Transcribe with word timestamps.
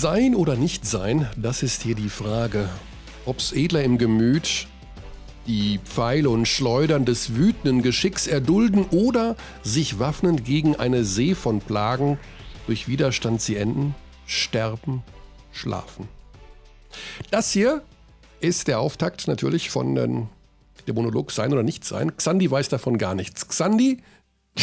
Sein 0.00 0.34
oder 0.34 0.56
nicht 0.56 0.86
sein, 0.86 1.28
das 1.36 1.62
ist 1.62 1.82
hier 1.82 1.94
die 1.94 2.08
Frage. 2.08 2.70
Ob's 3.26 3.52
edler 3.52 3.84
im 3.84 3.98
Gemüt, 3.98 4.66
die 5.46 5.78
Pfeile 5.84 6.30
und 6.30 6.48
Schleudern 6.48 7.04
des 7.04 7.36
wütenden 7.36 7.82
Geschicks 7.82 8.26
erdulden 8.26 8.86
oder 8.92 9.36
sich 9.62 9.98
waffnend 9.98 10.46
gegen 10.46 10.74
eine 10.74 11.04
See 11.04 11.34
von 11.34 11.60
Plagen 11.60 12.18
durch 12.66 12.88
Widerstand 12.88 13.42
sie 13.42 13.56
enden, 13.56 13.94
sterben, 14.24 15.02
schlafen. 15.52 16.08
Das 17.30 17.52
hier 17.52 17.82
ist 18.40 18.68
der 18.68 18.80
Auftakt 18.80 19.28
natürlich 19.28 19.68
von 19.68 19.98
ähm, 19.98 20.28
der 20.86 20.94
Monolog 20.94 21.30
Sein 21.30 21.52
oder 21.52 21.62
Nicht 21.62 21.84
Sein. 21.84 22.16
Xandi 22.16 22.50
weiß 22.50 22.70
davon 22.70 22.96
gar 22.96 23.14
nichts. 23.14 23.46
Xandi, 23.46 23.98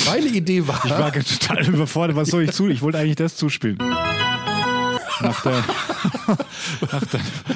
meine 0.08 0.26
Idee 0.26 0.67
war. 0.67 0.84
Ich 0.84 0.90
war 0.90 1.13
total 1.13 1.67
überfordert. 1.67 2.17
Was 2.17 2.30
soll 2.30 2.41
ich 2.41 2.54
zu? 2.54 2.70
Ich 2.70 2.81
wollte 2.81 2.98
eigentlich 2.98 3.17
das 3.17 3.35
zuspielen. 3.35 3.77
Nach 5.21 5.41
der, 5.41 5.63
nach 6.91 7.07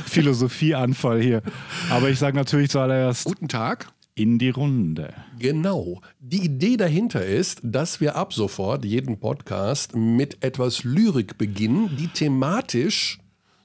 Philosophieanfall 0.05 1.21
hier. 1.21 1.41
Aber 1.89 2.09
ich 2.09 2.19
sage 2.19 2.35
natürlich 2.35 2.69
zuallererst. 2.69 3.25
Guten 3.25 3.47
Tag. 3.47 3.91
In 4.13 4.39
die 4.39 4.49
Runde. 4.49 5.13
Genau. 5.39 6.01
Die 6.19 6.43
Idee 6.43 6.77
dahinter 6.77 7.25
ist, 7.25 7.61
dass 7.63 8.01
wir 8.01 8.15
ab 8.15 8.33
sofort 8.33 8.83
jeden 8.83 9.19
Podcast 9.19 9.95
mit 9.95 10.43
etwas 10.43 10.83
Lyrik 10.83 11.37
beginnen, 11.37 11.95
die 11.97 12.07
thematisch 12.07 13.19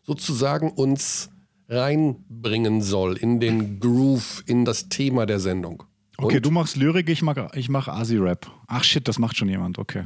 sozusagen 0.05 0.71
uns 0.71 1.31
reinbringen 1.69 2.81
soll 2.81 3.17
in 3.17 3.41
den 3.41 3.81
Groove, 3.81 4.45
in 4.47 4.65
das 4.65 4.89
Thema 4.89 5.27
der 5.27 5.41
Sendung. 5.41 5.83
Okay, 6.19 6.41
du 6.41 6.51
machst 6.51 6.77
Lyrik, 6.77 7.09
ich 7.11 7.23
mache 7.23 7.49
ich 7.55 7.69
mach 7.69 7.89
Asi-Rap. 7.89 8.51
Ach 8.69 8.85
shit, 8.85 9.07
das 9.09 9.19
macht 9.19 9.37
schon 9.37 9.49
jemand, 9.49 9.79
okay. 9.79 10.05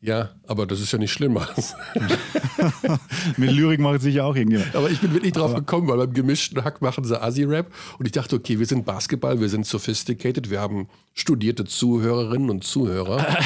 Ja, 0.00 0.30
aber 0.46 0.66
das 0.66 0.80
ist 0.80 0.92
ja 0.92 0.98
nicht 0.98 1.12
schlimmer. 1.12 1.48
Mit 3.36 3.50
Lyrik 3.50 3.80
macht 3.80 4.00
sicher 4.00 4.24
auch 4.24 4.36
irgendjemand. 4.36 4.74
Aber 4.76 4.90
ich 4.90 5.00
bin 5.00 5.12
wirklich 5.12 5.32
drauf 5.32 5.50
aber 5.50 5.60
gekommen, 5.60 5.88
weil 5.88 5.98
beim 5.98 6.12
gemischten 6.12 6.62
Hack 6.62 6.80
machen 6.80 7.02
sie 7.02 7.20
Asi-Rap 7.20 7.72
und 7.98 8.06
ich 8.06 8.12
dachte, 8.12 8.36
okay, 8.36 8.60
wir 8.60 8.66
sind 8.66 8.86
Basketball, 8.86 9.40
wir 9.40 9.48
sind 9.48 9.66
sophisticated, 9.66 10.50
wir 10.50 10.60
haben 10.60 10.88
studierte 11.14 11.64
Zuhörerinnen 11.64 12.48
und 12.48 12.64
Zuhörer. 12.64 13.26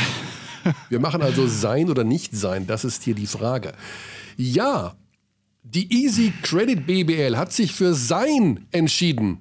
Wir 0.89 1.01
machen 1.01 1.23
also 1.23 1.49
sein 1.49 1.91
oder 1.91 2.05
nicht 2.05 2.37
sein, 2.37 2.69
das 2.69 2.85
ist 2.85 3.03
hier 3.03 3.17
die 3.17 3.27
Frage. 3.27 3.73
Ja, 4.37 4.95
die 5.65 5.93
Easy 5.93 6.33
Credit 6.43 6.87
BBL 6.87 7.37
hat 7.37 7.53
sich 7.53 7.73
für 7.73 7.95
sein 7.95 8.69
entschieden. 8.71 9.39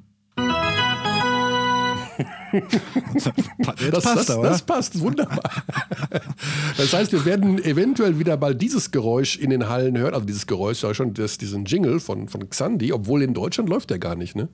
Das, 3.91 4.03
passt, 4.03 4.29
das, 4.29 4.41
das, 4.41 4.61
passt 4.61 4.99
wunderbar. 4.99 5.63
Das 6.77 6.93
heißt, 6.93 7.11
wir 7.11 7.25
werden 7.25 7.63
eventuell 7.63 8.19
wieder 8.19 8.37
mal 8.37 8.55
dieses 8.55 8.91
Geräusch 8.91 9.37
in 9.37 9.49
den 9.49 9.69
Hallen 9.69 9.97
hören. 9.97 10.13
Also 10.13 10.25
dieses 10.25 10.47
Geräusch, 10.47 10.83
ja 10.83 10.93
schon 10.93 11.13
das, 11.13 11.37
diesen 11.37 11.65
Jingle 11.65 11.99
von, 11.99 12.27
von 12.27 12.49
Xandi, 12.49 12.91
obwohl 12.93 13.21
in 13.21 13.33
Deutschland 13.33 13.69
läuft 13.69 13.89
der 13.89 13.99
gar 13.99 14.15
nicht, 14.15 14.35
ne? 14.35 14.49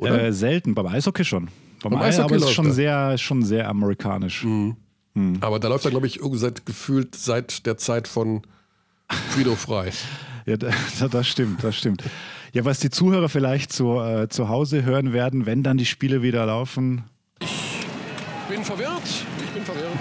Äh, 0.00 0.32
selten, 0.32 0.74
beim 0.74 0.86
Eishockey 0.86 1.24
schon. 1.24 1.48
Beim, 1.82 1.92
beim 1.92 2.02
Eishockey 2.02 2.34
aber 2.34 2.46
ist 2.46 2.52
schon 2.52 2.72
sehr, 2.72 3.18
schon 3.18 3.42
sehr 3.42 3.68
amerikanisch. 3.68 4.44
Mhm. 4.44 4.76
Mhm. 5.14 5.38
Aber 5.40 5.58
da 5.58 5.68
läuft 5.68 5.84
er, 5.84 5.90
glaube 5.90 6.06
ich, 6.06 6.20
seit, 6.34 6.64
gefühlt 6.64 7.14
seit 7.14 7.66
der 7.66 7.76
Zeit 7.76 8.06
von 8.06 8.42
Frido 9.30 9.54
Frei. 9.54 9.90
Ja, 10.46 10.56
das 10.56 11.26
stimmt, 11.26 11.62
das 11.62 11.76
stimmt. 11.76 12.02
Ja, 12.52 12.64
was 12.64 12.80
die 12.80 12.90
Zuhörer 12.90 13.28
vielleicht 13.28 13.72
zu, 13.72 14.00
äh, 14.00 14.28
zu 14.28 14.48
Hause 14.48 14.84
hören 14.84 15.12
werden, 15.12 15.46
wenn 15.46 15.62
dann 15.62 15.76
die 15.76 15.86
Spiele 15.86 16.22
wieder 16.22 16.46
laufen. 16.46 17.04
Ich 17.40 17.48
bin 18.48 18.64
verwirrt. 18.64 19.02
Ich 19.44 19.50
bin 19.50 19.62
verwirrt. 19.62 19.98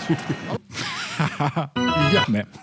ja. 2.13 2.25
Nee. 2.27 2.43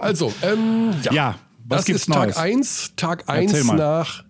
Also, 0.00 0.32
ähm, 0.42 0.92
ja. 1.04 1.12
ja 1.12 1.34
was 1.68 1.78
das 1.78 1.84
gibt's 1.86 2.02
ist 2.02 2.12
Tag 2.12 2.36
1, 2.36 2.92
Tag 2.96 3.24
1 3.28 3.72
nach 3.72 4.24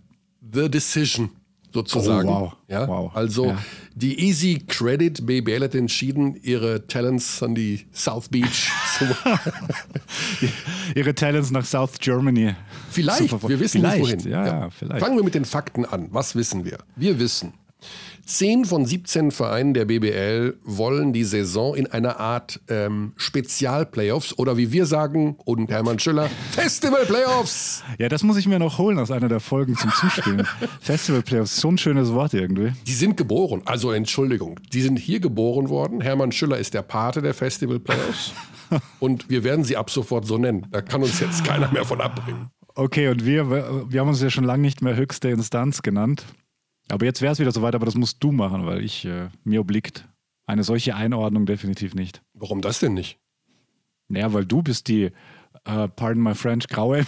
The 0.53 0.71
Decision 0.71 1.31
sozusagen. 1.73 2.29
Oh, 2.29 2.41
wow. 2.41 2.57
Ja? 2.69 2.89
wow. 2.89 3.11
Also 3.15 3.47
ja. 3.49 3.59
die 3.95 4.19
Easy 4.21 4.65
Credit 4.67 5.27
BBL 5.27 5.65
hat 5.65 5.75
entschieden, 5.75 6.37
ihre 6.43 6.87
Talents 6.87 7.43
an 7.43 7.55
die 7.55 7.87
South 7.93 8.29
Beach 8.31 8.71
zu 8.97 9.05
Ihre 10.95 11.15
Talents 11.15 11.51
nach 11.51 11.67
South 11.67 11.99
Germany. 12.01 12.55
Vielleicht, 12.97 13.49
wir 13.49 13.61
wissen 13.61 13.81
vielleicht. 13.81 14.03
nicht 14.03 14.25
wohin. 14.25 14.31
Ja, 14.33 14.47
ja, 14.47 14.71
vielleicht. 14.71 15.01
Fangen 15.01 15.17
wir 15.17 15.25
mit 15.25 15.35
den 15.35 15.45
Fakten 15.45 15.85
an. 15.85 16.09
Was 16.11 16.35
wissen 16.35 16.65
wir? 16.65 16.79
Wir 16.97 17.19
wissen, 17.19 17.53
Zehn 18.25 18.65
von 18.65 18.85
17 18.85 19.31
Vereinen 19.31 19.73
der 19.73 19.85
BBL 19.85 20.59
wollen 20.65 21.13
die 21.13 21.23
Saison 21.23 21.77
in 21.77 21.87
einer 21.87 22.19
Art 22.19 22.61
ähm, 22.69 23.13
Spezial-Playoffs 23.17 24.37
oder 24.37 24.57
wie 24.57 24.73
wir 24.73 24.85
sagen, 24.87 25.37
und 25.45 25.71
Hermann 25.71 26.01
Schüller, 26.01 26.29
Festival-Playoffs. 26.51 27.85
Ja, 27.99 28.09
das 28.09 28.25
muss 28.25 28.37
ich 28.37 28.49
mir 28.49 28.59
noch 28.59 28.79
holen 28.79 28.99
aus 28.99 29.13
einer 29.13 29.29
der 29.29 29.39
Folgen 29.39 29.77
zum 29.77 29.93
Zuspielen. 29.93 30.45
Festival-Playoffs, 30.81 31.61
so 31.61 31.69
ein 31.69 31.79
schönes 31.79 32.13
Wort 32.13 32.35
irgendwie. 32.35 32.73
Die 32.85 32.95
sind 32.95 33.17
geboren, 33.17 33.63
also 33.65 33.93
Entschuldigung, 33.93 34.59
die 34.73 34.83
sind 34.83 34.99
hier 34.99 35.21
geboren 35.21 35.69
worden. 35.69 36.01
Hermann 36.01 36.33
Schüller 36.33 36.59
ist 36.59 36.75
der 36.75 36.83
Pate 36.83 37.23
der 37.23 37.33
Festival-Playoffs 37.33 38.33
und 38.99 39.31
wir 39.31 39.45
werden 39.45 39.65
sie 39.65 39.77
ab 39.77 39.89
sofort 39.89 40.27
so 40.27 40.37
nennen. 40.37 40.67
Da 40.73 40.83
kann 40.83 41.01
uns 41.01 41.21
jetzt 41.21 41.45
keiner 41.45 41.71
mehr 41.71 41.85
von 41.85 42.01
abbringen. 42.01 42.51
Okay, 42.77 43.09
und 43.09 43.25
wir, 43.25 43.91
wir 43.91 44.01
haben 44.01 44.09
uns 44.09 44.21
ja 44.21 44.29
schon 44.29 44.45
lange 44.45 44.61
nicht 44.61 44.83
mehr 44.83 44.97
höchste 44.97 45.31
Instanz 45.31 45.81
genannt. 45.81 46.27
Aber 46.89 47.07
jetzt 47.07 47.23
wäre 47.23 47.33
es 47.33 47.39
wieder 47.39 47.51
soweit, 47.51 47.75
aber 47.75 47.87
das 47.87 47.95
musst 47.95 48.23
du 48.23 48.33
machen, 48.33 48.67
weil 48.67 48.85
ich, 48.85 49.07
äh, 49.07 49.31
mir 49.45 49.63
obliegt 49.63 50.07
eine 50.45 50.63
solche 50.63 50.95
Einordnung 50.95 51.47
definitiv 51.47 51.95
nicht. 51.95 52.21
Warum 52.35 52.61
das 52.61 52.79
denn 52.79 52.93
nicht? 52.93 53.19
Naja, 54.09 54.35
weil 54.35 54.45
du 54.45 54.63
bist 54.63 54.89
die, 54.89 55.11
uh, 55.67 55.89
pardon 55.89 56.23
my 56.23 56.35
French, 56.35 56.69
graue. 56.69 56.99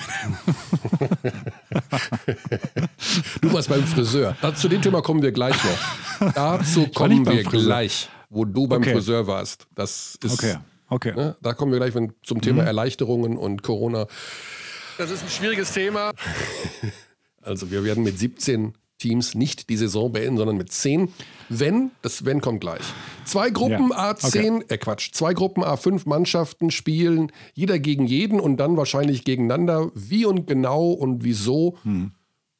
du 3.42 3.52
warst 3.52 3.68
beim 3.68 3.84
Friseur. 3.84 4.36
Zu 4.56 4.68
dem 4.68 4.80
Thema 4.80 5.02
kommen 5.02 5.22
wir 5.22 5.32
gleich 5.32 5.54
noch. 5.62 6.32
Dazu 6.34 6.88
kommen 6.88 7.26
wir 7.26 7.44
gleich, 7.44 8.08
wo 8.30 8.46
du 8.46 8.66
beim 8.66 8.80
okay. 8.80 8.94
Friseur 8.94 9.26
warst. 9.26 9.68
Das 9.74 10.18
ist, 10.24 10.32
okay, 10.32 10.56
okay. 10.88 11.12
Ne, 11.14 11.36
da 11.42 11.52
kommen 11.52 11.70
wir 11.72 11.78
gleich 11.78 11.92
zum 12.22 12.40
Thema 12.40 12.62
mhm. 12.62 12.68
Erleichterungen 12.68 13.36
und 13.36 13.62
Corona. 13.62 14.06
Das 14.98 15.12
ist 15.12 15.22
ein 15.22 15.30
schwieriges 15.30 15.72
Thema. 15.72 16.12
Also 17.40 17.70
wir 17.70 17.82
werden 17.82 18.04
mit 18.04 18.18
17 18.18 18.74
Teams 18.98 19.34
nicht 19.34 19.70
die 19.70 19.76
Saison 19.76 20.12
beenden, 20.12 20.36
sondern 20.36 20.58
mit 20.58 20.70
zehn. 20.70 21.08
Wenn, 21.48 21.92
das 22.02 22.26
Wenn 22.26 22.42
kommt 22.42 22.60
gleich. 22.60 22.82
Zwei 23.24 23.48
Gruppen 23.48 23.90
ja. 23.90 24.10
A10, 24.10 24.56
okay. 24.56 24.64
äh 24.68 24.76
Quatsch, 24.76 25.12
zwei 25.12 25.32
Gruppen 25.32 25.64
A5 25.64 26.06
Mannschaften 26.06 26.70
spielen, 26.70 27.32
jeder 27.54 27.78
gegen 27.78 28.06
jeden 28.06 28.38
und 28.38 28.58
dann 28.58 28.76
wahrscheinlich 28.76 29.24
gegeneinander. 29.24 29.90
Wie 29.94 30.26
und 30.26 30.46
genau 30.46 30.90
und 30.90 31.24
wieso, 31.24 31.78
hm. 31.84 32.10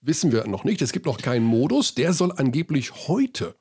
wissen 0.01 0.33
wir 0.33 0.47
noch 0.47 0.65
nicht. 0.65 0.81
Es 0.81 0.93
gibt 0.93 1.05
noch 1.05 1.19
keinen 1.19 1.45
Modus, 1.45 1.95
der 1.95 2.15
soll 2.15 2.33
angeblich 2.33 3.09
heute 3.09 3.57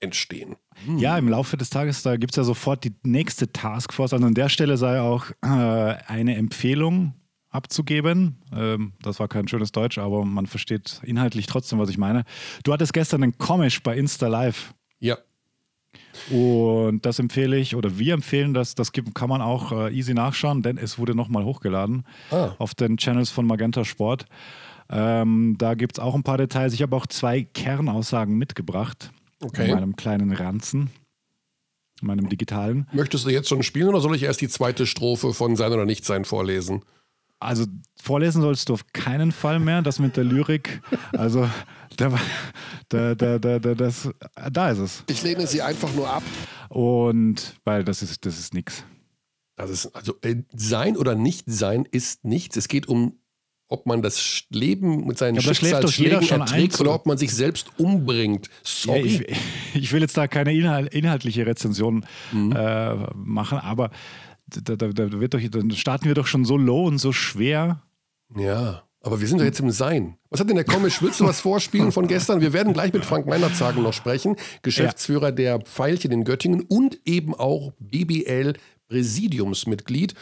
entstehen. 0.00 0.56
Hm. 0.86 0.98
Ja, 0.98 1.16
im 1.18 1.28
Laufe 1.28 1.56
des 1.56 1.70
Tages, 1.70 2.02
da 2.02 2.16
gibt 2.16 2.32
es 2.32 2.36
ja 2.36 2.42
sofort 2.42 2.82
die 2.82 2.94
nächste 3.04 3.52
Taskforce. 3.52 4.14
Also 4.14 4.26
an 4.26 4.34
der 4.34 4.48
Stelle 4.48 4.76
sei 4.76 5.00
auch 5.00 5.26
äh, 5.42 5.46
eine 5.46 6.34
Empfehlung 6.36 7.14
abzugeben. 7.50 8.36
Ähm, 8.52 8.92
das 9.02 9.20
war 9.20 9.28
kein 9.28 9.48
schönes 9.48 9.72
Deutsch, 9.72 9.98
aber 9.98 10.24
man 10.24 10.46
versteht 10.46 11.00
inhaltlich 11.04 11.46
trotzdem, 11.46 11.78
was 11.78 11.88
ich 11.88 11.98
meine. 11.98 12.24
Du 12.64 12.72
hattest 12.72 12.92
gestern 12.92 13.22
einen 13.22 13.38
Comic 13.38 13.82
bei 13.82 13.96
Insta 13.96 14.28
Live. 14.28 14.74
Ja. 15.00 15.18
Und 16.30 17.06
das 17.06 17.18
empfehle 17.18 17.56
ich, 17.56 17.74
oder 17.74 17.98
wir 17.98 18.14
empfehlen 18.14 18.52
das, 18.52 18.74
das 18.74 18.92
kann 18.92 19.28
man 19.28 19.40
auch 19.40 19.72
äh, 19.72 19.94
easy 19.94 20.14
nachschauen, 20.14 20.62
denn 20.62 20.76
es 20.76 20.98
wurde 20.98 21.14
nochmal 21.14 21.44
hochgeladen 21.44 22.04
ah. 22.30 22.54
auf 22.58 22.74
den 22.74 22.96
Channels 22.96 23.30
von 23.30 23.46
Magenta 23.46 23.84
Sport. 23.84 24.26
Ähm, 24.90 25.56
da 25.58 25.74
gibt 25.74 25.98
es 25.98 26.02
auch 26.02 26.14
ein 26.14 26.22
paar 26.22 26.38
Details. 26.38 26.72
Ich 26.74 26.82
habe 26.82 26.96
auch 26.96 27.06
zwei 27.06 27.42
Kernaussagen 27.42 28.36
mitgebracht 28.36 29.12
okay. 29.42 29.66
in 29.66 29.74
meinem 29.74 29.96
kleinen 29.96 30.32
Ranzen, 30.32 30.90
in 32.00 32.06
meinem 32.06 32.28
digitalen. 32.28 32.88
Möchtest 32.92 33.26
du 33.26 33.30
jetzt 33.30 33.48
schon 33.48 33.62
spielen 33.62 33.88
oder 33.88 34.00
soll 34.00 34.16
ich 34.16 34.22
erst 34.22 34.40
die 34.40 34.48
zweite 34.48 34.86
Strophe 34.86 35.32
von 35.32 35.56
Sein 35.56 35.72
oder 35.72 35.84
Nichtsein 35.84 36.24
vorlesen? 36.24 36.82
Also 37.40 37.66
vorlesen 38.02 38.42
sollst 38.42 38.68
du 38.68 38.74
auf 38.74 38.86
keinen 38.92 39.30
Fall 39.30 39.60
mehr, 39.60 39.82
das 39.82 39.98
mit 39.98 40.16
der 40.16 40.24
Lyrik. 40.24 40.80
Also 41.12 41.48
da, 41.96 42.18
da, 42.88 43.14
da, 43.14 43.38
da, 43.38 43.58
da, 43.58 43.74
das, 43.74 44.08
da 44.52 44.70
ist 44.70 44.78
es. 44.78 45.04
Ich 45.08 45.22
lehne 45.22 45.46
sie 45.46 45.62
einfach 45.62 45.92
nur 45.94 46.10
ab. 46.10 46.22
Und 46.68 47.54
weil 47.64 47.84
das 47.84 48.02
ist, 48.02 48.26
das 48.26 48.38
ist 48.38 48.54
nichts. 48.54 48.84
Das 49.56 49.70
ist, 49.70 49.86
also 49.94 50.14
äh, 50.22 50.36
sein 50.54 50.96
oder 50.96 51.14
nicht 51.14 51.44
sein 51.46 51.86
ist 51.90 52.24
nichts. 52.24 52.56
Es 52.56 52.68
geht 52.68 52.86
um, 52.86 53.18
ob 53.68 53.86
man 53.86 54.02
das 54.02 54.44
Leben 54.50 55.06
mit 55.06 55.18
seinen 55.18 55.36
ja, 55.36 55.42
Schicksalsschlägen 55.42 56.28
erträgt 56.28 56.80
oder 56.80 56.94
ob 56.94 57.06
man 57.06 57.18
sich 57.18 57.32
selbst 57.32 57.68
umbringt. 57.76 58.48
Sorry. 58.62 59.00
Ja, 59.00 59.20
ich, 59.28 59.36
ich, 59.74 59.92
will 59.92 60.00
jetzt 60.00 60.16
da 60.16 60.28
keine 60.28 60.52
inhaltliche 60.52 61.44
Rezension 61.46 62.06
mhm. 62.32 62.52
äh, 62.52 62.94
machen, 63.14 63.58
aber 63.58 63.90
da, 64.48 64.76
da, 64.76 64.88
da 64.88 65.20
wird 65.20 65.34
doch, 65.34 65.40
dann 65.50 65.70
starten 65.72 66.06
wir 66.06 66.14
doch 66.14 66.26
schon 66.26 66.44
so 66.44 66.56
low 66.56 66.86
und 66.86 66.98
so 66.98 67.12
schwer. 67.12 67.82
Ja, 68.36 68.82
aber 69.00 69.20
wir 69.20 69.28
sind 69.28 69.38
doch 69.38 69.44
jetzt 69.44 69.60
im 69.60 69.70
Sein. 69.70 70.18
Was 70.28 70.40
hat 70.40 70.48
denn 70.48 70.56
der 70.56 70.64
Komisch? 70.64 71.00
Willst 71.00 71.20
du 71.20 71.24
was 71.24 71.40
vorspielen 71.40 71.92
von 71.92 72.08
gestern? 72.08 72.40
Wir 72.40 72.52
werden 72.52 72.72
gleich 72.72 72.92
mit 72.92 73.04
Frank 73.04 73.26
Meinerzagen 73.26 73.82
noch 73.82 73.92
sprechen, 73.92 74.36
Geschäftsführer 74.62 75.28
ja. 75.28 75.32
der 75.32 75.60
Pfeilchen 75.60 76.10
in 76.10 76.24
Göttingen 76.24 76.62
und 76.62 76.98
eben 77.04 77.34
auch 77.34 77.72
BBL 77.78 78.54
Präsidiumsmitglied, 78.88 80.14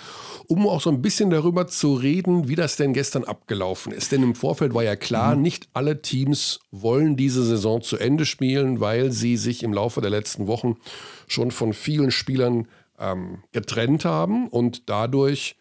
um 0.48 0.66
auch 0.66 0.80
so 0.80 0.90
ein 0.90 1.00
bisschen 1.00 1.30
darüber 1.30 1.68
zu 1.68 1.94
reden, 1.94 2.48
wie 2.48 2.56
das 2.56 2.76
denn 2.76 2.92
gestern 2.92 3.24
abgelaufen 3.24 3.92
ist. 3.92 4.12
Denn 4.12 4.22
im 4.22 4.34
Vorfeld 4.34 4.74
war 4.74 4.82
ja 4.82 4.96
klar, 4.96 5.36
mhm. 5.36 5.42
nicht 5.42 5.68
alle 5.72 6.02
Teams 6.02 6.60
wollen 6.70 7.16
diese 7.16 7.44
Saison 7.44 7.80
zu 7.80 7.96
Ende 7.96 8.26
spielen, 8.26 8.80
weil 8.80 9.12
sie 9.12 9.36
sich 9.36 9.62
im 9.62 9.72
Laufe 9.72 10.00
der 10.00 10.10
letzten 10.10 10.46
Wochen 10.46 10.76
schon 11.28 11.50
von 11.50 11.72
vielen 11.72 12.10
Spielern 12.10 12.66
ähm, 12.98 13.42
getrennt 13.52 14.04
haben 14.04 14.48
und 14.48 14.88
dadurch 14.88 15.56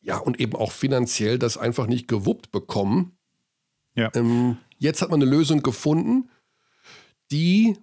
ja 0.00 0.18
und 0.18 0.40
eben 0.40 0.54
auch 0.54 0.72
finanziell 0.72 1.38
das 1.38 1.56
einfach 1.56 1.86
nicht 1.86 2.08
gewuppt 2.08 2.50
bekommen. 2.50 3.16
Ja. 3.94 4.10
Ähm, 4.14 4.58
jetzt 4.78 5.02
hat 5.02 5.10
man 5.10 5.20
eine 5.20 5.30
Lösung 5.30 5.62
gefunden, 5.62 6.30
die 7.30 7.76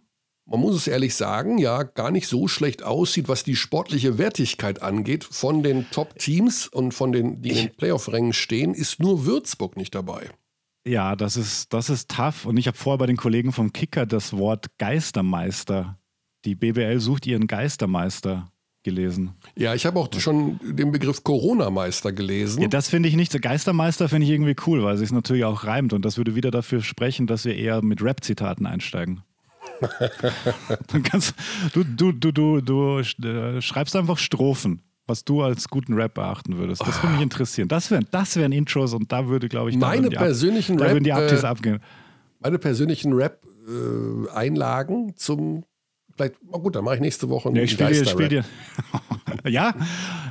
man 0.48 0.60
muss 0.60 0.76
es 0.76 0.88
ehrlich 0.88 1.16
sagen, 1.16 1.58
ja, 1.58 1.82
gar 1.82 2.12
nicht 2.12 2.28
so 2.28 2.48
schlecht 2.48 2.84
aussieht, 2.84 3.28
was 3.28 3.44
die 3.44 3.56
sportliche 3.56 4.20
Wertigkeit 4.20 4.82
angeht. 4.82 5.24
Von 5.24 5.64
den 5.64 5.90
Top-Teams 5.90 6.68
und 6.68 6.94
von 6.94 7.12
den, 7.12 7.42
die 7.42 7.50
in 7.50 7.56
den 7.56 7.76
Playoff-Rängen 7.76 8.34
stehen, 8.34 8.76
ist 8.76 9.00
nur 9.00 9.26
Würzburg 9.26 9.76
nicht 9.76 9.96
dabei. 9.96 10.30
Ja, 10.88 11.16
das 11.16 11.36
ist, 11.36 11.74
das 11.74 11.90
ist 11.90 12.12
tough. 12.12 12.46
Und 12.46 12.58
ich 12.58 12.68
habe 12.68 12.78
vorher 12.78 13.00
bei 13.00 13.08
den 13.08 13.18
Kollegen 13.18 13.52
vom 13.52 13.74
Kicker 13.74 14.06
das 14.06 14.34
Wort 14.34 14.68
Geistermeister. 14.78 15.98
Die 16.46 16.54
BBL 16.54 17.00
sucht 17.00 17.26
ihren 17.26 17.48
Geistermeister 17.48 18.52
gelesen. 18.86 19.34
Ja, 19.58 19.74
ich 19.74 19.86
habe 19.86 20.00
auch 20.00 20.08
schon 20.18 20.60
den 20.64 20.94
Begriff 20.94 21.24
Corona-Meister 21.24 22.14
gelesen. 22.14 22.62
Ja, 22.62 22.70
das 22.70 22.88
finde 22.88 23.10
ich 23.10 23.18
nicht. 23.18 23.42
Geistermeister 23.42 24.08
finde 24.08 24.26
ich 24.26 24.32
irgendwie 24.32 24.56
cool, 24.66 24.84
weil 24.84 24.94
es 24.94 25.02
sich 25.02 25.12
natürlich 25.12 25.44
auch 25.44 25.66
reimt. 25.66 25.92
Und 25.92 26.06
das 26.06 26.18
würde 26.18 26.36
wieder 26.36 26.52
dafür 26.52 26.82
sprechen, 26.82 27.28
dass 27.28 27.44
wir 27.44 27.56
eher 27.56 27.84
mit 27.84 28.02
Rap-Zitaten 28.02 28.66
einsteigen. 28.66 29.24
Dann 30.88 31.04
kannst, 31.04 31.34
du, 31.74 31.84
du, 31.84 32.14
du, 32.14 32.32
du, 32.32 32.62
du 32.62 33.00
äh, 33.00 33.62
schreibst 33.62 33.96
einfach 33.96 34.18
Strophen, 34.18 34.82
was 35.08 35.26
du 35.26 35.42
als 35.42 35.68
guten 35.68 35.96
Rap 35.96 36.14
beachten 36.14 36.58
würdest. 36.58 36.82
Das 36.82 37.02
würde 37.04 37.14
mich 37.14 37.22
interessieren. 37.24 37.68
Das 37.68 37.92
wären 37.92 38.08
das 38.12 38.38
wären 38.38 38.52
Intros 38.52 38.94
und 38.94 39.12
da 39.12 39.28
würde, 39.28 39.50
glaube 39.50 39.72
ich, 39.72 39.78
meine 39.78 40.10
persönlichen 40.10 40.82
Ab, 40.82 40.90
Rap, 40.90 41.04
die 41.04 41.12
Abtis 41.12 41.44
äh, 41.44 41.48
abgehen. 41.48 41.80
Meine 42.40 42.60
persönlichen 42.60 43.12
Rap-Einlagen 43.14 45.10
äh, 45.10 45.16
zum 45.16 45.66
Vielleicht, 46.16 46.36
oh 46.50 46.60
gut, 46.60 46.76
dann 46.76 46.86
mache 46.86 46.96
ich 46.96 47.02
nächste 47.02 47.30
Woche 47.30 47.50
einen 47.50 47.58
ja, 47.58 47.64
ich 47.64 47.72
spiel 47.72 47.88
dir, 47.88 48.06
spiel 48.06 48.28
dir. 48.28 48.46
Ja, 49.48 49.76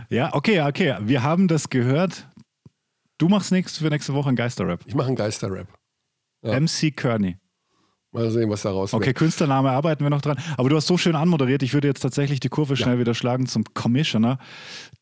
ja, 0.09 0.35
okay, 0.35 0.61
okay. 0.63 0.97
Wir 1.03 1.23
haben 1.23 1.47
das 1.47 1.71
gehört. 1.71 2.29
Du 3.19 3.29
machst 3.29 3.53
nichts 3.53 3.79
für 3.79 3.89
nächste 3.89 4.13
Woche 4.15 4.29
einen 4.29 4.37
Geisterrap. 4.37 4.81
Ich 4.87 4.95
mache 4.95 5.07
einen 5.07 5.17
Geisterrap. 5.17 5.69
Ja. 6.43 6.59
MC 6.59 6.97
Kearney. 6.97 7.37
Mal 8.15 8.31
sehen, 8.31 8.49
was 8.49 8.63
da 8.63 8.71
rauskommt. 8.71 9.03
Okay, 9.03 9.13
Künstlername 9.13 9.71
arbeiten 9.71 10.05
wir 10.05 10.11
noch 10.11 10.21
dran. 10.21 10.39
Aber 10.57 10.69
du 10.69 10.77
hast 10.77 10.87
so 10.87 10.97
schön 10.97 11.17
anmoderiert, 11.17 11.65
ich 11.65 11.75
würde 11.75 11.89
jetzt 11.89 12.01
tatsächlich 12.01 12.39
die 12.39 12.49
Kurve 12.49 12.77
schnell 12.77 12.95
ja. 12.95 13.01
wieder 13.01 13.15
schlagen 13.15 13.47
zum 13.47 13.65
Commissioner, 13.75 14.39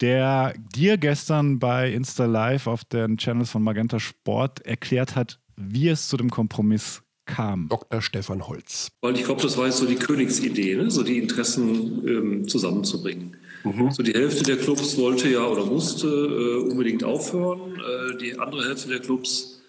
der 0.00 0.55
dir 0.75 0.96
gestern 0.96 1.58
bei 1.58 1.93
Insta 1.93 2.25
Live 2.25 2.67
auf 2.67 2.85
den 2.85 3.19
Channels 3.19 3.50
von 3.50 3.62
Magenta 3.62 4.00
Sport 4.00 4.64
erklärt 4.64 5.14
hat, 5.14 5.40
wie 5.56 5.88
es 5.88 6.08
zu 6.08 6.17
dem 6.17 6.31
Kompromiss 6.31 7.01
kam. 7.27 7.69
Dr. 7.69 8.03
Stefan 8.03 8.47
Holz. 8.49 8.91
Weil 9.01 9.15
ich 9.15 9.25
glaube, 9.25 9.43
das 9.43 9.57
war 9.57 9.67
jetzt 9.67 9.79
so 9.79 9.87
die 9.87 9.97
Königsidee, 9.97 10.77
ne? 10.77 10.91
so 10.91 11.03
die 11.03 11.19
Interessen 11.19 12.07
ähm, 12.07 12.49
zusammenzubringen. 12.49 13.37
Mhm. 13.65 13.91
So 13.93 14.03
die 14.03 14.13
Hälfte 14.13 14.43
der 14.45 14.57
Clubs 14.57 14.99
wollte 14.99 15.29
ja 15.29 15.47
oder 15.47 15.65
musste 15.65 16.09
äh, 16.09 16.71
unbedingt 16.71 17.05
aufhören. 17.05 17.77
Äh, 17.77 18.19
die 18.19 18.39
andere 18.39 18.65
Hälfte 18.67 18.89
der 18.89 19.01
Clubs 19.01 19.61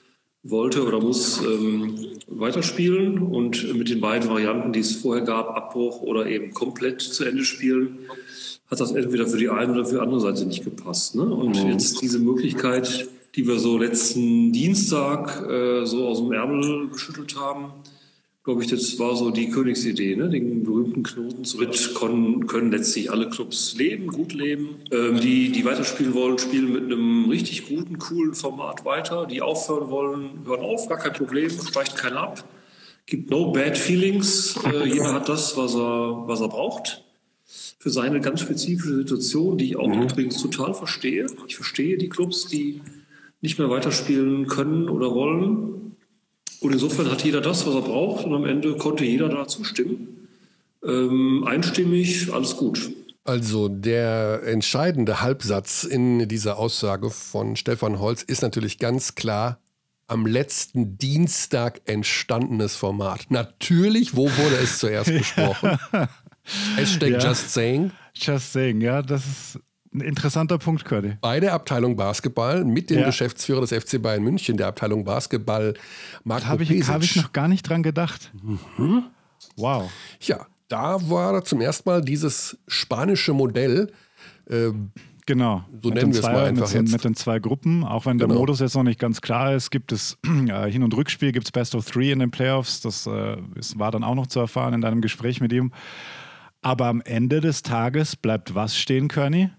wollte 0.44 0.86
oder 0.86 1.00
muss 1.00 1.42
ähm, 1.42 2.18
weiterspielen 2.28 3.20
und 3.20 3.76
mit 3.76 3.90
den 3.90 4.02
beiden 4.02 4.30
Varianten, 4.30 4.74
die 4.74 4.82
es 4.82 4.96
vorher 4.98 5.24
gab, 5.24 5.56
Abbruch 5.56 6.02
oder 6.02 6.26
eben 6.28 6.54
komplett 6.54 7.02
zu 7.02 7.24
Ende 7.24 7.46
spielen, 7.46 8.00
hat 8.70 8.80
das 8.80 8.92
entweder 8.92 9.28
für 9.28 9.38
die 9.38 9.50
eine 9.50 9.72
oder 9.72 9.86
für 9.86 9.96
die 9.96 10.02
andere 10.02 10.20
Seite 10.20 10.46
nicht 10.46 10.64
gepasst. 10.64 11.16
Ne? 11.16 11.24
Und 11.24 11.64
mhm. 11.64 11.72
jetzt 11.72 12.02
diese 12.02 12.20
Möglichkeit, 12.20 13.08
die 13.35 13.47
wir 13.47 13.59
so 13.59 13.77
letzten 13.77 14.51
Dienstag 14.51 15.41
äh, 15.50 15.85
so 15.85 16.07
aus 16.07 16.19
dem 16.19 16.31
Ärmel 16.31 16.89
geschüttelt 16.89 17.35
haben, 17.35 17.74
glaube 18.44 18.62
ich, 18.62 18.69
das 18.69 19.00
war 19.00 19.15
so 19.15 19.31
die 19.31 19.50
Königsidee, 19.50 20.15
ne? 20.18 20.30
den 20.30 20.63
berühmten 20.63 21.03
Knoten 21.03 21.45
zu 21.45 21.57
mit 21.57 21.95
können, 21.95 22.45
können 22.45 22.71
letztlich 22.71 23.09
alle 23.09 23.30
Clubs 23.30 23.75
leben, 23.75 24.07
gut 24.07 24.33
leben. 24.33 24.75
Ähm, 24.91 25.19
die, 25.21 25.51
die 25.51 25.63
weiterspielen 25.63 26.13
wollen, 26.13 26.38
spielen 26.38 26.74
mit 26.74 26.83
einem 26.83 27.30
richtig 27.30 27.69
guten, 27.69 27.97
coolen 28.00 28.33
Format 28.33 28.83
weiter. 28.83 29.25
Die 29.25 29.41
aufhören 29.41 29.89
wollen, 29.89 30.45
hören 30.45 30.59
auf, 30.59 30.89
gar 30.89 30.97
kein 30.97 31.13
Problem, 31.13 31.50
streicht 31.50 31.95
keiner 31.95 32.19
ab. 32.19 32.44
Gibt 33.06 33.30
no 33.31 33.51
bad 33.51 33.77
feelings. 33.77 34.57
Äh, 34.65 34.89
jeder 34.89 35.13
hat 35.13 35.30
das, 35.30 35.56
was 35.56 35.75
er, 35.75 36.27
was 36.27 36.41
er 36.41 36.50
braucht. 36.50 37.03
Für 37.80 37.89
seine 37.89 38.19
ganz 38.19 38.41
spezifische 38.41 38.95
Situation, 38.95 39.57
die 39.57 39.65
ich 39.65 39.75
auch 39.77 39.88
mhm. 39.88 40.03
übrigens 40.03 40.41
total 40.41 40.74
verstehe. 40.74 41.27
Ich 41.47 41.56
verstehe 41.56 41.97
die 41.97 42.09
Clubs, 42.09 42.47
die 42.47 42.81
nicht 43.44 43.60
mehr 43.60 43.69
weiterspielen 43.69 44.48
können 44.48 44.90
oder 44.90 45.13
wollen 45.13 45.74
und 46.63 46.72
insofern 46.72 47.12
hat 47.12 47.25
jeder 47.25 47.42
das, 47.42 47.68
was 47.68 47.75
er 47.75 47.81
braucht 47.81 48.25
und 48.25 48.34
am 48.34 48.45
Ende 48.45 48.78
konnte 48.78 49.04
jeder 49.04 49.28
da 49.28 49.48
zustimmen. 49.48 50.30
Ähm, 50.81 51.44
einstimmig, 51.45 52.31
alles 52.34 52.56
gut. 52.56 52.90
Also 53.25 53.68
der 53.68 54.44
entscheidende 54.45 55.19
Halbsatz 55.19 55.84
in 55.84 56.28
dieser 56.30 56.57
Aussage 56.57 57.10
von 57.10 57.57
Stefan 57.57 58.00
Holz 58.00 58.24
ist 58.24 58.42
natürlich 58.42 58.80
ganz 58.80 59.16
klar 59.16 59.60
am 60.07 60.25
letzten 60.25 60.98
Dienstag 60.98 61.81
entstandenes 61.86 62.78
Format. 62.78 63.25
Natürlich, 63.30 64.16
wo 64.16 64.30
wurde 64.30 64.56
es 64.62 64.80
zuerst 64.80 65.12
besprochen? 65.12 65.78
Hashtag 66.75 67.10
ja. 67.10 67.19
Just 67.19 67.54
Saying. 67.54 67.92
Just 68.13 68.54
Saying, 68.54 68.80
ja, 68.80 69.01
das 69.01 69.25
ist 69.25 69.60
ein 69.94 70.01
interessanter 70.01 70.57
Punkt, 70.57 70.86
Curdy. 70.86 71.18
Bei 71.22 71.40
der 71.40 71.54
Abteilung 71.54 71.95
Basketball 71.95 72.63
mit 72.63 72.90
dem 72.90 73.00
ja. 73.00 73.06
Geschäftsführer 73.06 73.62
des 73.62 73.72
FC 73.72 74.01
Bayern 74.01 74.24
München, 74.24 74.57
der 74.57 74.68
Abteilung 74.68 75.04
Basketball, 75.04 75.74
Marco 76.24 76.45
Habe 76.45 76.63
ich, 76.63 76.88
hab 76.88 77.04
ich 77.04 77.16
noch 77.16 77.34
gar 77.34 77.48
nicht 77.48 77.68
dran 77.68 77.84
gedacht. 77.84 78.31
Mhm. 78.42 79.04
Wow. 79.56 79.92
Ja, 80.22 80.48
da 80.68 80.98
war 81.10 81.44
zum 81.44 81.62
ersten 81.62 81.90
Mal 81.90 82.01
dieses 82.01 82.57
spanische 82.68 83.34
Modell. 83.34 83.92
Äh, 84.50 84.72
Genau. 85.25 85.63
So 85.81 85.90
mit 85.90 86.00
nennen 86.00 86.13
wir 86.13 86.19
es 86.19 86.25
mal 86.25 86.45
einfach 86.45 86.68
mit, 86.68 86.81
jetzt. 86.81 86.92
Mit 86.92 87.04
den 87.04 87.16
zwei 87.16 87.40
Gruppen, 87.40 87.84
auch 87.84 88.06
wenn 88.06 88.18
der 88.18 88.28
genau. 88.28 88.42
Modus 88.42 88.60
jetzt 88.60 88.75
noch 88.75 88.84
nicht 88.84 89.00
ganz 89.00 89.22
klar 89.22 89.54
ist, 89.54 89.69
gibt 89.69 89.92
es 89.92 90.18
äh, 90.25 90.69
Hin- 90.69 90.84
und 90.84 90.94
Rückspiel, 90.95 91.31
gibt 91.31 91.48
es 91.48 91.51
Best 91.51 91.75
of 91.75 91.90
Three 91.90 92.12
in 92.12 92.19
den 92.19 92.31
Playoffs. 92.31 92.81
Das 92.81 93.07
äh, 93.07 93.38
ist, 93.56 93.80
war 93.80 93.92
dann 93.92 94.04
auch 94.04 94.16
noch 94.16 94.28
zu 94.28 94.40
erfahren 94.40 94.74
in 94.74 94.81
deinem 94.81 95.01
Gespräch 95.01 95.40
mit 95.40 95.54
ihm. 95.54 95.72
Aber 96.62 96.88
am 96.88 97.02
Ende 97.02 97.42
des 97.42 97.62
Tages 97.64 98.16
bleibt 98.16 98.56
was 98.56 98.78
stehen, 98.78 99.07
Kearney? 99.07 99.50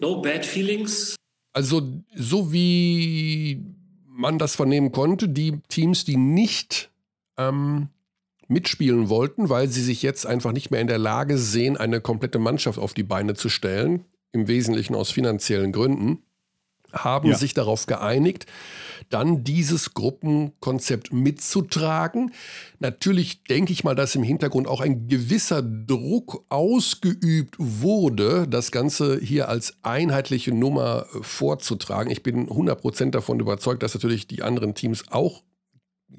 No 0.00 0.20
bad 0.20 0.44
feelings. 0.44 1.16
Also, 1.52 1.82
so 2.14 2.52
wie 2.52 3.64
man 4.06 4.38
das 4.38 4.54
vernehmen 4.54 4.92
konnte, 4.92 5.28
die 5.28 5.60
Teams, 5.68 6.04
die 6.04 6.16
nicht 6.16 6.90
ähm, 7.36 7.88
mitspielen 8.48 9.08
wollten, 9.08 9.48
weil 9.48 9.68
sie 9.68 9.82
sich 9.82 10.02
jetzt 10.02 10.26
einfach 10.26 10.52
nicht 10.52 10.70
mehr 10.70 10.80
in 10.80 10.86
der 10.86 10.98
Lage 10.98 11.38
sehen, 11.38 11.76
eine 11.76 12.00
komplette 12.00 12.38
Mannschaft 12.38 12.78
auf 12.78 12.94
die 12.94 13.02
Beine 13.02 13.34
zu 13.34 13.48
stellen, 13.48 14.04
im 14.32 14.48
Wesentlichen 14.48 14.94
aus 14.94 15.10
finanziellen 15.10 15.72
Gründen, 15.72 16.22
haben 16.92 17.30
ja. 17.30 17.36
sich 17.36 17.54
darauf 17.54 17.86
geeinigt, 17.86 18.46
dann 19.08 19.42
dieses 19.44 19.94
Gruppenkonzept 19.94 21.12
mitzutragen. 21.12 22.32
Natürlich 22.78 23.44
denke 23.44 23.72
ich 23.72 23.84
mal, 23.84 23.94
dass 23.94 24.14
im 24.14 24.22
Hintergrund 24.22 24.68
auch 24.68 24.80
ein 24.80 25.08
gewisser 25.08 25.62
Druck 25.62 26.44
ausgeübt 26.48 27.56
wurde, 27.58 28.46
das 28.48 28.70
Ganze 28.70 29.18
hier 29.20 29.48
als 29.48 29.74
einheitliche 29.82 30.52
Nummer 30.52 31.06
vorzutragen. 31.20 32.10
Ich 32.10 32.22
bin 32.22 32.48
100% 32.48 33.10
davon 33.10 33.40
überzeugt, 33.40 33.82
dass 33.82 33.94
natürlich 33.94 34.26
die 34.26 34.42
anderen 34.42 34.74
Teams 34.74 35.04
auch 35.10 35.42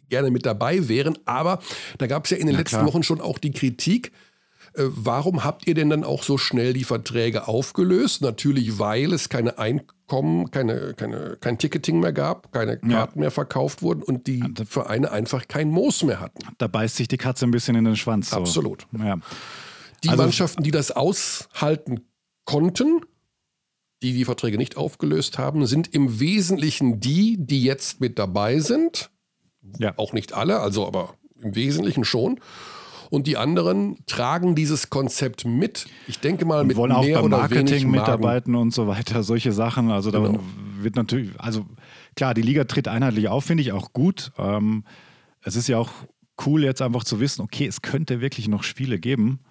gerne 0.10 0.32
mit 0.32 0.46
dabei 0.46 0.88
wären. 0.88 1.18
Aber 1.26 1.60
da 1.98 2.08
gab 2.08 2.26
es 2.26 2.32
ja 2.32 2.38
in 2.38 2.48
den 2.48 2.54
ja, 2.54 2.60
letzten 2.60 2.78
klar. 2.78 2.88
Wochen 2.88 3.04
schon 3.04 3.22
auch 3.22 3.38
die 3.38 3.52
Kritik, 3.52 4.12
warum 4.76 5.44
habt 5.44 5.68
ihr 5.68 5.74
denn 5.74 5.90
dann 5.90 6.04
auch 6.04 6.24
so 6.24 6.38
schnell 6.38 6.74
die 6.74 6.84
Verträge 6.84 7.48
aufgelöst? 7.48 8.22
Natürlich, 8.22 8.80
weil 8.80 9.14
es 9.14 9.30
keine 9.30 9.58
Einkommen, 9.58 10.52
keine, 10.52 10.94
keine, 10.94 11.38
kein 11.40 11.58
Ticketing 11.58 12.00
mehr 12.00 12.14
gab, 12.14 12.52
keine 12.54 12.78
Karten 12.78 13.20
ja. 13.20 13.24
mehr 13.24 13.32
verkauft 13.32 13.82
wurden 13.82 14.02
und 14.02 14.28
die 14.28 14.40
ja, 14.40 14.66
Vereine 14.66 15.12
einfach 15.12 15.48
kein 15.48 15.70
Moos 15.70 16.04
mehr 16.04 16.20
hatten. 16.20 16.40
Da 16.58 16.68
beißt 16.68 16.96
sich 16.96 17.08
die 17.08 17.18
Katze 17.18 17.46
ein 17.46 17.52
bisschen 17.52 17.76
in 17.76 17.86
den 17.86 17.98
Schwanz. 17.98 18.30
So. 18.30 18.38
Absolut. 18.38 18.88
Ja. 18.98 19.18
Die 20.04 20.10
also, 20.10 20.24
Mannschaften, 20.24 20.64
die 20.64 20.72
das 20.72 20.92
aushalten 20.92 22.02
konnten, 22.46 23.02
die 24.02 24.14
die 24.14 24.26
Verträge 24.26 24.58
nicht 24.58 24.78
aufgelöst 24.78 25.38
haben, 25.38 25.66
sind 25.66 25.94
im 25.94 26.20
Wesentlichen 26.20 27.00
die, 27.00 27.38
die 27.38 27.64
jetzt 27.64 28.00
mit 28.00 28.18
dabei 28.18 28.60
sind. 28.60 29.12
Ja. 29.78 29.94
Auch 29.98 30.14
nicht 30.14 30.34
alle, 30.34 30.60
also 30.60 30.88
aber 30.88 31.16
im 31.40 31.56
Wesentlichen 31.56 32.04
schon 32.04 32.40
und 33.12 33.28
die 33.28 33.36
anderen 33.36 33.98
tragen 34.08 34.56
dieses 34.56 34.90
Konzept 34.90 35.44
mit. 35.44 35.86
Ich 36.08 36.20
denke 36.20 36.46
mal, 36.46 36.64
mit 36.64 36.78
wollen 36.78 36.94
auch 36.94 37.04
mehr 37.04 37.22
beim 37.22 37.30
Marketing 37.30 37.92
mitarbeiten 37.92 38.56
und 38.56 38.74
so 38.74 38.88
weiter, 38.88 39.22
solche 39.22 39.52
Sachen. 39.52 39.92
Also 39.92 40.12
genau. 40.12 40.32
da 40.32 40.40
wird 40.80 40.96
natürlich, 40.96 41.30
also 41.38 41.66
klar, 42.16 42.34
die 42.34 42.42
Liga 42.42 42.64
tritt 42.64 42.88
einheitlich 42.88 43.28
auf, 43.28 43.44
finde 43.44 43.64
ich 43.64 43.74
auch 43.74 43.92
gut. 43.92 44.32
Ähm, 44.38 44.86
es 45.44 45.58
ist 45.58 45.68
ja 45.68 45.78
auch 45.78 45.92
cool, 46.46 46.64
jetzt 46.64 46.82
einfach 46.82 47.04
zu 47.04 47.20
wissen, 47.20 47.42
okay, 47.42 47.68
es 47.68 47.82
könnte 47.82 48.22
wirklich 48.22 48.48
noch 48.48 48.64
Spiele 48.64 48.98
geben. 48.98 49.42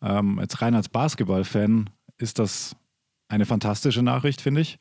Ähm, 0.00 0.38
jetzt 0.40 0.62
rein 0.62 0.76
als 0.76 0.88
Basketballfan 0.88 1.90
ist 2.18 2.38
das 2.38 2.76
eine 3.26 3.46
fantastische 3.46 4.02
Nachricht, 4.02 4.40
finde 4.40 4.60
ich. 4.60 4.78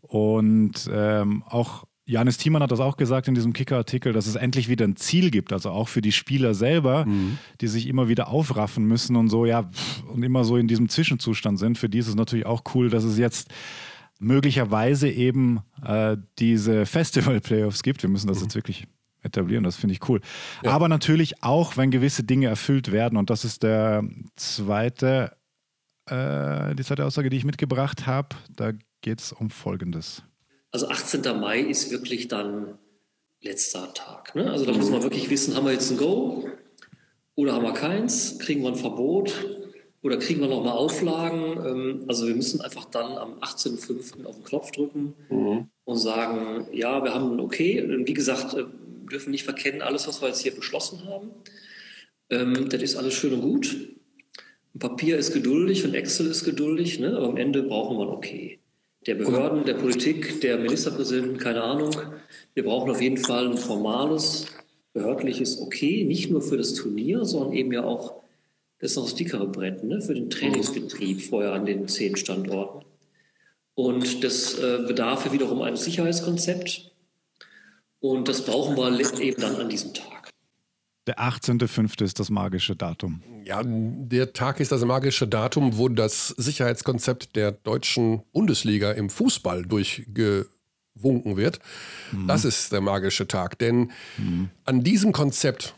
Und 0.00 0.90
ähm, 0.92 1.44
auch 1.44 1.85
Janis 2.08 2.38
Thiemann 2.38 2.62
hat 2.62 2.70
das 2.70 2.78
auch 2.78 2.96
gesagt 2.96 3.26
in 3.26 3.34
diesem 3.34 3.52
Kicker-Artikel, 3.52 4.12
dass 4.12 4.28
es 4.28 4.36
endlich 4.36 4.68
wieder 4.68 4.86
ein 4.86 4.94
Ziel 4.94 5.32
gibt, 5.32 5.52
also 5.52 5.70
auch 5.70 5.88
für 5.88 6.00
die 6.00 6.12
Spieler 6.12 6.54
selber, 6.54 7.04
mhm. 7.04 7.38
die 7.60 7.66
sich 7.66 7.88
immer 7.88 8.08
wieder 8.08 8.28
aufraffen 8.28 8.86
müssen 8.86 9.16
und 9.16 9.28
so, 9.28 9.44
ja, 9.44 9.68
und 10.12 10.22
immer 10.22 10.44
so 10.44 10.56
in 10.56 10.68
diesem 10.68 10.88
Zwischenzustand 10.88 11.58
sind. 11.58 11.78
Für 11.78 11.88
die 11.88 11.98
ist 11.98 12.06
es 12.06 12.14
natürlich 12.14 12.46
auch 12.46 12.62
cool, 12.74 12.90
dass 12.90 13.02
es 13.02 13.18
jetzt 13.18 13.52
möglicherweise 14.20 15.10
eben 15.10 15.60
äh, 15.84 16.16
diese 16.38 16.86
Festival-Playoffs 16.86 17.82
gibt. 17.82 18.02
Wir 18.02 18.10
müssen 18.10 18.28
das 18.28 18.38
mhm. 18.38 18.44
jetzt 18.44 18.54
wirklich 18.54 18.86
etablieren, 19.22 19.64
das 19.64 19.74
finde 19.74 19.94
ich 19.94 20.08
cool. 20.08 20.20
Ja. 20.62 20.70
Aber 20.70 20.88
natürlich 20.88 21.42
auch, 21.42 21.76
wenn 21.76 21.90
gewisse 21.90 22.22
Dinge 22.22 22.46
erfüllt 22.46 22.92
werden, 22.92 23.18
und 23.18 23.30
das 23.30 23.44
ist 23.44 23.64
der 23.64 24.04
zweite, 24.36 25.36
äh, 26.08 26.72
die 26.76 26.84
zweite 26.84 27.04
Aussage, 27.04 27.30
die 27.30 27.36
ich 27.36 27.44
mitgebracht 27.44 28.06
habe, 28.06 28.28
da 28.54 28.70
geht 29.02 29.20
es 29.20 29.32
um 29.32 29.50
Folgendes. 29.50 30.22
Also 30.76 30.88
18. 30.88 31.22
Mai 31.40 31.60
ist 31.60 31.90
wirklich 31.90 32.28
dann 32.28 32.76
letzter 33.40 33.94
Tag. 33.94 34.34
Ne? 34.34 34.50
Also 34.50 34.66
da 34.66 34.72
muss 34.72 34.90
man 34.90 35.02
wirklich 35.02 35.30
wissen, 35.30 35.56
haben 35.56 35.64
wir 35.64 35.72
jetzt 35.72 35.90
ein 35.90 35.96
Go 35.96 36.50
oder 37.34 37.54
haben 37.54 37.64
wir 37.64 37.72
keins? 37.72 38.38
Kriegen 38.38 38.60
wir 38.60 38.68
ein 38.68 38.74
Verbot 38.74 39.32
oder 40.02 40.18
kriegen 40.18 40.42
wir 40.42 40.48
nochmal 40.48 40.76
Auflagen? 40.76 41.66
Ähm, 41.66 42.04
also 42.08 42.26
wir 42.26 42.34
müssen 42.34 42.60
einfach 42.60 42.84
dann 42.84 43.16
am 43.16 43.38
18.05. 43.38 44.26
auf 44.26 44.36
den 44.36 44.44
Knopf 44.44 44.70
drücken 44.70 45.14
mhm. 45.30 45.70
und 45.84 45.96
sagen, 45.96 46.68
ja, 46.72 47.02
wir 47.02 47.14
haben 47.14 47.32
ein 47.32 47.40
Okay. 47.40 47.80
Und 47.80 48.06
wie 48.06 48.12
gesagt, 48.12 48.52
äh, 48.52 48.64
dürfen 49.10 49.30
nicht 49.30 49.44
verkennen, 49.44 49.80
alles, 49.80 50.06
was 50.06 50.20
wir 50.20 50.28
jetzt 50.28 50.42
hier 50.42 50.54
beschlossen 50.54 51.06
haben. 51.06 51.30
Ähm, 52.28 52.68
das 52.68 52.82
ist 52.82 52.96
alles 52.96 53.14
schön 53.14 53.32
und 53.32 53.40
gut. 53.40 53.74
Papier 54.78 55.16
ist 55.16 55.32
geduldig 55.32 55.86
und 55.86 55.94
Excel 55.94 56.26
ist 56.26 56.44
geduldig, 56.44 57.00
ne? 57.00 57.16
aber 57.16 57.28
am 57.28 57.38
Ende 57.38 57.62
brauchen 57.62 57.96
wir 57.96 58.02
ein 58.02 58.12
Okay 58.12 58.60
der 59.06 59.14
Behörden, 59.14 59.64
der 59.64 59.74
Politik, 59.74 60.40
der 60.40 60.58
Ministerpräsidenten, 60.58 61.38
keine 61.38 61.62
Ahnung. 61.62 61.94
Wir 62.54 62.64
brauchen 62.64 62.90
auf 62.90 63.00
jeden 63.00 63.18
Fall 63.18 63.48
ein 63.48 63.56
formales, 63.56 64.46
behördliches 64.92 65.60
Okay, 65.60 66.04
nicht 66.04 66.30
nur 66.30 66.42
für 66.42 66.56
das 66.56 66.74
Turnier, 66.74 67.24
sondern 67.24 67.52
eben 67.52 67.72
ja 67.72 67.84
auch, 67.84 68.22
das 68.78 68.92
ist 68.92 68.96
noch 68.96 69.04
das 69.04 69.14
dickere 69.14 69.46
Brett, 69.46 69.84
ne, 69.84 70.00
für 70.00 70.14
den 70.14 70.30
Trainingsbetrieb 70.30 71.22
vorher 71.22 71.52
an 71.52 71.66
den 71.66 71.86
zehn 71.86 72.16
Standorten. 72.16 72.84
Und 73.74 74.24
das 74.24 74.58
äh, 74.58 74.84
bedarf 74.86 75.26
ja 75.26 75.32
wiederum 75.32 75.62
eines 75.62 75.84
Sicherheitskonzept. 75.84 76.90
Und 78.00 78.28
das 78.28 78.42
brauchen 78.42 78.76
wir 78.76 79.20
eben 79.20 79.40
dann 79.40 79.56
an 79.56 79.68
diesem 79.68 79.92
Tag. 79.92 80.15
Der 81.06 81.20
18.05. 81.20 82.02
ist 82.02 82.18
das 82.18 82.30
magische 82.30 82.74
Datum. 82.74 83.22
Ja, 83.44 83.62
der 83.64 84.32
Tag 84.32 84.58
ist 84.58 84.72
das 84.72 84.84
magische 84.84 85.28
Datum, 85.28 85.78
wo 85.78 85.88
das 85.88 86.28
Sicherheitskonzept 86.28 87.36
der 87.36 87.52
deutschen 87.52 88.22
Bundesliga 88.32 88.90
im 88.90 89.08
Fußball 89.08 89.62
durchgewunken 89.62 91.36
wird. 91.36 91.60
Mhm. 92.10 92.26
Das 92.26 92.44
ist 92.44 92.72
der 92.72 92.80
magische 92.80 93.28
Tag. 93.28 93.56
Denn 93.58 93.92
mhm. 94.18 94.50
an 94.64 94.82
diesem 94.82 95.12
Konzept, 95.12 95.74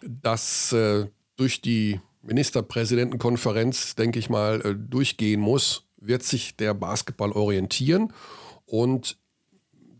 das 0.00 0.72
äh, 0.72 1.06
durch 1.36 1.60
die 1.60 2.00
Ministerpräsidentenkonferenz, 2.22 3.94
denke 3.94 4.18
ich 4.18 4.30
mal, 4.30 4.62
äh, 4.62 4.74
durchgehen 4.74 5.40
muss, 5.40 5.84
wird 5.98 6.22
sich 6.22 6.56
der 6.56 6.72
Basketball 6.72 7.32
orientieren. 7.32 8.12
Und 8.64 9.18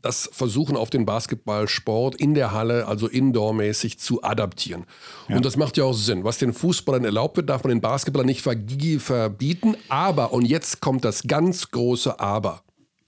das 0.02 0.28
versuchen 0.32 0.76
auf 0.76 0.90
den 0.90 1.06
Basketballsport 1.06 2.16
in 2.16 2.34
der 2.34 2.52
Halle, 2.52 2.86
also 2.86 3.06
indoormäßig, 3.06 3.98
zu 3.98 4.22
adaptieren. 4.22 4.84
Ja. 5.28 5.36
Und 5.36 5.46
das 5.46 5.56
macht 5.56 5.76
ja 5.76 5.84
auch 5.84 5.94
Sinn. 5.94 6.24
Was 6.24 6.38
den 6.38 6.52
Fußballern 6.52 7.04
erlaubt 7.04 7.36
wird, 7.36 7.48
darf 7.48 7.62
man 7.62 7.70
den 7.70 7.80
Basketballern 7.80 8.26
nicht 8.26 8.42
verbieten. 8.42 9.76
Aber, 9.88 10.32
und 10.32 10.44
jetzt 10.44 10.80
kommt 10.80 11.04
das 11.04 11.22
ganz 11.22 11.70
große 11.70 12.18
Aber. 12.20 12.62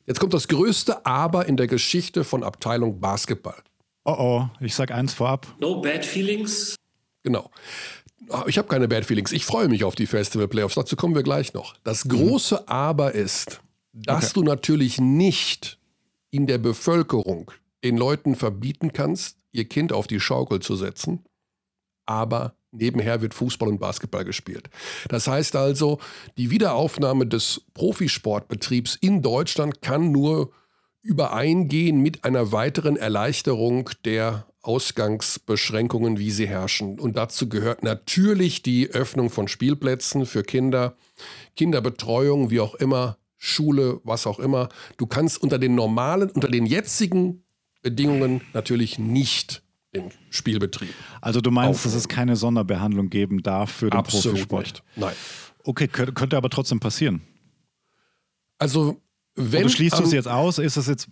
Jetzt 0.06 0.20
kommt 0.20 0.34
das 0.34 0.48
größte 0.48 1.04
Aber 1.04 1.46
in 1.46 1.56
der 1.56 1.66
Geschichte 1.66 2.24
von 2.24 2.44
Abteilung 2.44 3.00
Basketball. 3.00 3.56
Oh 4.04 4.16
oh, 4.18 4.48
ich 4.60 4.74
sag 4.74 4.90
eins 4.90 5.14
vorab. 5.14 5.46
No 5.58 5.80
bad 5.80 6.04
feelings. 6.04 6.76
Genau. 7.22 7.50
Ah, 8.28 8.44
ich 8.46 8.58
habe 8.58 8.68
keine 8.68 8.88
Bad 8.88 9.04
Feelings. 9.04 9.32
Ich 9.32 9.44
freue 9.44 9.68
mich 9.68 9.84
auf 9.84 9.94
die 9.94 10.06
Festival 10.06 10.48
Playoffs. 10.48 10.74
Dazu 10.74 10.96
kommen 10.96 11.14
wir 11.14 11.22
gleich 11.22 11.52
noch. 11.54 11.74
Das 11.84 12.08
große 12.08 12.56
mhm. 12.56 12.68
Aber 12.68 13.12
ist, 13.12 13.60
dass 13.92 14.30
okay. 14.30 14.32
du 14.34 14.42
natürlich 14.42 15.00
nicht 15.00 15.78
in 16.34 16.48
der 16.48 16.58
Bevölkerung 16.58 17.52
den 17.84 17.96
Leuten 17.96 18.34
verbieten 18.34 18.92
kannst, 18.92 19.38
ihr 19.52 19.66
Kind 19.66 19.92
auf 19.92 20.08
die 20.08 20.18
Schaukel 20.18 20.58
zu 20.58 20.74
setzen, 20.74 21.24
aber 22.06 22.56
nebenher 22.72 23.22
wird 23.22 23.34
Fußball 23.34 23.68
und 23.68 23.78
Basketball 23.78 24.24
gespielt. 24.24 24.68
Das 25.08 25.28
heißt 25.28 25.54
also, 25.54 26.00
die 26.36 26.50
Wiederaufnahme 26.50 27.26
des 27.26 27.62
Profisportbetriebs 27.74 28.96
in 28.96 29.22
Deutschland 29.22 29.80
kann 29.80 30.10
nur 30.10 30.50
übereingehen 31.02 32.00
mit 32.00 32.24
einer 32.24 32.50
weiteren 32.50 32.96
Erleichterung 32.96 33.90
der 34.04 34.46
Ausgangsbeschränkungen, 34.62 36.18
wie 36.18 36.32
sie 36.32 36.48
herrschen. 36.48 36.98
Und 36.98 37.16
dazu 37.16 37.48
gehört 37.48 37.84
natürlich 37.84 38.62
die 38.62 38.88
Öffnung 38.90 39.30
von 39.30 39.46
Spielplätzen 39.46 40.26
für 40.26 40.42
Kinder, 40.42 40.96
Kinderbetreuung, 41.54 42.50
wie 42.50 42.60
auch 42.60 42.74
immer, 42.74 43.18
Schule, 43.36 44.00
was 44.04 44.26
auch 44.26 44.38
immer. 44.38 44.68
Du 44.96 45.06
kannst 45.06 45.42
unter 45.42 45.58
den 45.58 45.74
normalen, 45.74 46.30
unter 46.30 46.48
den 46.48 46.66
jetzigen 46.66 47.44
Bedingungen 47.82 48.40
natürlich 48.52 48.98
nicht 48.98 49.62
den 49.94 50.10
Spielbetrieb. 50.30 50.94
Also 51.20 51.40
du 51.40 51.50
meinst, 51.50 51.80
aufnehmen. 51.80 51.94
dass 51.94 52.02
es 52.02 52.08
keine 52.08 52.36
Sonderbehandlung 52.36 53.10
geben 53.10 53.42
darf 53.42 53.70
für 53.70 53.90
den 53.90 53.98
Absolut 53.98 54.24
Profisport? 54.24 54.64
Nicht. 54.64 54.82
Nein. 54.96 55.14
Okay, 55.64 55.88
könnte 55.88 56.36
aber 56.36 56.50
trotzdem 56.50 56.80
passieren. 56.80 57.22
Also 58.58 59.00
wenn 59.34 59.64
Oder 59.64 59.70
schließt 59.70 59.98
du 59.98 60.04
es 60.04 60.12
jetzt 60.12 60.28
aus? 60.28 60.58
Ist 60.58 60.76
das 60.76 60.86
jetzt 60.86 61.08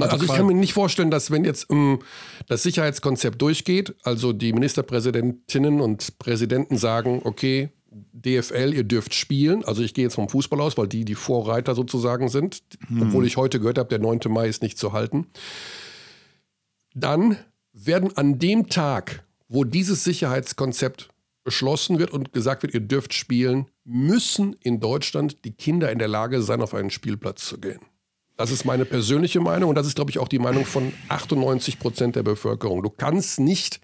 also 0.00 0.24
ich 0.24 0.32
kann 0.32 0.46
mir 0.46 0.54
nicht 0.54 0.72
vorstellen, 0.72 1.10
dass 1.10 1.30
wenn 1.30 1.44
jetzt 1.44 1.70
um, 1.70 2.00
das 2.48 2.64
Sicherheitskonzept 2.64 3.40
durchgeht, 3.40 3.94
also 4.02 4.32
die 4.32 4.52
Ministerpräsidentinnen 4.52 5.80
und 5.80 6.18
Präsidenten 6.18 6.78
sagen, 6.78 7.20
okay, 7.22 7.70
DFL, 8.12 8.72
ihr 8.74 8.84
dürft 8.84 9.14
spielen. 9.14 9.64
Also 9.64 9.82
ich 9.82 9.94
gehe 9.94 10.04
jetzt 10.04 10.14
vom 10.14 10.28
Fußball 10.28 10.60
aus, 10.60 10.76
weil 10.76 10.88
die 10.88 11.04
die 11.04 11.14
Vorreiter 11.14 11.74
sozusagen 11.74 12.28
sind. 12.28 12.62
Hm. 12.88 13.02
Obwohl 13.02 13.26
ich 13.26 13.36
heute 13.36 13.58
gehört 13.60 13.78
habe, 13.78 13.88
der 13.88 13.98
9. 13.98 14.20
Mai 14.28 14.48
ist 14.48 14.62
nicht 14.62 14.78
zu 14.78 14.92
halten. 14.92 15.26
Dann 16.94 17.36
werden 17.72 18.16
an 18.16 18.38
dem 18.38 18.68
Tag, 18.68 19.24
wo 19.48 19.64
dieses 19.64 20.04
Sicherheitskonzept 20.04 21.10
beschlossen 21.44 21.98
wird 21.98 22.10
und 22.10 22.32
gesagt 22.32 22.62
wird, 22.62 22.74
ihr 22.74 22.80
dürft 22.80 23.12
spielen, 23.12 23.66
müssen 23.84 24.56
in 24.60 24.80
Deutschland 24.80 25.44
die 25.44 25.52
Kinder 25.52 25.92
in 25.92 25.98
der 25.98 26.08
Lage 26.08 26.42
sein, 26.42 26.62
auf 26.62 26.74
einen 26.74 26.90
Spielplatz 26.90 27.46
zu 27.46 27.58
gehen. 27.58 27.80
Das 28.36 28.50
ist 28.50 28.64
meine 28.64 28.84
persönliche 28.84 29.40
Meinung 29.40 29.68
und 29.68 29.76
das 29.76 29.86
ist, 29.86 29.94
glaube 29.94 30.10
ich, 30.10 30.18
auch 30.18 30.28
die 30.28 30.38
Meinung 30.40 30.64
von 30.64 30.92
98 31.08 31.78
Prozent 31.78 32.16
der 32.16 32.22
Bevölkerung. 32.24 32.82
Du 32.82 32.90
kannst 32.90 33.38
nicht 33.38 33.80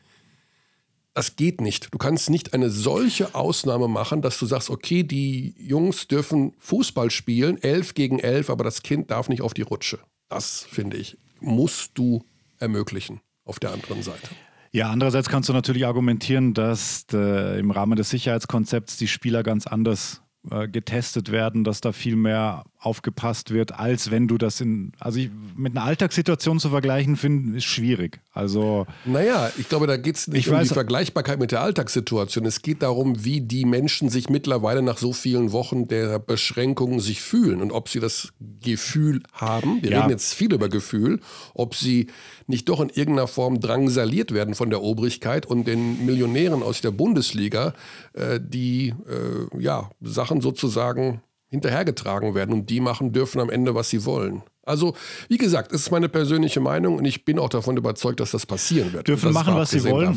das 1.21 1.37
geht 1.37 1.61
nicht. 1.61 1.93
Du 1.93 1.99
kannst 1.99 2.31
nicht 2.31 2.55
eine 2.55 2.71
solche 2.71 3.35
Ausnahme 3.35 3.89
machen, 3.89 4.23
dass 4.23 4.39
du 4.39 4.47
sagst, 4.47 4.71
okay, 4.71 5.03
die 5.03 5.55
Jungs 5.59 6.09
dürfen 6.09 6.55
Fußball 6.59 7.11
spielen, 7.11 7.63
elf 7.63 7.93
gegen 7.93 8.19
elf, 8.19 8.49
aber 8.49 8.65
das 8.65 8.83
Kind 8.83 9.11
darf 9.11 9.29
nicht 9.29 9.43
auf 9.43 9.53
die 9.53 9.61
Rutsche. 9.61 9.99
Das, 10.31 10.67
finde 10.71 10.97
ich, 10.97 11.19
musst 11.39 11.99
du 11.99 12.25
ermöglichen 12.59 13.21
auf 13.45 13.59
der 13.59 13.73
anderen 13.73 14.03
Seite. 14.03 14.31
Ja, 14.73 14.89
andererseits 14.91 15.29
kannst 15.29 15.51
du 15.51 15.53
natürlich 15.53 15.85
argumentieren, 15.85 16.55
dass 16.55 17.05
äh, 17.13 17.59
im 17.59 17.71
Rahmen 17.71 17.97
des 17.97 18.09
Sicherheitskonzepts 18.09 18.97
die 18.97 19.09
Spieler 19.09 19.43
ganz 19.43 19.67
anders 19.67 20.23
äh, 20.51 20.69
getestet 20.69 21.31
werden, 21.31 21.65
dass 21.65 21.83
da 21.83 21.93
viel 21.93 22.17
mehr 22.17 22.65
aufgepasst 22.81 23.53
wird, 23.53 23.79
als 23.79 24.11
wenn 24.11 24.27
du 24.27 24.39
das 24.39 24.61
in, 24.61 24.93
also 24.99 25.19
ich, 25.19 25.31
mit 25.55 25.77
einer 25.77 25.85
Alltagssituation 25.85 26.59
zu 26.59 26.71
vergleichen, 26.71 27.17
finde 27.17 27.59
ist 27.59 27.65
schwierig. 27.65 28.21
Also. 28.33 28.87
Naja, 29.05 29.51
ich 29.59 29.69
glaube, 29.69 29.87
da 29.87 29.99
geht 29.99 30.17
es 30.17 30.29
nicht 30.29 30.49
um 30.49 30.55
weiß, 30.55 30.69
die 30.69 30.75
Vergleichbarkeit 30.75 31.39
mit 31.39 31.53
der 31.53 31.61
Alltagssituation. 31.61 32.47
Es 32.47 32.63
geht 32.63 32.83
darum, 32.83 33.23
wie 33.23 33.43
die 33.43 33.67
Menschen 33.67 34.09
sich 34.09 34.31
mittlerweile 34.31 34.81
nach 34.81 34.97
so 34.97 35.13
vielen 35.13 35.53
Wochen 35.53 35.89
der 35.89 36.19
Beschränkungen 36.19 37.01
sich 37.01 37.21
fühlen 37.21 37.61
und 37.61 37.71
ob 37.71 37.91
sie 37.91 38.01
das 38.01 38.33
Gefühl 38.63 39.23
haben. 39.35 39.83
Wir 39.83 39.91
ja. 39.91 39.99
reden 39.99 40.11
jetzt 40.11 40.33
viel 40.33 40.53
über 40.55 40.71
Gefühl, 40.71 41.21
ob 41.53 41.75
sie 41.75 42.07
nicht 42.47 42.69
doch 42.71 42.81
in 42.81 42.89
irgendeiner 42.89 43.29
Form 43.29 43.61
drangsaliert 43.61 44.33
werden 44.33 44.55
von 44.55 44.71
der 44.71 44.83
Obrigkeit 44.83 45.45
und 45.45 45.67
den 45.67 46.07
Millionären 46.07 46.63
aus 46.63 46.81
der 46.81 46.93
Bundesliga, 46.93 47.75
äh, 48.15 48.41
die 48.43 48.95
äh, 49.07 49.63
ja 49.63 49.91
Sachen 50.01 50.41
sozusagen 50.41 51.21
hinterhergetragen 51.51 52.35
werden 52.35 52.55
und 52.55 52.71
die 52.71 52.81
machen 52.81 53.13
dürfen 53.13 53.41
am 53.41 53.51
Ende, 53.51 53.75
was 53.75 53.91
sie 53.91 54.05
wollen. 54.05 54.43
Also, 54.63 54.95
wie 55.29 55.37
gesagt, 55.37 55.73
es 55.73 55.83
ist 55.83 55.91
meine 55.91 56.09
persönliche 56.09 56.61
Meinung 56.61 56.97
und 56.97 57.05
ich 57.05 57.25
bin 57.25 57.39
auch 57.39 57.49
davon 57.49 57.77
überzeugt, 57.77 58.21
dass 58.21 58.31
das 58.31 58.47
passieren 58.47 58.93
wird. 58.93 59.09
Dürfen 59.09 59.33
machen, 59.33 59.55
was 59.55 59.71
sie 59.71 59.85
wollen. 59.85 60.15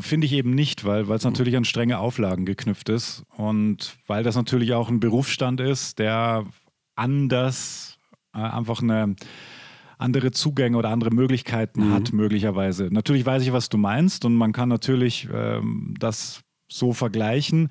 Finde 0.00 0.26
ich 0.26 0.32
eben 0.32 0.54
nicht, 0.54 0.84
weil 0.84 1.08
es 1.08 1.22
natürlich 1.22 1.56
an 1.56 1.64
strenge 1.64 1.98
Auflagen 1.98 2.44
geknüpft 2.44 2.88
ist 2.88 3.22
und 3.36 3.94
weil 4.08 4.24
das 4.24 4.34
natürlich 4.34 4.74
auch 4.74 4.88
ein 4.88 4.98
Berufsstand 4.98 5.60
ist, 5.60 6.00
der 6.00 6.44
anders 6.96 7.98
äh, 8.34 8.38
einfach 8.38 8.82
eine 8.82 9.14
andere 9.98 10.32
Zugänge 10.32 10.76
oder 10.76 10.88
andere 10.88 11.10
Möglichkeiten 11.10 11.88
mhm. 11.88 11.92
hat, 11.92 12.12
möglicherweise. 12.12 12.88
Natürlich 12.90 13.24
weiß 13.24 13.44
ich, 13.44 13.52
was 13.52 13.68
du 13.68 13.78
meinst 13.78 14.24
und 14.24 14.34
man 14.34 14.52
kann 14.52 14.68
natürlich 14.68 15.28
ähm, 15.32 15.94
das 16.00 16.40
so 16.68 16.92
vergleichen. 16.92 17.68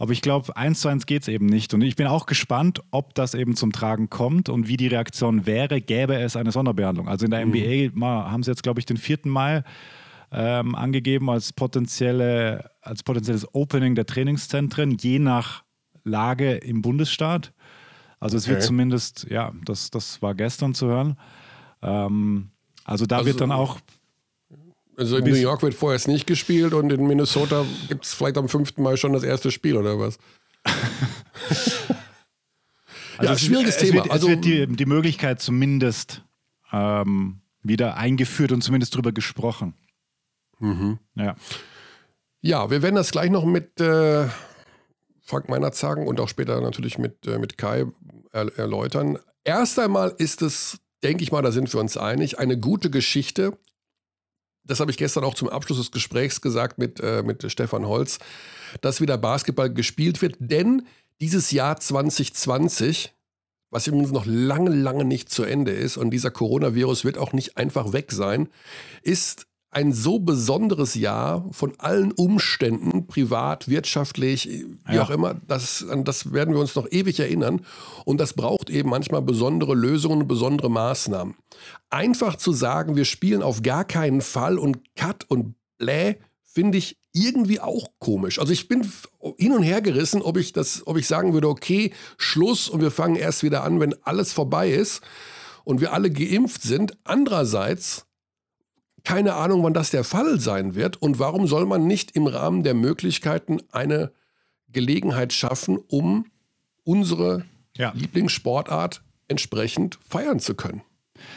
Aber 0.00 0.12
ich 0.12 0.22
glaube, 0.22 0.56
eins 0.56 0.80
zu 0.80 0.88
eins 0.88 1.04
geht 1.04 1.20
es 1.20 1.28
eben 1.28 1.44
nicht. 1.44 1.74
Und 1.74 1.82
ich 1.82 1.94
bin 1.94 2.06
auch 2.06 2.24
gespannt, 2.24 2.82
ob 2.90 3.14
das 3.14 3.34
eben 3.34 3.54
zum 3.54 3.70
Tragen 3.70 4.08
kommt 4.08 4.48
und 4.48 4.66
wie 4.66 4.78
die 4.78 4.86
Reaktion 4.86 5.44
wäre, 5.44 5.82
gäbe 5.82 6.14
es 6.14 6.36
eine 6.36 6.52
Sonderbehandlung. 6.52 7.06
Also 7.06 7.26
in 7.26 7.30
der 7.30 7.44
mhm. 7.44 7.52
NBA 7.52 8.00
haben 8.00 8.42
sie 8.42 8.50
jetzt, 8.50 8.62
glaube 8.62 8.80
ich, 8.80 8.86
den 8.86 8.96
4. 8.96 9.18
Mai 9.24 9.62
ähm, 10.32 10.74
angegeben 10.74 11.28
als, 11.28 11.52
potenzielle, 11.52 12.70
als 12.80 13.02
potenzielles 13.02 13.54
Opening 13.54 13.94
der 13.94 14.06
Trainingszentren, 14.06 14.96
je 14.98 15.18
nach 15.18 15.64
Lage 16.02 16.54
im 16.54 16.80
Bundesstaat. 16.80 17.52
Also 18.20 18.38
es 18.38 18.44
okay. 18.44 18.54
wird 18.54 18.62
zumindest, 18.62 19.26
ja, 19.28 19.52
das, 19.66 19.90
das 19.90 20.22
war 20.22 20.34
gestern 20.34 20.72
zu 20.72 20.86
hören. 20.86 21.18
Ähm, 21.82 22.52
also 22.84 23.04
da 23.04 23.18
also, 23.18 23.26
wird 23.26 23.42
dann 23.42 23.52
auch. 23.52 23.78
Also 25.00 25.16
in 25.16 25.24
New 25.24 25.34
York 25.34 25.62
wird 25.62 25.72
vorerst 25.72 26.08
nicht 26.08 26.26
gespielt 26.26 26.74
und 26.74 26.92
in 26.92 27.06
Minnesota 27.06 27.64
gibt 27.88 28.04
es 28.04 28.12
vielleicht 28.12 28.36
am 28.36 28.50
5. 28.50 28.76
Mai 28.76 28.96
schon 28.96 29.14
das 29.14 29.22
erste 29.22 29.50
Spiel 29.50 29.78
oder 29.78 29.98
was? 29.98 30.18
also 33.16 33.32
ja, 33.32 33.38
schwieriges 33.38 33.76
es 33.76 33.80
Thema. 33.80 34.04
Wird, 34.04 34.10
also, 34.10 34.28
es 34.28 34.34
wird 34.34 34.44
die, 34.44 34.66
die 34.66 34.84
Möglichkeit 34.84 35.40
zumindest 35.40 36.22
ähm, 36.70 37.40
wieder 37.62 37.96
eingeführt 37.96 38.52
und 38.52 38.60
zumindest 38.60 38.92
darüber 38.92 39.10
gesprochen. 39.10 39.72
Mhm. 40.58 40.98
Ja. 41.14 41.34
Ja, 42.42 42.70
wir 42.70 42.82
werden 42.82 42.96
das 42.96 43.10
gleich 43.10 43.30
noch 43.30 43.46
mit 43.46 43.80
äh, 43.80 44.28
Frank 45.22 45.48
Meinert 45.48 45.76
sagen 45.76 46.06
und 46.08 46.20
auch 46.20 46.28
später 46.28 46.60
natürlich 46.60 46.98
mit, 46.98 47.26
äh, 47.26 47.38
mit 47.38 47.56
Kai 47.56 47.86
er, 48.32 48.58
erläutern. 48.58 49.18
Erst 49.44 49.78
einmal 49.78 50.14
ist 50.18 50.42
es, 50.42 50.78
denke 51.02 51.22
ich 51.22 51.32
mal, 51.32 51.40
da 51.40 51.52
sind 51.52 51.72
wir 51.72 51.80
uns 51.80 51.96
einig, 51.96 52.38
eine 52.38 52.58
gute 52.58 52.90
Geschichte. 52.90 53.56
Das 54.70 54.78
habe 54.78 54.92
ich 54.92 54.96
gestern 54.96 55.24
auch 55.24 55.34
zum 55.34 55.48
Abschluss 55.48 55.78
des 55.78 55.90
Gesprächs 55.90 56.40
gesagt 56.40 56.78
mit, 56.78 57.00
äh, 57.00 57.24
mit 57.24 57.50
Stefan 57.50 57.88
Holz, 57.88 58.20
dass 58.82 59.00
wieder 59.00 59.18
Basketball 59.18 59.68
gespielt 59.68 60.22
wird, 60.22 60.36
denn 60.38 60.86
dieses 61.20 61.50
Jahr 61.50 61.80
2020 61.80 63.12
was 63.70 63.86
übrigens 63.86 64.10
noch 64.10 64.26
lange, 64.26 64.70
lange 64.70 65.04
nicht 65.04 65.30
zu 65.30 65.44
Ende 65.44 65.70
ist 65.70 65.96
und 65.96 66.10
dieser 66.10 66.30
Coronavirus 66.30 67.04
wird 67.04 67.18
auch 67.18 67.32
nicht 67.32 67.56
einfach 67.56 67.92
weg 67.92 68.10
sein, 68.10 68.48
ist 69.02 69.46
ein 69.72 69.92
so 69.92 70.18
besonderes 70.18 70.94
Jahr 70.94 71.48
von 71.52 71.74
allen 71.78 72.10
Umständen, 72.12 73.06
privat, 73.06 73.68
wirtschaftlich, 73.68 74.48
wie 74.86 74.94
ja. 74.94 75.02
auch 75.02 75.10
immer, 75.10 75.34
das, 75.46 75.86
an 75.88 76.04
das 76.04 76.32
werden 76.32 76.54
wir 76.54 76.60
uns 76.60 76.74
noch 76.74 76.90
ewig 76.90 77.20
erinnern. 77.20 77.64
Und 78.04 78.18
das 78.18 78.32
braucht 78.32 78.68
eben 78.68 78.90
manchmal 78.90 79.22
besondere 79.22 79.74
Lösungen, 79.74 80.26
besondere 80.26 80.70
Maßnahmen. 80.70 81.36
Einfach 81.88 82.36
zu 82.36 82.52
sagen, 82.52 82.96
wir 82.96 83.04
spielen 83.04 83.42
auf 83.42 83.62
gar 83.62 83.84
keinen 83.84 84.22
Fall 84.22 84.58
und 84.58 84.78
Cut 84.96 85.24
und 85.28 85.54
Bläh, 85.78 86.16
finde 86.42 86.78
ich 86.78 86.98
irgendwie 87.12 87.60
auch 87.60 87.90
komisch. 88.00 88.40
Also 88.40 88.52
ich 88.52 88.66
bin 88.66 88.90
hin 89.38 89.52
und 89.52 89.62
her 89.62 89.82
gerissen, 89.82 90.20
ob 90.20 90.36
ich 90.36 90.52
das, 90.52 90.86
ob 90.86 90.96
ich 90.96 91.06
sagen 91.06 91.32
würde, 91.32 91.48
okay, 91.48 91.92
Schluss 92.18 92.68
und 92.68 92.80
wir 92.80 92.90
fangen 92.90 93.16
erst 93.16 93.44
wieder 93.44 93.62
an, 93.62 93.78
wenn 93.78 93.94
alles 94.04 94.32
vorbei 94.32 94.70
ist 94.70 95.00
und 95.64 95.80
wir 95.80 95.92
alle 95.92 96.10
geimpft 96.10 96.62
sind. 96.62 96.96
Andererseits 97.04 98.06
keine 99.04 99.34
Ahnung, 99.34 99.62
wann 99.62 99.74
das 99.74 99.90
der 99.90 100.04
Fall 100.04 100.40
sein 100.40 100.74
wird 100.74 101.00
und 101.00 101.18
warum 101.18 101.46
soll 101.46 101.66
man 101.66 101.86
nicht 101.86 102.16
im 102.16 102.26
Rahmen 102.26 102.62
der 102.62 102.74
Möglichkeiten 102.74 103.58
eine 103.72 104.12
Gelegenheit 104.68 105.32
schaffen, 105.32 105.78
um 105.88 106.26
unsere 106.84 107.44
ja. 107.76 107.92
Lieblingssportart 107.94 109.02
entsprechend 109.28 109.98
feiern 110.08 110.40
zu 110.40 110.54
können. 110.54 110.82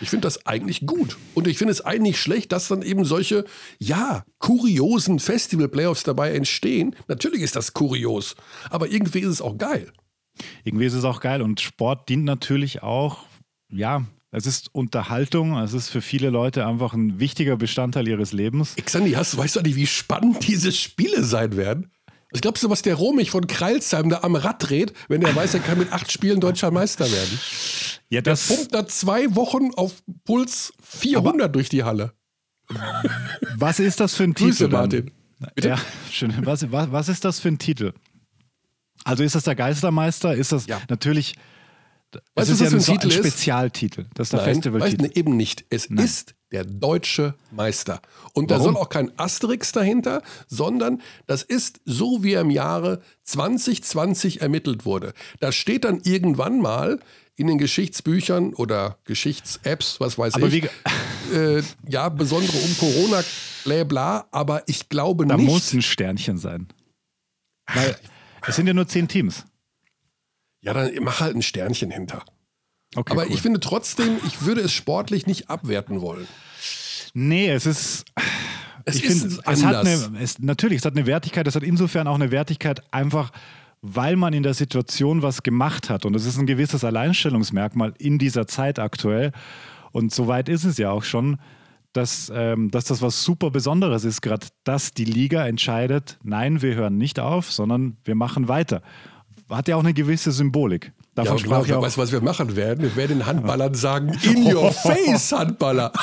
Ich 0.02 0.10
finde 0.10 0.26
das 0.28 0.46
eigentlich 0.46 0.86
gut. 0.86 1.18
Und 1.34 1.48
ich 1.48 1.58
finde 1.58 1.72
es 1.72 1.82
eigentlich 1.82 2.20
schlecht, 2.20 2.52
dass 2.52 2.70
dann 2.70 2.82
eben 2.82 3.06
solche, 3.06 3.46
ja, 3.80 4.24
kuriosen 4.40 5.20
Festival-Playoffs 5.20 6.04
dabei 6.04 6.34
entstehen. 6.34 6.96
Natürlich 7.08 7.42
ist 7.42 7.56
das 7.56 7.74
kurios, 7.74 8.36
aber 8.70 8.90
irgendwie 8.90 9.20
ist 9.20 9.28
es 9.28 9.42
auch 9.42 9.58
geil. 9.58 9.92
Irgendwie 10.64 10.86
ist 10.86 10.94
es 10.94 11.04
auch 11.04 11.20
geil 11.20 11.42
und 11.42 11.60
Sport 11.60 12.10
dient 12.10 12.24
natürlich 12.24 12.82
auch, 12.82 13.26
ja, 13.70 14.06
es 14.36 14.48
ist 14.48 14.74
Unterhaltung, 14.74 15.56
es 15.60 15.74
ist 15.74 15.90
für 15.90 16.02
viele 16.02 16.32
Leute 16.32 16.66
einfach 16.66 16.94
ein 16.94 17.20
wichtiger 17.20 17.56
Bestandteil 17.56 18.08
ihres 18.08 18.34
Lebens. 18.34 18.76
Xandi, 18.84 19.12
hast, 19.12 19.38
weißt 19.38 19.58
du 19.58 19.62
nicht, 19.62 19.76
wie 19.76 19.86
spannend 19.86 20.48
diese 20.48 20.72
Spiele 20.72 21.24
sein 21.24 21.56
werden? 21.56 21.92
Was 22.32 22.42
glaubst 22.42 22.64
du, 22.64 22.70
was 22.72 22.82
der 22.82 22.96
Romich 22.96 23.30
von 23.30 23.46
Kreilsheim 23.46 24.10
da 24.10 24.22
am 24.24 24.36
Rad 24.36 24.68
dreht, 24.68 24.94
wenn 25.08 25.22
er 25.22 25.36
weiß, 25.36 25.54
er 25.54 25.60
kann 25.60 25.78
mit 25.78 25.94
acht 25.94 26.12
Spielen 26.12 26.40
deutscher 26.40 26.72
Meister 26.72 27.06
werden? 27.06 27.40
Ja, 28.10 28.22
das 28.22 28.48
der 28.48 28.56
pumpt 28.56 28.74
da 28.74 28.88
zwei 28.88 29.36
Wochen 29.36 29.70
auf 29.76 30.02
Puls 30.26 30.74
400 30.82 31.54
durch 31.54 31.70
die 31.70 31.84
Halle. 31.84 32.14
Was 33.56 33.80
ist 33.80 34.00
das 34.00 34.16
für 34.16 34.24
ein 34.24 34.34
Grüße, 34.34 34.64
Titel? 34.64 34.72
Martin. 34.72 35.12
Bitte? 35.54 35.68
Ja, 35.68 35.78
schön. 36.12 36.34
Was, 36.44 36.72
was, 36.72 36.92
was 36.92 37.08
ist 37.08 37.24
das 37.24 37.40
für 37.40 37.50
ein 37.50 37.60
Titel? 37.60 37.94
Also 39.04 39.22
ist 39.22 39.36
das 39.36 39.44
der 39.44 39.54
Geistermeister? 39.54 40.34
Ist 40.34 40.54
das 40.54 40.66
ja. 40.66 40.82
natürlich 40.90 41.36
Weißt 42.36 42.50
du, 42.50 42.54
was 42.54 42.60
ja 42.60 42.70
das 42.70 42.86
für 42.86 42.92
ein, 42.94 43.00
ein 43.00 43.12
Spezialtitel. 43.12 44.06
Das 44.14 44.28
ist 44.28 44.34
der 44.34 44.42
Nein, 44.42 44.56
Festivaltitel. 44.56 45.04
Weißt, 45.04 45.18
eben 45.18 45.38
nicht. 45.38 45.66
Es 45.70 45.90
Nein. 45.90 46.06
ist 46.06 46.36
der 46.52 46.66
deutsche 46.66 47.34
Meister. 47.52 48.02
Und 48.34 48.50
Warum? 48.50 48.64
da 48.64 48.64
soll 48.64 48.78
auch 48.78 48.90
kein 48.90 49.12
Asterix 49.18 49.72
dahinter, 49.72 50.22
sondern 50.48 51.02
das 51.28 51.44
ist 51.44 51.82
so, 51.86 52.24
wie 52.24 52.34
er 52.34 52.42
im 52.42 52.52
Jahre 52.52 53.02
2020 53.24 54.42
ermittelt 54.42 54.86
wurde. 54.86 55.14
Das 55.40 55.56
steht 55.56 55.84
dann 55.84 56.02
irgendwann 56.04 56.60
mal 56.60 57.00
in 57.36 57.48
den 57.48 57.58
Geschichtsbüchern 57.58 58.54
oder 58.54 59.00
Geschichts-Apps, 59.06 60.00
was 60.00 60.18
weiß 60.18 60.36
aber 60.36 60.48
ich. 60.48 60.70
Äh, 61.34 61.64
ja, 61.88 62.10
besondere 62.10 62.58
um 62.58 62.78
Corona, 62.78 63.24
bla 63.64 63.84
bla, 63.86 64.28
aber 64.30 64.64
ich 64.68 64.90
glaube 64.90 65.26
da 65.26 65.36
nicht. 65.36 65.48
Da 65.48 65.52
muss 65.52 65.74
ein 65.74 65.82
Sternchen 65.82 66.38
sein. 66.38 66.68
Weil 67.74 67.96
es 68.46 68.56
sind 68.56 68.68
ja 68.68 68.74
nur 68.74 68.88
zehn 68.88 69.08
Teams. 69.08 69.46
Ja, 70.64 70.74
dann 70.74 70.92
mach 71.02 71.20
halt 71.20 71.36
ein 71.36 71.42
Sternchen 71.42 71.92
hinter. 71.92 72.24
Okay, 72.96 73.12
Aber 73.12 73.26
cool. 73.26 73.32
ich 73.32 73.42
finde 73.42 73.60
trotzdem, 73.60 74.18
ich 74.26 74.44
würde 74.44 74.62
es 74.62 74.72
sportlich 74.72 75.28
nicht 75.28 75.50
abwerten 75.50 76.02
wollen. 76.02 76.28
Nee, 77.14 77.50
es 77.50 77.66
ist. 77.66 78.06
Es 78.86 78.96
ich 78.98 79.06
finde, 79.06 79.40
es 79.46 79.64
hat 79.64 79.76
eine, 79.76 80.12
es, 80.20 80.40
natürlich, 80.40 80.80
es 80.80 80.86
hat 80.86 80.96
eine 80.96 81.06
Wertigkeit, 81.06 81.48
es 81.48 81.56
hat 81.56 81.64
insofern 81.64 82.06
auch 82.08 82.16
eine 82.16 82.32
Wertigkeit, 82.32 82.82
einfach 82.92 83.32
weil 83.82 84.16
man 84.18 84.34
in 84.34 84.44
der 84.44 84.54
Situation 84.54 85.22
was 85.22 85.44
gemacht 85.44 85.90
hat. 85.90 86.06
Und 86.06 86.16
es 86.16 86.26
ist 86.26 86.38
ein 86.38 86.46
gewisses 86.46 86.84
Alleinstellungsmerkmal 86.84 87.94
in 87.98 88.18
dieser 88.18 88.46
Zeit 88.46 88.80
aktuell. 88.80 89.32
Und 89.92 90.14
soweit 90.14 90.50
ist 90.50 90.66
es 90.66 90.78
ja 90.78 90.92
auch 90.92 91.04
schon, 91.04 91.40
dass, 91.94 92.32
ähm, 92.34 92.72
dass 92.72 92.86
das 92.86 93.02
was 93.02 93.24
super 93.24 93.52
Besonderes 93.52 94.04
ist, 94.04 94.22
gerade 94.22 94.48
dass 94.64 94.94
die 94.94 95.06
Liga 95.06 95.46
entscheidet, 95.46 96.18
nein, 96.24 96.62
wir 96.62 96.76
hören 96.76 96.98
nicht 96.98 97.20
auf, 97.20 97.52
sondern 97.52 97.98
wir 98.04 98.16
machen 98.16 98.48
weiter 98.48 98.82
hat 99.50 99.68
ja 99.68 99.76
auch 99.76 99.82
eine 99.82 99.94
gewisse 99.94 100.32
Symbolik. 100.32 100.94
Davon 101.16 101.38
ja, 101.38 101.44
sprach 101.44 101.68
ja 101.68 101.78
auch. 101.78 101.84
Weißt 101.84 101.98
du, 101.98 102.02
was 102.02 102.12
wir 102.12 102.22
machen 102.22 102.56
werden? 102.56 102.82
Wir 102.82 102.96
werden 102.96 103.20
den 103.20 103.28
Handballern 103.28 103.76
sagen, 103.76 104.10
in 104.24 104.54
your 104.54 104.72
face, 104.72 105.32
Handballer. 105.32 105.92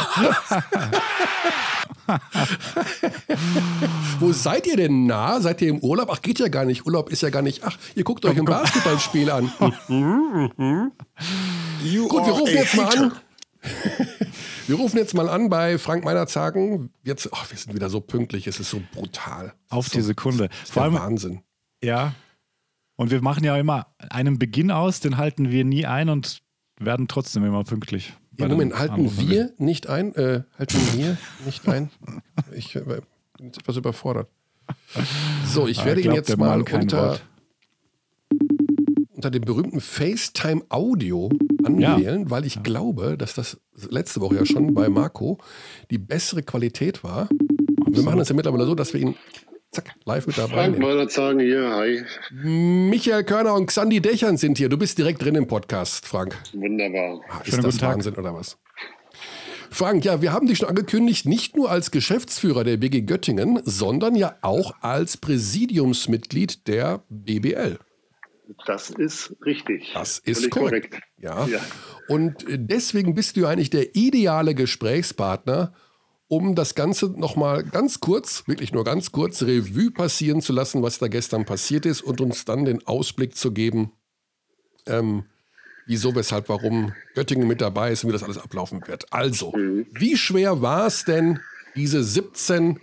Wo 4.19 4.33
seid 4.33 4.67
ihr 4.67 4.77
denn 4.77 5.07
nah? 5.07 5.41
Seid 5.41 5.63
ihr 5.63 5.69
im 5.69 5.79
Urlaub? 5.79 6.09
Ach, 6.13 6.23
geht 6.23 6.39
ja 6.39 6.49
gar 6.49 6.65
nicht. 6.65 6.87
Urlaub 6.87 7.11
ist 7.11 7.23
ja 7.23 7.31
gar 7.31 7.43
nicht. 7.43 7.63
Ach, 7.65 7.77
ihr 7.95 8.05
guckt 8.05 8.25
euch 8.25 8.37
ein 8.37 8.45
Basketballspiel 8.45 9.31
an. 9.31 9.53
Gut, 9.59 9.75
wir 12.27 12.33
rufen 12.33 12.55
jetzt 12.55 12.77
mal 12.77 12.87
an. 12.87 13.13
Wir 14.67 14.77
rufen 14.77 14.99
jetzt 14.99 15.15
mal 15.15 15.29
an 15.29 15.49
bei 15.49 15.79
Frank 15.79 16.05
Meinerzagen. 16.05 16.91
Jetzt, 17.05 17.29
oh, 17.33 17.45
wir 17.49 17.59
sind 17.59 17.75
wieder 17.75 17.91
so 17.91 18.01
pünktlich, 18.01 18.47
es 18.47 18.61
ist 18.61 18.71
so 18.71 18.81
brutal. 18.93 19.55
Auf 19.69 19.89
die 19.89 20.01
Sekunde. 20.01 20.49
Vor 20.65 20.85
allem 20.85 20.95
Wahnsinn. 20.95 21.41
Ja, 21.83 22.13
und 23.01 23.11
wir 23.11 23.23
machen 23.23 23.45
ja 23.45 23.57
immer 23.57 23.87
einen 24.11 24.39
Beginn 24.39 24.71
aus, 24.71 25.01
den 25.01 25.17
halten 25.17 25.51
wir 25.51 25.65
nie 25.65 25.87
ein 25.87 26.11
und 26.11 26.43
werden 26.79 27.09
trotzdem 27.09 27.43
immer 27.47 27.65
pünktlich. 27.65 28.13
Ja, 28.39 28.47
Moment, 28.47 28.79
halten 28.79 29.17
wir 29.17 29.55
nicht 29.57 29.89
ein? 29.89 30.15
Äh, 30.17 30.43
halten 30.59 30.79
wir 30.93 31.17
nicht 31.47 31.67
ein? 31.67 31.89
Ich 32.55 32.77
äh, 32.77 32.81
bin 32.81 33.49
etwas 33.49 33.79
überfordert. 33.79 34.29
So, 35.47 35.67
ich 35.67 35.83
werde 35.83 36.03
glaub, 36.03 36.15
ihn 36.15 36.17
jetzt 36.17 36.37
mal 36.37 36.61
unter, 36.61 37.19
unter 39.15 39.31
dem 39.31 39.45
berühmten 39.47 39.81
FaceTime 39.81 40.63
Audio 40.69 41.31
anwählen, 41.65 42.25
ja. 42.25 42.31
weil 42.31 42.45
ich 42.45 42.57
ja. 42.57 42.61
glaube, 42.61 43.17
dass 43.17 43.33
das 43.33 43.59
letzte 43.89 44.21
Woche 44.21 44.35
ja 44.35 44.45
schon 44.45 44.75
bei 44.75 44.91
Marco 44.91 45.39
die 45.91 45.97
bessere 45.97 46.43
Qualität 46.43 47.03
war. 47.03 47.23
Absolut. 47.31 47.97
Wir 47.97 48.03
machen 48.03 48.19
das 48.19 48.29
ja 48.29 48.35
mittlerweile 48.35 48.67
so, 48.67 48.75
dass 48.75 48.93
wir 48.93 49.01
ihn 49.01 49.15
Zack, 49.73 49.95
live 50.05 50.27
mit 50.27 50.37
dabei. 50.37 50.55
Frank 50.55 50.79
Meinerzagen 50.81 51.39
hier, 51.39 51.71
hi. 51.71 52.05
Michael 52.33 53.23
Körner 53.23 53.55
und 53.55 53.67
Xandi 53.67 54.01
Dächern 54.01 54.37
sind 54.37 54.59
hier. 54.59 54.69
Du 54.69 54.77
bist 54.77 54.99
direkt 54.99 55.23
drin 55.23 55.37
im 55.37 55.47
Podcast, 55.47 56.07
Frank. 56.07 56.37
Wunderbar. 56.53 57.21
Ah, 57.29 57.41
ist 57.45 57.51
Schönen 57.51 57.63
das 57.63 57.81
Wahnsinn 57.81 58.17
oder 58.17 58.35
was? 58.35 58.59
Frank, 59.71 60.05
ja, 60.05 60.21
wir 60.21 60.33
haben 60.33 60.49
dich 60.49 60.59
schon 60.59 60.69
angekündigt, 60.69 61.27
nicht 61.27 61.57
nur 61.57 61.71
als 61.71 61.93
Geschäftsführer 61.93 62.65
der 62.65 62.79
BG 62.79 63.03
Göttingen, 63.03 63.61
sondern 63.65 64.17
ja 64.17 64.35
auch 64.43 64.75
als 64.81 65.17
Präsidiumsmitglied 65.17 66.67
der 66.67 67.05
BBL. 67.09 67.79
Das 68.67 68.91
ist 68.91 69.37
richtig. 69.47 69.93
Das 69.95 70.19
ist 70.19 70.51
korrekt. 70.51 70.91
korrekt. 70.91 71.05
Ja. 71.19 71.47
ja. 71.47 71.61
Und 72.09 72.45
deswegen 72.49 73.15
bist 73.15 73.37
du 73.37 73.47
eigentlich 73.47 73.71
der 73.71 73.95
ideale 73.95 74.57
Gesprächspartner, 74.57 75.73
um 76.31 76.55
das 76.55 76.77
Ganze 76.77 77.07
nochmal 77.07 77.65
ganz 77.65 77.99
kurz, 77.99 78.47
wirklich 78.47 78.73
nur 78.73 78.85
ganz 78.85 79.11
kurz, 79.11 79.43
Revue 79.43 79.91
passieren 79.91 80.41
zu 80.41 80.53
lassen, 80.53 80.81
was 80.81 81.01
da 81.01 81.09
gestern 81.09 81.45
passiert 81.45 81.85
ist 81.85 82.03
und 82.03 82.21
uns 82.21 82.45
dann 82.45 82.65
den 82.65 82.87
Ausblick 82.87 83.37
zu 83.37 83.51
geben, 83.51 83.91
ähm, 84.87 85.25
wieso, 85.87 86.15
weshalb, 86.15 86.49
warum 86.49 86.95
Göttingen 87.17 87.49
mit 87.49 87.61
dabei 87.61 87.91
ist 87.91 88.05
und 88.05 88.11
wie 88.11 88.13
das 88.13 88.23
alles 88.23 88.39
ablaufen 88.39 88.87
wird. 88.87 89.13
Also, 89.13 89.53
wie 89.53 90.17
schwer 90.17 90.63
war 90.63 90.87
es 90.87 91.05
denn, 91.05 91.41
diese 91.75 92.05
17 92.05 92.79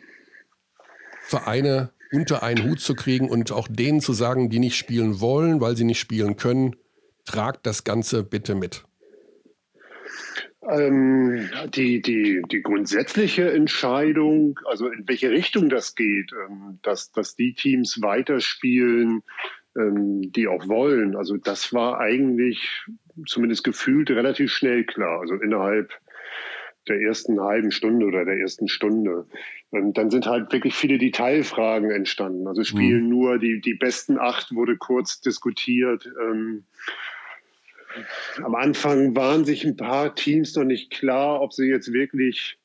Vereine 1.22 1.94
unter 2.12 2.44
einen 2.44 2.70
Hut 2.70 2.82
zu 2.82 2.96
kriegen 2.96 3.30
und 3.30 3.54
auch 3.54 3.70
denen 3.70 4.02
zu 4.02 4.12
sagen, 4.12 4.50
die 4.50 4.60
nicht 4.60 4.76
spielen 4.76 5.22
wollen, 5.22 5.62
weil 5.62 5.78
sie 5.78 5.86
nicht 5.86 6.00
spielen 6.02 6.36
können, 6.36 6.76
tragt 7.24 7.66
das 7.66 7.86
Ganze 7.86 8.24
bitte 8.24 8.56
mit? 8.56 8.84
Ähm, 10.70 11.50
die, 11.74 12.02
die, 12.02 12.42
die 12.52 12.62
grundsätzliche 12.62 13.52
Entscheidung, 13.52 14.60
also 14.66 14.88
in 14.88 15.08
welche 15.08 15.32
Richtung 15.32 15.70
das 15.70 15.96
geht, 15.96 16.32
ähm, 16.34 16.80
dass, 16.84 17.12
dass 17.12 17.36
die 17.36 17.54
Teams 17.54 18.02
weiterspielen, 18.02 19.24
ähm, 19.78 20.32
die 20.34 20.48
auch 20.48 20.68
wollen, 20.68 21.16
also 21.16 21.38
das 21.38 21.74
war 21.74 22.00
eigentlich 22.00 22.86
zumindest 23.26 23.64
gefühlt 23.64 24.10
relativ 24.10 24.52
schnell 24.52 24.84
klar. 24.84 25.22
Also 25.22 25.36
innerhalb 25.36 25.92
der 26.88 27.02
ersten 27.02 27.40
halben 27.42 27.72
Stunde 27.72 28.06
oder 28.06 28.26
der 28.26 28.38
ersten 28.38 28.68
Stunde. 28.68 29.26
Und 29.70 29.98
dann 29.98 30.10
sind 30.10 30.26
halt 30.26 30.52
wirklich 30.52 30.76
viele 30.76 30.98
Detailfragen 30.98 31.92
entstanden. 31.92 32.48
Also 32.48 32.64
spielen 32.64 33.04
mhm. 33.04 33.10
nur 33.10 33.40
die, 33.40 33.60
die 33.60 33.74
besten 33.74 34.18
acht 34.18 34.54
wurde 34.54 34.78
kurz 34.78 35.20
diskutiert. 35.22 36.10
Ähm, 36.22 36.66
am 38.44 38.56
Anfang 38.56 39.16
waren 39.16 39.46
sich 39.46 39.66
ein 39.66 39.78
paar 39.78 40.16
Teams 40.16 40.56
noch 40.56 40.64
nicht 40.64 40.92
klar, 40.92 41.42
ob 41.42 41.54
sie 41.54 41.66
jetzt 41.66 41.94
wirklich 41.94 42.58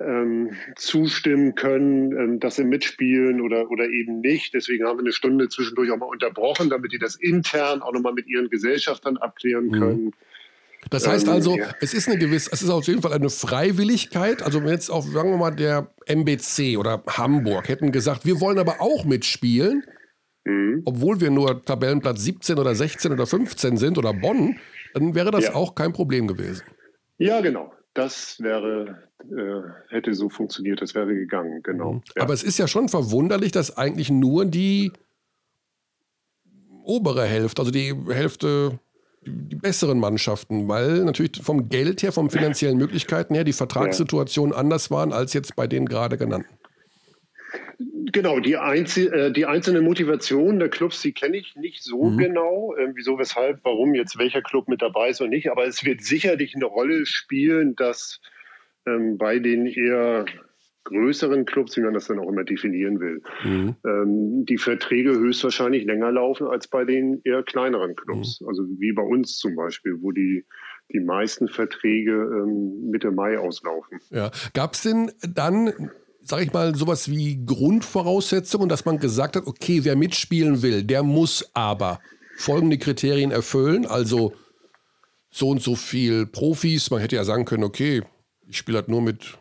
ähm, 0.00 0.52
zustimmen 0.76 1.54
können, 1.54 2.12
ähm, 2.12 2.40
dass 2.40 2.56
sie 2.56 2.64
mitspielen 2.64 3.40
oder, 3.40 3.70
oder 3.70 3.88
eben 3.88 4.20
nicht. 4.20 4.54
Deswegen 4.54 4.86
haben 4.86 4.98
wir 4.98 5.04
eine 5.04 5.12
Stunde 5.12 5.48
zwischendurch 5.48 5.90
auch 5.90 5.96
mal 5.96 6.06
unterbrochen, 6.06 6.70
damit 6.70 6.92
die 6.92 6.98
das 6.98 7.16
intern 7.16 7.82
auch 7.82 7.92
nochmal 7.92 8.12
mit 8.12 8.28
ihren 8.28 8.48
Gesellschaftern 8.48 9.16
abklären 9.16 9.66
mhm. 9.66 9.72
können. 9.72 10.04
Mhm. 10.04 10.12
Das 10.90 11.06
heißt 11.06 11.26
ähm, 11.26 11.32
also, 11.32 11.56
ja. 11.56 11.66
es 11.80 11.92
ist 11.92 12.08
eine 12.08 12.18
gewisse, 12.18 12.50
es 12.52 12.62
ist 12.62 12.70
auf 12.70 12.86
jeden 12.86 13.02
Fall 13.02 13.12
eine 13.12 13.30
Freiwilligkeit. 13.30 14.42
Also 14.42 14.62
wenn 14.62 14.70
jetzt 14.70 14.90
auch, 14.90 15.02
sagen 15.02 15.30
wir 15.30 15.36
mal, 15.36 15.50
der 15.50 15.90
MBC 16.06 16.78
oder 16.78 17.02
Hamburg 17.06 17.68
hätten 17.68 17.90
gesagt, 17.90 18.24
wir 18.24 18.40
wollen 18.40 18.58
aber 18.58 18.80
auch 18.80 19.04
mitspielen, 19.04 19.84
mhm. 20.48 20.82
obwohl 20.84 21.20
wir 21.20 21.30
nur 21.30 21.64
Tabellenplatz 21.64 22.22
17 22.22 22.58
oder 22.58 22.74
16 22.74 23.12
oder 23.12 23.26
15 23.26 23.76
sind 23.76 23.98
oder 23.98 24.12
Bonn, 24.12 24.56
dann 24.94 25.14
wäre 25.14 25.30
das 25.30 25.44
ja. 25.44 25.54
auch 25.54 25.74
kein 25.74 25.92
Problem 25.92 26.26
gewesen. 26.26 26.64
Ja, 27.18 27.40
genau. 27.40 27.72
Das 27.94 28.40
wäre, 28.40 29.02
äh, 29.22 29.92
hätte 29.92 30.14
so 30.14 30.28
funktioniert, 30.28 30.80
das 30.80 30.94
wäre 30.94 31.14
gegangen, 31.14 31.62
genau. 31.62 31.94
Mhm. 31.94 32.02
Ja. 32.16 32.22
Aber 32.22 32.34
es 32.34 32.42
ist 32.42 32.58
ja 32.58 32.68
schon 32.68 32.88
verwunderlich, 32.88 33.52
dass 33.52 33.76
eigentlich 33.76 34.10
nur 34.10 34.44
die 34.44 34.92
obere 36.84 37.24
Hälfte, 37.24 37.60
also 37.60 37.70
die 37.70 37.94
Hälfte 38.08 38.78
die 39.26 39.56
besseren 39.56 39.98
Mannschaften, 39.98 40.68
weil 40.68 41.04
natürlich 41.04 41.42
vom 41.42 41.68
Geld 41.68 42.02
her, 42.02 42.12
vom 42.12 42.30
finanziellen 42.30 42.78
Möglichkeiten 42.78 43.34
her 43.34 43.44
die 43.44 43.52
Vertragssituationen 43.52 44.54
anders 44.54 44.90
waren 44.90 45.12
als 45.12 45.32
jetzt 45.32 45.56
bei 45.56 45.66
den 45.66 45.86
gerade 45.86 46.16
genannten. 46.16 46.57
Genau, 47.78 48.40
die, 48.40 48.56
Einzel 48.56 49.12
äh, 49.12 49.32
die 49.32 49.46
einzelne 49.46 49.80
Motivation 49.80 50.58
der 50.58 50.68
Clubs, 50.68 51.00
die 51.00 51.12
kenne 51.12 51.36
ich 51.36 51.54
nicht 51.54 51.84
so 51.84 52.04
mhm. 52.04 52.18
genau, 52.18 52.74
äh, 52.74 52.90
wieso, 52.94 53.18
weshalb, 53.18 53.60
warum 53.62 53.94
jetzt 53.94 54.18
welcher 54.18 54.42
Club 54.42 54.66
mit 54.66 54.82
dabei 54.82 55.10
ist 55.10 55.20
oder 55.20 55.30
nicht. 55.30 55.50
Aber 55.50 55.64
es 55.64 55.84
wird 55.84 56.02
sicherlich 56.02 56.56
eine 56.56 56.64
Rolle 56.64 57.06
spielen, 57.06 57.76
dass 57.76 58.20
ähm, 58.86 59.16
bei 59.16 59.38
den 59.38 59.66
eher 59.66 60.24
größeren 60.88 61.44
Clubs, 61.44 61.76
wie 61.76 61.82
man 61.82 61.94
das 61.94 62.06
dann 62.06 62.18
auch 62.18 62.28
immer 62.28 62.44
definieren 62.44 62.98
will, 62.98 63.22
mhm. 63.44 63.76
ähm, 63.86 64.44
die 64.46 64.58
Verträge 64.58 65.10
höchstwahrscheinlich 65.10 65.84
länger 65.84 66.10
laufen 66.10 66.46
als 66.46 66.66
bei 66.66 66.84
den 66.84 67.20
eher 67.24 67.42
kleineren 67.42 67.94
Clubs. 67.94 68.40
Mhm. 68.40 68.48
Also 68.48 68.62
wie 68.78 68.92
bei 68.92 69.02
uns 69.02 69.36
zum 69.36 69.54
Beispiel, 69.54 69.96
wo 70.00 70.12
die, 70.12 70.46
die 70.92 71.00
meisten 71.00 71.48
Verträge 71.48 72.12
ähm, 72.12 72.90
Mitte 72.90 73.10
Mai 73.10 73.38
auslaufen. 73.38 74.00
Ja. 74.10 74.30
Gab 74.54 74.72
es 74.72 74.82
denn 74.82 75.12
dann, 75.20 75.90
sag 76.28 76.42
ich 76.42 76.52
mal, 76.52 76.74
sowas 76.74 77.10
wie 77.10 77.44
Grundvoraussetzungen, 77.44 78.68
dass 78.68 78.84
man 78.84 78.98
gesagt 78.98 79.36
hat, 79.36 79.46
okay, 79.46 79.84
wer 79.84 79.96
mitspielen 79.96 80.62
will, 80.62 80.84
der 80.84 81.02
muss 81.02 81.48
aber 81.54 82.00
folgende 82.36 82.78
Kriterien 82.78 83.30
erfüllen, 83.30 83.86
also 83.86 84.34
so 85.30 85.48
und 85.48 85.62
so 85.62 85.74
viel 85.74 86.26
Profis. 86.26 86.90
Man 86.90 87.00
hätte 87.00 87.16
ja 87.16 87.24
sagen 87.24 87.44
können, 87.44 87.64
okay, 87.64 88.02
ich 88.46 88.58
spiele 88.58 88.78
halt 88.78 88.88
nur 88.88 89.02
mit 89.02 89.38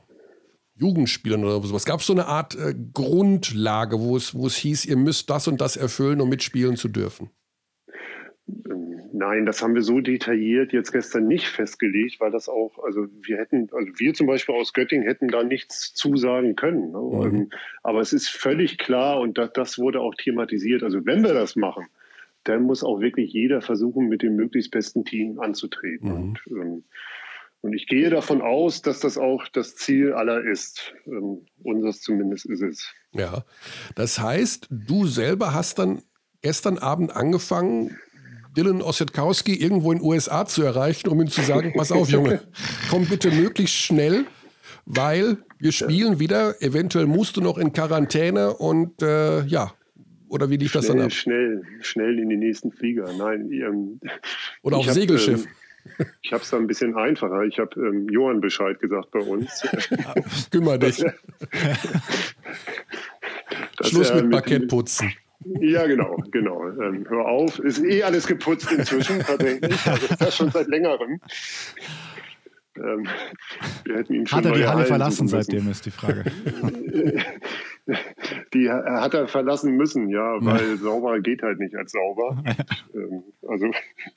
Jugendspielern 0.76 1.44
oder 1.44 1.62
sowas. 1.66 1.86
Gab 1.86 2.00
es 2.00 2.06
so 2.06 2.14
eine 2.14 2.28
Art 2.28 2.56
äh, 2.56 2.74
Grundlage, 2.94 4.00
wo 4.00 4.16
es, 4.16 4.34
wo 4.34 4.48
es 4.48 4.56
hieß, 4.56 4.86
ihr 4.86 4.98
müsst 4.98 5.30
das 5.30 5.48
und 5.48 5.60
das 5.60 5.76
erfüllen, 5.76 6.22
um 6.22 6.30
mitspielen 6.30 6.78
zu 6.78 6.88
dürfen? 6.88 7.30
Nein, 9.18 9.48
das 9.48 9.64
haben 9.64 9.74
wir 9.74 9.82
so 9.82 10.00
detailliert 10.00 10.74
jetzt 10.74 10.92
gestern 10.92 11.28
nicht 11.28 11.48
festgelegt, 11.48 12.20
weil 12.20 12.30
das 12.30 12.48
auch, 12.48 12.78
also 12.84 13.08
wir 13.22 13.38
hätten, 13.38 13.68
also 13.74 13.92
wir 13.98 14.14
zum 14.14 14.28
Beispiel 14.28 14.54
aus 14.54 14.74
Göttingen 14.74 15.08
hätten 15.08 15.28
da 15.30 15.44
nichts 15.44 15.94
zusagen 15.96 16.56
können. 16.56 16.92
Ne? 16.92 17.00
Mhm. 17.00 17.36
Ähm, 17.36 17.50
aber 17.82 18.00
es 18.00 18.14
ist 18.14 18.30
völlig 18.30 18.78
klar 18.78 19.20
und 19.20 19.40
das, 19.40 19.54
das 19.54 19.80
wurde 19.80 20.02
auch 20.02 20.14
thematisiert. 20.14 20.84
Also 20.84 21.04
wenn 21.06 21.24
wir 21.24 21.34
das 21.34 21.56
machen, 21.56 21.88
dann 22.44 22.64
muss 22.64 22.84
auch 22.84 23.00
wirklich 23.00 23.34
jeder 23.34 23.62
versuchen, 23.62 24.08
mit 24.08 24.22
dem 24.22 24.36
möglichst 24.36 24.70
besten 24.70 25.04
Team 25.04 25.40
anzutreten. 25.40 26.10
Mhm. 26.10 26.16
Und, 26.16 26.40
ähm, 26.52 26.84
und 27.62 27.74
ich 27.74 27.88
gehe 27.88 28.12
davon 28.12 28.44
aus, 28.44 28.84
dass 28.84 29.00
das 29.00 29.18
auch 29.18 29.48
das 29.48 29.76
Ziel 29.76 30.14
aller 30.14 30.44
ist. 30.44 30.94
Ähm, 31.08 31.46
unseres 31.64 32.02
zumindest 32.02 32.46
ist 32.46 32.62
es. 32.62 32.94
Ja, 33.14 33.46
das 33.96 34.20
heißt, 34.20 34.68
du 34.70 35.08
selber 35.08 35.56
hast 35.56 35.80
dann 35.80 36.04
gestern 36.42 36.78
Abend 36.78 37.16
angefangen, 37.16 37.98
Dylan 38.58 38.82
Ossetkowski 38.82 39.54
irgendwo 39.54 39.92
in 39.92 40.00
den 40.00 40.06
USA 40.06 40.46
zu 40.46 40.64
erreichen, 40.64 41.10
um 41.10 41.22
ihm 41.22 41.28
zu 41.28 41.42
sagen, 41.42 41.74
pass 41.76 41.92
auf, 41.92 42.10
Junge, 42.10 42.42
komm 42.90 43.06
bitte 43.06 43.30
möglichst 43.32 43.76
schnell, 43.76 44.26
weil 44.86 45.38
wir 45.60 45.72
spielen 45.72 46.14
ja. 46.14 46.20
wieder, 46.20 46.62
eventuell 46.62 47.06
musst 47.06 47.38
du 47.38 47.42
noch 47.42 47.58
in 47.60 47.72
Quarantäne 47.72 48.54
und 48.54 49.02
äh, 49.04 49.44
ja, 49.46 49.74
oder 50.28 50.50
wie 50.50 50.58
lief 50.58 50.72
schnell, 50.72 50.82
das 50.82 50.88
dann 50.88 51.02
ab? 51.02 51.12
Schnell, 51.12 51.62
schnell 51.82 52.18
in 52.20 52.30
den 52.30 52.40
nächsten 52.40 52.72
Flieger. 52.72 53.06
Nein, 53.18 53.52
ähm, 53.52 54.00
oder 54.64 54.78
auf 54.78 54.92
Segelschiff. 54.92 55.46
ähm, 55.46 55.52
ich 56.22 56.34
habe 56.34 56.44
es 56.44 56.50
da 56.50 56.58
ein 56.58 56.68
bisschen 56.68 56.96
einfacher. 56.96 57.44
Ich 57.44 57.60
habe 57.60 57.80
ähm, 57.80 58.10
Johann 58.10 58.42
Bescheid 58.42 58.80
gesagt 58.80 59.12
bei 59.12 59.20
uns. 59.20 59.64
Kümmer 60.52 60.78
dich. 60.78 60.98
Schluss 63.82 64.14
mit, 64.14 64.24
mit 64.24 64.32
Parkettputzen. 64.32 65.14
Ja, 65.46 65.86
genau, 65.86 66.18
genau. 66.32 66.68
Ähm, 66.68 67.06
hör 67.08 67.26
auf, 67.28 67.60
ist 67.60 67.84
eh 67.84 68.04
alles 68.04 68.26
geputzt 68.28 68.72
inzwischen, 68.72 69.20
tatsächlich. 69.20 69.86
Also 69.88 70.06
ist 70.08 70.22
das 70.22 70.36
schon 70.36 70.52
seit 70.52 70.68
längerem. 70.68 71.22
Ähm, 72.84 73.08
wir 73.86 73.96
hätten 73.96 74.14
ihn 74.14 74.28
schon 74.28 74.38
Hat 74.40 74.46
er 74.46 74.54
die 74.54 74.66
Halle 74.66 74.86
verlassen 74.86 75.28
seitdem, 75.28 75.70
ist 75.70 75.86
die 75.86 75.92
Frage. 75.92 76.26
die 78.54 78.70
hat 78.70 79.14
er 79.14 79.28
verlassen 79.28 79.78
müssen, 79.78 80.10
ja, 80.10 80.38
weil 80.42 80.70
ja. 80.70 80.78
sauber 80.78 81.20
geht 81.20 81.42
halt 81.42 81.60
nicht 81.60 81.76
als 81.76 81.92
sauber. 81.92 82.44
Ähm, 82.96 83.24
also 83.46 83.70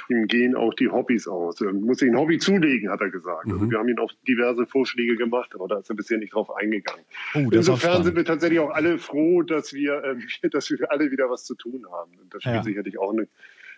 ihm 0.08 0.26
gehen 0.26 0.54
auch 0.54 0.72
die 0.74 0.88
Hobbys 0.88 1.26
aus. 1.26 1.60
Er 1.60 1.72
muss 1.72 1.98
sich 1.98 2.08
ein 2.08 2.16
Hobby 2.16 2.38
zulegen, 2.38 2.88
hat 2.88 3.00
er 3.00 3.10
gesagt. 3.10 3.46
Also, 3.46 3.56
mhm. 3.56 3.60
Also 3.60 3.70
wir 3.72 3.78
haben 3.78 3.88
ihm 3.88 3.98
auch 3.98 4.12
diverse 4.26 4.64
Vorschläge 4.64 5.16
gemacht, 5.16 5.50
aber 5.54 5.66
da 5.66 5.78
ist 5.80 5.90
er 5.90 5.96
bisher 5.96 6.18
nicht 6.18 6.34
drauf 6.34 6.54
eingegangen. 6.56 7.04
Oh, 7.34 7.48
Insofern 7.50 8.04
sind 8.04 8.16
wir 8.16 8.24
tatsächlich 8.24 8.60
auch 8.60 8.70
alle 8.70 8.98
froh, 8.98 9.42
dass 9.42 9.72
wir, 9.72 10.02
äh, 10.04 10.48
dass 10.50 10.70
wir 10.70 10.90
alle 10.90 11.10
wieder 11.10 11.28
was 11.28 11.44
zu 11.44 11.56
tun 11.56 11.84
haben. 11.90 12.12
Und 12.22 12.32
das 12.32 12.42
spielt 12.42 12.56
ja. 12.56 12.62
sicherlich 12.62 12.98
auch 12.98 13.12
eine 13.12 13.26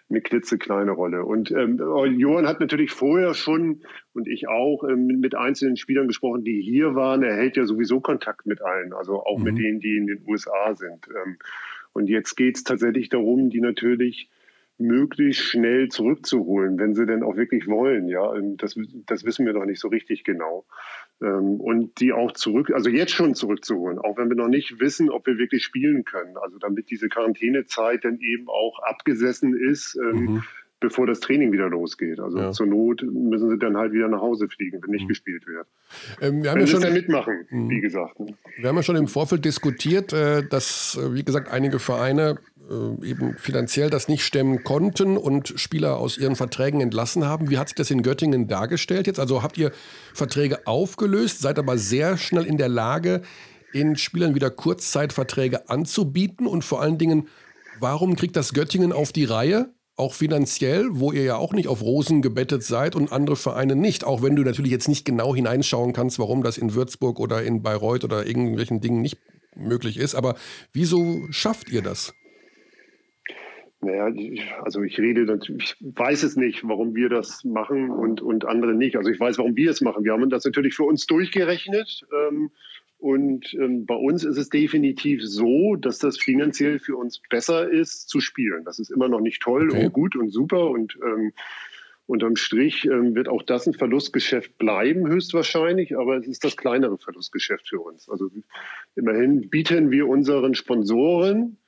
eine 0.08 0.20
klitzekleine 0.20 0.92
Rolle. 0.92 1.24
Und 1.24 1.50
ähm, 1.50 1.78
Johann 2.18 2.46
hat 2.46 2.60
natürlich 2.60 2.90
vorher 2.90 3.34
schon 3.34 3.82
und 4.12 4.28
ich 4.28 4.48
auch 4.48 4.84
ähm, 4.84 5.06
mit 5.06 5.34
einzelnen 5.34 5.76
Spielern 5.76 6.06
gesprochen, 6.06 6.44
die 6.44 6.60
hier 6.60 6.94
waren. 6.94 7.22
Er 7.22 7.36
hält 7.36 7.56
ja 7.56 7.64
sowieso 7.64 8.00
Kontakt 8.00 8.46
mit 8.46 8.62
allen, 8.62 8.92
also 8.92 9.24
auch 9.24 9.38
mhm. 9.38 9.44
mit 9.44 9.58
denen, 9.58 9.80
die 9.80 9.96
in 9.96 10.06
den 10.06 10.24
USA 10.26 10.74
sind. 10.74 11.08
Ähm, 11.08 11.38
und 11.92 12.08
jetzt 12.08 12.36
geht 12.36 12.56
es 12.56 12.64
tatsächlich 12.64 13.08
darum, 13.08 13.50
die 13.50 13.60
natürlich 13.60 14.30
möglichst 14.78 15.42
schnell 15.42 15.88
zurückzuholen, 15.88 16.78
wenn 16.78 16.94
sie 16.94 17.06
denn 17.06 17.22
auch 17.22 17.36
wirklich 17.36 17.66
wollen. 17.66 18.08
Ja, 18.08 18.34
ähm, 18.34 18.56
das, 18.56 18.76
das 19.06 19.24
wissen 19.24 19.46
wir 19.46 19.52
noch 19.52 19.64
nicht 19.64 19.80
so 19.80 19.88
richtig 19.88 20.24
genau. 20.24 20.64
Ähm, 21.22 21.60
und 21.60 22.00
die 22.00 22.12
auch 22.12 22.32
zurück, 22.32 22.70
also 22.74 22.90
jetzt 22.90 23.12
schon 23.12 23.34
zurückzuholen, 23.34 23.98
auch 23.98 24.18
wenn 24.18 24.28
wir 24.28 24.36
noch 24.36 24.48
nicht 24.48 24.80
wissen, 24.80 25.10
ob 25.10 25.26
wir 25.26 25.38
wirklich 25.38 25.64
spielen 25.64 26.04
können. 26.04 26.36
Also 26.36 26.58
damit 26.58 26.90
diese 26.90 27.08
Quarantänezeit 27.08 28.04
dann 28.04 28.18
eben 28.20 28.48
auch 28.48 28.78
abgesessen 28.82 29.56
ist. 29.56 29.96
Ähm, 29.96 30.16
mhm 30.16 30.42
bevor 30.82 31.06
das 31.06 31.20
Training 31.20 31.52
wieder 31.52 31.70
losgeht. 31.70 32.20
Also 32.20 32.38
ja. 32.38 32.50
zur 32.50 32.66
Not 32.66 33.02
müssen 33.02 33.48
sie 33.48 33.58
dann 33.58 33.78
halt 33.78 33.92
wieder 33.92 34.08
nach 34.08 34.20
Hause 34.20 34.48
fliegen, 34.48 34.82
wenn 34.82 34.90
nicht 34.90 35.04
mhm. 35.04 35.08
gespielt 35.08 35.46
wird. 35.46 35.66
Ähm, 36.20 36.42
wir 36.42 36.50
haben 36.50 36.56
wenn 36.56 36.66
ja 36.66 36.70
schon 36.70 36.82
dann 36.82 36.92
mitmachen, 36.92 37.46
mhm. 37.48 37.70
wie 37.70 37.80
gesagt. 37.80 38.20
Ne? 38.20 38.34
Wir 38.58 38.68
haben 38.68 38.76
ja 38.76 38.82
schon 38.82 38.96
im 38.96 39.06
Vorfeld 39.06 39.46
diskutiert, 39.46 40.12
äh, 40.12 40.42
dass, 40.46 40.98
äh, 41.00 41.14
wie 41.14 41.24
gesagt, 41.24 41.50
einige 41.50 41.78
Vereine 41.78 42.38
äh, 42.70 43.06
eben 43.06 43.36
finanziell 43.38 43.90
das 43.90 44.08
nicht 44.08 44.24
stemmen 44.24 44.64
konnten 44.64 45.16
und 45.16 45.54
Spieler 45.56 45.98
aus 45.98 46.18
ihren 46.18 46.36
Verträgen 46.36 46.80
entlassen 46.80 47.26
haben. 47.26 47.50
Wie 47.50 47.58
hat 47.58 47.68
sich 47.68 47.76
das 47.76 47.90
in 47.90 48.02
Göttingen 48.02 48.48
dargestellt 48.48 49.06
jetzt? 49.06 49.20
Also 49.20 49.42
habt 49.42 49.58
ihr 49.58 49.72
Verträge 50.14 50.66
aufgelöst, 50.66 51.40
seid 51.40 51.58
aber 51.58 51.78
sehr 51.78 52.16
schnell 52.16 52.44
in 52.44 52.56
der 52.56 52.68
Lage, 52.68 53.22
den 53.74 53.96
Spielern 53.96 54.34
wieder 54.34 54.50
Kurzzeitverträge 54.50 55.68
anzubieten 55.68 56.46
und 56.46 56.64
vor 56.64 56.82
allen 56.82 56.98
Dingen, 56.98 57.28
warum 57.80 58.16
kriegt 58.16 58.36
das 58.36 58.52
Göttingen 58.52 58.92
auf 58.92 59.12
die 59.12 59.24
Reihe? 59.24 59.72
Auch 59.96 60.14
finanziell, 60.14 60.86
wo 60.90 61.12
ihr 61.12 61.22
ja 61.22 61.36
auch 61.36 61.52
nicht 61.52 61.68
auf 61.68 61.82
Rosen 61.82 62.22
gebettet 62.22 62.64
seid 62.64 62.96
und 62.96 63.12
andere 63.12 63.36
Vereine 63.36 63.76
nicht. 63.76 64.04
Auch 64.04 64.22
wenn 64.22 64.36
du 64.36 64.42
natürlich 64.42 64.72
jetzt 64.72 64.88
nicht 64.88 65.04
genau 65.04 65.34
hineinschauen 65.34 65.92
kannst, 65.92 66.18
warum 66.18 66.42
das 66.42 66.58
in 66.58 66.74
Würzburg 66.74 67.20
oder 67.20 67.42
in 67.42 67.62
Bayreuth 67.62 68.04
oder 68.04 68.26
irgendwelchen 68.26 68.80
Dingen 68.80 69.02
nicht 69.02 69.18
möglich 69.54 69.98
ist. 69.98 70.14
Aber 70.14 70.36
wieso 70.72 71.26
schafft 71.30 71.68
ihr 71.68 71.82
das? 71.82 72.14
Naja, 73.84 74.12
also 74.62 74.82
ich 74.82 74.98
rede, 74.98 75.38
ich 75.58 75.76
weiß 75.80 76.22
es 76.22 76.36
nicht, 76.36 76.66
warum 76.66 76.94
wir 76.94 77.08
das 77.08 77.42
machen 77.42 77.90
und, 77.90 78.22
und 78.22 78.44
andere 78.44 78.74
nicht. 78.74 78.96
Also 78.96 79.10
ich 79.10 79.18
weiß, 79.18 79.38
warum 79.38 79.56
wir 79.56 79.70
es 79.70 79.80
machen. 79.80 80.04
Wir 80.04 80.12
haben 80.12 80.30
das 80.30 80.44
natürlich 80.44 80.74
für 80.74 80.84
uns 80.84 81.06
durchgerechnet. 81.06 82.02
Ähm, 82.28 82.52
und 82.98 83.52
ähm, 83.54 83.84
bei 83.84 83.96
uns 83.96 84.22
ist 84.22 84.38
es 84.38 84.48
definitiv 84.48 85.20
so, 85.24 85.74
dass 85.74 85.98
das 85.98 86.16
finanziell 86.16 86.78
für 86.78 86.96
uns 86.96 87.20
besser 87.28 87.68
ist 87.68 88.08
zu 88.08 88.20
spielen. 88.20 88.64
Das 88.64 88.78
ist 88.78 88.92
immer 88.92 89.08
noch 89.08 89.20
nicht 89.20 89.42
toll 89.42 89.70
okay. 89.70 89.86
und 89.86 89.92
gut 89.92 90.14
und 90.14 90.30
super 90.30 90.70
und 90.70 90.96
ähm, 91.04 91.32
Unterm 92.06 92.36
Strich 92.36 92.84
ähm, 92.84 93.14
wird 93.14 93.28
auch 93.28 93.42
das 93.42 93.66
ein 93.66 93.74
Verlustgeschäft 93.74 94.58
bleiben, 94.58 95.08
höchstwahrscheinlich, 95.08 95.96
aber 95.96 96.16
es 96.16 96.26
ist 96.26 96.44
das 96.44 96.56
kleinere 96.56 96.98
Verlustgeschäft 96.98 97.68
für 97.68 97.80
uns. 97.80 98.08
Also 98.08 98.28
immerhin 98.96 99.48
bieten 99.48 99.90
wir 99.90 100.08
unseren 100.08 100.54
Sponsoren 100.54 101.58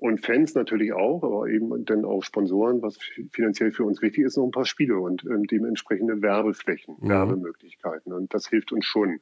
und 0.00 0.24
Fans 0.24 0.54
natürlich 0.54 0.94
auch, 0.94 1.22
aber 1.22 1.46
eben 1.48 1.84
dann 1.84 2.06
auch 2.06 2.22
Sponsoren, 2.22 2.80
was 2.80 2.98
finanziell 3.32 3.70
für 3.70 3.84
uns 3.84 4.00
wichtig 4.00 4.24
ist, 4.24 4.38
noch 4.38 4.46
ein 4.46 4.50
paar 4.50 4.64
Spiele 4.64 4.98
und 4.98 5.24
ähm, 5.24 5.46
dementsprechende 5.46 6.22
Werbeflächen, 6.22 6.96
mhm. 7.00 7.08
Werbemöglichkeiten. 7.08 8.12
Und 8.14 8.32
das 8.32 8.48
hilft 8.48 8.72
uns 8.72 8.86
schon. 8.86 9.18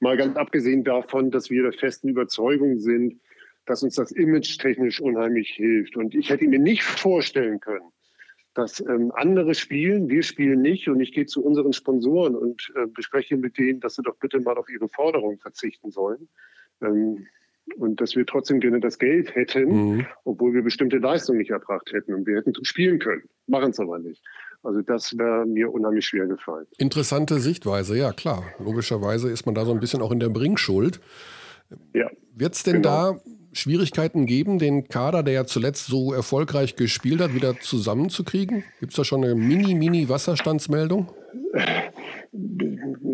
Mal 0.00 0.16
ganz 0.16 0.36
abgesehen 0.36 0.82
davon, 0.82 1.30
dass 1.30 1.50
wir 1.50 1.62
der 1.62 1.74
festen 1.74 2.08
Überzeugung 2.08 2.78
sind, 2.78 3.20
dass 3.66 3.82
uns 3.82 3.96
das 3.96 4.12
image 4.12 4.58
technisch 4.58 4.98
unheimlich 4.98 5.50
hilft. 5.50 5.96
Und 5.96 6.14
ich 6.14 6.30
hätte 6.30 6.48
mir 6.48 6.58
nicht 6.58 6.84
vorstellen 6.84 7.60
können, 7.60 7.92
dass 8.54 8.80
ähm, 8.80 9.12
andere 9.14 9.54
spielen, 9.54 10.08
wir 10.08 10.22
spielen 10.22 10.62
nicht. 10.62 10.88
Und 10.88 11.00
ich 11.00 11.12
gehe 11.12 11.26
zu 11.26 11.44
unseren 11.44 11.74
Sponsoren 11.74 12.34
und 12.34 12.72
äh, 12.76 12.86
bespreche 12.86 13.36
mit 13.36 13.58
denen, 13.58 13.80
dass 13.80 13.96
sie 13.96 14.02
doch 14.02 14.16
bitte 14.16 14.40
mal 14.40 14.56
auf 14.56 14.70
ihre 14.70 14.88
Forderungen 14.88 15.38
verzichten 15.38 15.90
sollen. 15.90 16.28
Ähm, 16.80 17.26
und 17.76 18.00
dass 18.00 18.14
wir 18.16 18.26
trotzdem 18.26 18.60
gerne 18.60 18.80
das 18.80 18.98
Geld 18.98 19.34
hätten, 19.34 19.94
mhm. 19.94 20.06
obwohl 20.24 20.54
wir 20.54 20.62
bestimmte 20.62 20.98
Leistungen 20.98 21.38
nicht 21.38 21.50
erbracht 21.50 21.92
hätten. 21.92 22.14
Und 22.14 22.26
wir 22.26 22.36
hätten 22.36 22.52
spielen 22.64 22.98
können, 22.98 23.22
machen 23.46 23.70
es 23.70 23.80
aber 23.80 23.98
nicht. 23.98 24.22
Also 24.62 24.80
das 24.80 25.16
wäre 25.18 25.46
mir 25.46 25.72
unheimlich 25.72 26.06
schwer 26.06 26.26
gefallen. 26.26 26.66
Interessante 26.78 27.38
Sichtweise, 27.38 27.96
ja 27.96 28.12
klar. 28.12 28.44
Logischerweise 28.58 29.30
ist 29.30 29.46
man 29.46 29.54
da 29.54 29.64
so 29.64 29.72
ein 29.72 29.80
bisschen 29.80 30.00
auch 30.00 30.10
in 30.10 30.20
der 30.20 30.30
Bringschuld. 30.30 31.00
Ja, 31.94 32.10
Wird 32.34 32.54
es 32.54 32.62
denn 32.62 32.82
genau. 32.82 33.12
da 33.12 33.20
Schwierigkeiten 33.52 34.26
geben, 34.26 34.58
den 34.58 34.88
Kader, 34.88 35.22
der 35.22 35.34
ja 35.34 35.44
zuletzt 35.44 35.86
so 35.86 36.12
erfolgreich 36.12 36.76
gespielt 36.76 37.20
hat, 37.20 37.34
wieder 37.34 37.60
zusammenzukriegen? 37.60 38.64
Gibt 38.80 38.92
es 38.92 38.96
da 38.96 39.04
schon 39.04 39.22
eine 39.24 39.34
Mini-Mini-Wasserstandsmeldung? 39.34 41.12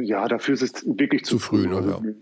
Ja, 0.02 0.28
dafür 0.28 0.54
ist 0.54 0.62
es 0.62 0.86
wirklich 0.86 1.24
zu, 1.24 1.36
zu 1.36 1.38
früh. 1.40 1.66
Ne? 1.66 1.76
Also, 1.76 1.90
ja, 1.90 2.12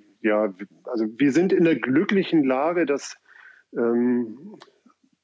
also 0.84 1.06
wir 1.16 1.32
sind 1.32 1.52
in 1.52 1.64
der 1.64 1.76
glücklichen 1.76 2.44
Lage, 2.44 2.86
dass 2.86 3.16
ähm, 3.76 4.56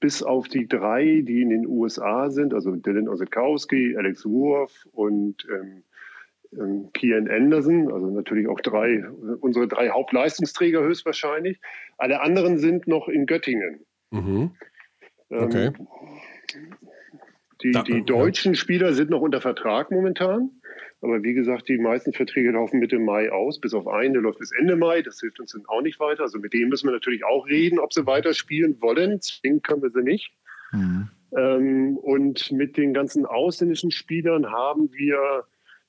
bis 0.00 0.22
auf 0.22 0.48
die 0.48 0.68
drei, 0.68 1.22
die 1.22 1.42
in 1.42 1.50
den 1.50 1.66
USA 1.66 2.30
sind, 2.30 2.52
also 2.52 2.76
Dylan 2.76 3.09
Osetkowski, 3.09 3.96
Alex 3.96 4.24
Worf 4.26 4.87
und 4.92 5.46
ähm, 5.50 5.83
ähm, 6.59 6.90
Kian 6.92 7.28
Anderson, 7.28 7.90
also 7.90 8.11
natürlich 8.11 8.48
auch 8.48 8.61
drei, 8.61 9.02
unsere 9.40 9.66
drei 9.66 9.88
Hauptleistungsträger 9.90 10.83
höchstwahrscheinlich. 10.83 11.61
Alle 11.96 12.20
anderen 12.20 12.59
sind 12.59 12.87
noch 12.87 13.09
in 13.09 13.26
Göttingen. 13.26 13.80
Mhm. 14.11 14.50
Ähm, 15.30 15.42
okay. 15.42 15.66
Ähm, 15.66 16.74
die, 17.62 17.72
die 17.72 18.04
deutschen 18.04 18.54
Spieler 18.54 18.92
sind 18.92 19.11
noch 19.11 19.22
unter 19.22 19.40
Vertrag 19.40 19.90
momentan. 19.90 20.50
Aber 21.00 21.22
wie 21.22 21.34
gesagt, 21.34 21.68
die 21.68 21.78
meisten 21.78 22.12
Verträge 22.12 22.52
laufen 22.52 22.80
Mitte 22.80 22.98
Mai 22.98 23.30
aus, 23.30 23.60
bis 23.60 23.74
auf 23.74 23.87
einen, 23.87 24.14
der 24.14 24.22
läuft 24.22 24.38
bis 24.38 24.52
Ende 24.52 24.76
Mai. 24.76 25.02
Das 25.02 25.20
hilft 25.20 25.40
uns 25.40 25.52
dann 25.52 25.64
auch 25.66 25.82
nicht 25.82 26.00
weiter. 26.00 26.22
Also 26.22 26.38
mit 26.38 26.52
denen 26.52 26.70
müssen 26.70 26.88
wir 26.88 26.92
natürlich 26.92 27.24
auch 27.24 27.46
reden, 27.46 27.78
ob 27.78 27.92
sie 27.92 28.06
weiterspielen 28.06 28.80
wollen. 28.80 29.20
Zwingen 29.20 29.62
können 29.62 29.82
wir 29.82 29.90
sie 29.90 30.02
nicht. 30.02 30.32
Mhm. 30.72 31.08
Ähm, 31.37 31.96
und 31.98 32.52
mit 32.52 32.76
den 32.76 32.94
ganzen 32.94 33.26
ausländischen 33.26 33.90
Spielern 33.90 34.50
haben 34.50 34.90
wir 34.92 35.44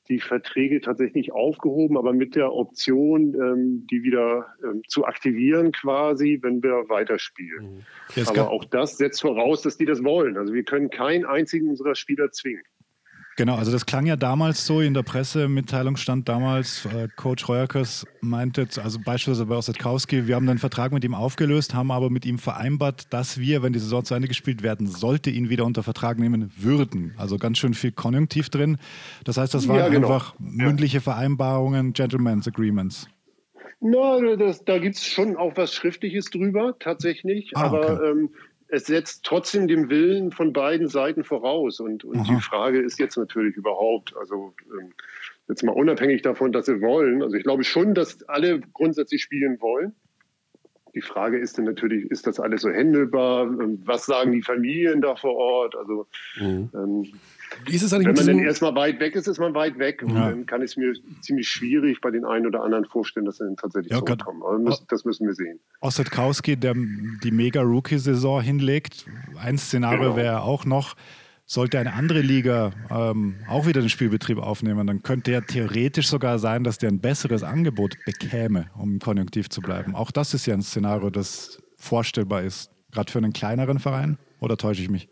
die 0.08 0.20
Verträge 0.20 0.82
tatsächlich 0.82 1.32
aufgehoben, 1.32 1.98
aber 1.98 2.14
mit 2.14 2.36
der 2.36 2.54
Option, 2.54 3.34
ähm, 3.34 3.88
die 3.90 4.04
wieder 4.04 4.46
ähm, 4.64 4.84
zu 4.88 5.06
aktivieren 5.06 5.72
quasi, 5.72 6.40
wenn 6.42 6.62
wir 6.62 6.90
weiterspielen. 6.90 7.84
Mhm. 8.16 8.28
aber 8.28 8.52
auch 8.52 8.66
das 8.66 8.98
setzt 8.98 9.22
voraus, 9.22 9.64
dass 9.64 9.78
die 9.78 9.86
das 9.86 10.04
wollen. 10.04 10.38
Also 10.38 10.54
wir 10.54 10.64
können 10.64 10.90
keinen 10.90 11.26
einzigen 11.26 11.70
unserer 11.70 11.96
Spieler 11.96 12.32
zwingen. 12.32 12.64
Genau, 13.38 13.56
also 13.56 13.70
das 13.74 13.86
klang 13.86 14.06
ja 14.06 14.16
damals 14.16 14.66
so, 14.66 14.80
in 14.80 14.94
der 14.94 15.04
Pressemitteilung 15.04 15.98
stand 15.98 16.30
damals, 16.30 16.86
äh, 16.86 17.10
Coach 17.18 17.50
Reuerkes 17.50 18.08
meinte, 18.22 18.66
also 18.82 18.98
beispielsweise 19.04 19.46
bei 19.46 19.56
Ossetkowski, 19.56 20.28
wir 20.28 20.36
haben 20.36 20.48
den 20.48 20.58
Vertrag 20.58 20.94
mit 20.94 21.04
ihm 21.04 21.14
aufgelöst, 21.14 21.74
haben 21.74 21.92
aber 21.92 22.10
mit 22.10 22.26
ihm 22.26 22.38
vereinbart, 22.38 23.12
dass 23.12 23.38
wir, 23.38 23.62
wenn 23.62 23.74
die 23.74 23.80
Saison 23.80 24.06
zu 24.06 24.16
Ende 24.16 24.30
gespielt 24.30 24.64
werden 24.64 24.88
sollte, 24.88 25.32
ihn 25.32 25.50
wieder 25.50 25.66
unter 25.66 25.84
Vertrag 25.84 26.18
nehmen 26.18 26.50
würden. 26.56 27.14
Also 27.18 27.38
ganz 27.38 27.58
schön 27.58 27.74
viel 27.74 27.92
Konjunktiv 27.92 28.48
drin. 28.50 28.78
Das 29.26 29.36
heißt, 29.36 29.54
das 29.54 29.68
waren 29.68 29.80
ja, 29.80 29.90
genau. 29.90 30.08
einfach 30.08 30.36
mündliche 30.40 31.02
Vereinbarungen, 31.02 31.92
Gentleman's 31.92 32.48
Agreements. 32.48 33.10
Na, 33.82 34.38
das, 34.38 34.64
da 34.64 34.80
gibt 34.80 34.96
es 34.96 35.06
schon 35.06 35.36
auch 35.36 35.58
was 35.58 35.74
Schriftliches 35.74 36.30
drüber, 36.30 36.76
tatsächlich. 36.80 37.52
Ah, 37.54 37.68
okay. 37.68 37.86
Aber 37.86 38.04
ähm, 38.10 38.30
es 38.68 38.86
setzt 38.86 39.24
trotzdem 39.24 39.68
den 39.68 39.90
Willen 39.90 40.32
von 40.32 40.54
beiden 40.54 40.88
Seiten 40.88 41.24
voraus. 41.24 41.80
Und, 41.80 42.04
und 42.04 42.28
die 42.28 42.42
Frage 42.42 42.80
ist 42.80 43.00
jetzt 43.00 43.18
natürlich 43.18 43.56
überhaupt, 43.56 44.16
also 44.18 44.54
ähm, 44.80 44.94
jetzt 45.48 45.64
mal 45.64 45.74
unabhängig 45.74 46.22
davon, 46.22 46.52
dass 46.52 46.66
sie 46.66 46.82
wollen. 46.82 47.22
Also 47.22 47.36
ich 47.36 47.44
glaube 47.44 47.64
schon, 47.64 47.94
dass 47.94 48.24
alle 48.24 48.60
grundsätzlich 48.74 49.22
spielen 49.22 49.62
wollen. 49.62 49.94
Die 50.96 51.02
Frage 51.02 51.38
ist 51.38 51.58
dann 51.58 51.66
natürlich, 51.66 52.10
ist 52.10 52.26
das 52.26 52.40
alles 52.40 52.62
so 52.62 52.70
händelbar? 52.70 53.48
Was 53.84 54.06
sagen 54.06 54.32
die 54.32 54.42
Familien 54.42 55.02
da 55.02 55.16
vor 55.16 55.36
Ort? 55.36 55.76
Also 55.76 56.08
mhm. 56.40 56.70
ähm, 56.74 57.14
wie 57.66 57.76
ist 57.76 57.84
es 57.84 57.92
Wenn 57.92 58.04
man 58.04 58.16
dann 58.16 58.40
erstmal 58.40 58.76
weit 58.76 59.00
weg 59.00 59.16
ist, 59.16 59.28
ist 59.28 59.40
man 59.40 59.54
weit 59.54 59.78
weg. 59.80 60.02
Und 60.04 60.16
ja. 60.16 60.30
dann 60.30 60.46
kann 60.46 60.62
ich 60.62 60.72
es 60.72 60.78
mir 60.78 60.94
ziemlich 61.22 61.48
schwierig 61.48 62.02
bei 62.02 62.12
den 62.12 62.26
einen 62.26 62.46
oder 62.46 62.64
anderen 62.64 62.86
vorstellen, 62.86 63.26
dass 63.26 63.38
sie 63.38 63.46
dann 63.46 63.56
tatsächlich 63.56 63.92
ja, 63.92 64.00
zurückkommen. 64.04 64.42
Aber 64.44 64.60
müssen, 64.60 64.86
das 64.90 65.06
müssen 65.06 65.28
wir 65.28 65.34
sehen. 65.34 65.60
Ossetkowski, 65.82 66.58
der 66.58 66.74
die 67.24 67.32
Mega-Rookie-Saison 67.32 68.42
hinlegt, 68.42 69.06
ein 69.40 69.58
Szenario 69.58 70.02
genau. 70.02 70.16
wäre 70.16 70.42
auch 70.42 70.66
noch, 70.66 70.96
sollte 71.46 71.78
eine 71.78 71.94
andere 71.94 72.22
Liga 72.22 72.72
ähm, 72.90 73.36
auch 73.48 73.68
wieder 73.68 73.82
den 73.82 73.90
Spielbetrieb 73.90 74.40
aufnehmen, 74.40 74.88
dann 74.88 75.04
könnte 75.04 75.32
ja 75.32 75.42
theoretisch 75.42 76.08
sogar 76.08 76.40
sein, 76.40 76.64
dass 76.64 76.80
der 76.80 76.90
ein 76.90 77.00
besseres 77.00 77.44
Angebot 77.44 77.98
bekäme, 78.06 78.68
um 78.76 79.00
Konjunktiv 79.00 79.50
zu 79.50 79.62
bleiben. 79.62 79.96
Auch 79.96 80.12
das 80.12 80.34
ist 80.34 80.48
ja 80.48 80.56
ein 80.56 80.64
Szenario, 80.64 81.10
das 81.12 81.62
vorstellbar 81.78 82.42
ist, 82.42 82.72
gerade 82.92 83.12
für 83.12 83.20
einen 83.20 83.34
kleineren 83.34 83.80
Verein. 83.80 84.18
Oder 84.40 84.58
täusche 84.58 84.82
ich 84.82 84.90
mich? 84.90 85.08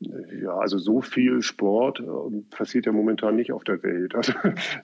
Ja, 0.00 0.56
also 0.56 0.78
so 0.78 1.02
viel 1.02 1.42
Sport 1.42 2.00
äh, 2.00 2.56
passiert 2.56 2.86
ja 2.86 2.92
momentan 2.92 3.36
nicht 3.36 3.52
auf 3.52 3.64
der 3.64 3.82
Welt. 3.82 4.14
Also, 4.20 4.32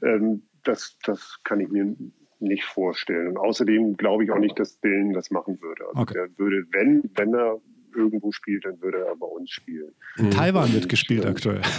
ähm, 0.02 0.42
das, 0.62 0.98
das 1.04 1.38
kann 1.44 1.60
ich 1.60 1.68
mir 1.68 1.96
nicht 2.38 2.64
vorstellen. 2.64 3.28
Und 3.28 3.38
außerdem 3.38 3.96
glaube 3.96 4.24
ich 4.24 4.30
auch 4.30 4.38
nicht, 4.38 4.58
dass 4.58 4.80
Dylan 4.80 5.12
das 5.12 5.30
machen 5.30 5.60
würde. 5.62 5.86
Also 5.88 6.02
okay. 6.02 6.14
der 6.14 6.38
würde, 6.38 6.66
wenn, 6.72 7.10
wenn 7.14 7.34
er 7.34 7.60
irgendwo 7.94 8.30
spielt, 8.30 8.64
dann 8.64 8.80
würde 8.82 8.98
er 8.98 9.16
bei 9.16 9.26
uns 9.26 9.50
spielen. 9.50 9.92
In 10.18 10.30
Taiwan 10.30 10.72
wird 10.72 10.88
gespielt 10.88 11.24
und, 11.24 11.30
aktuell. 11.30 11.62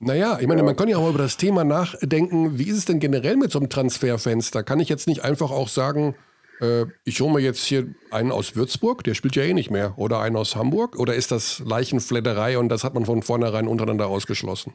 Naja, 0.00 0.38
ich 0.38 0.46
meine, 0.46 0.60
ja. 0.60 0.66
man 0.66 0.76
kann 0.76 0.88
ja 0.88 0.98
auch 0.98 1.08
über 1.08 1.18
das 1.18 1.38
Thema 1.38 1.64
nachdenken, 1.64 2.58
wie 2.58 2.64
ist 2.68 2.76
es 2.76 2.84
denn 2.84 3.00
generell 3.00 3.38
mit 3.38 3.50
so 3.50 3.58
einem 3.58 3.70
Transferfenster? 3.70 4.62
Kann 4.62 4.78
ich 4.78 4.90
jetzt 4.90 5.06
nicht 5.06 5.24
einfach 5.24 5.50
auch 5.50 5.68
sagen, 5.68 6.14
äh, 6.60 6.86
ich 7.04 7.20
hole 7.20 7.32
mir 7.32 7.40
jetzt 7.40 7.64
hier 7.64 7.86
einen 8.10 8.32
aus 8.32 8.56
Würzburg, 8.56 9.04
der 9.04 9.14
spielt 9.14 9.36
ja 9.36 9.42
eh 9.42 9.54
nicht 9.54 9.70
mehr, 9.70 9.94
oder 9.96 10.20
einen 10.20 10.36
aus 10.36 10.56
Hamburg, 10.56 10.98
oder 10.98 11.14
ist 11.14 11.30
das 11.30 11.60
Leichenfledderei 11.60 12.58
und 12.58 12.68
das 12.68 12.84
hat 12.84 12.94
man 12.94 13.04
von 13.04 13.22
vornherein 13.22 13.68
untereinander 13.68 14.08
ausgeschlossen? 14.08 14.74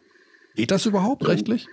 Geht 0.55 0.71
das 0.71 0.85
überhaupt 0.85 1.27
rechtlich? 1.27 1.67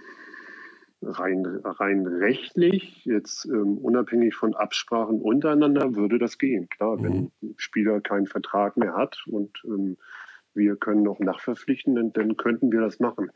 Rein, 1.03 1.45
rein 1.62 2.07
rechtlich, 2.07 3.05
jetzt 3.05 3.45
ähm, 3.47 3.79
unabhängig 3.79 4.35
von 4.35 4.55
Absprachen 4.55 5.21
untereinander, 5.21 5.95
würde 5.95 6.19
das 6.19 6.38
gehen. 6.38 6.69
Klar, 6.71 6.97
mhm. 6.97 7.03
wenn 7.03 7.33
ein 7.42 7.55
Spieler 7.59 8.01
keinen 8.01 8.27
Vertrag 8.27 8.77
mehr 8.77 8.95
hat 8.95 9.23
und 9.27 9.62
ähm, 9.64 9.97
wir 10.57 10.77
können 10.77 11.03
noch 11.03 11.19
nachverpflichten, 11.21 11.95
dann, 11.95 12.12
dann 12.12 12.37
könnten 12.37 12.73
wir 12.73 12.81
das 12.81 13.01
machen. 13.01 13.31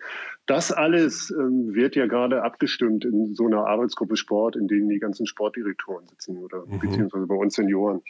Das 0.47 0.73
alles 0.73 1.31
ähm, 1.31 1.75
wird 1.75 1.97
ja 1.97 2.07
gerade 2.07 2.43
abgestimmt 2.43 3.05
in 3.05 3.35
so 3.35 3.47
einer 3.47 3.67
Arbeitsgruppe 3.67 4.17
Sport, 4.17 4.57
in 4.57 4.69
denen 4.69 4.89
die 4.89 4.99
ganzen 4.99 5.27
Sportdirektoren 5.27 6.07
sitzen 6.09 6.39
oder 6.39 6.65
mhm. 6.67 6.79
beziehungsweise 6.79 7.27
bei 7.27 7.35
uns 7.35 7.55
Senioren, 7.55 8.03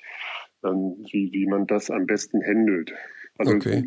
ähm, 0.65 1.05
wie, 1.11 1.31
wie 1.33 1.47
man 1.47 1.67
das 1.67 1.91
am 1.91 2.07
besten 2.07 2.43
handelt. 2.43 2.93
Also 3.39 3.55
okay. 3.55 3.85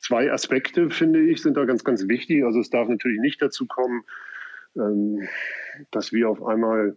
zwei 0.00 0.32
Aspekte, 0.32 0.90
finde 0.90 1.20
ich, 1.20 1.42
sind 1.42 1.56
da 1.56 1.64
ganz, 1.66 1.84
ganz 1.84 2.08
wichtig. 2.08 2.44
Also 2.44 2.60
es 2.60 2.70
darf 2.70 2.88
natürlich 2.88 3.20
nicht 3.20 3.42
dazu 3.42 3.66
kommen, 3.66 4.02
ähm, 4.76 5.28
dass 5.90 6.12
wir 6.12 6.30
auf 6.30 6.42
einmal 6.42 6.96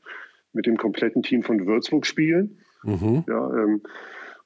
mit 0.54 0.66
dem 0.66 0.78
kompletten 0.78 1.22
Team 1.22 1.44
von 1.44 1.66
Würzburg 1.66 2.06
spielen. 2.06 2.60
Mhm. 2.84 3.26
Ja, 3.28 3.54
ähm, 3.54 3.82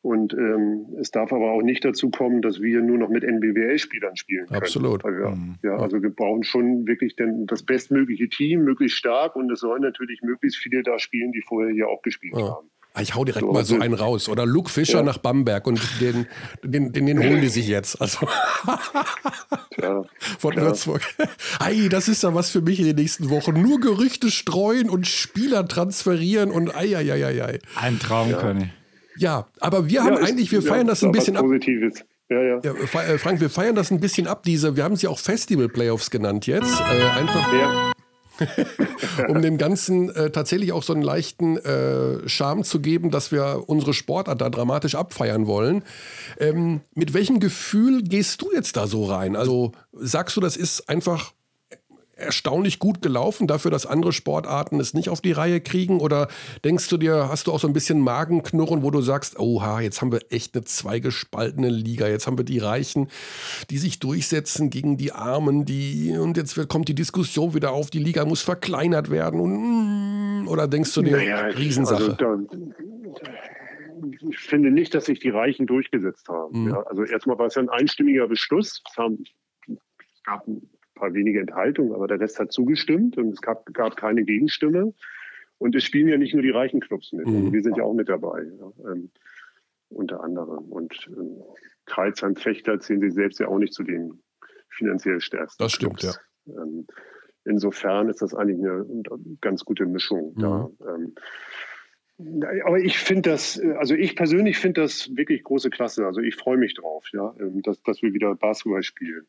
und 0.02 0.34
ähm, 0.34 0.88
es 1.00 1.12
darf 1.12 1.32
aber 1.32 1.52
auch 1.52 1.62
nicht 1.62 1.86
dazu 1.86 2.10
kommen, 2.10 2.42
dass 2.42 2.60
wir 2.60 2.82
nur 2.82 2.98
noch 2.98 3.10
mit 3.10 3.24
NBWL-Spielern 3.24 4.16
spielen 4.16 4.48
können. 4.48 4.62
Absolut. 4.62 5.06
Also, 5.06 5.20
ja, 5.20 5.30
mhm. 5.30 5.56
ja, 5.62 5.78
also 5.78 6.02
wir 6.02 6.10
brauchen 6.10 6.44
schon 6.44 6.88
wirklich 6.88 7.16
den, 7.16 7.46
das 7.46 7.64
bestmögliche 7.64 8.28
Team, 8.28 8.64
möglichst 8.64 8.98
stark 8.98 9.36
und 9.36 9.52
es 9.52 9.60
sollen 9.60 9.84
natürlich 9.84 10.22
möglichst 10.24 10.58
viele 10.58 10.82
da 10.82 10.98
spielen, 10.98 11.32
die 11.32 11.42
vorher 11.42 11.72
hier 11.72 11.88
auch 11.88 12.02
gespielt 12.02 12.34
ja. 12.36 12.56
haben. 12.56 12.70
Ah, 12.94 13.02
ich 13.02 13.16
hau 13.16 13.24
direkt 13.24 13.46
so, 13.46 13.54
mal 13.54 13.64
so 13.64 13.80
einen 13.80 13.94
raus. 13.94 14.28
Oder 14.28 14.46
Luke 14.46 14.70
Fischer 14.70 14.98
ja. 14.98 15.04
nach 15.04 15.18
Bamberg 15.18 15.66
und 15.66 15.80
den, 16.02 16.28
den, 16.64 16.92
den, 16.92 17.06
den 17.06 17.20
holen 17.20 17.40
die 17.40 17.48
sich 17.48 17.68
jetzt. 17.68 18.02
Also 18.02 18.28
ja. 19.82 20.04
von. 20.40 20.56
Würzburg. 20.58 21.02
Ei, 21.60 21.88
das 21.90 22.10
ist 22.10 22.24
ja 22.24 22.34
was 22.34 22.50
für 22.50 22.62
mich 22.62 22.80
in 22.80 22.88
den 22.88 22.98
nächsten 22.98 23.30
Wochen. 23.30 23.54
Nur 23.62 23.80
Gerüchte 23.80 24.30
streuen 24.30 24.90
und 24.90 25.08
Spieler 25.08 25.66
transferieren 25.68 26.52
und 26.52 26.76
ei, 26.76 26.98
ei, 26.98 27.14
ei, 27.14 27.44
ei. 27.46 27.60
Ein 27.78 27.98
Traum, 27.98 28.30
ja. 28.30 28.40
Ja, 29.18 29.48
aber 29.60 29.90
wir 29.90 30.04
haben 30.04 30.18
eigentlich, 30.18 30.52
wir 30.52 30.62
feiern 30.62 30.88
das 30.88 31.04
ein 31.04 31.12
bisschen 31.12 31.38
ab. 31.38 31.44
Positives. 31.44 32.04
Ja, 32.30 32.42
ja. 32.42 32.60
ja, 32.64 32.72
äh, 32.74 33.18
Frank, 33.18 33.42
wir 33.42 33.50
feiern 33.50 33.76
das 33.76 33.92
ein 33.92 34.00
bisschen 34.00 34.26
ab, 34.26 34.44
diese, 34.44 34.78
wir 34.78 34.86
haben 34.86 34.96
sie 34.96 35.08
auch 35.08 35.20
Festival-Playoffs 35.20 36.12
genannt 36.12 36.48
jetzt. 36.48 36.80
Äh, 36.80 37.04
einfach. 37.20 37.54
Ja. 37.54 37.92
um 39.28 39.42
dem 39.42 39.58
Ganzen 39.58 40.10
äh, 40.10 40.32
tatsächlich 40.32 40.72
auch 40.72 40.84
so 40.84 40.94
einen 40.94 41.02
leichten 41.02 41.58
äh, 41.58 42.28
Charme 42.28 42.64
zu 42.64 42.80
geben, 42.80 43.12
dass 43.12 43.32
wir 43.32 43.64
unsere 43.68 43.94
Sportart 43.94 44.42
da 44.42 44.50
dramatisch 44.50 44.96
abfeiern 44.96 45.48
wollen. 45.48 45.84
Ähm, 46.40 46.82
mit 46.96 47.14
welchem 47.14 47.40
Gefühl 47.40 48.02
gehst 48.04 48.42
du 48.42 48.52
jetzt 48.54 48.78
da 48.78 48.88
so 48.88 49.06
rein? 49.06 49.36
Also 49.36 49.74
sagst 49.92 50.36
du, 50.38 50.42
das 50.42 50.58
ist 50.58 50.90
einfach 50.90 51.34
erstaunlich 52.22 52.80
gut 52.80 53.02
gelaufen 53.02 53.48
dafür, 53.48 53.72
dass 53.72 53.86
andere 53.86 54.14
Sportarten 54.14 54.80
es 54.80 54.94
nicht 54.94 55.10
auf 55.10 55.22
die 55.22 55.32
Reihe 55.32 55.62
kriegen? 55.62 56.00
Oder 56.00 56.28
denkst 56.64 56.88
du 56.90 56.98
dir, 56.98 57.30
hast 57.30 57.48
du 57.48 57.52
auch 57.52 57.60
so 57.60 57.68
ein 57.68 57.74
bisschen 57.74 58.00
Magenknurren, 58.00 58.84
wo 58.84 58.92
du 58.92 59.02
sagst, 59.02 59.40
oha, 59.40 59.82
jetzt 59.82 60.02
haben 60.02 60.12
wir 60.12 60.22
echt 60.30 60.56
eine 60.56 60.64
zweigespaltene 60.64 61.70
Liga, 61.70 62.08
jetzt 62.08 62.28
haben 62.28 62.38
wir 62.38 62.46
die 62.46 62.60
Reichen, 62.60 63.10
die 63.70 63.78
sich 63.78 64.00
durchsetzen 64.00 64.70
gegen 64.70 64.98
die 64.98 65.12
Armen, 65.12 65.66
die 65.66 66.18
und 66.18 66.38
jetzt 66.38 66.68
kommt 66.70 66.88
die 66.88 66.96
Diskussion 66.96 67.54
wieder 67.54 67.72
auf, 67.72 67.90
die 67.90 68.00
Liga 68.00 68.26
muss 68.26 68.42
verkleinert 68.42 69.10
werden 69.10 69.40
und, 69.40 70.48
oder 70.48 70.68
denkst 70.68 70.94
du 70.94 71.02
dir, 71.02 71.18
naja, 71.18 71.46
Riesensache? 71.48 72.04
Also 72.04 72.14
da, 72.14 72.38
ich 74.30 74.40
finde 74.40 74.72
nicht, 74.72 74.94
dass 74.94 75.06
sich 75.06 75.20
die 75.20 75.30
Reichen 75.30 75.68
durchgesetzt 75.68 76.28
haben. 76.30 76.64
Mhm. 76.64 76.70
Ja, 76.72 76.82
also 76.84 77.04
erstmal 77.04 77.38
war 77.38 77.48
es 77.48 77.56
ja 77.56 77.62
ein 77.62 77.70
einstimmiger 77.70 78.28
Beschluss. 78.28 78.82
Es, 78.90 78.98
haben, 78.98 79.24
es 79.68 80.24
gab 80.24 80.46
paar 81.02 81.14
wenige 81.14 81.40
Enthaltungen, 81.40 81.94
aber 81.94 82.08
der 82.08 82.20
Rest 82.20 82.40
hat 82.40 82.52
zugestimmt 82.52 83.18
und 83.18 83.30
es 83.30 83.42
gab, 83.42 83.66
gab 83.74 83.98
keine 83.98 84.24
Gegenstimme. 84.24 84.94
Und 85.58 85.76
es 85.76 85.84
spielen 85.84 86.08
ja 86.08 86.18
nicht 86.18 86.34
nur 86.34 86.42
die 86.42 86.50
reichen 86.50 86.80
Clubs 86.80 87.12
mit, 87.12 87.28
mhm. 87.28 87.52
wir 87.52 87.62
sind 87.62 87.78
ja 87.78 87.84
auch 87.84 87.94
mit 87.94 88.10
dabei, 88.10 88.44
ja, 88.44 88.92
ähm, 88.92 89.12
unter 89.90 90.24
anderem. 90.24 90.72
Und 90.72 91.08
ähm, 91.16 91.44
Kreuzheim, 91.86 92.36
Fechter 92.36 92.80
zählen 92.80 93.02
sich 93.02 93.14
selbst 93.14 93.40
ja 93.40 93.48
auch 93.48 93.60
nicht 93.60 93.74
zu 93.74 93.84
den 93.84 94.24
finanziell 94.70 95.20
stärksten. 95.22 95.62
Das 95.62 95.74
stimmt, 95.74 96.00
Clubs. 96.00 96.20
ja. 96.46 96.64
Ähm, 96.64 96.88
insofern 97.46 98.10
ist 98.10 98.22
das 98.22 98.34
eigentlich 98.34 98.60
eine 98.60 98.86
ganz 99.42 99.64
gute 99.66 99.86
Mischung 99.86 100.34
mhm. 100.36 100.42
da. 100.42 100.70
Ähm, 100.88 101.16
aber 102.66 102.80
ich 102.80 102.98
finde 102.98 103.32
das, 103.32 103.60
also 103.78 103.96
ich 103.96 104.16
persönlich 104.16 104.58
finde 104.58 104.82
das 104.82 105.16
wirklich 105.16 105.44
große 105.44 105.70
Klasse. 105.70 106.06
Also 106.06 106.22
ich 106.22 106.36
freue 106.36 106.58
mich 106.58 106.76
drauf, 106.76 107.06
ja, 107.14 107.34
ähm, 107.40 107.62
dass, 107.62 107.82
dass 107.84 108.02
wir 108.02 108.14
wieder 108.14 108.36
Basketball 108.36 108.84
spielen. 108.84 109.28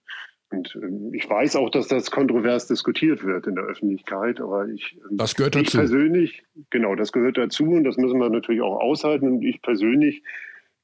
Und 0.53 0.77
ähm, 0.77 1.13
ich 1.15 1.29
weiß 1.29 1.57
auch, 1.57 1.71
dass 1.71 1.89
das 1.89 2.11
kontrovers 2.11 2.67
diskutiert 2.67 3.25
wird 3.25 3.47
in 3.47 3.55
der 3.55 3.65
Öffentlichkeit, 3.65 4.41
aber 4.41 4.69
ich, 4.69 4.99
ähm, 5.11 5.17
das 5.17 5.35
gehört 5.35 5.55
dazu. 5.55 5.65
ich 5.65 5.73
persönlich, 5.73 6.45
genau, 6.71 6.95
das 6.95 7.13
gehört 7.13 7.39
dazu 7.39 7.65
und 7.65 7.85
das 7.85 7.97
müssen 7.97 8.19
wir 8.19 8.29
natürlich 8.29 8.61
auch 8.61 8.81
aushalten. 8.81 9.27
Und 9.27 9.43
ich 9.43 9.63
persönlich 9.63 10.23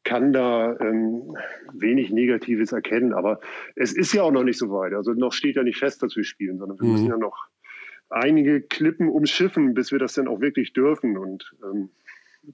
kann 0.04 0.32
da 0.32 0.76
ähm, 0.80 1.36
wenig 1.74 2.10
Negatives 2.10 2.72
erkennen, 2.72 3.12
aber 3.12 3.40
es 3.76 3.92
ist 3.92 4.12
ja 4.14 4.22
auch 4.22 4.32
noch 4.32 4.44
nicht 4.44 4.58
so 4.58 4.70
weit. 4.70 4.94
Also 4.94 5.12
noch 5.12 5.32
steht 5.32 5.56
ja 5.56 5.62
nicht 5.62 5.78
fest, 5.78 6.02
dass 6.02 6.16
wir 6.16 6.24
spielen, 6.24 6.58
sondern 6.58 6.80
wir 6.80 6.86
mhm. 6.86 6.92
müssen 6.92 7.08
ja 7.08 7.18
noch 7.18 7.48
einige 8.08 8.62
Klippen 8.62 9.08
umschiffen, 9.08 9.74
bis 9.74 9.92
wir 9.92 9.98
das 9.98 10.14
dann 10.14 10.28
auch 10.28 10.40
wirklich 10.40 10.72
dürfen. 10.72 11.18
Und 11.18 11.54
ähm, 11.62 11.90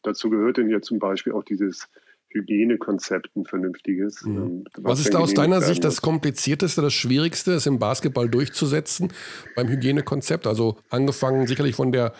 dazu 0.03 0.31
gehört 0.31 0.59
dann 0.59 0.68
ja 0.68 0.81
zum 0.81 0.98
Beispiel 0.98 1.33
auch 1.33 1.44
dieses 1.44 1.88
Hygienekonzept 2.34 3.34
ein 3.36 3.44
vernünftiges. 3.44 4.22
Mhm. 4.24 4.36
Ähm, 4.36 4.64
was, 4.76 4.84
was 4.84 5.00
ist 5.00 5.14
da 5.14 5.18
aus 5.18 5.34
deiner 5.34 5.60
Sicht 5.60 5.84
das 5.84 6.02
Komplizierteste, 6.02 6.82
das 6.82 6.92
Schwierigste, 6.92 7.52
es 7.52 7.66
im 7.66 7.78
Basketball 7.78 8.28
durchzusetzen 8.28 9.12
beim 9.56 9.68
Hygienekonzept? 9.68 10.46
Also 10.46 10.76
angefangen 10.90 11.46
sicherlich 11.46 11.76
von 11.76 11.92
der 11.92 12.12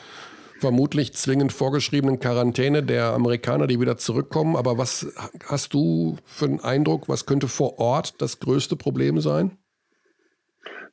vermutlich 0.61 1.13
zwingend 1.13 1.53
vorgeschriebenen 1.53 2.21
Quarantäne 2.21 2.83
der 2.83 3.13
Amerikaner, 3.13 3.67
die 3.67 3.81
wieder 3.81 3.97
zurückkommen. 3.97 4.57
Aber 4.57 4.79
was 4.79 5.13
hast 5.47 5.75
du 5.75 6.17
für 6.25 6.47
einen 6.47 6.61
Eindruck, 6.61 7.09
was 7.09 7.27
könnte 7.27 7.49
vor 7.49 7.79
Ort 7.79 8.23
das 8.23 8.41
größte 8.41 8.77
Problem 8.77 9.21
sein? 9.21 9.59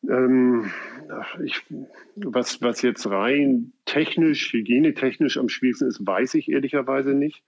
Ähm, 0.10 0.72
ich, 1.44 1.62
was, 2.16 2.62
was 2.62 2.82
jetzt 2.82 3.08
rein 3.08 3.74
technisch, 3.86 4.52
hygienetechnisch 4.52 5.38
am 5.38 5.50
schwierigsten 5.50 5.88
ist, 5.88 6.06
weiß 6.06 6.34
ich 6.36 6.50
ehrlicherweise 6.50 7.14
nicht. 7.14 7.44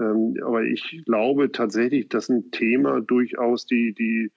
Ähm, 0.00 0.36
aber 0.44 0.62
ich 0.64 1.02
glaube 1.04 1.52
tatsächlich, 1.52 2.08
dass 2.08 2.28
ein 2.28 2.50
Thema 2.50 3.00
durchaus 3.00 3.66
die, 3.66 3.94
die 3.94 4.30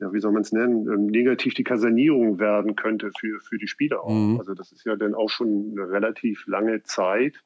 ja, 0.00 0.12
wie 0.12 0.20
soll 0.20 0.32
man 0.32 0.42
es 0.42 0.52
nennen, 0.52 0.88
ähm, 0.88 1.06
negativ 1.06 1.54
die 1.54 1.64
Kasanierung 1.64 2.38
werden 2.38 2.74
könnte 2.74 3.10
für, 3.18 3.38
für 3.40 3.58
die 3.58 3.68
Spieler 3.68 4.02
auch. 4.02 4.10
Mhm. 4.10 4.38
Also 4.38 4.54
das 4.54 4.72
ist 4.72 4.84
ja 4.84 4.96
dann 4.96 5.14
auch 5.14 5.28
schon 5.28 5.72
eine 5.72 5.90
relativ 5.90 6.46
lange 6.46 6.82
Zeit, 6.82 7.36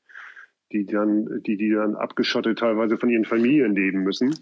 die 0.72 0.86
dann, 0.86 1.42
die, 1.46 1.56
die 1.56 1.70
dann 1.70 1.96
abgeschottet 1.96 2.58
teilweise 2.58 2.96
von 2.96 3.10
ihren 3.10 3.24
Familien 3.24 3.74
leben 3.74 4.04
müssen. 4.04 4.34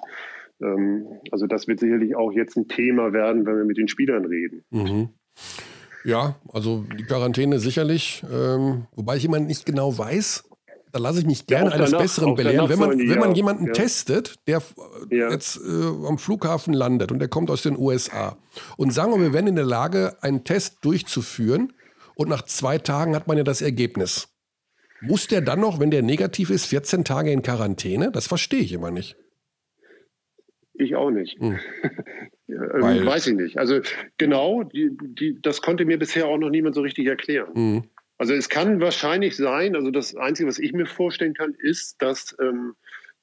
Ähm, 0.61 1.07
also 1.31 1.47
das 1.47 1.67
wird 1.69 1.81
sicherlich 1.81 2.15
auch 2.15 2.33
jetzt 2.33 2.57
ein 2.57 2.69
Thema 2.69 3.13
werden, 3.13 3.47
wenn 3.47 3.57
wir 3.57 3.65
mit 3.65 3.79
den 3.79 3.89
Spielern 3.89 4.27
reden. 4.27 4.63
Mhm. 4.71 5.09
Ja, 6.05 6.37
also 6.53 6.85
die 6.99 7.05
Quarantäne 7.05 7.61
sicherlich, 7.61 8.25
ähm, 8.31 8.87
wobei 8.93 9.17
ich 9.17 9.25
immer 9.25 9.39
nicht 9.39 9.65
genau 9.65 9.97
weiß, 9.97 10.51
da 10.93 10.99
lasse 10.99 11.21
ich 11.21 11.27
mich 11.27 11.47
gerne 11.47 11.71
ja, 11.71 11.77
eines 11.77 11.91
danach, 11.91 12.03
Besseren 12.03 12.35
belehren. 12.35 12.69
Wenn 12.69 12.79
man, 12.79 12.99
wenn 12.99 13.19
man 13.19 13.35
jemanden 13.35 13.67
ja. 13.67 13.73
testet, 13.73 14.37
der 14.47 14.63
ja. 15.11 15.31
jetzt 15.31 15.57
äh, 15.57 16.07
am 16.07 16.19
Flughafen 16.19 16.75
landet 16.75 17.11
und 17.11 17.19
der 17.19 17.29
kommt 17.29 17.51
aus 17.51 17.63
den 17.63 17.79
USA 17.79 18.37
und 18.77 18.93
sagen 18.93 19.13
wir, 19.13 19.21
wir 19.21 19.33
wären 19.33 19.47
in 19.47 19.57
der 19.57 19.65
Lage, 19.65 20.17
einen 20.21 20.45
Test 20.45 20.85
durchzuführen 20.85 21.73
und 22.15 22.29
nach 22.29 22.43
zwei 22.43 22.79
Tagen 22.79 23.17
hat 23.17 23.27
man 23.27 23.39
ja 23.39 23.45
das 23.45 23.63
Ergebnis. 23.63 24.29
Muss 25.01 25.27
der 25.27 25.41
dann 25.41 25.61
noch, 25.61 25.81
wenn 25.81 25.91
der 25.91 26.03
negativ 26.03 26.51
ist, 26.51 26.67
14 26.67 27.05
Tage 27.05 27.33
in 27.33 27.43
Quarantäne? 27.43 28.13
Das 28.13 28.29
verstehe 28.29 28.61
ich 28.61 28.73
immer 28.73 28.91
nicht. 28.91 29.17
Ich 30.75 30.95
auch 30.95 31.11
nicht. 31.11 31.41
Hm. 31.41 31.59
ja, 32.47 33.07
weiß 33.07 33.27
ich 33.29 33.35
nicht. 33.35 33.59
Also 33.59 33.81
genau, 34.19 34.63
die, 34.63 34.91
die, 35.19 35.39
das 35.43 35.63
konnte 35.63 35.85
mir 35.85 35.99
bisher 35.99 36.27
auch 36.27 36.39
noch 36.39 36.51
niemand 36.51 36.75
so 36.75 36.83
richtig 36.83 37.07
erklären. 37.07 37.55
Hm. 37.55 37.85
Also 38.19 38.35
es 38.35 38.49
kann 38.49 38.81
wahrscheinlich 38.81 39.37
sein, 39.37 39.75
also 39.75 39.91
das 39.91 40.15
Einzige, 40.15 40.49
was 40.49 40.59
ich 40.59 40.73
mir 40.73 40.87
vorstellen 40.87 41.35
kann, 41.35 41.55
ist, 41.55 42.01
dass 42.01 42.37
ähm, 42.41 42.75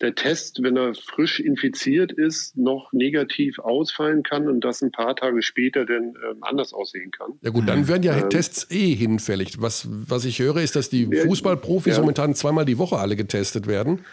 der 0.02 0.15
Test, 0.15 0.63
wenn 0.63 0.78
er 0.78 0.93
frisch 0.93 1.39
infiziert 1.39 2.12
ist, 2.12 2.56
noch 2.56 2.93
negativ 2.93 3.60
ausfallen 3.60 4.23
kann 4.23 4.47
und 4.47 4.63
das 4.63 4.82
ein 4.82 4.91
paar 4.91 5.15
Tage 5.15 5.41
später 5.41 5.86
dann 5.86 6.13
ähm, 6.30 6.38
anders 6.41 6.73
aussehen 6.73 7.12
kann. 7.12 7.34
Ja 7.41 7.49
gut, 7.49 7.67
dann 7.67 7.88
werden 7.88 8.04
ja 8.04 8.17
ähm, 8.17 8.30
Tests 8.30 8.67
eh 8.71 8.95
hinfällig. 8.95 9.62
Was, 9.62 9.88
was 9.89 10.25
ich 10.25 10.39
höre, 10.39 10.58
ist, 10.58 10.75
dass 10.75 10.89
die 10.89 11.06
Fußballprofis 11.06 11.95
ja. 11.95 11.99
momentan 11.99 12.34
zweimal 12.34 12.65
die 12.65 12.78
Woche 12.78 12.97
alle 12.97 13.15
getestet 13.15 13.67
werden, 13.67 14.06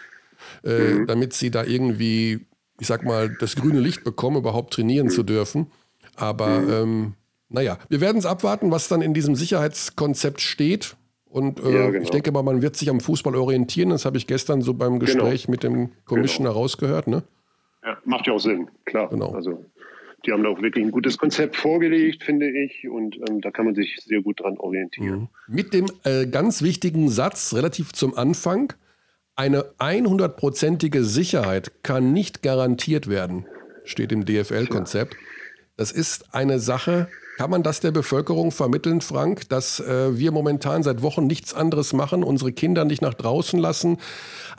äh, 0.63 0.93
mhm. 0.93 1.07
damit 1.07 1.33
sie 1.33 1.51
da 1.51 1.63
irgendwie, 1.63 2.47
ich 2.79 2.87
sag 2.87 3.03
mal, 3.03 3.35
das 3.39 3.55
grüne 3.55 3.79
Licht 3.79 4.03
bekommen, 4.03 4.37
überhaupt 4.37 4.73
trainieren 4.73 5.07
mhm. 5.07 5.11
zu 5.11 5.23
dürfen. 5.23 5.67
Aber 6.15 6.59
mhm. 6.59 6.69
ähm, 6.69 7.13
naja, 7.49 7.77
wir 7.89 8.01
werden 8.01 8.17
es 8.17 8.25
abwarten, 8.25 8.71
was 8.71 8.87
dann 8.87 9.01
in 9.01 9.13
diesem 9.13 9.35
Sicherheitskonzept 9.35 10.41
steht. 10.41 10.95
Und 11.29 11.59
äh, 11.59 11.71
ja, 11.71 11.89
genau. 11.89 12.03
ich 12.03 12.09
denke 12.09 12.31
mal, 12.31 12.43
man 12.43 12.61
wird 12.61 12.75
sich 12.75 12.89
am 12.89 12.99
Fußball 12.99 13.35
orientieren. 13.35 13.89
Das 13.89 14.05
habe 14.05 14.17
ich 14.17 14.27
gestern 14.27 14.61
so 14.61 14.73
beim 14.73 14.99
genau. 14.99 15.05
Gespräch 15.05 15.43
genau. 15.43 15.51
mit 15.51 15.63
dem 15.63 15.89
Commissioner 16.05 16.49
genau. 16.49 16.61
rausgehört. 16.61 17.07
Ne? 17.07 17.23
Ja, 17.83 17.97
macht 18.05 18.27
ja 18.27 18.33
auch 18.33 18.39
Sinn, 18.39 18.69
klar. 18.85 19.09
Genau. 19.09 19.31
Also 19.31 19.63
die 20.25 20.31
haben 20.31 20.43
da 20.43 20.49
auch 20.49 20.61
wirklich 20.61 20.83
ein 20.83 20.91
gutes 20.91 21.17
Konzept 21.17 21.55
vorgelegt, 21.55 22.23
finde 22.23 22.49
ich. 22.49 22.87
Und 22.89 23.17
ähm, 23.29 23.41
da 23.41 23.51
kann 23.51 23.65
man 23.65 23.75
sich 23.75 23.97
sehr 24.03 24.21
gut 24.21 24.41
dran 24.41 24.57
orientieren. 24.57 25.19
Mhm. 25.19 25.27
Mit 25.47 25.73
dem 25.73 25.85
äh, 26.03 26.25
ganz 26.25 26.61
wichtigen 26.61 27.09
Satz 27.09 27.53
relativ 27.53 27.93
zum 27.93 28.17
Anfang. 28.17 28.73
Eine 29.35 29.65
100-prozentige 29.77 31.03
Sicherheit 31.03 31.83
kann 31.83 32.11
nicht 32.11 32.41
garantiert 32.41 33.07
werden. 33.07 33.45
steht 33.83 34.11
im 34.11 34.25
DFL-Konzept. 34.25 35.15
Das 35.77 35.91
ist 35.91 36.33
eine 36.33 36.59
Sache, 36.59 37.07
kann 37.37 37.51
man 37.51 37.61
das 37.61 37.79
der 37.79 37.91
Bevölkerung 37.91 38.51
vermitteln, 38.51 38.99
Frank, 38.99 39.47
dass 39.49 39.79
äh, 39.79 40.17
wir 40.17 40.31
momentan 40.31 40.81
seit 40.81 41.03
Wochen 41.03 41.27
nichts 41.27 41.53
anderes 41.53 41.93
machen, 41.93 42.23
unsere 42.23 42.51
Kinder 42.51 42.83
nicht 42.83 43.03
nach 43.03 43.13
draußen 43.13 43.59
lassen, 43.59 43.97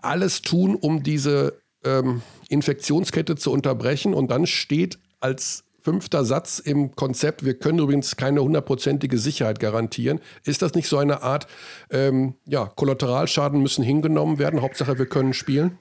alles 0.01 0.43
tun, 0.43 0.76
um 0.76 1.03
diese 1.03 1.61
ähm, 1.85 2.22
Infektionskette 2.49 3.35
zu 3.35 3.51
unterbrechen 3.51 4.14
und 4.14 4.31
dann 4.31 4.47
steht 4.47 5.01
als 5.18 5.64
fünfter 5.81 6.24
Satz 6.24 6.61
im 6.61 6.95
Konzept, 6.95 7.45
wir 7.45 7.55
können 7.55 7.81
übrigens 7.81 8.16
keine 8.16 8.43
hundertprozentige 8.43 9.18
Sicherheit 9.18 9.59
garantieren. 9.59 10.20
Ist 10.45 10.62
das 10.62 10.74
nicht 10.74 10.89
so 10.89 10.99
eine 10.99 11.22
Art, 11.22 11.49
ähm, 11.91 12.35
ja, 12.47 12.66
Kollateralschaden 12.66 13.61
müssen 13.61 13.83
hingenommen 13.83 14.39
werden, 14.39 14.62
Hauptsache 14.62 14.99
wir 14.99 15.07
können 15.07 15.33
spielen? 15.33 15.79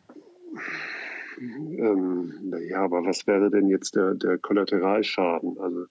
Ähm, 1.40 2.34
naja, 2.50 2.82
aber 2.82 3.06
was 3.06 3.28
wäre 3.28 3.52
denn 3.52 3.68
jetzt 3.68 3.96
der, 3.96 4.16
der 4.16 4.40
Kollateralschaden? 4.40 5.60
Also 5.60 5.86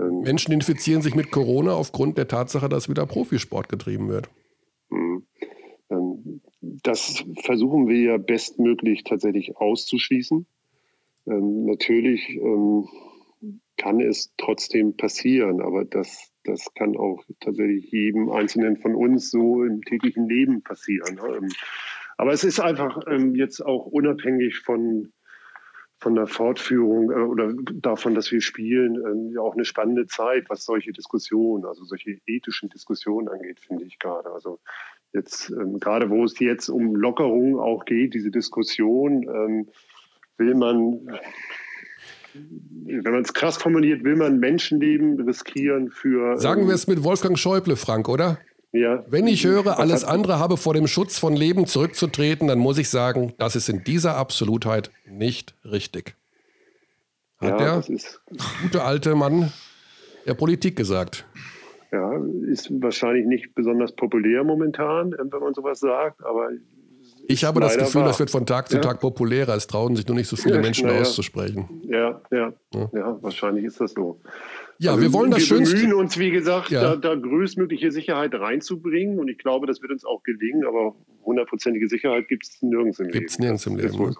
Menschen 0.00 0.52
infizieren 0.52 1.02
sich 1.02 1.14
mit 1.14 1.30
Corona 1.30 1.72
aufgrund 1.72 2.18
der 2.18 2.28
Tatsache, 2.28 2.68
dass 2.68 2.88
wieder 2.88 3.06
Profisport 3.06 3.68
getrieben 3.68 4.08
wird. 4.08 4.28
Hm. 4.90 5.26
Ähm, 5.90 6.40
das 6.60 7.24
versuchen 7.42 7.88
wir 7.88 8.00
ja 8.00 8.16
bestmöglich 8.18 9.04
tatsächlich 9.04 9.56
auszuschließen. 9.56 10.46
Ähm, 11.26 11.64
natürlich 11.64 12.28
ähm, 12.30 12.88
kann 13.76 14.00
es 14.00 14.32
trotzdem 14.36 14.96
passieren, 14.96 15.60
aber 15.62 15.84
das, 15.84 16.30
das 16.44 16.72
kann 16.74 16.96
auch 16.96 17.24
tatsächlich 17.40 17.90
jedem 17.90 18.30
Einzelnen 18.30 18.76
von 18.76 18.94
uns 18.94 19.30
so 19.30 19.64
im 19.64 19.82
täglichen 19.82 20.28
Leben 20.28 20.62
passieren. 20.62 21.18
Ähm, 21.18 21.48
aber 22.18 22.32
es 22.32 22.44
ist 22.44 22.60
einfach 22.60 23.00
ähm, 23.10 23.34
jetzt 23.34 23.64
auch 23.64 23.86
unabhängig 23.86 24.58
von, 24.58 25.12
von 26.00 26.14
der 26.14 26.26
Fortführung 26.26 27.10
äh, 27.10 27.14
oder 27.14 27.52
davon, 27.74 28.14
dass 28.14 28.32
wir 28.32 28.40
spielen, 28.40 28.96
äh, 28.96 29.34
ja 29.34 29.40
auch 29.40 29.54
eine 29.54 29.64
spannende 29.64 30.06
Zeit, 30.06 30.48
was 30.48 30.64
solche 30.64 30.92
Diskussionen, 30.92 31.64
also 31.66 31.84
solche 31.84 32.18
ethischen 32.26 32.70
Diskussionen 32.70 33.28
angeht, 33.28 33.60
finde 33.60 33.84
ich 33.84 33.98
gerade. 33.98 34.30
Also 34.32 34.58
jetzt 35.12 35.50
ähm, 35.50 35.78
gerade 35.78 36.10
wo 36.10 36.24
es 36.24 36.38
jetzt 36.38 36.68
um 36.68 36.94
Lockerung 36.96 37.58
auch 37.60 37.84
geht, 37.84 38.14
diese 38.14 38.30
Diskussion, 38.30 39.24
ähm, 39.24 39.68
will 40.38 40.54
man, 40.54 41.18
wenn 42.32 43.12
man 43.12 43.22
es 43.22 43.34
krass 43.34 43.58
formuliert, 43.58 44.02
will 44.02 44.16
man 44.16 44.38
Menschenleben 44.38 45.20
riskieren 45.20 45.90
für. 45.90 46.38
Sagen 46.38 46.62
ähm, 46.62 46.68
wir 46.68 46.74
es 46.74 46.86
mit 46.86 47.04
Wolfgang 47.04 47.38
Schäuble, 47.38 47.76
Frank, 47.76 48.08
oder? 48.08 48.38
Ja. 48.72 49.04
Wenn 49.08 49.26
ich 49.26 49.44
höre, 49.44 49.78
alles 49.78 50.04
andere 50.04 50.38
habe 50.38 50.56
vor 50.56 50.74
dem 50.74 50.86
Schutz 50.86 51.18
von 51.18 51.34
Leben 51.34 51.66
zurückzutreten, 51.66 52.46
dann 52.46 52.58
muss 52.58 52.78
ich 52.78 52.88
sagen, 52.88 53.34
das 53.38 53.56
ist 53.56 53.68
in 53.68 53.82
dieser 53.82 54.16
Absolutheit 54.16 54.90
nicht 55.06 55.54
richtig. 55.64 56.14
Hat 57.38 57.60
ja, 57.60 57.80
der 57.80 57.84
gute 58.62 58.82
alte 58.82 59.14
Mann 59.14 59.52
der 60.26 60.34
Politik 60.34 60.76
gesagt. 60.76 61.26
Ja, 61.90 62.12
ist 62.46 62.70
wahrscheinlich 62.80 63.26
nicht 63.26 63.54
besonders 63.54 63.92
populär 63.92 64.44
momentan, 64.44 65.12
wenn 65.18 65.40
man 65.40 65.54
sowas 65.54 65.80
sagt, 65.80 66.24
aber 66.24 66.50
ich 67.26 67.44
habe 67.44 67.60
das 67.60 67.76
Gefühl, 67.78 68.00
wahr. 68.02 68.08
das 68.08 68.18
wird 68.18 68.30
von 68.30 68.46
Tag 68.46 68.68
zu 68.68 68.76
ja. 68.76 68.82
Tag 68.82 69.00
populärer. 69.00 69.54
Es 69.54 69.66
trauen 69.66 69.94
sich 69.94 70.06
nur 70.06 70.16
nicht 70.16 70.28
so 70.28 70.36
viele 70.36 70.58
Menschen 70.58 70.90
auszusprechen. 70.90 71.82
Ja, 71.84 72.20
ja, 72.30 72.52
ja, 72.92 73.18
wahrscheinlich 73.22 73.64
ist 73.64 73.80
das 73.80 73.92
so. 73.92 74.20
Ja, 74.80 74.92
also 74.92 75.02
wir 75.02 75.12
wollen 75.12 75.30
das 75.30 75.42
Schönste. 75.42 75.76
Wir 75.76 75.82
bemühen 75.82 76.00
uns, 76.00 76.18
wie 76.18 76.30
gesagt, 76.30 76.72
da, 76.72 76.96
da, 76.96 77.14
größtmögliche 77.14 77.92
Sicherheit 77.92 78.34
reinzubringen. 78.34 79.18
Und 79.18 79.28
ich 79.28 79.36
glaube, 79.36 79.66
das 79.66 79.82
wird 79.82 79.92
uns 79.92 80.06
auch 80.06 80.22
gelingen. 80.22 80.64
Aber 80.66 80.94
hundertprozentige 81.22 81.86
Sicherheit 81.86 82.28
gibt 82.28 82.46
es 82.46 82.62
nirgends 82.62 82.98
im 82.98 83.06
Leben. 83.06 83.18
Gibt 83.18 83.30
es 83.30 83.38
nirgends 83.38 83.66
im 83.66 83.76
Leben. 83.76 83.98
Ne? 83.98 84.14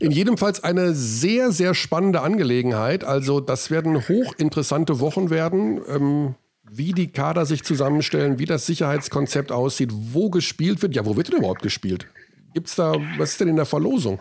In 0.00 0.10
jedem 0.10 0.36
Fall 0.36 0.52
eine 0.62 0.92
sehr, 0.92 1.50
sehr 1.50 1.72
spannende 1.72 2.20
Angelegenheit. 2.20 3.04
Also 3.04 3.40
das 3.40 3.70
werden 3.70 4.06
hochinteressante 4.06 5.00
Wochen 5.00 5.30
werden. 5.30 5.80
Ähm, 5.88 6.34
wie 6.70 6.92
die 6.92 7.10
Kader 7.10 7.46
sich 7.46 7.64
zusammenstellen, 7.64 8.38
wie 8.38 8.44
das 8.44 8.66
Sicherheitskonzept 8.66 9.50
aussieht, 9.50 9.90
wo 9.92 10.28
gespielt 10.28 10.82
wird. 10.82 10.94
Ja, 10.94 11.06
wo 11.06 11.16
wird 11.16 11.32
denn 11.32 11.38
überhaupt 11.38 11.62
gespielt? 11.62 12.06
Gibt's 12.52 12.76
da, 12.76 12.96
was 13.16 13.32
ist 13.32 13.40
denn 13.40 13.48
in 13.48 13.56
der 13.56 13.66
Verlosung? 13.66 14.20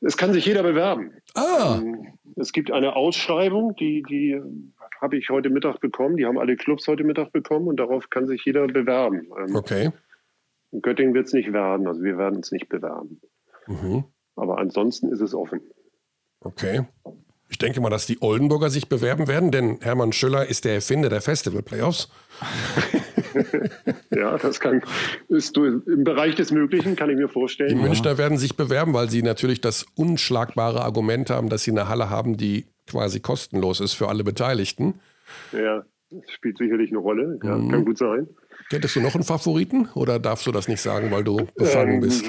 Es 0.00 0.16
kann 0.16 0.32
sich 0.32 0.46
jeder 0.46 0.62
bewerben. 0.62 1.10
Ah. 1.34 1.78
Ähm, 1.80 2.18
es 2.36 2.52
gibt 2.52 2.70
eine 2.70 2.96
Ausschreibung, 2.96 3.76
die, 3.76 4.02
die 4.08 4.40
habe 5.00 5.16
ich 5.16 5.30
heute 5.30 5.50
Mittag 5.50 5.80
bekommen. 5.80 6.16
Die 6.16 6.26
haben 6.26 6.38
alle 6.38 6.56
Clubs 6.56 6.88
heute 6.88 7.04
Mittag 7.04 7.32
bekommen 7.32 7.68
und 7.68 7.78
darauf 7.78 8.10
kann 8.10 8.26
sich 8.26 8.44
jeder 8.44 8.66
bewerben. 8.66 9.28
Ähm, 9.38 9.54
okay. 9.54 9.90
In 10.72 10.82
Göttingen 10.82 11.14
wird 11.14 11.26
es 11.26 11.32
nicht 11.32 11.52
werden, 11.52 11.86
also 11.86 12.02
wir 12.02 12.18
werden 12.18 12.36
uns 12.36 12.50
nicht 12.50 12.68
bewerben. 12.68 13.20
Mhm. 13.66 14.04
Aber 14.36 14.58
ansonsten 14.58 15.12
ist 15.12 15.20
es 15.20 15.34
offen. 15.34 15.60
Okay. 16.40 16.86
Ich 17.48 17.58
denke 17.58 17.80
mal, 17.80 17.90
dass 17.90 18.06
die 18.06 18.20
Oldenburger 18.20 18.70
sich 18.70 18.88
bewerben 18.88 19.28
werden, 19.28 19.50
denn 19.50 19.78
Hermann 19.80 20.12
Schüller 20.12 20.46
ist 20.48 20.64
der 20.64 20.74
Erfinder 20.74 21.08
der 21.08 21.20
Festival-Playoffs. 21.20 22.08
ja, 24.10 24.36
das 24.38 24.60
kann, 24.60 24.82
ist 25.28 25.56
im 25.56 26.04
Bereich 26.04 26.34
des 26.34 26.50
Möglichen, 26.50 26.96
kann 26.96 27.10
ich 27.10 27.16
mir 27.16 27.28
vorstellen. 27.28 27.68
Die 27.68 27.74
Münchner 27.76 28.18
werden 28.18 28.38
sich 28.38 28.56
bewerben, 28.56 28.94
weil 28.94 29.10
sie 29.10 29.22
natürlich 29.22 29.60
das 29.60 29.86
unschlagbare 29.94 30.82
Argument 30.82 31.30
haben, 31.30 31.48
dass 31.48 31.64
sie 31.64 31.70
eine 31.70 31.88
Halle 31.88 32.10
haben, 32.10 32.36
die 32.36 32.66
quasi 32.86 33.20
kostenlos 33.20 33.80
ist 33.80 33.92
für 33.92 34.08
alle 34.08 34.24
Beteiligten. 34.24 35.00
Ja, 35.52 35.84
das 36.10 36.30
spielt 36.32 36.58
sicherlich 36.58 36.90
eine 36.90 36.98
Rolle. 36.98 37.38
Ja, 37.42 37.56
mhm. 37.56 37.70
Kann 37.70 37.84
gut 37.84 37.98
sein. 37.98 38.28
Hättest 38.70 38.96
du 38.96 39.00
noch 39.00 39.14
einen 39.14 39.24
Favoriten 39.24 39.88
oder 39.94 40.18
darfst 40.18 40.46
du 40.46 40.52
das 40.52 40.68
nicht 40.68 40.80
sagen, 40.80 41.10
weil 41.10 41.22
du 41.22 41.46
befangen 41.56 41.94
ähm, 41.94 42.00
bist? 42.00 42.24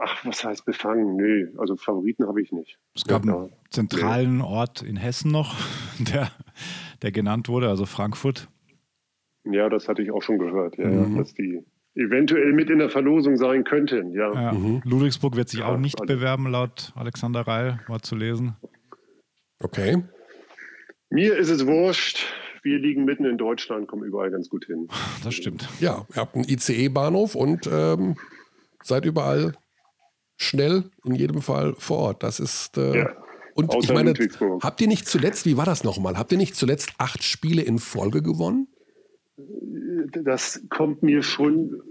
Ach, 0.00 0.24
was 0.24 0.44
heißt 0.44 0.64
befangen? 0.64 1.16
Nee, 1.16 1.48
also 1.58 1.76
Favoriten 1.76 2.26
habe 2.26 2.42
ich 2.42 2.52
nicht. 2.52 2.78
Es 2.94 3.04
gab 3.04 3.24
ja, 3.24 3.36
einen 3.36 3.52
zentralen 3.70 4.38
nee. 4.38 4.44
Ort 4.44 4.82
in 4.82 4.96
Hessen 4.96 5.30
noch, 5.30 5.54
der, 5.98 6.30
der 7.02 7.12
genannt 7.12 7.48
wurde, 7.48 7.68
also 7.68 7.86
Frankfurt. 7.86 8.48
Ja, 9.44 9.68
das 9.68 9.88
hatte 9.88 10.02
ich 10.02 10.10
auch 10.10 10.22
schon 10.22 10.38
gehört, 10.38 10.76
ja, 10.76 10.86
mhm. 10.86 11.16
dass 11.16 11.34
die 11.34 11.62
eventuell 11.94 12.52
mit 12.52 12.68
in 12.68 12.78
der 12.78 12.90
Verlosung 12.90 13.36
sein 13.36 13.64
könnten. 13.64 14.12
Ja. 14.12 14.32
ja. 14.32 14.52
Mhm. 14.52 14.82
Ludwigsburg 14.84 15.36
wird 15.36 15.48
sich 15.48 15.62
auch 15.62 15.78
nicht 15.78 16.04
bewerben, 16.04 16.46
laut 16.50 16.92
Alexander 16.94 17.40
Reil, 17.40 17.80
war 17.88 18.02
zu 18.02 18.16
lesen. 18.16 18.56
Okay. 19.60 20.02
Mir 21.10 21.36
ist 21.36 21.50
es 21.50 21.66
wurscht. 21.66 22.26
Wir 22.62 22.78
liegen 22.78 23.04
mitten 23.04 23.24
in 23.24 23.38
Deutschland, 23.38 23.86
kommen 23.86 24.02
überall 24.02 24.30
ganz 24.30 24.48
gut 24.48 24.64
hin. 24.66 24.88
Das 25.22 25.34
stimmt. 25.34 25.68
Ja, 25.80 26.04
ihr 26.10 26.16
habt 26.16 26.34
einen 26.34 26.44
ICE-Bahnhof 26.48 27.36
und 27.36 27.68
ähm, 27.72 28.16
seid 28.82 29.04
überall 29.04 29.54
schnell, 30.36 30.90
in 31.04 31.14
jedem 31.14 31.42
Fall 31.42 31.74
vor 31.78 31.98
Ort. 31.98 32.22
Das 32.22 32.40
ist. 32.40 32.76
Äh, 32.76 32.98
ja. 32.98 33.16
Und 33.54 33.74
ich 33.82 33.90
meine, 33.90 34.12
habt 34.60 34.82
ihr 34.82 34.86
nicht 34.86 35.08
zuletzt, 35.08 35.46
wie 35.46 35.56
war 35.56 35.64
das 35.64 35.82
nochmal? 35.82 36.18
Habt 36.18 36.30
ihr 36.30 36.36
nicht 36.36 36.56
zuletzt 36.56 36.92
acht 36.98 37.24
Spiele 37.24 37.62
in 37.62 37.78
Folge 37.78 38.20
gewonnen? 38.22 38.68
das 40.24 40.62
kommt 40.70 41.02
mir 41.02 41.22
schon 41.22 41.82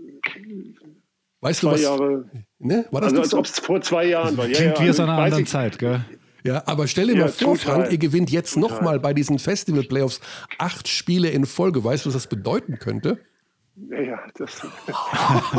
weißt 1.41 1.61
zwei 1.61 1.69
du 1.69 1.73
was, 1.73 1.81
Jahre. 1.81 2.29
Ne? 2.59 2.85
War 2.91 3.01
das 3.01 3.11
also 3.11 3.21
als 3.21 3.29
so? 3.31 3.37
ob 3.37 3.45
es 3.45 3.59
vor 3.59 3.81
zwei 3.81 4.05
Jahren 4.05 4.37
war. 4.37 4.47
Ja, 4.47 4.57
Klingt 4.57 4.79
ja, 4.79 4.85
wie 4.85 4.89
aus 4.89 4.99
einer 4.99 5.13
anderen 5.13 5.43
ich, 5.43 5.49
Zeit, 5.49 5.77
gell? 5.77 6.03
Ja, 6.43 6.63
aber 6.67 6.87
stell 6.87 7.07
dir 7.07 7.15
ja, 7.15 7.21
mal 7.21 7.29
vor, 7.29 7.55
total, 7.55 7.75
Frank, 7.81 7.91
ihr 7.91 7.97
gewinnt 7.97 8.29
jetzt 8.31 8.55
nochmal 8.55 8.99
bei 8.99 9.13
diesen 9.13 9.39
Festival-Playoffs 9.39 10.21
acht 10.59 10.87
Spiele 10.87 11.29
in 11.29 11.45
Folge. 11.45 11.83
Weißt 11.83 12.05
du, 12.05 12.09
was 12.09 12.13
das 12.13 12.27
bedeuten 12.27 12.77
könnte? 12.77 13.19
Ja, 13.75 14.01
ja 14.01 14.27
das 14.35 14.65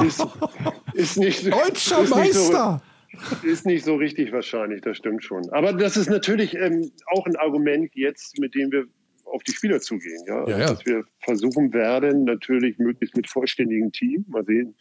ist, 0.05 0.27
ist 0.95 1.17
nicht. 1.19 1.53
Deutscher 1.53 2.03
ist 2.03 2.11
Meister! 2.11 2.83
Nicht 3.13 3.43
so, 3.43 3.47
ist 3.47 3.67
nicht 3.67 3.85
so 3.85 3.97
richtig 3.97 4.33
wahrscheinlich, 4.33 4.83
das 4.83 4.97
stimmt 4.97 5.25
schon. 5.25 5.49
Aber 5.51 5.73
das 5.73 5.97
ist 5.97 6.11
natürlich 6.11 6.55
ähm, 6.55 6.91
auch 7.07 7.27
ein 7.27 7.37
Argument 7.37 7.91
jetzt, 7.95 8.39
mit 8.39 8.55
dem 8.55 8.71
wir 8.73 8.87
auf 9.25 9.43
die 9.43 9.53
Spieler 9.53 9.81
zugehen. 9.81 10.23
Ja? 10.27 10.49
ja, 10.49 10.59
ja. 10.59 10.67
Dass 10.67 10.85
wir 10.87 11.05
versuchen 11.21 11.73
werden, 11.73 12.25
natürlich 12.25 12.79
möglichst 12.79 13.17
mit 13.17 13.29
vollständigem 13.29 13.93
Team, 13.93 14.25
mal 14.29 14.45
sehen, 14.45 14.77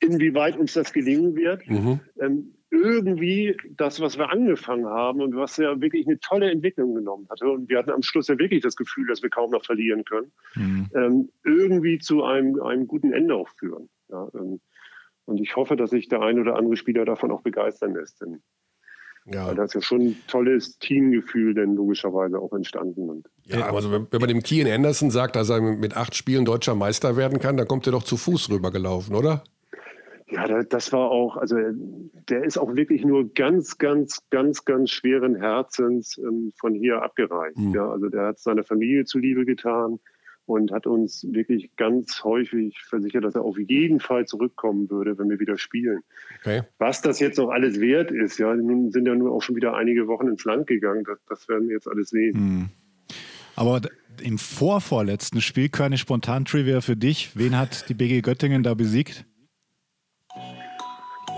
inwieweit 0.00 0.56
uns 0.56 0.72
das 0.72 0.92
gelingen 0.92 1.34
wird, 1.36 1.68
mhm. 1.68 2.00
ähm, 2.20 2.54
irgendwie 2.72 3.56
das, 3.76 4.00
was 4.00 4.16
wir 4.16 4.30
angefangen 4.30 4.86
haben 4.86 5.20
und 5.20 5.36
was 5.36 5.58
ja 5.58 5.78
wirklich 5.80 6.06
eine 6.06 6.18
tolle 6.18 6.50
Entwicklung 6.50 6.94
genommen 6.94 7.28
hatte, 7.30 7.48
und 7.48 7.68
wir 7.68 7.78
hatten 7.78 7.90
am 7.90 8.02
Schluss 8.02 8.28
ja 8.28 8.38
wirklich 8.38 8.62
das 8.62 8.76
Gefühl, 8.76 9.06
dass 9.06 9.22
wir 9.22 9.28
kaum 9.28 9.50
noch 9.50 9.64
verlieren 9.64 10.04
können, 10.04 10.32
mhm. 10.54 10.90
ähm, 10.94 11.28
irgendwie 11.44 11.98
zu 11.98 12.24
einem, 12.24 12.60
einem 12.62 12.86
guten 12.86 13.12
Ende 13.12 13.34
auch 13.34 13.48
führen. 13.58 13.90
Ja, 14.08 14.26
ähm, 14.34 14.60
und 15.26 15.40
ich 15.40 15.54
hoffe, 15.54 15.76
dass 15.76 15.90
sich 15.90 16.08
der 16.08 16.22
ein 16.22 16.40
oder 16.40 16.56
andere 16.56 16.76
Spieler 16.76 17.04
davon 17.04 17.30
auch 17.30 17.42
begeistern 17.42 17.94
lässt. 17.94 18.22
Denn 18.22 18.42
ja. 19.26 19.46
Weil 19.46 19.54
da 19.54 19.64
ist 19.64 19.74
ja 19.74 19.82
schon 19.82 20.00
ein 20.00 20.16
tolles 20.26 20.78
Teamgefühl 20.78 21.54
dann 21.54 21.76
logischerweise 21.76 22.40
auch 22.40 22.52
entstanden. 22.52 23.08
Und 23.08 23.28
ja, 23.44 23.72
also 23.72 23.92
wenn, 23.92 24.08
wenn 24.10 24.20
man 24.20 24.28
dem 24.28 24.42
Kian 24.42 24.66
Anderson 24.66 25.10
sagt, 25.10 25.36
dass 25.36 25.50
er 25.50 25.60
mit 25.60 25.96
acht 25.96 26.16
Spielen 26.16 26.44
deutscher 26.44 26.74
Meister 26.74 27.16
werden 27.16 27.38
kann, 27.38 27.56
dann 27.56 27.68
kommt 27.68 27.86
er 27.86 27.92
doch 27.92 28.02
zu 28.02 28.16
Fuß 28.16 28.50
rübergelaufen, 28.50 29.14
oder? 29.14 29.44
Ja, 30.32 30.62
das 30.62 30.92
war 30.92 31.10
auch, 31.10 31.36
also 31.36 31.56
der 32.28 32.44
ist 32.44 32.58
auch 32.58 32.74
wirklich 32.74 33.04
nur 33.04 33.32
ganz, 33.34 33.78
ganz, 33.78 34.22
ganz, 34.30 34.64
ganz 34.64 34.90
schweren 34.90 35.36
Herzens 35.36 36.18
ähm, 36.18 36.52
von 36.58 36.74
hier 36.74 37.02
abgereist. 37.02 37.58
Mhm. 37.58 37.74
Ja, 37.74 37.90
also 37.90 38.08
der 38.08 38.28
hat 38.28 38.38
seiner 38.38 38.64
Familie 38.64 39.04
zuliebe 39.04 39.44
getan, 39.44 39.98
und 40.46 40.72
hat 40.72 40.86
uns 40.86 41.26
wirklich 41.30 41.70
ganz 41.76 42.24
häufig 42.24 42.76
versichert, 42.82 43.24
dass 43.24 43.34
er 43.34 43.42
auf 43.42 43.58
jeden 43.58 44.00
Fall 44.00 44.26
zurückkommen 44.26 44.90
würde, 44.90 45.18
wenn 45.18 45.30
wir 45.30 45.38
wieder 45.38 45.56
spielen. 45.56 46.00
Okay. 46.40 46.62
Was 46.78 47.00
das 47.00 47.20
jetzt 47.20 47.38
noch 47.38 47.50
alles 47.50 47.80
wert 47.80 48.10
ist, 48.10 48.38
ja, 48.38 48.54
nun 48.54 48.90
sind 48.90 49.06
ja 49.06 49.14
nur 49.14 49.32
auch 49.32 49.42
schon 49.42 49.56
wieder 49.56 49.74
einige 49.74 50.08
Wochen 50.08 50.28
ins 50.28 50.44
Land 50.44 50.66
gegangen, 50.66 51.04
das, 51.04 51.18
das 51.28 51.48
werden 51.48 51.68
wir 51.68 51.74
jetzt 51.74 51.88
alles 51.88 52.10
sehen. 52.10 52.34
Hm. 52.34 52.68
Aber 53.54 53.82
im 54.22 54.38
vorvorletzten 54.38 55.40
Spiel, 55.40 55.68
keine 55.68 55.98
Spontan-Trivia 55.98 56.80
für 56.80 56.96
dich, 56.96 57.36
wen 57.36 57.56
hat 57.56 57.88
die 57.88 57.94
BG 57.94 58.22
Göttingen 58.22 58.62
da 58.62 58.74
besiegt? 58.74 59.26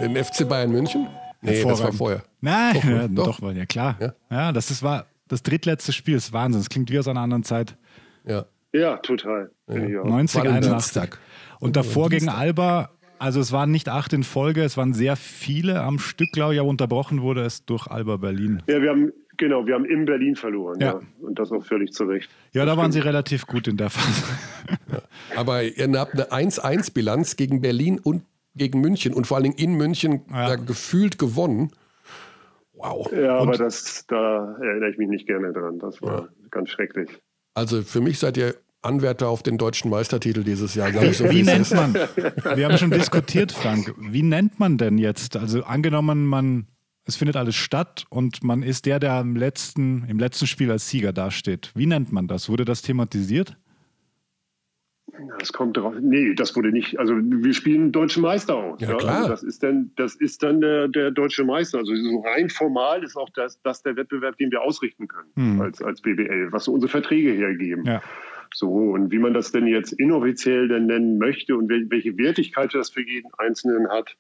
Den 0.01 0.17
FC 0.17 0.49
Bayern 0.49 0.73
München? 0.73 1.07
Nee, 1.41 1.63
das 1.63 1.83
war 1.83 1.93
vorher. 1.93 2.23
Nein, 2.41 2.75
doch, 2.75 2.85
ja, 2.85 3.09
doch. 3.09 3.41
doch 3.41 3.53
ja 3.53 3.67
klar. 3.67 3.97
Ja, 4.01 4.15
ja 4.31 4.53
das 4.53 4.71
ist, 4.71 4.83
war 4.83 5.07
das 5.29 5.43
drittletzte 5.43 5.93
Spiel, 5.93 6.15
das 6.15 6.27
ist 6.27 6.33
Wahnsinn. 6.33 6.61
Das 6.61 6.69
klingt 6.69 6.91
wie 6.91 6.99
aus 6.99 7.09
einer 7.09 7.21
anderen 7.21 7.45
Zeit. 7.45 7.77
Ja. 8.25 8.47
Ja, 8.73 8.97
total. 8.97 9.53
Ja. 9.69 10.05
90, 10.05 10.43
81. 10.43 11.11
Und 11.61 11.77
davor 11.77 12.09
gegen 12.09 12.29
Alba, 12.29 12.91
also 13.21 13.39
es 13.39 13.53
waren 13.53 13.71
nicht 13.71 13.89
acht 13.89 14.13
in 14.13 14.25
Folge, 14.25 14.63
es 14.63 14.77
waren 14.77 14.93
sehr 14.95 15.15
viele 15.15 15.81
am 15.81 16.01
Stück, 16.01 16.33
glaube 16.33 16.55
ich, 16.55 16.61
aber 16.61 16.69
unterbrochen 16.69 17.23
wurde 17.23 17.43
es 17.43 17.65
durch 17.65 17.87
Alba 17.87 18.17
Berlin. 18.17 18.63
Ja, 18.67 18.83
wir 18.83 18.91
haben, 18.91 19.13
genau, 19.37 19.65
wir 19.65 19.75
haben 19.75 19.85
in 19.85 20.07
Berlin 20.07 20.35
verloren, 20.35 20.81
ja. 20.81 20.95
ja. 20.95 21.01
Und 21.21 21.39
das 21.39 21.53
auch 21.53 21.65
völlig 21.65 21.93
zu 21.93 22.05
Recht. 22.05 22.29
Ja, 22.53 22.65
da 22.65 22.77
waren 22.77 22.91
sie 22.91 22.99
relativ 22.99 23.47
gut 23.47 23.69
in 23.69 23.77
der 23.77 23.91
Phase. 23.91 24.25
Ja. 24.91 25.03
Aber 25.37 25.63
ihr 25.63 25.99
habt 25.99 26.15
eine 26.15 26.49
1-1-Bilanz 26.49 27.37
gegen 27.37 27.61
Berlin 27.61 28.01
und 28.03 28.25
gegen 28.55 28.81
München 28.81 29.15
und 29.15 29.27
vor 29.27 29.37
allen 29.37 29.45
Dingen 29.45 29.59
in 29.59 29.75
München 29.75 30.23
ja. 30.31 30.57
gefühlt 30.57 31.19
gewonnen. 31.19 31.73
Wow. 32.75 33.11
Ja, 33.13 33.39
und 33.39 33.49
aber 33.49 33.57
das, 33.57 34.07
da 34.07 34.57
erinnere 34.61 34.91
ich 34.91 34.99
mich 34.99 35.09
nicht 35.09 35.27
gerne 35.27 35.53
dran. 35.53 35.79
Das 35.79 36.03
war 36.03 36.29
ganz 36.51 36.71
schrecklich. 36.71 37.11
Also 37.55 37.83
für 37.83 38.01
mich 38.01 38.19
seid 38.19 38.37
ihr 38.37 38.55
Anwärter 38.83 39.29
auf 39.29 39.43
den 39.43 39.57
deutschen 39.57 39.91
Meistertitel 39.91 40.45
dieses 40.45 40.75
Jahr. 40.75 40.93
Wie, 40.93 41.13
so, 41.13 41.31
wie 41.31 41.43
nennt 41.43 41.71
man? 41.73 41.95
Wir 41.95 42.67
haben 42.69 42.77
schon 42.77 42.91
diskutiert, 42.91 43.53
Frank. 43.53 43.95
Wie 43.99 44.23
nennt 44.23 44.61
man 44.61 44.77
denn 44.77 44.99
jetzt? 44.99 45.37
Also 45.37 45.63
angenommen, 45.65 46.27
man 46.27 46.67
es 47.07 47.17
findet 47.17 47.37
alles 47.37 47.55
statt 47.55 48.07
und 48.09 48.43
man 48.43 48.63
ist 48.63 48.87
der, 48.87 48.99
der 48.99 49.21
im 49.21 49.37
letzten, 49.37 50.05
im 50.09 50.19
letzten 50.19 50.47
Spiel 50.47 50.71
als 50.71 50.89
Sieger 50.89 51.13
dasteht. 51.13 51.71
Wie 51.75 51.87
nennt 51.87 52.13
man 52.13 52.29
das? 52.29 52.49
Wurde 52.49 52.65
das 52.65 52.81
thematisiert? 52.83 53.59
Das 55.39 55.53
kommt 55.53 55.77
drauf. 55.77 55.95
Nee, 56.01 56.35
das 56.35 56.55
wurde 56.57 56.73
nicht. 56.73 56.99
Also 56.99 57.15
wir 57.17 57.55
spielen 57.55 57.93
deutschen 57.93 58.23
Meister 58.23 58.57
aus. 58.57 58.81
Ja, 58.81 58.91
ja. 58.91 58.97
klar. 58.97 59.17
Also 59.17 59.29
das 59.29 59.43
ist 59.43 59.63
dann, 59.63 59.91
das 59.97 60.15
ist 60.17 60.43
dann 60.43 60.61
der, 60.61 60.89
der 60.89 61.11
deutsche 61.11 61.45
Meister. 61.45 61.79
Also 61.79 61.95
so 61.95 62.21
rein 62.21 62.49
formal 62.51 63.03
ist 63.03 63.17
auch 63.17 63.31
das, 63.31 63.61
das 63.63 63.83
der 63.83 63.97
Wettbewerb, 63.97 64.37
den 64.39 64.51
wir 64.51 64.63
ausrichten 64.63 65.09
können 65.09 65.31
hm. 65.37 65.61
als, 65.61 65.83
als 65.83 66.01
BBL, 66.01 66.49
was 66.51 66.65
so 66.65 66.73
unsere 66.73 66.91
Verträge 66.91 67.33
hergeben. 67.33 67.85
Ja. 67.85 68.03
So, 68.53 68.69
und 68.69 69.11
wie 69.11 69.19
man 69.19 69.35
das 69.35 69.51
denn 69.51 69.67
jetzt 69.67 69.93
inoffiziell 69.93 70.69
denn 70.69 70.87
nennen 70.87 71.19
möchte 71.19 71.57
und 71.57 71.69
welche 71.69 72.17
Wertigkeit 72.17 72.73
das 72.73 72.91
für 72.91 73.03
jeden 73.03 73.31
Einzelnen 73.37 73.89
hat, 73.89 74.17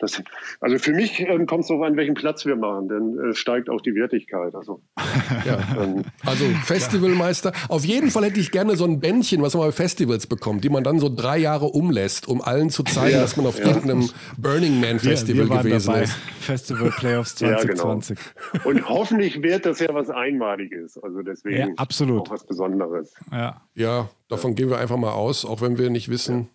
das, 0.00 0.22
also 0.60 0.78
für 0.78 0.92
mich 0.92 1.20
ähm, 1.20 1.46
kommt 1.46 1.62
es 1.62 1.68
darauf 1.68 1.84
an, 1.84 1.96
welchen 1.96 2.14
Platz 2.14 2.46
wir 2.46 2.56
machen, 2.56 2.88
denn 2.88 3.30
äh, 3.30 3.34
steigt 3.34 3.68
auch 3.68 3.80
die 3.80 3.94
Wertigkeit. 3.94 4.54
Also, 4.54 4.82
ja. 5.46 5.58
ähm, 5.78 6.04
also 6.24 6.44
Festivalmeister. 6.64 7.52
Auf 7.68 7.84
jeden 7.84 8.10
Fall 8.10 8.24
hätte 8.24 8.40
ich 8.40 8.50
gerne 8.50 8.76
so 8.76 8.84
ein 8.84 9.00
Bändchen, 9.00 9.42
was 9.42 9.54
man 9.54 9.66
bei 9.66 9.72
Festivals 9.72 10.26
bekommt, 10.26 10.64
die 10.64 10.68
man 10.68 10.84
dann 10.84 10.98
so 10.98 11.08
drei 11.14 11.38
Jahre 11.38 11.66
umlässt, 11.66 12.28
um 12.28 12.40
allen 12.40 12.70
zu 12.70 12.82
zeigen, 12.82 13.16
ja, 13.16 13.20
dass 13.20 13.36
man 13.36 13.46
auf 13.46 13.58
ja. 13.58 13.66
irgendeinem 13.66 14.08
Burning 14.38 14.80
Man 14.80 14.98
Festival 14.98 15.48
wir, 15.48 15.56
wir 15.56 15.62
gewesen 15.62 15.86
dabei. 15.86 16.02
ist. 16.02 16.12
Festival 16.40 16.90
Playoffs 16.90 17.36
2020. 17.36 18.18
Ja, 18.30 18.58
genau. 18.58 18.68
Und 18.68 18.88
hoffentlich 18.88 19.42
wird 19.42 19.66
das 19.66 19.80
ja 19.80 19.92
was 19.92 20.10
Einmaliges. 20.10 20.98
Also 20.98 21.22
deswegen 21.22 21.56
ja, 21.56 21.74
absolut. 21.76 22.22
auch 22.22 22.30
was 22.30 22.44
Besonderes. 22.44 23.14
Ja, 23.30 23.62
ja 23.74 24.08
davon 24.28 24.54
gehen 24.54 24.70
wir 24.70 24.78
einfach 24.78 24.96
mal 24.96 25.12
aus, 25.12 25.44
auch 25.44 25.60
wenn 25.60 25.78
wir 25.78 25.90
nicht 25.90 26.08
wissen, 26.08 26.48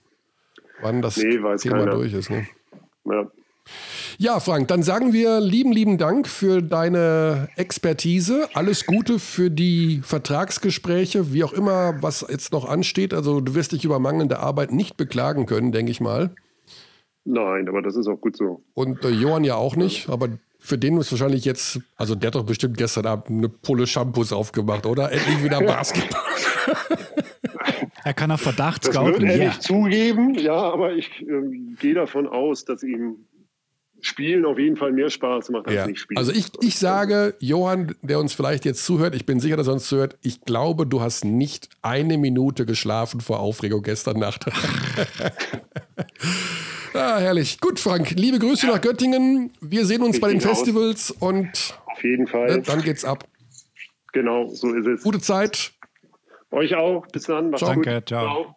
wann 0.82 1.02
das 1.02 1.18
nee, 1.18 1.32
Thema 1.32 1.56
keiner. 1.58 1.91
durch 1.91 2.14
ist. 2.14 2.30
Ne? 2.30 2.48
Ja. 3.06 3.30
Ja, 4.18 4.39
Frank, 4.39 4.68
dann 4.68 4.84
sagen 4.84 5.12
wir 5.12 5.41
lieben, 5.41 5.72
lieben 5.72 5.97
Dank 5.97 6.28
für 6.28 6.62
deine 6.62 7.49
Expertise. 7.56 8.47
Alles 8.53 8.86
Gute 8.86 9.20
für 9.20 9.49
die 9.49 10.01
Vertragsgespräche, 10.03 11.34
wie 11.34 11.43
auch 11.43 11.51
immer, 11.51 12.01
was 12.01 12.26
jetzt 12.30 12.53
noch 12.53 12.70
ansteht. 12.70 13.14
Also 13.14 13.41
du 13.41 13.56
wirst 13.56 13.72
dich 13.72 13.84
über 13.84 13.99
mangelnde 13.99 14.39
Arbeit 14.39 14.72
nicht 14.72 14.97
beklagen 14.97 15.47
können, 15.47 15.72
denke 15.72 15.91
ich 15.91 15.99
mal. 15.99 16.30
Nein, 17.26 17.68
aber 17.68 17.82
das 17.82 17.95
ist 17.95 18.08
auch 18.08 18.22
gut 18.22 18.38
so. 18.38 18.62
Und 18.76 19.03
äh, 19.03 19.10
Johann 19.10 19.43
ja 19.43 19.56
auch 19.56 19.76
nicht, 19.76 20.10
aber 20.10 20.30
für 20.66 20.78
den 20.78 20.97
ist 20.97 21.11
wahrscheinlich 21.11 21.45
jetzt, 21.45 21.80
also 21.95 22.16
der 22.16 22.28
hat 22.28 22.36
doch 22.36 22.45
bestimmt 22.45 22.78
gestern 22.78 23.05
Abend 23.05 23.30
eine 23.30 23.49
Pulle 23.49 23.86
Shampoos 23.86 24.34
aufgemacht, 24.34 24.86
oder? 24.86 25.11
Endlich 25.11 25.43
wieder 25.43 25.61
Basketball. 25.66 26.22
Er 28.03 28.13
kann 28.13 28.32
auf 28.32 28.41
Verdacht 28.41 28.86
das 28.86 28.93
scouten. 28.93 29.13
Das 29.13 29.22
wird 29.22 29.32
er 29.32 29.38
yeah. 29.38 29.47
nicht 29.47 29.63
zugeben, 29.63 30.36
ja, 30.36 30.53
aber 30.53 30.93
ich 30.93 31.22
äh, 31.22 31.76
gehe 31.80 31.93
davon 31.93 32.28
aus, 32.28 32.66
dass 32.66 32.84
ihm 32.84 33.18
Spielen 34.01 34.45
auf 34.45 34.59
jeden 34.59 34.78
Fall 34.78 34.91
mehr 34.91 35.09
Spaß 35.09 35.49
macht 35.49 35.68
als 35.68 35.76
ja. 35.76 35.88
nicht 35.88 35.99
Spielen. 35.99 36.18
Also 36.18 36.32
ich, 36.32 36.47
ich 36.61 36.78
sage, 36.78 37.36
Johann, 37.39 37.95
der 38.01 38.20
uns 38.20 38.34
vielleicht 38.34 38.66
jetzt 38.66 38.86
zuhört, 38.86 39.16
ich 39.16 39.26
bin 39.26 39.39
sicher, 39.39 39.57
dass 39.57 39.68
er 39.68 39.74
uns 39.74 39.88
zuhört, 39.88 40.18
ich 40.22 40.41
glaube, 40.41 40.86
du 40.86 41.01
hast 41.01 41.26
nicht 41.26 41.70
eine 41.82 42.18
Minute 42.18 42.66
geschlafen 42.66 43.22
vor 43.22 43.39
Aufregung 43.39 43.82
gestern 43.82 44.20
Nacht. 44.20 44.45
ah, 46.96 47.20
herrlich. 47.20 47.60
Gut, 47.60 47.80
Frank, 47.80 48.12
liebe 48.12 48.39
Grüße 48.39 48.68
ja. 48.68 48.74
nach 48.74 48.82
Göttingen. 48.82 49.52
Wir 49.62 49.86
sehen 49.86 50.02
uns 50.02 50.16
ich 50.16 50.22
bei 50.22 50.30
den 50.30 50.41
Festivals 50.41 51.12
aus. 51.12 51.22
und 51.22 51.80
auf 51.86 52.04
jeden 52.04 52.28
Fall. 52.28 52.58
Ne, 52.58 52.62
dann 52.62 52.82
geht's 52.82 53.06
ab. 53.06 53.28
Genau, 54.14 54.48
so 54.48 54.74
ist 54.74 54.88
es. 54.88 55.04
Gute 55.04 55.20
Zeit. 55.20 55.74
Euch 56.52 56.76
auch. 56.76 57.06
Bis 57.08 57.24
dann. 57.24 57.50
Macht's 57.50 57.66
Danke, 57.66 57.96
gut. 57.96 58.08
ciao. 58.08 58.56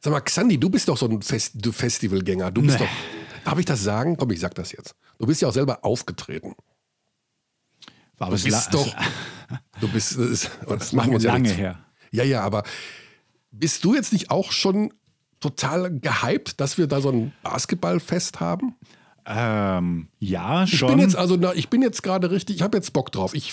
Sag 0.00 0.12
mal, 0.12 0.20
Xandi, 0.20 0.58
du 0.58 0.70
bist 0.70 0.88
doch 0.88 0.96
so 0.96 1.06
ein 1.06 1.22
Fest 1.22 1.54
Festivalgänger. 1.70 2.50
Du 2.50 2.62
bist 2.62 2.78
nee. 2.78 2.86
doch. 2.86 3.44
Darf 3.44 3.58
ich 3.58 3.66
das 3.66 3.82
sagen? 3.82 4.16
Komm, 4.16 4.30
ich 4.30 4.40
sag 4.40 4.54
das 4.54 4.72
jetzt. 4.72 4.94
Du 5.18 5.26
bist 5.26 5.42
ja 5.42 5.48
auch 5.48 5.52
selber 5.52 5.84
aufgetreten. 5.84 6.54
Aber 8.18 8.36
du 8.36 8.42
bist 8.42 8.74
doch. 8.74 8.94
Du 9.80 9.88
bist. 9.88 10.18
Das, 10.18 10.50
das 10.66 10.92
machen 10.92 11.12
wir 11.12 11.20
lange 11.20 11.50
her. 11.50 11.84
Ja, 12.10 12.24
ja, 12.24 12.42
aber 12.42 12.64
bist 13.50 13.84
du 13.84 13.94
jetzt 13.94 14.12
nicht 14.12 14.30
auch 14.30 14.52
schon 14.52 14.92
total 15.40 15.98
gehypt, 15.98 16.60
dass 16.60 16.78
wir 16.78 16.86
da 16.86 17.00
so 17.00 17.10
ein 17.10 17.32
Basketballfest 17.42 18.40
haben? 18.40 18.74
Ähm, 19.30 20.08
ja, 20.18 20.66
schon. 20.66 20.88
Ich 20.88 20.94
bin 20.94 21.04
jetzt 21.04 21.16
also, 21.16 21.36
na, 21.36 21.52
ich 21.52 21.68
bin 21.68 21.82
jetzt 21.82 22.02
gerade 22.02 22.30
richtig, 22.30 22.56
ich 22.56 22.62
habe 22.62 22.78
jetzt 22.78 22.94
Bock 22.94 23.12
drauf. 23.12 23.34
Ich, 23.34 23.52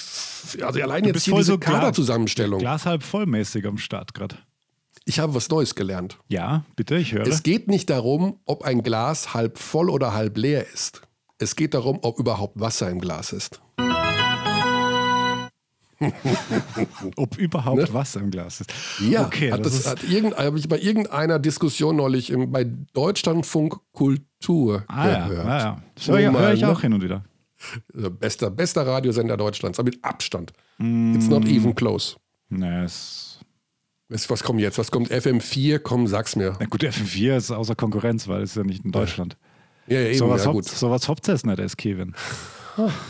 also 0.61 0.81
allein 0.81 1.03
du 1.03 1.09
jetzt 1.09 1.23
hier 1.25 1.35
diese 1.35 1.53
so 1.53 1.57
Kaderzusammenstellung. 1.57 2.59
Glas 2.59 2.85
halb 2.85 3.03
vollmäßig 3.03 3.65
am 3.65 3.77
Start 3.77 4.13
gerade. 4.13 4.37
Ich 5.03 5.19
habe 5.19 5.35
was 5.35 5.49
Neues 5.49 5.75
gelernt. 5.75 6.17
Ja, 6.29 6.63
bitte, 6.77 6.95
ich 6.95 7.11
höre. 7.11 7.27
Es 7.27 7.43
geht 7.43 7.67
nicht 7.67 7.89
darum, 7.89 8.39
ob 8.45 8.63
ein 8.63 8.83
Glas 8.83 9.33
halb 9.33 9.59
voll 9.59 9.89
oder 9.89 10.13
halb 10.13 10.37
leer 10.37 10.65
ist. 10.73 11.01
Es 11.37 11.57
geht 11.57 11.73
darum, 11.73 11.99
ob 12.01 12.19
überhaupt 12.19 12.57
Wasser 12.59 12.89
im 12.89 13.01
Glas 13.01 13.33
ist. 13.33 13.61
Ob 17.15 17.37
überhaupt 17.37 17.77
ne? 17.77 17.93
Wasser 17.93 18.19
im 18.19 18.31
Glas 18.31 18.61
ist. 18.61 18.73
Ja, 18.99 19.25
okay, 19.25 19.51
hat 19.51 19.65
das, 19.65 19.83
das 19.83 19.87
hat 19.87 20.37
habe 20.37 20.59
ich 20.59 20.67
bei 20.67 20.79
irgendeiner 20.79 21.39
Diskussion 21.39 21.95
neulich 21.95 22.29
im, 22.29 22.51
bei 22.51 22.65
Deutschlandfunk 22.93 23.77
Kultur 23.93 24.83
ah, 24.87 25.27
gehört. 25.27 25.47
Ja, 25.47 25.53
ah, 25.53 25.59
ja. 25.59 25.81
Das 25.95 26.07
höre 26.07 26.19
ich, 26.19 26.31
hör 26.31 26.53
ich 26.53 26.65
auch 26.65 26.81
hin 26.81 26.93
und 26.93 27.01
wieder. 27.01 27.23
Also 27.93 28.11
bester, 28.11 28.51
bester 28.51 28.85
Radiosender 28.85 29.37
Deutschlands, 29.37 29.79
aber 29.79 29.87
mit 29.87 30.03
Abstand. 30.03 30.53
Mm. 30.77 31.15
It's 31.15 31.27
not 31.27 31.45
even 31.45 31.73
close. 31.73 32.17
Nice. 32.49 33.39
Was 34.07 34.43
kommt 34.43 34.59
jetzt? 34.59 34.77
Was 34.77 34.91
kommt 34.91 35.11
FM4? 35.11 35.79
Komm, 35.79 36.05
sag's 36.07 36.35
mir. 36.35 36.55
Na 36.59 36.67
gut, 36.67 36.83
FM4 36.83 37.37
ist 37.37 37.51
außer 37.51 37.75
Konkurrenz, 37.75 38.27
weil 38.27 38.43
es 38.43 38.53
ja 38.53 38.63
nicht 38.63 38.85
in 38.85 38.91
Deutschland. 38.91 39.35
Ja, 39.87 39.99
ja 39.99 40.09
eben, 40.09 40.17
so 40.17 40.29
was 40.29 40.45
ja, 40.45 40.51
gut. 40.51 40.65
So 40.65 40.91
was 40.91 41.07
hauptsächlich 41.07 41.45
nicht, 41.45 41.59
ist 41.59 41.77
Kevin. 41.77 42.13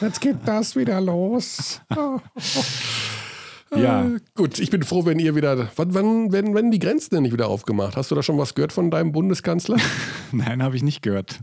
Jetzt 0.01 0.21
geht 0.21 0.37
das 0.45 0.75
wieder 0.75 1.01
los. 1.01 1.81
ja. 3.75 4.05
Äh, 4.05 4.19
gut, 4.35 4.59
ich 4.59 4.69
bin 4.69 4.83
froh, 4.83 5.05
wenn 5.05 5.19
ihr 5.19 5.35
wieder. 5.35 5.69
Wann, 5.75 5.93
wann 5.93 6.31
werden, 6.31 6.53
werden 6.53 6.71
die 6.71 6.79
Grenzen 6.79 7.15
denn 7.15 7.23
nicht 7.23 7.33
wieder 7.33 7.47
aufgemacht? 7.47 7.95
Hast 7.95 8.11
du 8.11 8.15
da 8.15 8.23
schon 8.23 8.37
was 8.37 8.55
gehört 8.55 8.73
von 8.73 8.91
deinem 8.91 9.11
Bundeskanzler? 9.11 9.77
Nein, 10.31 10.61
habe 10.61 10.75
ich 10.75 10.83
nicht 10.83 11.01
gehört. 11.01 11.39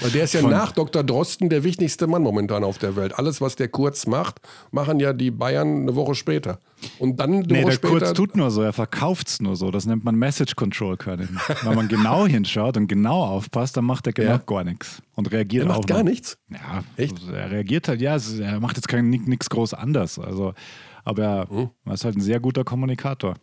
Weil 0.00 0.10
der 0.10 0.24
ist 0.24 0.34
ja 0.34 0.40
Von 0.40 0.50
nach 0.50 0.72
Dr. 0.72 1.02
Drosten 1.02 1.48
der 1.48 1.64
wichtigste 1.64 2.06
Mann 2.06 2.22
momentan 2.22 2.64
auf 2.64 2.78
der 2.78 2.96
Welt. 2.96 3.18
Alles, 3.18 3.40
was 3.40 3.56
der 3.56 3.68
Kurz 3.68 4.06
macht, 4.06 4.40
machen 4.70 5.00
ja 5.00 5.12
die 5.12 5.30
Bayern 5.30 5.82
eine 5.82 5.94
Woche 5.96 6.14
später. 6.14 6.60
Und 6.98 7.18
dann 7.20 7.32
eine 7.32 7.42
nee, 7.42 7.62
Woche 7.62 7.64
der 7.64 7.72
später. 7.72 7.98
Kurz 7.98 8.12
tut 8.12 8.36
nur 8.36 8.50
so, 8.50 8.62
er 8.62 8.72
verkauft 8.72 9.28
es 9.28 9.40
nur 9.40 9.56
so. 9.56 9.70
Das 9.70 9.86
nennt 9.86 10.04
man 10.04 10.14
Message 10.14 10.56
Control 10.56 10.96
Können. 10.96 11.40
Wenn 11.62 11.74
man 11.74 11.88
genau 11.88 12.26
hinschaut 12.28 12.76
und 12.76 12.88
genau 12.88 13.24
aufpasst, 13.24 13.76
dann 13.76 13.84
macht 13.84 14.06
er 14.06 14.12
genau 14.12 14.30
ja. 14.30 14.38
gar 14.38 14.64
nichts. 14.64 15.02
Und 15.14 15.30
reagiert 15.32 15.64
er 15.64 15.68
macht 15.68 15.80
auch. 15.80 15.86
gar 15.86 15.98
noch. 15.98 16.10
nichts? 16.10 16.38
Ja, 16.50 16.84
echt? 16.96 17.18
Also 17.20 17.32
er 17.32 17.50
reagiert 17.50 17.88
halt, 17.88 18.00
ja, 18.00 18.16
er 18.40 18.60
macht 18.60 18.76
jetzt 18.76 18.92
nichts 18.92 19.50
groß 19.50 19.74
anders. 19.74 20.18
Also, 20.18 20.54
aber 21.04 21.22
er 21.22 21.48
hm. 21.48 21.70
ist 21.92 22.04
halt 22.04 22.16
ein 22.16 22.20
sehr 22.20 22.40
guter 22.40 22.64
Kommunikator 22.64 23.34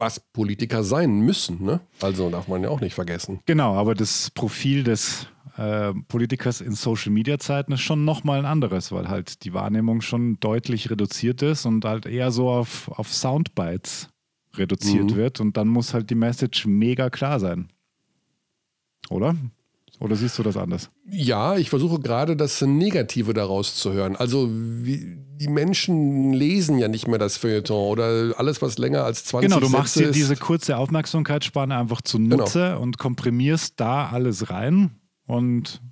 was 0.00 0.18
Politiker 0.18 0.82
sein 0.82 1.20
müssen. 1.20 1.62
Ne? 1.62 1.80
Also 2.00 2.30
darf 2.30 2.48
man 2.48 2.62
ja 2.62 2.70
auch 2.70 2.80
nicht 2.80 2.94
vergessen. 2.94 3.40
Genau, 3.46 3.74
aber 3.74 3.94
das 3.94 4.30
Profil 4.30 4.82
des 4.82 5.26
äh, 5.56 5.92
Politikers 6.08 6.60
in 6.60 6.72
Social 6.72 7.12
Media 7.12 7.38
Zeiten 7.38 7.72
ist 7.72 7.82
schon 7.82 8.04
nochmal 8.04 8.38
ein 8.38 8.46
anderes, 8.46 8.92
weil 8.92 9.08
halt 9.08 9.44
die 9.44 9.52
Wahrnehmung 9.52 10.00
schon 10.00 10.40
deutlich 10.40 10.90
reduziert 10.90 11.42
ist 11.42 11.66
und 11.66 11.84
halt 11.84 12.06
eher 12.06 12.30
so 12.30 12.50
auf, 12.50 12.88
auf 12.88 13.12
Soundbites 13.12 14.08
reduziert 14.56 15.12
mhm. 15.12 15.16
wird 15.16 15.40
und 15.40 15.56
dann 15.56 15.68
muss 15.68 15.94
halt 15.94 16.10
die 16.10 16.14
Message 16.14 16.66
mega 16.66 17.10
klar 17.10 17.38
sein. 17.38 17.68
Oder? 19.10 19.36
Oder 20.00 20.16
siehst 20.16 20.38
du 20.38 20.42
das 20.42 20.56
anders? 20.56 20.90
Ja, 21.10 21.56
ich 21.56 21.68
versuche 21.68 22.00
gerade 22.00 22.34
das 22.34 22.62
Negative 22.62 23.34
daraus 23.34 23.74
zu 23.74 23.92
hören. 23.92 24.16
Also 24.16 24.48
wie, 24.50 25.18
die 25.36 25.48
Menschen 25.48 26.32
lesen 26.32 26.78
ja 26.78 26.88
nicht 26.88 27.06
mehr 27.06 27.18
das 27.18 27.36
Feuilleton 27.36 27.90
oder 27.90 28.34
alles, 28.38 28.62
was 28.62 28.78
länger 28.78 29.04
als 29.04 29.26
20 29.26 29.50
Genau, 29.50 29.60
du 29.60 29.68
machst 29.68 29.94
Sätze 29.94 30.06
dir 30.06 30.12
diese 30.12 30.36
kurze 30.36 30.78
Aufmerksamkeitsspanne 30.78 31.76
einfach 31.76 32.00
zunutze 32.00 32.70
genau. 32.70 32.80
und 32.80 32.96
komprimierst 32.96 33.74
da 33.76 34.08
alles 34.08 34.48
rein. 34.48 34.98
Und 35.26 35.82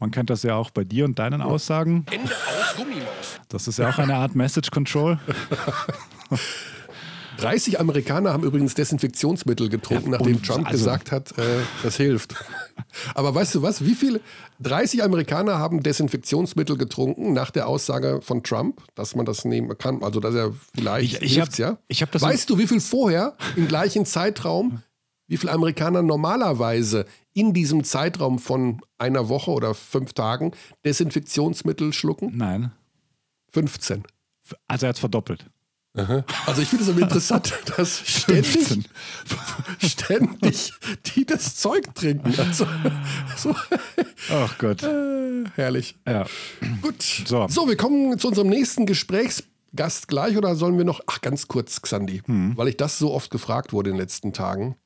man 0.00 0.10
kennt 0.10 0.28
das 0.28 0.42
ja 0.42 0.56
auch 0.56 0.70
bei 0.70 0.82
dir 0.82 1.04
und 1.04 1.20
deinen 1.20 1.40
ja. 1.40 1.46
Aussagen. 1.46 2.04
Ende 2.10 2.32
aus 2.32 2.76
Gummimaus. 2.76 3.40
Das 3.48 3.68
ist 3.68 3.78
ja 3.78 3.88
auch 3.90 3.98
eine 3.98 4.16
Art 4.16 4.34
Message 4.34 4.72
Control. 4.72 5.20
30 7.38 7.80
Amerikaner 7.80 8.32
haben 8.32 8.44
übrigens 8.44 8.74
Desinfektionsmittel 8.74 9.68
getrunken, 9.68 10.12
ja, 10.12 10.18
nachdem 10.18 10.42
Trump 10.42 10.66
also, 10.66 10.78
gesagt 10.78 11.12
hat, 11.12 11.36
äh, 11.38 11.42
das 11.82 11.96
hilft. 11.96 12.34
Aber 13.14 13.34
weißt 13.34 13.54
du 13.54 13.62
was? 13.62 13.84
Wie 13.84 13.94
viele? 13.94 14.20
30 14.60 15.02
Amerikaner 15.02 15.58
haben 15.58 15.82
Desinfektionsmittel 15.82 16.76
getrunken 16.76 17.32
nach 17.32 17.50
der 17.50 17.68
Aussage 17.68 18.20
von 18.22 18.42
Trump, 18.42 18.82
dass 18.94 19.14
man 19.14 19.26
das 19.26 19.44
nehmen 19.44 19.76
kann. 19.76 20.02
Also, 20.02 20.20
dass 20.20 20.34
er 20.34 20.52
vielleicht 20.74 21.22
ich, 21.22 21.36
ich 21.36 21.40
hab, 21.40 21.56
ja. 21.58 21.78
Ich 21.88 22.02
hab 22.02 22.10
das 22.10 22.22
weißt 22.22 22.48
du, 22.48 22.58
wie 22.58 22.66
viel 22.66 22.80
vorher 22.80 23.36
im 23.56 23.68
gleichen 23.68 24.06
Zeitraum, 24.06 24.82
wie 25.26 25.36
viele 25.36 25.52
Amerikaner 25.52 26.02
normalerweise 26.02 27.04
in 27.34 27.52
diesem 27.52 27.84
Zeitraum 27.84 28.38
von 28.38 28.80
einer 28.98 29.28
Woche 29.28 29.50
oder 29.50 29.74
fünf 29.74 30.14
Tagen 30.14 30.52
Desinfektionsmittel 30.84 31.92
schlucken? 31.92 32.32
Nein. 32.34 32.72
15. 33.52 34.04
Also 34.68 34.86
er 34.86 34.88
hat 34.90 34.96
es 34.96 35.00
verdoppelt. 35.00 35.46
Also 36.46 36.60
ich 36.60 36.68
finde 36.68 36.84
es 36.84 36.90
aber 36.90 37.00
interessant, 37.00 37.54
dass 37.76 38.00
ständig, 38.00 38.88
ständig 39.82 40.72
die 41.06 41.24
das 41.24 41.56
Zeug 41.56 41.94
trinken. 41.94 42.34
Also, 42.38 42.66
so. 43.36 43.54
Ach 44.30 44.58
Gott. 44.58 44.82
Äh, 44.82 45.44
herrlich. 45.54 45.96
Ja. 46.06 46.26
Gut. 46.82 47.02
So. 47.02 47.46
so, 47.48 47.66
wir 47.68 47.76
kommen 47.76 48.18
zu 48.18 48.28
unserem 48.28 48.48
nächsten 48.48 48.84
Gesprächsgast 48.84 50.08
gleich 50.08 50.36
oder 50.36 50.54
sollen 50.54 50.76
wir 50.76 50.84
noch, 50.84 51.00
ach 51.06 51.22
ganz 51.22 51.48
kurz, 51.48 51.80
Xandi, 51.80 52.22
hm. 52.26 52.56
weil 52.56 52.68
ich 52.68 52.76
das 52.76 52.98
so 52.98 53.12
oft 53.12 53.30
gefragt 53.30 53.72
wurde 53.72 53.90
in 53.90 53.96
den 53.96 54.00
letzten 54.00 54.32
Tagen. 54.32 54.76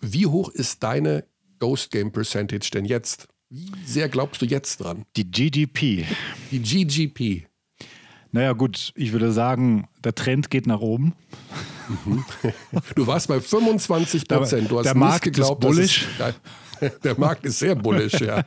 Wie 0.00 0.26
hoch 0.26 0.48
ist 0.48 0.82
deine 0.82 1.24
Ghost 1.60 1.90
Game 1.90 2.10
Percentage 2.10 2.70
denn 2.72 2.86
jetzt? 2.86 3.28
Wie 3.50 3.70
sehr 3.84 4.08
glaubst 4.08 4.42
du 4.42 4.46
jetzt 4.46 4.78
dran? 4.78 5.04
Die 5.16 5.30
GGP. 5.30 6.06
Die 6.50 6.60
GGP. 6.60 7.49
Naja, 8.32 8.52
gut, 8.52 8.92
ich 8.94 9.12
würde 9.12 9.32
sagen, 9.32 9.88
der 10.04 10.14
Trend 10.14 10.50
geht 10.50 10.66
nach 10.66 10.80
oben. 10.80 11.14
Du 12.94 13.04
warst 13.08 13.26
bei 13.26 13.40
25 13.40 14.28
Prozent. 14.28 14.70
Du 14.70 14.78
hast 14.78 14.86
der 14.86 14.94
Markt 14.94 15.24
geglaubt, 15.24 15.64
ist 15.64 15.68
bullish. 15.68 16.08
Es, 16.80 17.00
der 17.04 17.18
Markt 17.18 17.44
ist 17.44 17.58
sehr 17.58 17.74
bullish, 17.74 18.20
ja. 18.20 18.44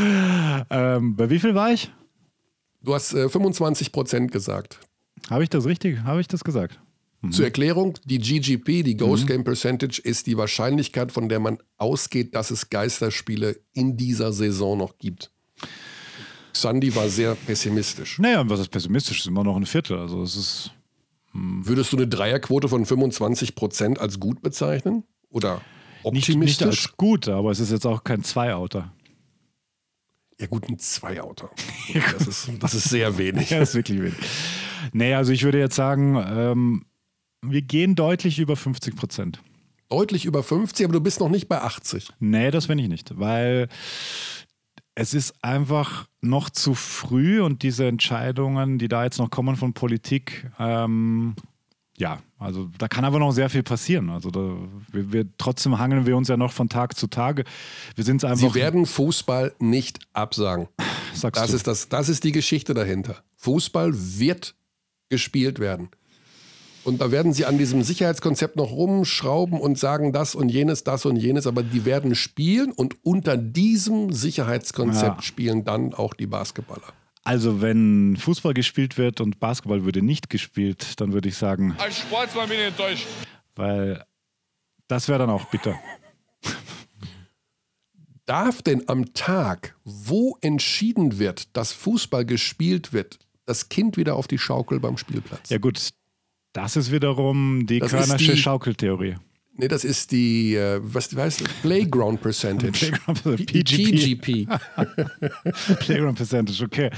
ähm, 0.70 1.14
bei 1.14 1.30
wie 1.30 1.38
viel 1.38 1.54
war 1.54 1.72
ich? 1.72 1.92
Du 2.82 2.92
hast 2.92 3.14
äh, 3.14 3.28
25 3.28 3.92
Prozent 3.92 4.32
gesagt. 4.32 4.80
Habe 5.30 5.44
ich 5.44 5.48
das 5.48 5.64
richtig? 5.64 6.02
Habe 6.02 6.20
ich 6.20 6.26
das 6.26 6.42
gesagt? 6.42 6.80
Mhm. 7.20 7.30
Zur 7.30 7.44
Erklärung, 7.44 7.96
die 8.04 8.18
GGP, 8.18 8.82
die 8.82 8.96
Ghost 8.96 9.24
mhm. 9.24 9.28
Game 9.28 9.44
Percentage, 9.44 10.00
ist 10.02 10.26
die 10.26 10.36
Wahrscheinlichkeit, 10.36 11.12
von 11.12 11.28
der 11.28 11.38
man 11.38 11.58
ausgeht, 11.78 12.34
dass 12.34 12.50
es 12.50 12.68
Geisterspiele 12.68 13.60
in 13.72 13.96
dieser 13.96 14.32
Saison 14.32 14.76
noch 14.76 14.98
gibt. 14.98 15.30
Sandy 16.52 16.94
war 16.94 17.08
sehr 17.08 17.34
pessimistisch. 17.34 18.18
Naja, 18.18 18.48
was 18.48 18.60
ist 18.60 18.68
pessimistisch? 18.68 19.18
Es 19.18 19.24
ist 19.24 19.28
immer 19.28 19.44
noch 19.44 19.56
ein 19.56 19.66
Viertel. 19.66 19.98
Also 19.98 20.22
es 20.22 20.36
ist. 20.36 20.70
Hm. 21.32 21.66
Würdest 21.66 21.92
du 21.92 21.96
eine 21.96 22.06
Dreierquote 22.06 22.68
von 22.68 22.84
25 22.84 23.54
Prozent 23.54 23.98
als 23.98 24.20
gut 24.20 24.42
bezeichnen? 24.42 25.04
Oder 25.30 25.60
optimistisch? 26.02 26.36
Nicht, 26.36 26.60
nicht 26.60 26.66
als 26.66 26.96
gut, 26.96 27.28
aber 27.28 27.50
es 27.50 27.60
ist 27.60 27.70
jetzt 27.70 27.86
auch 27.86 28.04
kein 28.04 28.22
Zweiauter. 28.22 28.92
Ja, 30.38 30.46
gut, 30.46 30.68
ein 30.68 30.78
Zweiauter. 30.78 31.50
Das 32.18 32.26
ist, 32.26 32.50
das 32.60 32.74
ist 32.74 32.88
sehr 32.88 33.16
wenig. 33.18 33.50
ja, 33.50 33.60
das 33.60 33.70
ist 33.70 33.74
wirklich 33.74 34.00
wenig. 34.00 34.14
Nee, 34.92 35.14
also 35.14 35.32
ich 35.32 35.44
würde 35.44 35.58
jetzt 35.58 35.76
sagen, 35.76 36.16
ähm, 36.16 36.84
wir 37.42 37.62
gehen 37.62 37.94
deutlich 37.94 38.38
über 38.38 38.56
50 38.56 38.96
Prozent. 38.96 39.42
Deutlich 39.88 40.24
über 40.24 40.42
50, 40.42 40.86
aber 40.86 40.94
du 40.94 41.00
bist 41.00 41.20
noch 41.20 41.28
nicht 41.28 41.48
bei 41.48 41.60
80. 41.60 42.08
Nee, 42.18 42.50
das 42.50 42.66
bin 42.66 42.78
ich 42.78 42.88
nicht, 42.88 43.18
weil 43.18 43.68
es 44.94 45.14
ist 45.14 45.34
einfach 45.42 46.06
noch 46.20 46.50
zu 46.50 46.74
früh 46.74 47.40
und 47.40 47.62
diese 47.62 47.86
Entscheidungen, 47.86 48.78
die 48.78 48.88
da 48.88 49.04
jetzt 49.04 49.18
noch 49.18 49.30
kommen 49.30 49.56
von 49.56 49.72
Politik, 49.72 50.50
ähm, 50.58 51.34
ja, 51.98 52.20
also 52.38 52.68
da 52.78 52.88
kann 52.88 53.04
aber 53.04 53.18
noch 53.18 53.32
sehr 53.32 53.48
viel 53.48 53.62
passieren. 53.62 54.10
Also 54.10 54.30
da, 54.30 54.40
wir, 54.90 55.12
wir, 55.12 55.26
trotzdem 55.38 55.78
hangeln 55.78 56.06
wir 56.06 56.16
uns 56.16 56.28
ja 56.28 56.36
noch 56.36 56.52
von 56.52 56.68
Tag 56.68 56.96
zu 56.96 57.06
Tag. 57.06 57.44
Wir 57.94 58.04
sind 58.04 58.24
einfach. 58.24 58.48
Sie 58.48 58.54
werden 58.54 58.86
Fußball 58.86 59.54
nicht 59.58 60.00
absagen. 60.12 60.68
Sagst 61.14 61.40
das 61.40 61.50
du. 61.50 61.56
ist 61.56 61.66
das, 61.66 61.88
das 61.88 62.08
ist 62.08 62.24
die 62.24 62.32
Geschichte 62.32 62.74
dahinter. 62.74 63.22
Fußball 63.36 63.92
wird 63.94 64.54
gespielt 65.10 65.58
werden. 65.58 65.90
Und 66.84 67.00
da 67.00 67.12
werden 67.12 67.32
sie 67.32 67.46
an 67.46 67.58
diesem 67.58 67.82
Sicherheitskonzept 67.82 68.56
noch 68.56 68.72
rumschrauben 68.72 69.60
und 69.60 69.78
sagen 69.78 70.12
das 70.12 70.34
und 70.34 70.48
jenes, 70.48 70.82
das 70.82 71.06
und 71.06 71.16
jenes, 71.16 71.46
aber 71.46 71.62
die 71.62 71.84
werden 71.84 72.14
spielen 72.14 72.72
und 72.72 72.96
unter 73.04 73.36
diesem 73.36 74.12
Sicherheitskonzept 74.12 75.16
ja. 75.16 75.22
spielen 75.22 75.64
dann 75.64 75.94
auch 75.94 76.14
die 76.14 76.26
Basketballer. 76.26 76.92
Also 77.24 77.60
wenn 77.60 78.16
Fußball 78.16 78.52
gespielt 78.52 78.98
wird 78.98 79.20
und 79.20 79.38
Basketball 79.38 79.84
würde 79.84 80.02
nicht 80.02 80.28
gespielt, 80.28 81.00
dann 81.00 81.12
würde 81.12 81.28
ich 81.28 81.36
sagen. 81.36 81.76
Als 81.78 82.00
Sportsmann 82.00 82.48
bin 82.48 82.58
ich 82.58 82.66
enttäuscht. 82.66 83.06
Weil 83.54 84.04
das 84.88 85.08
wäre 85.08 85.20
dann 85.20 85.30
auch 85.30 85.44
bitter. 85.46 85.78
Darf 88.26 88.62
denn 88.62 88.88
am 88.88 89.14
Tag, 89.14 89.76
wo 89.84 90.36
entschieden 90.40 91.18
wird, 91.18 91.56
dass 91.56 91.72
Fußball 91.72 92.24
gespielt 92.24 92.92
wird, 92.92 93.18
das 93.46 93.68
Kind 93.68 93.96
wieder 93.96 94.16
auf 94.16 94.26
die 94.26 94.38
Schaukel 94.38 94.80
beim 94.80 94.96
Spielplatz? 94.96 95.50
Ja 95.50 95.58
gut, 95.58 95.92
das 96.52 96.76
ist 96.76 96.92
wiederum 96.92 97.66
die 97.66 97.80
Körnersche 97.80 98.36
Schaukeltheorie. 98.36 99.16
Nee, 99.54 99.68
das 99.68 99.84
ist 99.84 100.12
die, 100.12 100.54
äh, 100.54 100.80
was 100.82 101.14
weißt 101.14 101.40
du, 101.40 101.44
Playground 101.60 102.22
Percentage. 102.22 102.72
Playground, 103.04 103.46
PGP. 103.46 104.48
Playground 105.80 106.16
Percentage, 106.16 106.64
okay. 106.64 106.90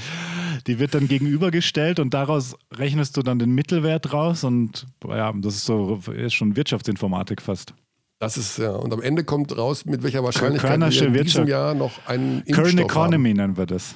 Die 0.65 0.79
wird 0.79 0.95
dann 0.95 1.09
gegenübergestellt 1.09 1.99
und 1.99 2.13
daraus 2.13 2.55
rechnest 2.73 3.17
du 3.17 3.23
dann 3.23 3.39
den 3.39 3.51
Mittelwert 3.51 4.13
raus 4.13 4.45
und 4.45 4.87
ja, 5.05 5.33
das 5.33 5.55
ist 5.55 5.65
so 5.65 5.99
ist 6.15 6.33
schon 6.33 6.55
Wirtschaftsinformatik 6.55 7.41
fast. 7.41 7.73
Das 8.19 8.37
ist 8.37 8.57
ja, 8.57 8.71
und 8.71 8.93
am 8.93 9.01
Ende 9.01 9.25
kommt 9.25 9.55
raus, 9.57 9.85
mit 9.85 10.01
welcher 10.01 10.23
Wahrscheinlichkeit 10.23 10.79
wir 10.79 11.07
in 11.07 11.23
diesem 11.25 11.47
Jahr 11.47 11.73
noch 11.73 12.07
einen 12.07 12.37
Impfstoff 12.45 12.55
Current 12.55 12.79
Economy 12.79 13.29
haben. 13.29 13.37
nennen 13.37 13.57
wir 13.57 13.65
das. 13.65 13.95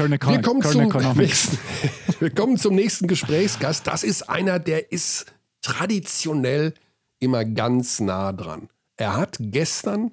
Current, 0.00 0.14
Econ 0.14 0.32
wir, 0.32 0.42
kommen 0.42 0.62
zum 0.62 1.16
nächsten, 1.18 1.58
wir 2.20 2.30
kommen 2.30 2.56
zum 2.56 2.74
nächsten 2.74 3.06
Gesprächsgast. 3.06 3.86
Das 3.86 4.02
ist 4.02 4.30
einer, 4.30 4.58
der 4.58 4.92
ist 4.92 5.26
traditionell 5.60 6.72
immer 7.18 7.44
ganz 7.44 8.00
nah 8.00 8.32
dran. 8.32 8.70
Er 8.96 9.16
hat 9.16 9.36
gestern, 9.38 10.12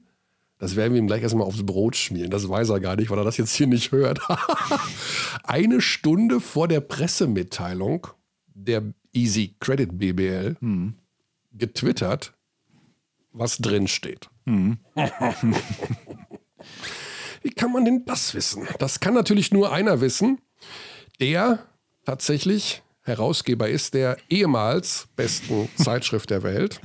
das 0.58 0.76
werden 0.76 0.94
wir 0.94 1.00
ihm 1.00 1.08
gleich 1.08 1.24
erstmal 1.24 1.48
aufs 1.48 1.66
Brot 1.66 1.96
schmieren, 1.96 2.32
das 2.32 2.50
weiß 2.50 2.70
er 2.70 2.82
gar 2.82 2.98
nicht, 2.98 3.10
weil 3.10 3.18
er 3.18 3.24
das 3.24 3.38
jetzt 3.38 3.56
hier 3.56 3.68
nicht 3.68 3.92
hört, 3.94 4.20
eine 5.44 5.80
Stunde 5.80 6.42
vor 6.42 6.68
der 6.68 6.82
Pressemitteilung 6.82 8.08
der 8.54 8.84
Easy 9.14 9.56
Credit 9.60 9.98
BBL 9.98 10.58
hm. 10.60 10.96
getwittert, 11.54 12.34
was 13.32 13.58
drin 13.58 13.88
steht. 13.88 14.30
Hm. 14.46 14.80
Wie 17.48 17.54
kann 17.54 17.72
man 17.72 17.86
denn 17.86 18.04
das 18.04 18.34
wissen? 18.34 18.68
Das 18.78 19.00
kann 19.00 19.14
natürlich 19.14 19.54
nur 19.54 19.72
einer 19.72 20.02
wissen, 20.02 20.42
der 21.22 21.60
tatsächlich 22.06 22.84
Herausgeber 23.04 23.70
ist 23.70 23.94
der 23.94 24.18
ehemals 24.28 25.08
besten 25.16 25.70
Zeitschrift 25.78 26.30
der 26.30 26.44
Welt. 26.44 26.82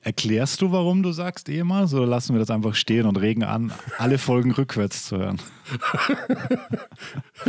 Erklärst 0.00 0.62
du, 0.62 0.72
warum 0.72 1.02
du 1.02 1.12
sagst 1.12 1.50
ehemals 1.50 1.92
oder 1.92 2.06
lassen 2.06 2.32
wir 2.32 2.40
das 2.40 2.48
einfach 2.48 2.74
stehen 2.74 3.04
und 3.04 3.18
regen 3.18 3.44
an, 3.44 3.70
alle 3.98 4.16
Folgen 4.16 4.52
rückwärts 4.52 5.04
zu 5.04 5.18
hören? 5.18 5.42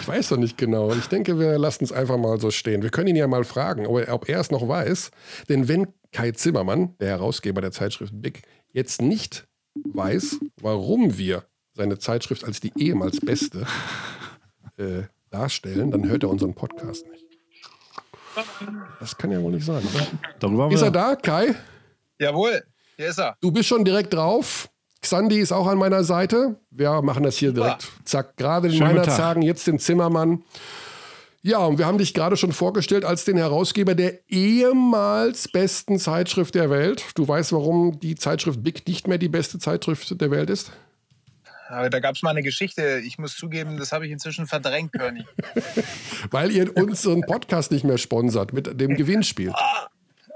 ich 0.00 0.06
weiß 0.06 0.28
doch 0.28 0.36
nicht 0.36 0.56
genau. 0.56 0.92
Ich 0.92 1.08
denke, 1.08 1.36
wir 1.36 1.58
lassen 1.58 1.82
es 1.82 1.90
einfach 1.90 2.16
mal 2.16 2.38
so 2.38 2.52
stehen. 2.52 2.84
Wir 2.84 2.90
können 2.90 3.08
ihn 3.08 3.16
ja 3.16 3.26
mal 3.26 3.42
fragen, 3.42 3.88
ob 3.88 3.98
er, 3.98 4.14
ob 4.14 4.28
er 4.28 4.38
es 4.38 4.52
noch 4.52 4.68
weiß. 4.68 5.10
Denn 5.48 5.66
wenn 5.66 5.88
Kai 6.12 6.30
Zimmermann, 6.30 6.96
der 7.00 7.08
Herausgeber 7.08 7.60
der 7.60 7.72
Zeitschrift 7.72 8.12
Big, 8.14 8.42
jetzt 8.72 9.02
nicht 9.02 9.48
weiß, 9.92 10.40
warum 10.60 11.18
wir 11.18 11.44
seine 11.74 11.98
Zeitschrift 11.98 12.44
als 12.44 12.60
die 12.60 12.72
ehemals 12.76 13.20
beste 13.20 13.66
äh, 14.76 15.02
darstellen, 15.30 15.90
dann 15.90 16.08
hört 16.08 16.22
er 16.22 16.30
unseren 16.30 16.54
Podcast 16.54 17.06
nicht. 17.08 17.24
Das 19.00 19.16
kann 19.16 19.32
ja 19.32 19.42
wohl 19.42 19.52
nicht 19.52 19.64
sein, 19.64 19.82
oder? 19.82 20.06
Darüber 20.38 20.70
ist 20.70 20.82
er 20.82 20.90
da, 20.90 21.16
Kai? 21.16 21.54
Jawohl, 22.18 22.62
hier 22.96 23.08
ist 23.08 23.18
er. 23.18 23.36
Du 23.40 23.50
bist 23.50 23.68
schon 23.68 23.84
direkt 23.84 24.14
drauf. 24.14 24.68
Xandi 25.02 25.40
ist 25.40 25.52
auch 25.52 25.66
an 25.66 25.78
meiner 25.78 26.04
Seite. 26.04 26.56
Wir 26.70 27.00
machen 27.02 27.22
das 27.22 27.36
hier 27.36 27.52
direkt. 27.52 27.88
Zack, 28.04 28.36
gerade 28.36 28.68
in 28.68 28.74
Schönen 28.74 28.88
meiner 28.88 29.02
Tag. 29.02 29.16
Zagen, 29.16 29.42
jetzt 29.42 29.66
den 29.66 29.78
Zimmermann. 29.78 30.44
Ja, 31.42 31.58
und 31.58 31.78
wir 31.78 31.86
haben 31.86 31.96
dich 31.96 32.12
gerade 32.12 32.36
schon 32.36 32.52
vorgestellt 32.52 33.04
als 33.04 33.24
den 33.24 33.38
Herausgeber 33.38 33.94
der 33.94 34.18
ehemals 34.28 35.48
besten 35.48 35.98
Zeitschrift 35.98 36.54
der 36.54 36.68
Welt. 36.68 37.06
Du 37.14 37.26
weißt, 37.26 37.52
warum 37.52 37.98
die 37.98 38.14
Zeitschrift 38.14 38.62
Big 38.62 38.86
nicht 38.86 39.08
mehr 39.08 39.16
die 39.16 39.28
beste 39.28 39.58
Zeitschrift 39.58 40.20
der 40.20 40.30
Welt 40.30 40.50
ist? 40.50 40.70
Aber 41.68 41.88
da 41.88 42.00
gab 42.00 42.16
es 42.16 42.22
mal 42.22 42.30
eine 42.30 42.42
Geschichte. 42.42 43.00
Ich 43.06 43.16
muss 43.16 43.36
zugeben, 43.36 43.78
das 43.78 43.92
habe 43.92 44.04
ich 44.04 44.12
inzwischen 44.12 44.46
verdrängt, 44.46 44.92
Körny. 44.92 45.24
Weil 46.30 46.50
ihr 46.50 46.76
unseren 46.76 47.22
Podcast 47.22 47.70
nicht 47.70 47.84
mehr 47.84 47.96
sponsert 47.96 48.52
mit 48.52 48.78
dem 48.78 48.96
Gewinnspiel. 48.96 49.52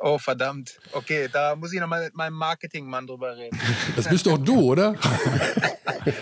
Oh, 0.01 0.19
verdammt. 0.19 0.79
Okay, 0.93 1.29
da 1.31 1.57
muss 1.57 1.73
ich 1.73 1.81
nochmal 1.81 2.05
mit 2.05 2.15
meinem 2.15 2.35
Marketingmann 2.35 3.07
drüber 3.07 3.37
reden. 3.37 3.59
Das 3.97 4.09
bist 4.09 4.27
doch 4.27 4.39
du, 4.39 4.61
oder? 4.61 4.95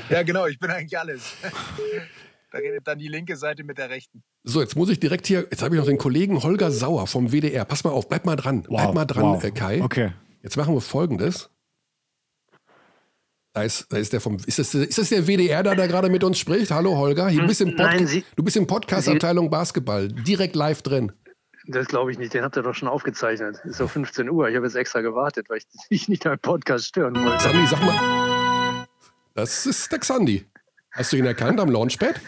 Ja, 0.09 0.23
genau, 0.23 0.47
ich 0.47 0.61
bin 0.61 0.71
eigentlich 0.71 0.97
alles. 0.97 1.35
Da 2.53 2.59
redet 2.59 2.87
dann 2.87 2.99
die 2.99 3.09
linke 3.09 3.37
Seite 3.37 3.65
mit 3.65 3.79
der 3.79 3.89
rechten. 3.89 4.23
So, 4.45 4.61
jetzt 4.61 4.77
muss 4.77 4.91
ich 4.91 5.01
direkt 5.01 5.27
hier, 5.27 5.41
jetzt 5.51 5.63
habe 5.63 5.75
ich 5.75 5.79
noch 5.81 5.87
den 5.87 5.97
Kollegen 5.99 6.43
Holger 6.43 6.71
Sauer 6.71 7.07
vom 7.07 7.33
WDR. 7.33 7.65
Pass 7.65 7.83
mal 7.83 7.91
auf, 7.91 8.09
bleib 8.09 8.27
mal 8.27 8.37
dran. 8.37 8.63
bleib 8.63 8.89
Wow, 8.89 8.95
mal 8.95 9.05
dran, 9.07 9.23
wow. 9.23 9.45
äh, 9.45 9.51
Kai. 9.51 9.83
Okay. 9.83 10.13
Jetzt 10.43 10.57
machen 10.57 10.75
wir 10.75 10.81
folgendes. 10.83 11.49
Da 13.55 13.63
ist, 13.65 13.87
da 13.91 13.99
ist 13.99 14.13
der 14.13 14.21
vom. 14.21 14.37
Ist 14.47 14.59
das, 14.59 14.75
ist 14.75 14.99
das 14.99 15.09
der 15.11 15.27
WDR, 15.27 15.63
der 15.63 15.75
da 15.75 15.87
gerade 15.87 16.09
mit 16.11 16.25
uns 16.25 16.39
spricht? 16.39 16.71
Hallo 16.71 16.97
Holger. 16.97 17.29
Hier, 17.29 17.43
du 17.43 17.47
bist 17.47 17.61
im, 17.61 17.71
Pod 17.71 17.79
Nein, 17.87 18.07
Sie- 18.07 18.25
du 18.35 18.43
bist 18.43 18.57
im 18.57 18.67
Podcast-Abteilung 18.67 19.51
Basketball. 19.51 20.09
Direkt 20.09 20.57
live 20.57 20.83
drin. 20.83 21.13
Das 21.67 21.87
glaube 21.87 22.11
ich 22.11 22.19
nicht, 22.19 22.35
den 22.35 22.43
habt 22.43 22.57
ihr 22.57 22.63
doch 22.63 22.75
schon 22.75 22.89
aufgezeichnet. 22.89 23.61
Ist 23.65 23.79
doch 23.79 23.89
15 23.91 24.29
Uhr. 24.31 24.49
Ich 24.49 24.57
habe 24.57 24.67
jetzt 24.67 24.75
extra 24.75 25.01
gewartet, 25.01 25.49
weil 25.49 25.59
ich 25.59 25.67
dich 25.91 26.09
nicht 26.09 26.27
am 26.27 26.39
Podcast 26.39 26.87
stören 26.87 27.15
wollte. 27.15 27.37
Xandi, 27.39 27.67
sag 27.67 27.83
mal. 27.85 28.87
Das 29.35 29.65
ist 29.67 29.93
der 29.93 29.99
Xandi. 30.01 30.45
Hast 30.91 31.13
du 31.13 31.17
ihn 31.19 31.25
erkannt 31.25 31.61
am 31.61 31.71
Launchpad? 31.71 32.21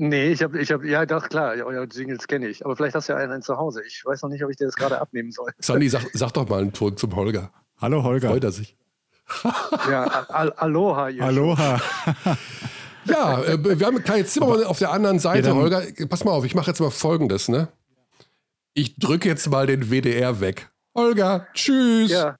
Nee, 0.00 0.28
ich 0.28 0.44
habe, 0.44 0.60
ich 0.60 0.70
hab, 0.70 0.84
ja 0.84 1.04
doch, 1.06 1.28
klar, 1.28 1.54
euer 1.56 1.84
Jingles 1.84 2.28
kenne 2.28 2.46
ich. 2.46 2.64
Aber 2.64 2.76
vielleicht 2.76 2.94
hast 2.94 3.08
du 3.08 3.14
ja 3.14 3.18
einen 3.18 3.42
zu 3.42 3.56
Hause. 3.56 3.82
Ich 3.84 4.04
weiß 4.04 4.22
noch 4.22 4.28
nicht, 4.28 4.44
ob 4.44 4.50
ich 4.50 4.56
dir 4.56 4.66
das 4.66 4.76
gerade 4.76 5.00
abnehmen 5.00 5.32
soll. 5.32 5.50
Xandi, 5.60 5.88
sag, 5.88 6.02
sag 6.12 6.30
doch 6.34 6.48
mal 6.48 6.60
einen 6.60 6.72
Ton 6.72 6.96
zum 6.96 7.16
Holger. 7.16 7.50
Hallo 7.80 8.04
Holger. 8.04 8.28
Freut 8.28 8.44
er 8.44 8.52
sich. 8.52 8.76
Ja, 9.90 10.04
al 10.04 10.52
Aloha. 10.52 11.08
Ihr 11.08 11.24
Aloha. 11.24 11.80
Ja, 13.04 13.42
äh, 13.42 13.78
wir 13.78 13.86
haben 13.86 14.04
Kai 14.04 14.22
Zimmermann 14.22 14.64
auf 14.64 14.78
der 14.78 14.92
anderen 14.92 15.18
Seite. 15.18 15.48
Ja, 15.48 15.54
Holger, 15.54 15.82
pass 16.10 16.24
mal 16.24 16.32
auf, 16.32 16.44
ich 16.44 16.54
mache 16.54 16.66
jetzt 16.70 16.80
mal 16.80 16.90
folgendes, 16.90 17.48
ne? 17.48 17.68
Ich 18.74 18.96
drücke 18.96 19.30
jetzt 19.30 19.48
mal 19.48 19.66
den 19.66 19.90
WDR 19.90 20.40
weg. 20.40 20.68
Holger, 20.94 21.46
tschüss. 21.54 22.10
Ja, 22.10 22.36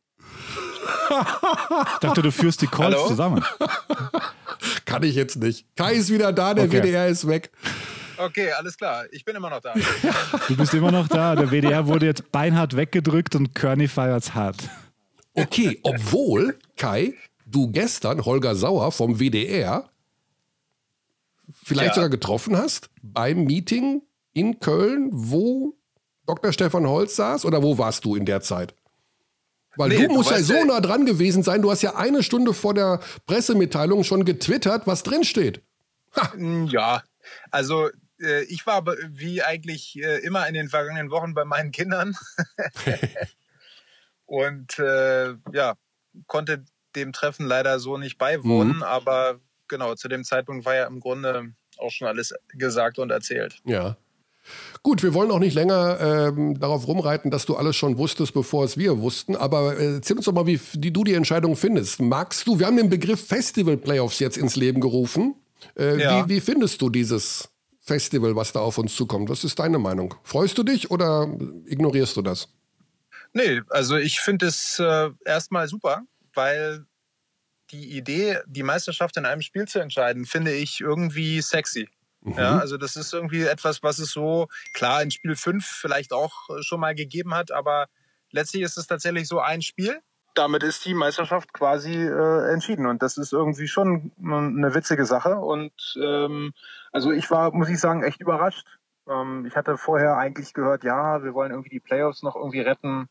Ich 1.11 1.99
dachte, 2.01 2.21
du 2.21 2.31
führst 2.31 2.61
die 2.61 2.67
Calls 2.67 2.97
Hallo? 2.97 3.09
zusammen. 3.09 3.45
Kann 4.85 5.03
ich 5.03 5.15
jetzt 5.15 5.37
nicht. 5.37 5.67
Kai 5.77 5.95
ist 5.95 6.11
wieder 6.11 6.33
da, 6.33 6.55
der 6.55 6.65
Okay. 6.65 6.83
WDR 6.83 7.09
ist 7.09 7.27
weg. 7.27 7.51
Okay, 8.17 8.51
alles 8.53 8.77
klar. 8.77 9.05
Ich 9.13 9.25
bin 9.25 9.37
immer 9.37 9.51
noch 9.51 9.61
da. 9.61 9.75
Du 10.49 10.57
bist 10.57 10.75
immer 10.75 10.91
noch 10.91 11.07
da. 11.09 11.37
Der 11.37 11.51
WDR 11.53 11.87
wurde 11.87 12.07
jetzt 12.07 12.33
beinhart 12.33 12.75
weggedrückt 12.77 13.35
und 13.37 13.55
Körny 13.55 13.87
feiert's 13.87 14.35
hart. 14.35 14.57
Okay, 15.35 15.79
obwohl, 15.85 16.59
Kai, 16.77 17.15
du 17.47 17.71
gestern 17.71 18.25
Holger 18.25 18.57
Sauer 18.57 18.91
vom 18.91 19.21
WDR 19.21 19.89
vielleicht 21.63 21.91
Ja. 21.91 21.95
sogar 21.95 22.09
getroffen 22.11 22.57
hast 22.57 22.91
beim 23.03 23.45
Meeting 23.45 24.03
in 24.33 24.59
Köln, 24.59 25.11
wo 25.13 25.75
Dr. 26.27 26.53
Stefan 26.53 26.87
Holz 26.89 27.15
saß 27.17 27.45
oder 27.45 27.63
wo 27.63 27.79
warst 27.79 28.05
du 28.05 28.17
in 28.17 28.25
der 28.27 28.41
Zeit? 28.41 28.75
Weil 29.79 29.91
Nee, 29.91 30.09
du 30.09 30.15
musst 30.15 30.31
ja 30.31 30.43
so 30.43 30.65
nah 30.65 30.81
dran 30.81 31.07
gewesen 31.07 31.43
sein. 31.45 31.63
Du 31.63 31.71
hast 31.71 31.83
ja 31.83 31.95
eine 31.95 32.23
Stunde 32.25 32.53
vor 32.53 32.75
der 32.75 33.01
Pressemitteilung 33.27 34.03
schon 34.03 34.25
getwittert, 34.25 34.87
was 34.87 35.05
drinsteht. 35.05 35.63
Mm, 36.35 36.67
Ja, 36.67 37.03
also 37.53 37.89
äh, 38.21 38.43
ich 38.45 38.67
war 38.67 38.85
wie 39.11 39.43
eigentlich 39.43 39.97
äh, 40.03 40.19
immer 40.19 40.47
in 40.49 40.55
den 40.55 40.69
vergangenen 40.69 41.11
Wochen 41.11 41.33
bei 41.33 41.45
meinen 41.45 41.71
Kindern. 41.71 42.17
Und 44.27 44.79
äh, 44.79 45.35
ja, 45.53 45.75
konnte 46.27 46.65
dem 46.97 47.13
Treffen 47.13 47.47
leider 47.47 47.79
so 47.79 47.97
nicht 47.97 48.19
beiwohnen, 48.19 48.83
aber 48.83 49.41
genau, 49.69 49.95
zu 49.95 50.09
dem 50.09 50.25
Zeitpunkt 50.25 50.67
war 50.67 50.75
ja 50.75 50.87
im 50.87 51.01
Grunde 51.01 51.53
auch 51.79 51.91
schon 51.91 52.09
alles 52.09 52.35
gesagt 52.49 52.99
und 52.99 53.11
erzählt. 53.11 53.61
Ja. 53.65 53.97
Gut, 54.83 55.03
wir 55.03 55.15
wollen 55.15 55.31
auch 55.31 55.39
nicht 55.39 55.55
länger 55.55 55.99
ähm, 56.01 56.59
darauf 56.59 56.87
rumreiten, 56.87 57.31
dass 57.31 57.47
du 57.47 57.57
alles 57.57 57.77
schon 57.77 57.99
wusstest, 57.99 58.33
bevor 58.33 58.65
es 58.65 58.77
wir 58.77 59.01
wussten. 59.01 59.37
Aber 59.37 59.77
äh, 59.79 59.95
erzähl 59.97 60.17
uns 60.17 60.27
doch 60.27 60.33
mal, 60.33 60.47
wie, 60.47 60.61
wie 60.75 60.91
du 60.91 61.05
die 61.05 61.15
Entscheidung 61.15 61.57
findest. 61.57 62.01
Magst 62.01 62.47
du, 62.47 62.59
wir 62.59 62.67
haben 62.67 62.77
den 62.77 62.89
Begriff 62.91 63.27
Festival 63.27 63.77
Playoffs 63.77 64.19
jetzt 64.21 64.37
ins 64.37 64.57
Leben 64.57 64.81
gerufen. 64.81 65.35
Äh, 65.77 66.01
Ja. 66.01 66.29
wie, 66.29 66.37
wie 66.37 66.41
findest 66.41 66.81
du 66.81 66.91
dieses 66.91 67.49
Festival, 67.81 68.37
was 68.37 68.53
da 68.53 68.61
auf 68.61 68.79
uns 68.79 68.95
zukommt? 68.95 69.31
Was 69.31 69.45
ist 69.45 69.59
deine 69.59 69.79
Meinung? 69.79 70.15
Freust 70.23 70.57
du 70.59 70.63
dich 70.63 70.91
oder 70.91 71.29
ignorierst 71.67 72.17
du 72.17 72.23
das? 72.23 72.49
Nee, 73.33 73.63
also 73.69 73.97
ich 73.97 74.21
finde 74.21 74.47
es 74.47 74.79
äh, 74.79 75.11
erstmal 75.25 75.69
super, 75.69 76.03
weil 76.35 76.85
die 77.71 77.97
Idee, 77.97 78.39
die 78.47 78.63
Meisterschaft 78.63 79.17
in 79.17 79.27
einem 79.27 79.43
Spiel 79.43 79.67
zu 79.67 79.79
entscheiden, 79.81 80.25
finde 80.25 80.53
ich 80.53 80.81
irgendwie 80.81 81.41
sexy. 81.43 81.89
Ja, 82.37 82.59
also 82.59 82.77
das 82.77 82.97
ist 82.97 83.13
irgendwie 83.13 83.43
etwas, 83.43 83.83
was 83.83 83.99
es 83.99 84.11
so, 84.11 84.49
klar, 84.73 85.03
in 85.03 85.11
Spiel 85.11 85.37
5 85.37 85.65
vielleicht 85.65 86.13
auch 86.13 86.49
äh, 86.51 86.63
schon 86.63 86.81
mal 86.81 86.95
gegeben 86.95 87.35
hat, 87.35 87.53
aber 87.53 87.87
letztlich 88.31 88.63
ist 88.63 88.79
es 88.79 88.87
tatsächlich 88.87 89.29
so 89.29 89.41
ein 89.41 89.63
Spiel. 89.63 90.01
Damit 90.35 90.63
ist 90.63 90.85
die 90.85 90.95
Meisterschaft 90.95 91.53
quasi 91.53 91.95
äh, 91.95 92.53
entschieden 92.53 92.87
und 92.87 93.03
das 93.03 93.17
ist 93.17 93.33
irgendwie 93.33 93.67
schon 93.67 94.13
eine 94.23 94.75
witzige 94.75 95.05
Sache 95.05 95.37
und 95.37 95.73
ähm, 96.01 96.53
also 96.93 97.11
ich 97.11 97.31
war, 97.31 97.53
muss 97.53 97.69
ich 97.69 97.81
sagen, 97.81 98.03
echt 98.03 98.21
überrascht. 98.21 98.67
Ähm, 99.09 99.47
ich 99.47 99.57
hatte 99.57 99.77
vorher 99.77 100.17
eigentlich 100.17 100.55
gehört, 100.55 100.85
ja, 100.85 101.23
wir 101.25 101.35
wollen 101.35 101.51
irgendwie 101.51 101.71
die 101.71 101.81
Playoffs 101.81 102.23
noch 102.23 102.37
irgendwie 102.37 102.61
retten. 102.61 103.09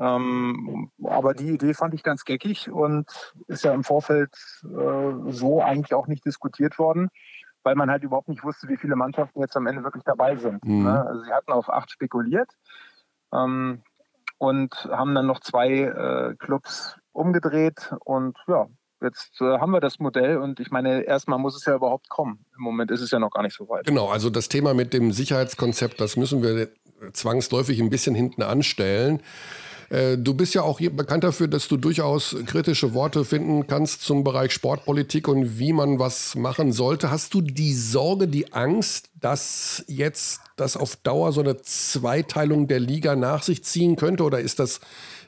Ähm, 0.00 0.90
aber 1.02 1.34
die 1.34 1.50
Idee 1.50 1.74
fand 1.74 1.92
ich 1.94 2.04
ganz 2.04 2.24
geckig 2.24 2.70
und 2.70 3.34
ist 3.48 3.64
ja 3.64 3.74
im 3.74 3.82
Vorfeld 3.82 4.30
äh, 4.62 5.32
so 5.32 5.60
eigentlich 5.60 5.94
auch 5.94 6.06
nicht 6.06 6.24
diskutiert 6.24 6.78
worden, 6.78 7.10
weil 7.62 7.74
man 7.74 7.90
halt 7.90 8.02
überhaupt 8.02 8.28
nicht 8.28 8.44
wusste, 8.44 8.68
wie 8.68 8.76
viele 8.76 8.96
Mannschaften 8.96 9.40
jetzt 9.40 9.56
am 9.56 9.66
Ende 9.66 9.84
wirklich 9.84 10.04
dabei 10.04 10.36
sind. 10.36 10.64
Mhm. 10.64 10.84
Ne? 10.84 11.06
Also 11.06 11.22
sie 11.22 11.32
hatten 11.32 11.52
auf 11.52 11.68
acht 11.68 11.90
spekuliert 11.90 12.50
ähm, 13.32 13.82
und 14.38 14.74
haben 14.90 15.14
dann 15.14 15.26
noch 15.26 15.40
zwei 15.40 15.68
äh, 15.70 16.34
Clubs 16.36 16.96
umgedreht 17.12 17.94
und 18.04 18.38
ja, 18.46 18.66
jetzt 19.02 19.40
äh, 19.40 19.58
haben 19.58 19.72
wir 19.72 19.80
das 19.80 19.98
Modell 19.98 20.38
und 20.38 20.60
ich 20.60 20.70
meine, 20.70 21.02
erstmal 21.02 21.38
muss 21.38 21.56
es 21.56 21.64
ja 21.64 21.74
überhaupt 21.74 22.08
kommen. 22.08 22.44
Im 22.56 22.62
Moment 22.62 22.90
ist 22.90 23.00
es 23.00 23.10
ja 23.10 23.18
noch 23.18 23.30
gar 23.30 23.42
nicht 23.42 23.56
so 23.56 23.68
weit. 23.68 23.86
Genau, 23.86 24.08
also 24.08 24.30
das 24.30 24.48
Thema 24.48 24.74
mit 24.74 24.92
dem 24.92 25.12
Sicherheitskonzept, 25.12 26.00
das 26.00 26.16
müssen 26.16 26.42
wir 26.42 26.68
zwangsläufig 27.12 27.80
ein 27.80 27.90
bisschen 27.90 28.14
hinten 28.14 28.42
anstellen. 28.42 29.22
Äh, 29.90 30.18
Du 30.18 30.34
bist 30.34 30.54
ja 30.54 30.62
auch 30.62 30.80
bekannt 30.80 31.24
dafür, 31.24 31.48
dass 31.48 31.68
du 31.68 31.76
durchaus 31.76 32.36
kritische 32.46 32.94
Worte 32.94 33.24
finden 33.24 33.66
kannst 33.66 34.02
zum 34.02 34.24
Bereich 34.24 34.52
Sportpolitik 34.52 35.28
und 35.28 35.58
wie 35.58 35.72
man 35.72 35.98
was 35.98 36.34
machen 36.34 36.72
sollte. 36.72 37.10
Hast 37.10 37.34
du 37.34 37.40
die 37.40 37.72
Sorge, 37.72 38.28
die 38.28 38.52
Angst, 38.52 39.10
dass 39.20 39.84
jetzt 39.86 40.40
das 40.56 40.76
auf 40.76 40.96
Dauer 40.96 41.32
so 41.32 41.40
eine 41.40 41.60
Zweiteilung 41.62 42.68
der 42.68 42.80
Liga 42.80 43.16
nach 43.16 43.42
sich 43.42 43.64
ziehen 43.64 43.96
könnte? 43.96 44.24
Oder 44.24 44.40
ist 44.40 44.58
das, 44.58 44.80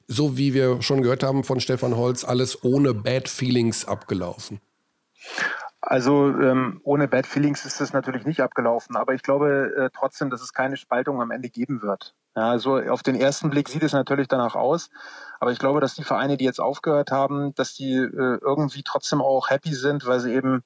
so 0.07 0.37
wie 0.37 0.55
wir 0.55 0.83
schon 0.83 1.03
gehört 1.03 1.23
haben 1.23 1.45
von 1.45 1.61
Stefan 1.61 1.97
Holz, 1.97 2.25
alles 2.25 2.63
ohne 2.65 2.95
Bad 2.95 3.29
Feelings 3.29 3.87
abgelaufen? 3.87 4.61
Also 5.81 6.29
ähm, 6.29 6.81
ohne 6.85 7.09
Bad 7.09 7.27
Feelings 7.27 7.65
ist 7.65 7.81
das 7.81 7.93
natürlich 7.93 8.27
nicht 8.27 8.41
abgelaufen, 8.41 8.97
aber 8.97 9.15
ich 9.15 9.23
glaube 9.23 9.73
äh, 9.77 9.91
trotzdem, 9.97 10.29
dass 10.29 10.43
es 10.43 10.53
keine 10.53 10.77
Spaltung 10.77 11.23
am 11.23 11.31
Ende 11.31 11.49
geben 11.49 11.81
wird. 11.83 12.15
Ja, 12.37 12.59
so 12.59 12.77
auf 12.77 13.03
den 13.03 13.17
ersten 13.17 13.51
Blick 13.51 13.69
sieht 13.69 13.83
es 13.83 13.93
natürlich 13.93 14.29
danach 14.29 14.55
aus, 14.55 14.89
aber 15.41 15.51
ich 15.51 15.59
glaube, 15.59 15.81
dass 15.81 15.95
die 15.95 16.05
Vereine, 16.05 16.37
die 16.37 16.45
jetzt 16.45 16.61
aufgehört 16.61 17.11
haben, 17.11 17.55
dass 17.55 17.75
die 17.75 17.95
äh, 17.95 18.39
irgendwie 18.41 18.83
trotzdem 18.85 19.21
auch 19.21 19.51
happy 19.51 19.75
sind, 19.75 20.07
weil 20.07 20.21
sie 20.21 20.33
eben 20.35 20.63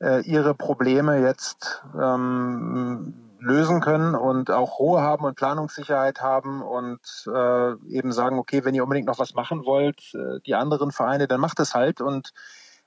äh, 0.00 0.20
ihre 0.22 0.54
Probleme 0.54 1.18
jetzt 1.20 1.82
ähm, 1.98 3.14
lösen 3.40 3.80
können 3.80 4.14
und 4.14 4.50
auch 4.50 4.78
Ruhe 4.78 5.00
haben 5.00 5.24
und 5.24 5.36
Planungssicherheit 5.36 6.20
haben 6.20 6.62
und 6.62 7.00
äh, 7.26 7.72
eben 7.88 8.12
sagen, 8.12 8.38
okay, 8.38 8.64
wenn 8.64 8.74
ihr 8.74 8.82
unbedingt 8.82 9.06
noch 9.06 9.18
was 9.18 9.34
machen 9.34 9.64
wollt, 9.64 10.14
äh, 10.14 10.40
die 10.44 10.54
anderen 10.54 10.92
Vereine, 10.92 11.26
dann 11.26 11.40
macht 11.40 11.60
es 11.60 11.74
halt 11.74 12.02
und 12.02 12.32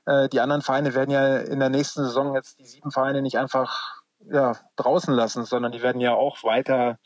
äh, 0.05 0.30
die 0.30 0.39
anderen 0.39 0.61
Vereine 0.61 0.93
werden 0.93 1.11
ja 1.11 1.38
in 1.38 1.59
der 1.59 1.70
nächsten 1.70 2.03
Saison 2.03 2.36
jetzt 2.36 2.59
die 2.59 2.66
sieben 2.66 2.91
Vereine 2.91 3.22
nicht 3.24 3.38
einfach 3.39 4.01
ja, 4.32 4.55
draußen 4.76 5.14
lassen, 5.14 5.45
sondern 5.45 5.72
die 5.72 5.82
werden 5.82 6.01
ja 6.01 6.14
auch 6.14 6.43
weiter 6.43 6.97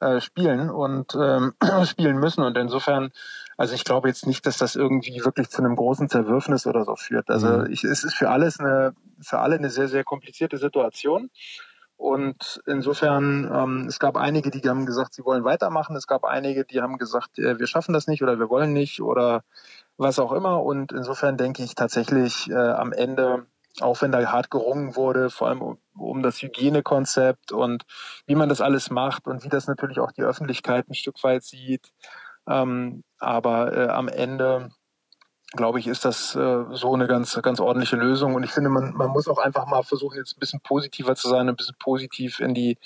äh, 0.00 0.20
spielen 0.20 0.70
und 0.70 1.14
ähm, 1.14 1.54
spielen 1.84 2.18
müssen. 2.18 2.42
Und 2.42 2.56
insofern, 2.56 3.12
also 3.56 3.74
ich 3.74 3.84
glaube 3.84 4.08
jetzt 4.08 4.26
nicht, 4.26 4.46
dass 4.46 4.58
das 4.58 4.76
irgendwie 4.76 5.24
wirklich 5.24 5.50
zu 5.50 5.62
einem 5.62 5.76
großen 5.76 6.08
Zerwürfnis 6.08 6.66
oder 6.66 6.84
so 6.84 6.96
führt. 6.96 7.30
Also 7.30 7.48
Mhm. 7.48 7.70
ich, 7.70 7.84
es 7.84 8.04
ist 8.04 8.14
für 8.14 8.30
alles 8.30 8.60
eine, 8.60 8.94
für 9.20 9.38
alle 9.40 9.56
eine 9.56 9.70
sehr, 9.70 9.88
sehr 9.88 10.04
komplizierte 10.04 10.58
Situation. 10.58 11.30
Und 11.96 12.62
insofern, 12.66 13.50
ähm, 13.52 13.86
es 13.86 13.98
gab 13.98 14.16
einige, 14.16 14.50
die 14.50 14.66
haben 14.66 14.86
gesagt, 14.86 15.12
sie 15.12 15.24
wollen 15.24 15.44
weitermachen. 15.44 15.94
Es 15.96 16.06
gab 16.06 16.24
einige, 16.24 16.64
die 16.64 16.80
haben 16.80 16.96
gesagt, 16.96 17.38
äh, 17.38 17.58
wir 17.58 17.66
schaffen 17.66 17.92
das 17.92 18.06
nicht 18.06 18.22
oder 18.22 18.38
wir 18.38 18.48
wollen 18.48 18.72
nicht 18.72 19.02
oder 19.02 19.44
was 19.98 20.18
auch 20.18 20.32
immer. 20.32 20.62
Und 20.62 20.92
insofern 20.92 21.36
denke 21.36 21.62
ich 21.62 21.74
tatsächlich 21.74 22.48
äh, 22.50 22.54
am 22.54 22.92
Ende, 22.94 23.44
auch 23.80 24.02
wenn 24.02 24.12
da 24.12 24.32
hart 24.32 24.50
gerungen 24.50 24.96
wurde, 24.96 25.30
vor 25.30 25.48
allem 25.48 25.78
um, 25.94 26.22
das 26.22 26.42
Hygienekonzept 26.42 27.52
und 27.52 27.84
wie 28.26 28.34
man 28.34 28.48
das 28.48 28.60
alles 28.60 28.90
macht 28.90 29.26
und 29.26 29.44
wie 29.44 29.48
das 29.48 29.68
natürlich 29.68 30.00
auch 30.00 30.12
die 30.12 30.22
Öffentlichkeit 30.22 30.88
ein 30.88 30.94
Stück 30.94 31.22
weit 31.22 31.44
sieht. 31.44 31.92
Ähm, 32.48 33.04
aber 33.18 33.76
äh, 33.76 33.88
am 33.88 34.08
Ende 34.08 34.70
glaube 35.52 35.80
ich, 35.80 35.86
ist 35.86 36.04
das 36.04 36.34
äh, 36.36 36.64
so 36.70 36.94
eine 36.94 37.06
ganz, 37.06 37.40
ganz 37.42 37.60
ordentliche 37.60 37.96
Lösung. 37.96 38.34
Und 38.34 38.44
ich 38.44 38.52
finde, 38.52 38.70
man, 38.70 38.94
man 38.94 39.10
muss 39.10 39.28
auch 39.28 39.38
einfach 39.38 39.66
mal 39.66 39.82
versuchen, 39.82 40.16
jetzt 40.16 40.36
ein 40.36 40.40
bisschen 40.40 40.60
positiver 40.60 41.16
zu 41.16 41.28
sein, 41.28 41.48
ein 41.48 41.56
bisschen 41.56 41.76
positiv 41.78 42.40
in 42.40 42.54
die 42.54 42.78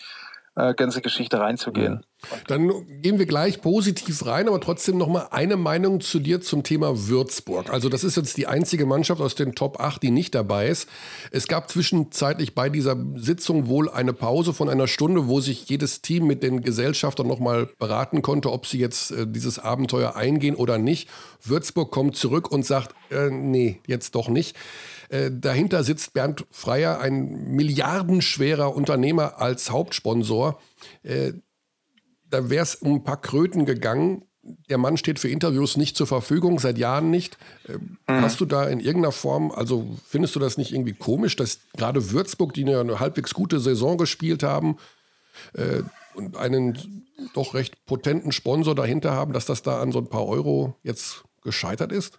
äh, 0.56 0.74
ganze 0.74 1.02
Geschichte 1.02 1.40
reinzugehen. 1.40 2.06
Dann 2.46 2.72
gehen 3.02 3.18
wir 3.18 3.26
gleich 3.26 3.60
positiv 3.60 4.26
rein, 4.26 4.48
aber 4.48 4.60
trotzdem 4.60 4.98
noch 4.98 5.08
mal 5.08 5.28
eine 5.30 5.56
Meinung 5.56 6.00
zu 6.00 6.18
dir 6.18 6.40
zum 6.40 6.62
Thema 6.62 7.08
Würzburg. 7.08 7.70
Also 7.70 7.88
das 7.88 8.04
ist 8.04 8.16
jetzt 8.16 8.36
die 8.36 8.46
einzige 8.46 8.86
Mannschaft 8.86 9.20
aus 9.20 9.34
den 9.34 9.54
Top 9.54 9.80
8, 9.80 10.02
die 10.02 10.10
nicht 10.10 10.34
dabei 10.34 10.68
ist. 10.68 10.88
Es 11.30 11.48
gab 11.48 11.70
zwischenzeitlich 11.70 12.54
bei 12.54 12.68
dieser 12.68 12.96
Sitzung 13.16 13.68
wohl 13.68 13.90
eine 13.90 14.12
Pause 14.12 14.52
von 14.52 14.68
einer 14.68 14.86
Stunde, 14.86 15.28
wo 15.28 15.40
sich 15.40 15.68
jedes 15.68 16.02
Team 16.02 16.26
mit 16.26 16.42
den 16.42 16.62
Gesellschaftern 16.62 17.26
noch 17.26 17.40
mal 17.40 17.66
beraten 17.78 18.22
konnte, 18.22 18.52
ob 18.52 18.66
sie 18.66 18.78
jetzt 18.78 19.10
äh, 19.10 19.26
dieses 19.26 19.58
Abenteuer 19.58 20.16
eingehen 20.16 20.54
oder 20.54 20.78
nicht. 20.78 21.08
Würzburg 21.42 21.90
kommt 21.90 22.16
zurück 22.16 22.50
und 22.50 22.64
sagt, 22.64 22.94
äh, 23.10 23.30
nee, 23.30 23.80
jetzt 23.86 24.14
doch 24.14 24.28
nicht. 24.28 24.56
Äh, 25.08 25.30
dahinter 25.32 25.84
sitzt 25.84 26.12
Bernd 26.12 26.46
Freier, 26.50 27.00
ein 27.00 27.54
milliardenschwerer 27.54 28.74
Unternehmer 28.74 29.40
als 29.40 29.70
Hauptsponsor. 29.70 30.60
Da 32.34 32.50
wäre 32.50 32.64
es 32.64 32.74
um 32.74 32.96
ein 32.96 33.04
paar 33.04 33.20
Kröten 33.20 33.64
gegangen. 33.64 34.24
Der 34.68 34.76
Mann 34.76 34.96
steht 34.96 35.20
für 35.20 35.28
Interviews 35.28 35.76
nicht 35.76 35.96
zur 35.96 36.08
Verfügung, 36.08 36.58
seit 36.58 36.78
Jahren 36.78 37.08
nicht. 37.08 37.38
Äh, 37.68 37.78
mhm. 38.12 38.22
Hast 38.22 38.40
du 38.40 38.44
da 38.44 38.64
in 38.64 38.80
irgendeiner 38.80 39.12
Form, 39.12 39.52
also 39.52 39.86
findest 40.04 40.34
du 40.34 40.40
das 40.40 40.58
nicht 40.58 40.72
irgendwie 40.72 40.94
komisch, 40.94 41.36
dass 41.36 41.60
gerade 41.76 42.10
Würzburg, 42.10 42.52
die 42.52 42.64
eine 42.64 42.98
halbwegs 42.98 43.34
gute 43.34 43.60
Saison 43.60 43.98
gespielt 43.98 44.42
haben 44.42 44.78
äh, 45.52 45.82
und 46.16 46.36
einen 46.36 47.06
doch 47.34 47.54
recht 47.54 47.86
potenten 47.86 48.32
Sponsor 48.32 48.74
dahinter 48.74 49.12
haben, 49.12 49.32
dass 49.32 49.46
das 49.46 49.62
da 49.62 49.80
an 49.80 49.92
so 49.92 50.00
ein 50.00 50.08
paar 50.08 50.26
Euro 50.26 50.74
jetzt 50.82 51.22
gescheitert 51.44 51.92
ist? 51.92 52.18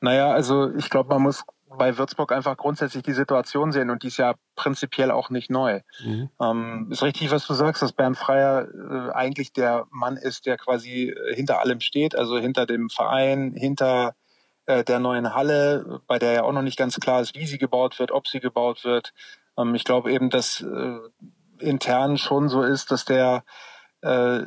Naja, 0.00 0.30
also 0.30 0.72
ich 0.76 0.88
glaube, 0.90 1.08
man 1.08 1.22
muss 1.22 1.42
bei 1.78 1.96
Würzburg 1.96 2.32
einfach 2.32 2.56
grundsätzlich 2.56 3.02
die 3.02 3.12
Situation 3.12 3.72
sehen 3.72 3.90
und 3.90 4.02
die 4.02 4.08
ist 4.08 4.18
ja 4.18 4.34
prinzipiell 4.56 5.10
auch 5.10 5.30
nicht 5.30 5.50
neu. 5.50 5.80
Mhm. 6.04 6.30
Ähm, 6.40 6.88
ist 6.90 7.02
richtig, 7.02 7.30
was 7.30 7.46
du 7.46 7.54
sagst, 7.54 7.80
dass 7.82 7.92
Bernd 7.92 8.18
Freier 8.18 8.68
äh, 8.68 9.12
eigentlich 9.12 9.52
der 9.52 9.86
Mann 9.90 10.16
ist, 10.16 10.46
der 10.46 10.58
quasi 10.58 11.08
äh, 11.08 11.34
hinter 11.34 11.60
allem 11.60 11.80
steht, 11.80 12.14
also 12.14 12.38
hinter 12.38 12.66
dem 12.66 12.90
Verein, 12.90 13.54
hinter 13.54 14.14
äh, 14.66 14.84
der 14.84 14.98
neuen 14.98 15.34
Halle, 15.34 16.00
bei 16.06 16.18
der 16.18 16.32
ja 16.32 16.42
auch 16.42 16.52
noch 16.52 16.62
nicht 16.62 16.78
ganz 16.78 16.98
klar 17.00 17.22
ist, 17.22 17.34
wie 17.34 17.46
sie 17.46 17.58
gebaut 17.58 17.98
wird, 17.98 18.12
ob 18.12 18.28
sie 18.28 18.40
gebaut 18.40 18.84
wird. 18.84 19.14
Ähm, 19.56 19.74
ich 19.74 19.84
glaube 19.84 20.12
eben, 20.12 20.28
dass 20.28 20.60
äh, 20.60 20.98
intern 21.58 22.18
schon 22.18 22.48
so 22.48 22.62
ist, 22.62 22.90
dass 22.90 23.04
der 23.04 23.44
äh, 24.02 24.40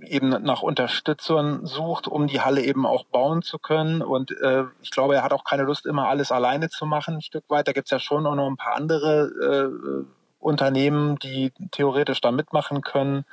eben 0.00 0.28
nach 0.28 0.62
Unterstützern 0.62 1.66
sucht, 1.66 2.08
um 2.08 2.26
die 2.26 2.40
Halle 2.40 2.62
eben 2.62 2.86
auch 2.86 3.04
bauen 3.04 3.42
zu 3.42 3.58
können. 3.58 4.02
Und 4.02 4.30
äh, 4.40 4.64
ich 4.80 4.90
glaube, 4.90 5.14
er 5.16 5.22
hat 5.22 5.32
auch 5.32 5.44
keine 5.44 5.64
Lust, 5.64 5.86
immer 5.86 6.08
alles 6.08 6.32
alleine 6.32 6.68
zu 6.68 6.86
machen, 6.86 7.16
ein 7.16 7.22
Stück 7.22 7.44
weit. 7.48 7.68
Da 7.68 7.72
gibt 7.72 7.86
es 7.86 7.90
ja 7.90 7.98
schon 7.98 8.26
auch 8.26 8.34
noch 8.34 8.48
ein 8.48 8.56
paar 8.56 8.74
andere 8.74 9.26
äh, 9.40 10.06
Unternehmen, 10.38 11.18
die 11.18 11.52
theoretisch 11.70 12.20
da 12.20 12.32
mitmachen 12.32 12.80
können. 12.80 13.24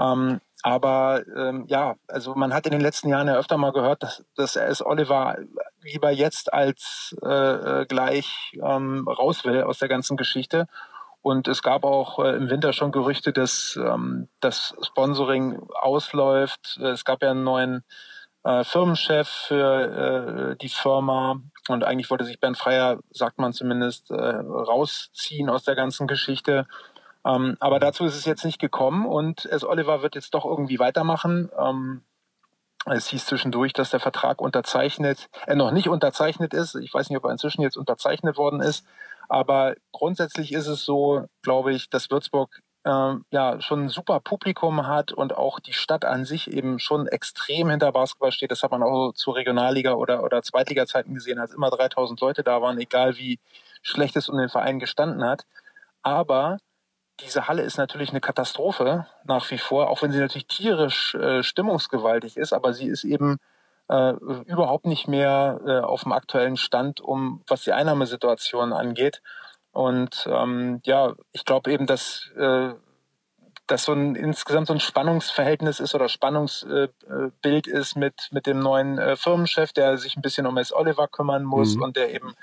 Ähm, 0.00 0.40
aber 0.62 1.22
ähm, 1.36 1.64
ja, 1.68 1.94
also 2.08 2.34
man 2.34 2.52
hat 2.52 2.66
in 2.66 2.72
den 2.72 2.80
letzten 2.80 3.08
Jahren 3.08 3.28
ja 3.28 3.36
öfter 3.36 3.56
mal 3.56 3.72
gehört, 3.72 4.02
dass, 4.02 4.24
dass 4.34 4.56
S. 4.56 4.84
Oliver 4.84 5.36
lieber 5.82 6.10
jetzt 6.10 6.52
als 6.52 7.14
äh, 7.22 7.28
äh, 7.82 7.86
gleich 7.86 8.58
ähm, 8.60 9.06
raus 9.06 9.44
will 9.44 9.62
aus 9.62 9.78
der 9.78 9.88
ganzen 9.88 10.16
Geschichte. 10.16 10.66
Und 11.22 11.48
es 11.48 11.62
gab 11.62 11.84
auch 11.84 12.18
äh, 12.18 12.36
im 12.36 12.50
Winter 12.50 12.72
schon 12.72 12.92
Gerüchte, 12.92 13.32
dass 13.32 13.78
ähm, 13.82 14.28
das 14.40 14.74
Sponsoring 14.82 15.60
ausläuft. 15.74 16.78
Es 16.78 17.04
gab 17.04 17.22
ja 17.22 17.30
einen 17.32 17.44
neuen 17.44 17.84
äh, 18.44 18.62
Firmenchef 18.62 19.28
für 19.28 20.52
äh, 20.52 20.56
die 20.56 20.68
Firma 20.68 21.40
und 21.68 21.82
eigentlich 21.82 22.10
wollte 22.10 22.24
sich 22.24 22.38
Bernd 22.38 22.56
Freier, 22.56 23.00
sagt 23.10 23.38
man 23.38 23.52
zumindest, 23.52 24.10
äh, 24.12 24.14
rausziehen 24.14 25.50
aus 25.50 25.64
der 25.64 25.74
ganzen 25.74 26.06
Geschichte. 26.06 26.66
Ähm, 27.24 27.56
aber 27.58 27.80
dazu 27.80 28.04
ist 28.04 28.14
es 28.14 28.24
jetzt 28.24 28.44
nicht 28.44 28.60
gekommen 28.60 29.04
und 29.04 29.46
S. 29.46 29.64
Oliver 29.64 30.02
wird 30.02 30.14
jetzt 30.14 30.32
doch 30.32 30.44
irgendwie 30.44 30.78
weitermachen. 30.78 31.50
Ähm, 31.58 32.02
es 32.88 33.08
hieß 33.08 33.26
zwischendurch, 33.26 33.72
dass 33.72 33.90
der 33.90 33.98
Vertrag 33.98 34.40
unterzeichnet, 34.40 35.28
äh, 35.46 35.56
noch 35.56 35.72
nicht 35.72 35.88
unterzeichnet 35.88 36.54
ist. 36.54 36.76
Ich 36.76 36.94
weiß 36.94 37.10
nicht, 37.10 37.18
ob 37.18 37.24
er 37.24 37.32
inzwischen 37.32 37.62
jetzt 37.62 37.76
unterzeichnet 37.76 38.36
worden 38.36 38.60
ist. 38.60 38.86
Aber 39.28 39.74
grundsätzlich 39.92 40.52
ist 40.52 40.66
es 40.66 40.84
so, 40.84 41.26
glaube 41.42 41.72
ich, 41.72 41.90
dass 41.90 42.10
Würzburg 42.10 42.60
äh, 42.84 43.14
ja 43.30 43.60
schon 43.60 43.84
ein 43.84 43.88
super 43.88 44.20
Publikum 44.20 44.86
hat 44.86 45.12
und 45.12 45.36
auch 45.36 45.60
die 45.60 45.72
Stadt 45.72 46.04
an 46.04 46.24
sich 46.24 46.50
eben 46.50 46.78
schon 46.78 47.06
extrem 47.06 47.68
hinter 47.70 47.92
Basketball 47.92 48.32
steht. 48.32 48.50
Das 48.50 48.62
hat 48.62 48.70
man 48.70 48.82
auch 48.82 49.12
zu 49.12 49.32
Regionalliga 49.32 49.94
oder, 49.94 50.22
oder 50.22 50.42
Zweitliga-Zeiten 50.42 51.14
gesehen, 51.14 51.38
als 51.38 51.52
immer 51.52 51.70
3000 51.70 52.20
Leute 52.20 52.42
da 52.42 52.62
waren, 52.62 52.78
egal 52.78 53.16
wie 53.16 53.38
schlecht 53.82 54.16
es 54.16 54.28
um 54.28 54.38
den 54.38 54.48
Verein 54.48 54.78
gestanden 54.78 55.24
hat. 55.24 55.44
Aber 56.02 56.58
diese 57.20 57.48
Halle 57.48 57.62
ist 57.62 57.78
natürlich 57.78 58.10
eine 58.10 58.20
Katastrophe 58.20 59.06
nach 59.24 59.50
wie 59.50 59.58
vor, 59.58 59.88
auch 59.88 60.02
wenn 60.02 60.12
sie 60.12 60.20
natürlich 60.20 60.46
tierisch 60.46 61.14
äh, 61.14 61.42
stimmungsgewaltig 61.42 62.36
ist, 62.36 62.52
aber 62.52 62.72
sie 62.72 62.86
ist 62.86 63.04
eben 63.04 63.38
äh, 63.88 64.12
überhaupt 64.46 64.86
nicht 64.86 65.08
mehr 65.08 65.60
äh, 65.66 65.80
auf 65.80 66.02
dem 66.02 66.12
aktuellen 66.12 66.56
Stand, 66.56 67.00
um 67.00 67.42
was 67.46 67.62
die 67.62 67.72
Einnahmesituation 67.72 68.72
angeht. 68.72 69.22
Und 69.72 70.26
ähm, 70.30 70.80
ja, 70.84 71.14
ich 71.32 71.44
glaube 71.44 71.70
eben, 71.70 71.86
dass 71.86 72.30
äh, 72.36 72.74
dass 73.66 73.84
so 73.84 73.92
ein 73.92 74.14
insgesamt 74.14 74.68
so 74.68 74.72
ein 74.72 74.80
Spannungsverhältnis 74.80 75.80
ist 75.80 75.94
oder 75.94 76.08
Spannungsbild 76.08 76.96
äh, 77.44 77.70
ist 77.70 77.96
mit 77.96 78.28
mit 78.30 78.46
dem 78.46 78.60
neuen 78.60 78.98
äh, 78.98 79.16
Firmenchef, 79.16 79.72
der 79.72 79.98
sich 79.98 80.16
ein 80.16 80.22
bisschen 80.22 80.46
um 80.46 80.56
S. 80.56 80.72
Oliver 80.72 81.08
kümmern 81.08 81.44
muss 81.44 81.76
mhm. 81.76 81.82
und 81.82 81.96
der 81.96 82.14
eben 82.14 82.34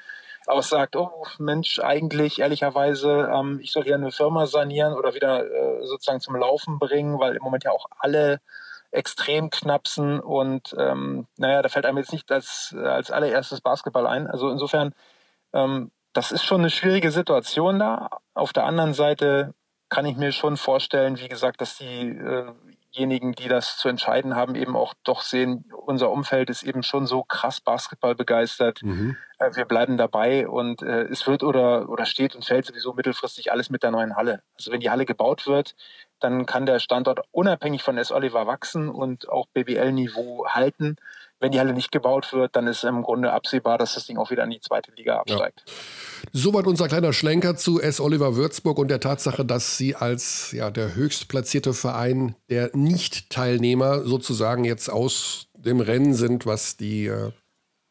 auch 0.46 0.64
sagt, 0.64 0.96
oh 0.96 1.26
Mensch, 1.40 1.80
eigentlich 1.80 2.40
ehrlicherweise, 2.40 3.30
ähm, 3.34 3.60
ich 3.62 3.72
soll 3.72 3.84
hier 3.84 3.96
eine 3.96 4.12
Firma 4.12 4.46
sanieren 4.46 4.94
oder 4.94 5.14
wieder 5.14 5.46
äh, 5.46 5.86
sozusagen 5.86 6.20
zum 6.20 6.36
Laufen 6.36 6.80
bringen, 6.80 7.20
weil 7.20 7.36
im 7.36 7.44
Moment 7.44 7.64
ja 7.64 7.72
auch 7.72 7.88
alle 8.00 8.42
extrem 8.94 9.50
knapsen 9.50 10.20
und 10.20 10.76
ähm, 10.78 11.28
naja, 11.38 11.62
da 11.62 11.70
fällt 11.70 11.86
einem 11.86 11.98
jetzt 11.98 12.14
nicht 12.14 12.32
als, 12.32 12.76
als 12.78 13.12
allererstes 13.12 13.62
Basketball 13.62 14.08
ein. 14.08 14.28
Also 14.28 14.50
insofern, 14.50 14.94
ähm, 15.54 15.92
das 16.14 16.32
ist 16.32 16.44
schon 16.44 16.62
eine 16.62 16.70
schwierige 16.70 17.12
Situation 17.12 17.80
da. 17.80 18.10
Auf 18.34 18.54
der 18.54 18.66
anderen 18.66 18.94
Seite 18.94 19.54
kann 19.90 20.06
ich 20.06 20.16
mir 20.16 20.32
schon 20.32 20.58
vorstellen, 20.58 21.20
wie 21.20 21.28
gesagt, 21.28 21.62
dass 21.62 21.78
diejenigen, 22.96 23.34
die 23.34 23.48
das 23.48 23.78
zu 23.78 23.90
entscheiden 23.90 24.36
haben, 24.36 24.56
eben 24.56 24.76
auch 24.76 24.94
doch 25.04 25.22
sehen, 25.22 25.66
unser 25.86 26.12
Umfeld 26.12 26.50
ist 26.50 26.64
eben 26.64 26.84
schon 26.84 27.08
so 27.08 27.24
krass 27.24 27.60
Basketball 27.60 28.16
begeistert. 28.16 28.82
Mhm. 28.84 29.18
Äh, 29.40 29.56
wir 29.56 29.66
bleiben 29.66 29.98
dabei 29.98 30.48
und 30.48 30.82
äh, 30.82 31.04
es 31.04 31.26
wird 31.28 31.44
oder, 31.44 31.90
oder 31.90 32.06
steht 32.06 32.36
und 32.36 32.46
fällt 32.46 32.66
sowieso 32.66 32.94
mittelfristig 32.94 33.52
alles 33.52 33.70
mit 33.70 33.84
der 33.84 33.92
neuen 33.92 34.16
Halle. 34.16 34.44
Also 34.56 34.72
wenn 34.72 34.80
die 34.80 34.90
Halle 34.90 35.06
gebaut 35.06 35.48
wird, 35.48 35.76
dann 36.20 36.46
kann 36.46 36.66
der 36.66 36.80
Standort 36.80 37.20
unabhängig 37.32 37.84
von 37.84 37.98
S. 37.98 38.12
Oliver 38.12 38.48
wachsen 38.48 38.90
und 38.90 39.30
auch 39.30 39.48
BBL-Niveau 39.48 40.48
halten. 40.48 40.96
Wenn 41.44 41.52
die 41.52 41.60
Halle 41.60 41.74
nicht 41.74 41.92
gebaut 41.92 42.32
wird, 42.32 42.56
dann 42.56 42.68
ist 42.68 42.86
im 42.86 43.04
Grunde 43.04 43.34
absehbar, 43.34 43.78
dass 43.78 43.96
das 43.96 44.06
Ding 44.06 44.18
auch 44.18 44.32
wieder 44.32 44.46
in 44.46 44.52
die 44.52 44.62
zweite 44.62 44.94
Liga 44.94 45.18
absteigt. 45.18 45.64
Ja. 45.68 45.74
Soweit 46.32 46.68
unser 46.68 46.88
kleiner 46.88 47.12
Schlenker 47.12 47.58
zu 47.58 47.82
S. 47.82 48.00
Oliver 48.00 48.38
Würzburg 48.38 48.80
und 48.80 48.88
der 48.88 49.02
Tatsache, 49.02 49.44
dass 49.44 49.76
sie 49.76 49.94
als 49.94 50.54
ja, 50.54 50.72
der 50.72 50.96
höchstplatzierte 50.96 51.74
Verein 51.74 52.36
der 52.50 52.70
Nicht-Teilnehmer 52.74 54.06
sozusagen 54.06 54.64
jetzt 54.64 54.90
aus 54.90 55.48
dem 55.54 55.82
Rennen 55.82 56.14
sind, 56.14 56.46
was 56.46 56.78
die 56.78 57.08
äh, 57.08 57.32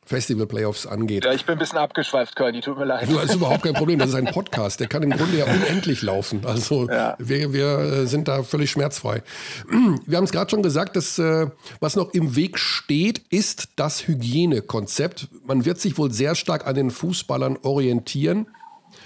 Festival-Playoffs 0.04 0.86
angeht. 0.86 1.24
Ja, 1.24 1.32
ich 1.32 1.46
bin 1.46 1.54
ein 1.54 1.58
bisschen 1.58 1.78
abgeschweift, 1.78 2.34
Körny, 2.34 2.60
tut 2.60 2.76
mir 2.76 2.84
leid. 2.84 3.08
Du, 3.08 3.14
das 3.14 3.26
ist 3.26 3.36
überhaupt 3.36 3.62
kein 3.62 3.74
Problem, 3.74 3.98
das 3.98 4.08
ist 4.08 4.14
ein 4.14 4.26
Podcast, 4.26 4.80
der 4.80 4.88
kann 4.88 5.02
im 5.02 5.10
Grunde 5.10 5.38
ja 5.38 5.44
unendlich 5.44 6.02
laufen. 6.02 6.44
Also 6.44 6.88
ja. 6.88 7.14
wir, 7.18 7.52
wir 7.52 7.78
äh, 7.78 8.06
sind 8.06 8.26
da 8.26 8.42
völlig 8.42 8.70
schmerzfrei. 8.70 9.22
Wir 10.06 10.16
haben 10.16 10.24
es 10.24 10.32
gerade 10.32 10.50
schon 10.50 10.62
gesagt, 10.62 10.96
dass, 10.96 11.18
äh, 11.18 11.46
was 11.80 11.96
noch 11.96 12.12
im 12.12 12.34
Weg 12.34 12.58
steht, 12.58 13.18
ist 13.30 13.70
das 13.76 14.06
Hygienekonzept. 14.06 15.28
Man 15.44 15.64
wird 15.64 15.80
sich 15.80 15.96
wohl 15.98 16.12
sehr 16.12 16.34
stark 16.34 16.66
an 16.66 16.74
den 16.74 16.90
Fußballern 16.90 17.58
orientieren. 17.62 18.46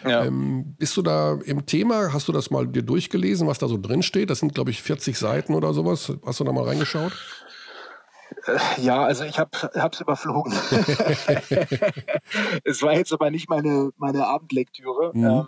Ja. 0.04 0.24
Ähm, 0.24 0.74
bist 0.78 0.96
du 0.96 1.02
da 1.02 1.38
im 1.44 1.66
Thema? 1.66 2.12
Hast 2.12 2.28
du 2.28 2.32
das 2.32 2.50
mal 2.50 2.66
dir 2.66 2.82
durchgelesen, 2.82 3.46
was 3.46 3.58
da 3.58 3.68
so 3.68 3.78
drin 3.78 4.02
steht? 4.02 4.30
Das 4.30 4.40
sind, 4.40 4.54
glaube 4.54 4.70
ich, 4.70 4.82
40 4.82 5.16
Seiten 5.18 5.54
oder 5.54 5.72
sowas. 5.74 6.12
Hast 6.24 6.40
du 6.40 6.44
da 6.44 6.52
mal 6.52 6.64
reingeschaut? 6.64 7.12
Äh, 8.46 8.58
ja, 8.80 9.04
also 9.04 9.24
ich 9.24 9.38
habe 9.38 9.50
es 9.92 10.00
überflogen. 10.00 10.52
es 12.64 12.82
war 12.82 12.94
jetzt 12.94 13.12
aber 13.12 13.30
nicht 13.30 13.48
meine, 13.48 13.90
meine 13.96 14.26
Abendlektüre. 14.26 15.10
Mhm. 15.14 15.24
Ähm, 15.24 15.46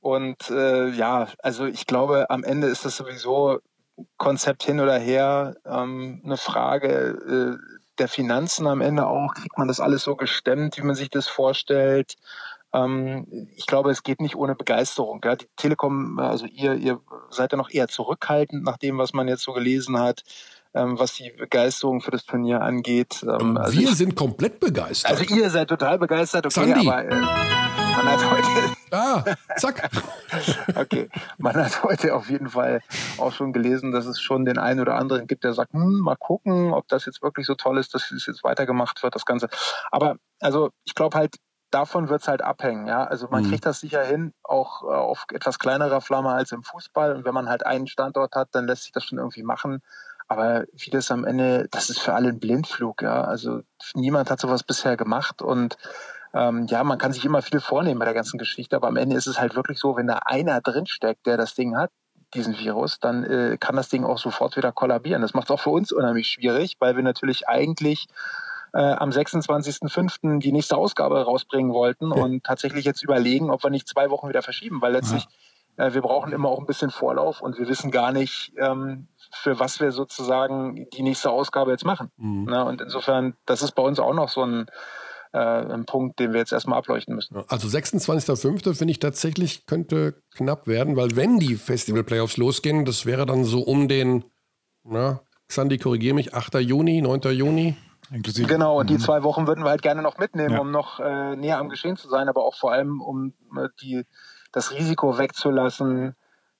und 0.00 0.50
äh, 0.50 0.88
ja, 0.90 1.28
also 1.42 1.66
ich 1.66 1.86
glaube, 1.86 2.30
am 2.30 2.44
Ende 2.44 2.68
ist 2.68 2.84
das 2.84 2.96
sowieso 2.96 3.58
Konzept 4.18 4.62
hin 4.62 4.80
oder 4.80 4.98
her 4.98 5.56
ähm, 5.64 6.20
eine 6.24 6.36
Frage 6.36 7.58
äh, 7.58 7.76
der 7.98 8.08
Finanzen 8.08 8.66
am 8.66 8.82
Ende 8.82 9.06
auch, 9.06 9.34
kriegt 9.34 9.56
man 9.58 9.68
das 9.68 9.80
alles 9.80 10.02
so 10.02 10.16
gestemmt, 10.16 10.76
wie 10.76 10.82
man 10.82 10.94
sich 10.94 11.08
das 11.08 11.26
vorstellt. 11.28 12.16
Ähm, 12.72 13.48
ich 13.56 13.66
glaube, 13.66 13.90
es 13.90 14.02
geht 14.02 14.20
nicht 14.20 14.36
ohne 14.36 14.54
Begeisterung. 14.54 15.20
Ja. 15.24 15.34
Die 15.34 15.48
Telekom, 15.56 16.18
also 16.18 16.44
ihr, 16.46 16.74
ihr 16.74 17.00
seid 17.30 17.52
ja 17.52 17.58
noch 17.58 17.70
eher 17.70 17.88
zurückhaltend 17.88 18.64
nach 18.64 18.76
dem, 18.76 18.98
was 18.98 19.14
man 19.14 19.28
jetzt 19.28 19.42
so 19.42 19.54
gelesen 19.54 19.98
hat 19.98 20.22
ähm, 20.76 20.98
was 20.98 21.14
die 21.14 21.30
Begeisterung 21.30 22.00
für 22.00 22.10
das 22.10 22.24
Turnier 22.24 22.60
angeht. 22.60 23.22
Ähm, 23.22 23.56
also 23.56 23.72
wir 23.78 23.88
ich, 23.88 23.96
sind 23.96 24.14
komplett 24.14 24.60
begeistert. 24.60 25.10
Also 25.10 25.34
ihr 25.34 25.50
seid 25.50 25.68
total 25.68 25.98
begeistert, 25.98 26.46
okay, 26.46 26.54
Sandy. 26.54 26.88
aber 26.88 27.04
äh, 27.04 27.10
man 27.10 28.12
hat 28.12 28.30
heute. 28.30 28.46
Ah, 28.92 29.24
zack. 29.56 29.90
okay, 30.76 31.10
man 31.38 31.56
hat 31.56 31.82
heute 31.82 32.14
auf 32.14 32.30
jeden 32.30 32.50
Fall 32.50 32.82
auch 33.18 33.32
schon 33.32 33.52
gelesen, 33.52 33.90
dass 33.90 34.06
es 34.06 34.20
schon 34.20 34.44
den 34.44 34.58
einen 34.58 34.78
oder 34.78 34.94
anderen 34.94 35.26
gibt, 35.26 35.42
der 35.42 35.54
sagt, 35.54 35.72
hm, 35.72 35.98
mal 36.02 36.14
gucken, 36.14 36.72
ob 36.72 36.86
das 36.86 37.04
jetzt 37.04 37.20
wirklich 37.20 37.46
so 37.46 37.56
toll 37.56 37.78
ist, 37.78 37.94
dass 37.94 38.12
es 38.12 38.26
jetzt 38.26 38.44
weitergemacht 38.44 39.02
wird, 39.02 39.16
das 39.16 39.26
Ganze. 39.26 39.48
Aber 39.90 40.16
also 40.38 40.70
ich 40.84 40.94
glaube 40.94 41.18
halt, 41.18 41.34
davon 41.70 42.08
wird 42.08 42.22
es 42.22 42.28
halt 42.28 42.42
abhängen. 42.42 42.86
Ja? 42.86 43.04
Also 43.04 43.28
man 43.28 43.44
mhm. 43.44 43.50
kriegt 43.50 43.66
das 43.66 43.80
sicher 43.80 44.04
hin, 44.04 44.32
auch 44.42 44.82
äh, 44.82 44.86
auf 44.86 45.24
etwas 45.32 45.58
kleinerer 45.58 46.00
Flamme 46.00 46.30
als 46.30 46.52
im 46.52 46.62
Fußball. 46.62 47.14
Und 47.14 47.24
wenn 47.24 47.34
man 47.34 47.48
halt 47.48 47.66
einen 47.66 47.86
Standort 47.86 48.34
hat, 48.34 48.48
dann 48.52 48.66
lässt 48.66 48.84
sich 48.84 48.92
das 48.92 49.04
schon 49.04 49.18
irgendwie 49.18 49.42
machen. 49.42 49.82
Aber 50.28 50.64
wie 50.72 50.90
das 50.90 51.10
am 51.10 51.24
Ende, 51.24 51.68
das 51.70 51.90
ist 51.90 52.00
für 52.00 52.14
alle 52.14 52.28
ein 52.28 52.40
Blindflug, 52.40 53.02
ja. 53.02 53.22
Also 53.22 53.60
niemand 53.94 54.30
hat 54.30 54.40
sowas 54.40 54.62
bisher 54.62 54.96
gemacht 54.96 55.40
und 55.42 55.76
ähm, 56.34 56.66
ja, 56.66 56.82
man 56.84 56.98
kann 56.98 57.12
sich 57.12 57.24
immer 57.24 57.42
viel 57.42 57.60
vornehmen 57.60 57.98
bei 57.98 58.04
der 58.04 58.14
ganzen 58.14 58.38
Geschichte, 58.38 58.76
aber 58.76 58.88
am 58.88 58.96
Ende 58.96 59.16
ist 59.16 59.26
es 59.26 59.40
halt 59.40 59.54
wirklich 59.54 59.78
so, 59.78 59.96
wenn 59.96 60.06
da 60.06 60.18
einer 60.24 60.60
drinsteckt, 60.60 61.26
der 61.26 61.36
das 61.36 61.54
Ding 61.54 61.76
hat, 61.76 61.90
diesen 62.34 62.58
Virus, 62.58 62.98
dann 62.98 63.24
äh, 63.24 63.56
kann 63.58 63.76
das 63.76 63.88
Ding 63.88 64.04
auch 64.04 64.18
sofort 64.18 64.56
wieder 64.56 64.72
kollabieren. 64.72 65.22
Das 65.22 65.32
macht 65.32 65.46
es 65.46 65.50
auch 65.52 65.60
für 65.60 65.70
uns 65.70 65.92
unheimlich 65.92 66.26
schwierig, 66.28 66.76
weil 66.80 66.96
wir 66.96 67.02
natürlich 67.04 67.48
eigentlich 67.48 68.08
äh, 68.74 68.78
am 68.78 69.10
26.05. 69.10 70.40
die 70.40 70.52
nächste 70.52 70.76
Ausgabe 70.76 71.22
rausbringen 71.22 71.72
wollten 71.72 72.10
und 72.10 72.42
tatsächlich 72.44 72.84
jetzt 72.84 73.02
überlegen, 73.02 73.50
ob 73.50 73.62
wir 73.62 73.70
nicht 73.70 73.88
zwei 73.88 74.10
Wochen 74.10 74.28
wieder 74.28 74.42
verschieben, 74.42 74.82
weil 74.82 74.92
letztlich 74.92 75.22
ja 75.22 75.30
wir 75.76 76.00
brauchen 76.00 76.32
immer 76.32 76.48
auch 76.48 76.58
ein 76.58 76.66
bisschen 76.66 76.90
Vorlauf 76.90 77.40
und 77.40 77.58
wir 77.58 77.68
wissen 77.68 77.90
gar 77.90 78.12
nicht, 78.12 78.52
ähm, 78.56 79.08
für 79.32 79.58
was 79.60 79.80
wir 79.80 79.92
sozusagen 79.92 80.88
die 80.90 81.02
nächste 81.02 81.30
Ausgabe 81.30 81.70
jetzt 81.70 81.84
machen. 81.84 82.10
Mhm. 82.16 82.48
Und 82.48 82.80
insofern, 82.80 83.34
das 83.44 83.62
ist 83.62 83.72
bei 83.72 83.82
uns 83.82 83.98
auch 83.98 84.14
noch 84.14 84.28
so 84.28 84.42
ein, 84.42 84.66
äh, 85.32 85.38
ein 85.38 85.84
Punkt, 85.84 86.18
den 86.18 86.32
wir 86.32 86.40
jetzt 86.40 86.52
erstmal 86.52 86.78
ableuchten 86.78 87.14
müssen. 87.14 87.36
Also 87.48 87.68
26.05. 87.68 88.74
finde 88.74 88.92
ich 88.92 88.98
tatsächlich 88.98 89.66
könnte 89.66 90.22
knapp 90.34 90.66
werden, 90.66 90.96
weil 90.96 91.14
wenn 91.16 91.38
die 91.38 91.56
Festival-Playoffs 91.56 92.36
losgehen, 92.36 92.84
das 92.84 93.04
wäre 93.04 93.26
dann 93.26 93.44
so 93.44 93.60
um 93.60 93.88
den, 93.88 94.24
na, 94.84 95.20
Sandy, 95.48 95.78
korrigiere 95.78 96.14
mich, 96.14 96.34
8. 96.34 96.54
Juni, 96.54 97.02
9. 97.02 97.20
Juni. 97.32 97.76
Inklusive. 98.10 98.46
Genau, 98.46 98.78
und 98.78 98.88
die 98.88 98.94
mhm. 98.94 99.00
zwei 99.00 99.22
Wochen 99.24 99.46
würden 99.46 99.64
wir 99.64 99.70
halt 99.70 99.82
gerne 99.82 100.00
noch 100.00 100.18
mitnehmen, 100.18 100.54
ja. 100.54 100.60
um 100.60 100.70
noch 100.70 101.00
äh, 101.00 101.34
näher 101.36 101.58
am 101.58 101.68
Geschehen 101.68 101.96
zu 101.96 102.08
sein, 102.08 102.28
aber 102.28 102.44
auch 102.44 102.54
vor 102.54 102.72
allem, 102.72 103.00
um 103.00 103.34
äh, 103.56 103.68
die 103.82 104.04
das 104.56 104.72
Risiko 104.72 105.18
wegzulassen, 105.18 106.16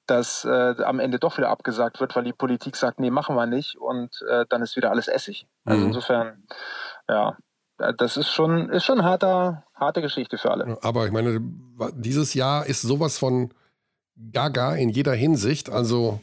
dass 0.07 0.45
äh, 0.45 0.75
am 0.85 1.01
Ende 1.01 1.19
doch 1.19 1.39
wieder 1.39 1.49
abgesagt 1.49 1.99
wird, 1.99 2.15
weil 2.15 2.25
die 2.25 2.35
Politik 2.35 2.77
sagt, 2.77 3.01
nee, 3.01 3.11
machen 3.11 3.35
wir 3.37 3.47
nicht 3.47 3.77
und 3.77 4.11
äh, 4.31 4.45
dann 4.51 4.61
ist 4.61 4.77
wieder 4.77 4.91
alles 4.91 5.09
Essig. 5.09 5.47
Also 5.65 5.81
mhm. 5.81 5.87
insofern, 5.87 6.45
ja, 7.09 7.39
äh, 7.79 7.95
das 7.97 8.19
ist 8.19 8.31
schon, 8.31 8.69
ist 8.69 8.85
schon 8.85 9.03
harter, 9.03 9.65
harte 9.75 10.03
Geschichte 10.03 10.37
für 10.37 10.51
alle. 10.51 10.77
Aber 10.83 11.07
ich 11.07 11.13
meine, 11.13 11.41
dieses 11.95 12.35
Jahr 12.35 12.67
ist 12.67 12.83
sowas 12.83 13.19
von 13.19 13.55
gaga 14.31 14.75
in 14.75 14.91
jeder 14.91 15.15
Hinsicht. 15.15 15.71
Also, 15.71 16.21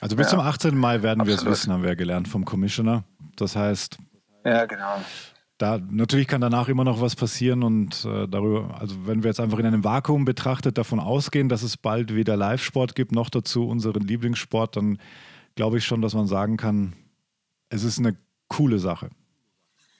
also 0.00 0.16
bis 0.16 0.26
ja. 0.26 0.30
zum 0.30 0.40
18. 0.40 0.76
Mai 0.76 1.02
werden 1.02 1.24
wir 1.24 1.34
es 1.36 1.46
wissen, 1.46 1.72
haben 1.72 1.82
wir 1.82 1.90
ja 1.90 1.94
gelernt 1.94 2.26
vom 2.26 2.44
Commissioner. 2.44 3.04
Das 3.36 3.54
heißt, 3.54 3.98
ja, 4.44 4.66
genau 4.66 4.98
da 5.58 5.78
natürlich 5.78 6.28
kann 6.28 6.40
danach 6.40 6.68
immer 6.68 6.84
noch 6.84 7.00
was 7.00 7.16
passieren 7.16 7.62
und 7.62 8.04
äh, 8.04 8.28
darüber, 8.28 8.78
also 8.78 8.94
wenn 9.06 9.22
wir 9.22 9.30
jetzt 9.30 9.40
einfach 9.40 9.58
in 9.58 9.66
einem 9.66 9.84
Vakuum 9.84 10.24
betrachtet 10.24 10.76
davon 10.76 11.00
ausgehen, 11.00 11.48
dass 11.48 11.62
es 11.62 11.76
bald 11.76 12.14
wieder 12.14 12.36
Live-Sport 12.36 12.94
gibt, 12.94 13.12
noch 13.12 13.30
dazu 13.30 13.66
unseren 13.66 14.02
Lieblingssport, 14.02 14.76
dann 14.76 14.98
glaube 15.54 15.78
ich 15.78 15.86
schon, 15.86 16.02
dass 16.02 16.14
man 16.14 16.26
sagen 16.26 16.58
kann, 16.58 16.94
es 17.70 17.84
ist 17.84 17.98
eine 17.98 18.16
coole 18.48 18.78
Sache. 18.78 19.08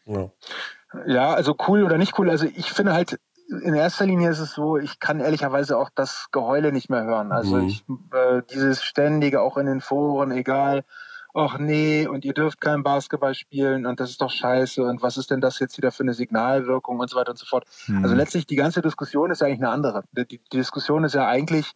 Ja. 0.05 0.31
ja, 1.07 1.33
also 1.33 1.57
cool 1.67 1.83
oder 1.83 1.97
nicht 1.99 2.19
cool. 2.19 2.31
Also 2.31 2.47
ich 2.47 2.71
finde 2.71 2.93
halt, 2.93 3.19
in 3.49 3.75
erster 3.75 4.07
Linie 4.07 4.31
ist 4.31 4.41
es 4.41 4.53
so, 4.53 4.77
ich 4.77 5.01
kann 5.01 5.21
ehrlicherweise 5.21 5.79
auch 5.79 5.91
das 5.95 6.27
Geheule 6.33 6.73
nicht 6.73 6.91
mehr 6.91 7.05
hören. 7.05 7.33
Also 7.33 7.57
mhm. 7.57 7.69
ich, 7.69 7.85
äh, 8.13 8.43
dieses 8.53 8.83
ständige, 8.83 9.41
auch 9.41 9.57
in 9.57 9.67
den 9.67 9.81
Foren, 9.81 10.33
egal, 10.33 10.85
ach 11.37 11.59
nee, 11.59 12.07
und 12.07 12.25
ihr 12.25 12.33
dürft 12.33 12.63
kein 12.63 12.83
Basketball 12.83 13.35
spielen 13.35 13.85
und 13.85 14.01
das 14.01 14.09
ist 14.11 14.23
doch 14.23 14.31
scheiße 14.31 14.83
und 14.83 15.03
was 15.03 15.19
ist 15.19 15.31
denn 15.31 15.43
das 15.43 15.59
jetzt 15.59 15.77
wieder 15.77 15.93
für 15.93 16.03
eine 16.03 16.15
Signalwirkung 16.15 16.99
und 16.99 17.11
so 17.11 17.17
weiter 17.19 17.33
und 17.33 17.39
so 17.39 17.45
fort. 17.45 17.65
Mhm. 17.87 18.03
Also 18.03 18.17
letztlich 18.17 18.47
die 18.47 18.57
ganze 18.57 18.81
Diskussion 18.81 19.31
ist 19.31 19.43
ja 19.43 19.47
eigentlich 19.47 19.61
eine 19.61 19.69
andere. 19.69 20.05
Die, 20.13 20.27
die 20.27 20.41
Diskussion 20.51 21.05
ist 21.05 21.15
ja 21.15 21.27
eigentlich, 21.27 21.73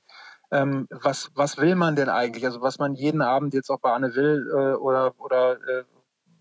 ähm, 0.51 0.89
was, 0.91 1.31
was 1.35 1.59
will 1.59 1.75
man 1.75 1.95
denn 1.95 2.09
eigentlich? 2.09 2.47
Also 2.47 2.63
was 2.63 2.79
man 2.79 2.95
jeden 2.95 3.21
Abend 3.21 3.53
jetzt 3.53 3.69
auch 3.71 3.81
bei 3.81 3.93
Anne 3.93 4.15
Will 4.15 4.51
äh, 4.51 4.75
oder, 4.77 5.13
oder 5.19 5.53
äh, 5.53 5.85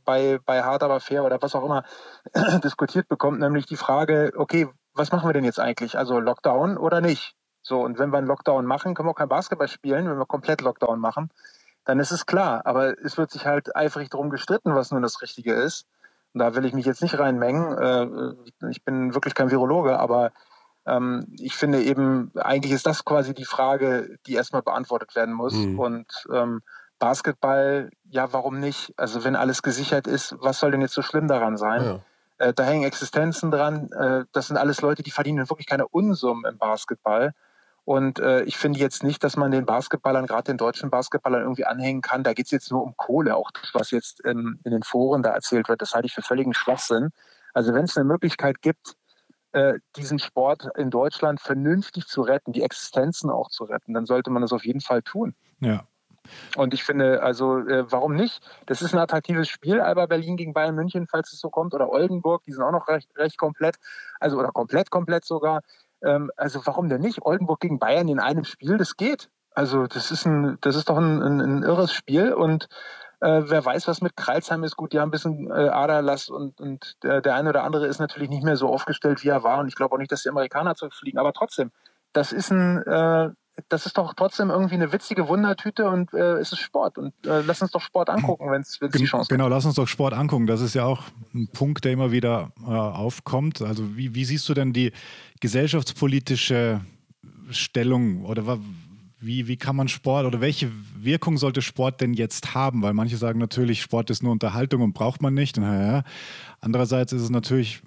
bei, 0.05 0.39
bei 0.45 0.63
Hart 0.63 0.82
aber 0.82 1.01
fair 1.01 1.26
oder 1.26 1.41
was 1.41 1.55
auch 1.55 1.65
immer 1.65 1.84
diskutiert 2.63 3.09
bekommt, 3.09 3.41
nämlich 3.41 3.65
die 3.65 3.76
Frage, 3.76 4.32
okay, 4.38 4.70
was 4.93 5.11
machen 5.11 5.28
wir 5.28 5.34
denn 5.34 5.43
jetzt 5.43 5.59
eigentlich? 5.59 5.97
Also 5.97 6.22
Lockdown 6.22 6.78
oder 6.78 7.01
nicht? 7.01 7.36
So, 7.61 7.82
und 7.82 7.99
wenn 7.99 8.11
wir 8.11 8.17
einen 8.17 8.28
Lockdown 8.28 8.65
machen, 8.65 8.95
können 8.95 9.09
wir 9.09 9.11
auch 9.11 9.17
kein 9.17 9.28
Basketball 9.28 9.67
spielen, 9.67 10.09
wenn 10.09 10.17
wir 10.17 10.26
komplett 10.26 10.61
Lockdown 10.61 10.99
machen 10.99 11.30
dann 11.86 11.99
ist 11.99 12.11
es 12.11 12.25
klar. 12.25 12.61
Aber 12.65 12.97
es 13.03 13.17
wird 13.17 13.32
sich 13.32 13.45
halt 13.45 13.75
eifrig 13.75 14.09
darum 14.09 14.30
gestritten, 14.30 14.75
was 14.75 14.91
nun 14.91 15.01
das 15.01 15.21
Richtige 15.21 15.53
ist. 15.53 15.86
Und 16.34 16.39
da 16.39 16.55
will 16.55 16.65
ich 16.65 16.73
mich 16.73 16.86
jetzt 16.86 17.01
nicht 17.01 17.17
reinmengen. 17.17 17.77
Äh, 17.77 18.69
ich 18.69 18.84
bin 18.84 19.13
wirklich 19.13 19.34
kein 19.34 19.51
Virologe, 19.51 19.99
aber 19.99 20.32
ähm, 20.86 21.25
ich 21.39 21.55
finde 21.55 21.82
eben, 21.82 22.32
eigentlich 22.36 22.73
ist 22.73 22.86
das 22.86 23.05
quasi 23.05 23.34
die 23.34 23.45
Frage, 23.45 24.17
die 24.25 24.34
erstmal 24.34 24.61
beantwortet 24.61 25.15
werden 25.15 25.34
muss. 25.34 25.53
Mhm. 25.53 25.80
Und 25.80 26.27
ähm, 26.32 26.61
Basketball, 26.99 27.89
ja, 28.09 28.32
warum 28.34 28.59
nicht? 28.59 28.93
Also 28.97 29.23
wenn 29.23 29.36
alles 29.36 29.61
gesichert 29.61 30.05
ist, 30.05 30.36
was 30.39 30.59
soll 30.59 30.71
denn 30.71 30.82
jetzt 30.82 30.93
so 30.93 31.01
schlimm 31.01 31.27
daran 31.27 31.57
sein? 31.57 31.84
Ja. 31.84 31.99
Äh, 32.39 32.53
da 32.53 32.63
hängen 32.63 32.84
Existenzen 32.84 33.51
dran. 33.51 33.91
Äh, 33.91 34.25
das 34.32 34.47
sind 34.47 34.57
alles 34.57 34.82
Leute, 34.82 35.03
die 35.03 35.11
verdienen 35.11 35.49
wirklich 35.49 35.67
keine 35.67 35.88
Unsummen 35.88 36.45
im 36.49 36.57
Basketball. 36.57 37.34
Und 37.89 38.19
äh, 38.19 38.43
ich 38.43 38.55
finde 38.55 38.77
jetzt 38.79 39.03
nicht, 39.03 39.23
dass 39.23 39.35
man 39.35 39.49
den 39.49 39.65
Basketballern, 39.65 40.27
gerade 40.27 40.43
den 40.43 40.57
deutschen 40.57 40.91
Basketballern, 40.91 41.41
irgendwie 41.41 41.65
anhängen 41.65 42.01
kann. 42.01 42.23
Da 42.23 42.33
geht 42.33 42.45
es 42.45 42.51
jetzt 42.51 42.69
nur 42.69 42.83
um 42.83 42.95
Kohle. 42.95 43.35
Auch 43.35 43.49
das, 43.49 43.71
was 43.73 43.89
jetzt 43.89 44.23
ähm, 44.25 44.59
in 44.63 44.69
den 44.69 44.83
Foren 44.83 45.23
da 45.23 45.31
erzählt 45.31 45.69
wird, 45.69 45.81
das 45.81 45.95
halte 45.95 46.05
ich 46.05 46.13
für 46.13 46.21
völligen 46.21 46.53
Schwachsinn. 46.53 47.09
Also 47.51 47.73
wenn 47.73 47.85
es 47.85 47.97
eine 47.97 48.03
Möglichkeit 48.03 48.61
gibt, 48.61 48.93
äh, 49.53 49.79
diesen 49.95 50.19
Sport 50.19 50.67
in 50.77 50.91
Deutschland 50.91 51.41
vernünftig 51.41 52.05
zu 52.05 52.21
retten, 52.21 52.53
die 52.53 52.61
Existenzen 52.61 53.31
auch 53.31 53.49
zu 53.49 53.63
retten, 53.63 53.95
dann 53.95 54.05
sollte 54.05 54.29
man 54.29 54.43
das 54.43 54.53
auf 54.53 54.65
jeden 54.65 54.81
Fall 54.81 55.01
tun. 55.01 55.33
Ja. 55.59 55.87
Und 56.57 56.75
ich 56.75 56.83
finde, 56.83 57.23
also 57.23 57.57
äh, 57.57 57.91
warum 57.91 58.13
nicht? 58.13 58.39
Das 58.67 58.83
ist 58.83 58.93
ein 58.93 58.99
attraktives 58.99 59.49
Spiel, 59.49 59.81
Alba 59.81 60.05
Berlin 60.05 60.37
gegen 60.37 60.53
Bayern 60.53 60.75
München, 60.75 61.07
falls 61.07 61.33
es 61.33 61.39
so 61.39 61.49
kommt, 61.49 61.73
oder 61.73 61.89
Oldenburg, 61.89 62.43
die 62.43 62.51
sind 62.51 62.61
auch 62.61 62.71
noch 62.71 62.87
recht, 62.87 63.09
recht 63.17 63.39
komplett, 63.39 63.77
also 64.19 64.37
oder 64.37 64.51
komplett, 64.51 64.91
komplett 64.91 65.25
sogar. 65.25 65.61
Ähm, 66.03 66.31
also 66.35 66.61
warum 66.65 66.89
denn 66.89 67.01
nicht? 67.01 67.25
Oldenburg 67.25 67.59
gegen 67.59 67.79
Bayern 67.79 68.07
in 68.07 68.19
einem 68.19 68.45
Spiel, 68.45 68.77
das 68.77 68.97
geht. 68.97 69.29
Also 69.53 69.87
das 69.87 70.11
ist 70.11 70.25
ein, 70.25 70.57
das 70.61 70.75
ist 70.75 70.89
doch 70.89 70.97
ein, 70.97 71.21
ein, 71.21 71.41
ein 71.41 71.63
irres 71.63 71.91
Spiel 71.91 72.33
und 72.33 72.69
äh, 73.21 73.41
wer 73.45 73.65
weiß, 73.65 73.87
was 73.87 74.01
mit 74.01 74.15
Kreilsheim 74.15 74.63
ist. 74.63 74.77
Gut, 74.77 74.93
die 74.93 74.99
haben 74.99 75.09
ein 75.09 75.11
bisschen 75.11 75.49
äh, 75.51 75.69
Aderlass 75.69 76.29
und, 76.29 76.59
und 76.61 76.95
der, 77.03 77.21
der 77.21 77.35
eine 77.35 77.49
oder 77.49 77.63
andere 77.63 77.87
ist 77.87 77.99
natürlich 77.99 78.29
nicht 78.29 78.43
mehr 78.43 78.55
so 78.55 78.69
aufgestellt, 78.69 79.23
wie 79.23 79.29
er 79.29 79.43
war. 79.43 79.59
Und 79.59 79.67
ich 79.67 79.75
glaube 79.75 79.93
auch 79.93 79.99
nicht, 79.99 80.11
dass 80.11 80.23
die 80.23 80.29
Amerikaner 80.29 80.75
zurückfliegen. 80.75 81.19
Aber 81.19 81.33
trotzdem, 81.33 81.71
das 82.13 82.31
ist 82.31 82.51
ein, 82.51 82.81
äh, 82.83 83.31
das 83.68 83.86
ist 83.86 83.97
doch 83.97 84.14
trotzdem 84.14 84.49
irgendwie 84.49 84.76
eine 84.76 84.91
witzige 84.91 85.28
Wundertüte 85.28 85.89
und 85.89 86.14
äh, 86.14 86.38
es 86.38 86.51
ist 86.51 86.60
Sport. 86.60 86.97
Und 86.97 87.14
äh, 87.26 87.41
lass 87.41 87.62
uns 87.62 87.72
doch 87.72 87.82
Sport 87.82 88.10
angucken, 88.10 88.49
wenn 88.51 88.62
es 88.62 88.80
die 88.80 89.05
Chance 89.05 89.28
Genau, 89.30 89.47
lass 89.47 89.66
uns 89.66 89.76
doch 89.76 89.88
Sport 89.88 90.14
angucken. 90.14 90.47
Das 90.47 90.62
ist 90.62 90.74
ja 90.74 90.86
auch 90.86 91.03
ein 91.34 91.47
Punkt, 91.47 91.86
der 91.86 91.91
immer 91.91 92.12
wieder 92.12 92.51
äh, 92.62 92.72
aufkommt. 92.72 93.62
Also 93.62 93.97
wie, 93.97 94.16
wie 94.16 94.26
siehst 94.26 94.47
du 94.47 94.53
denn 94.53 94.74
die 94.74 94.91
gesellschaftspolitische 95.41 96.82
Stellung 97.51 98.26
oder 98.26 98.60
wie, 99.22 99.47
wie 99.47 99.57
kann 99.57 99.76
man 99.76 99.88
Sport 99.88 100.26
oder 100.26 100.39
welche 100.39 100.72
Wirkung 100.95 101.38
sollte 101.38 101.62
Sport 101.62 101.99
denn 102.01 102.14
jetzt 102.14 102.53
haben? 102.53 102.82
Weil 102.82 102.93
manche 102.93 103.18
sagen 103.18 103.39
natürlich, 103.39 103.82
Sport 103.82 104.10
ist 104.10 104.24
nur 104.24 104.32
Unterhaltung 104.32 104.82
und 104.82 104.93
braucht 104.93 105.22
man 105.22 105.34
nicht. 105.34 105.57
Und, 105.57 105.66
ja, 105.66 106.03
andererseits 106.62 107.12
ist 107.12 107.24
es 107.24 107.30
natürlich 107.30 107.82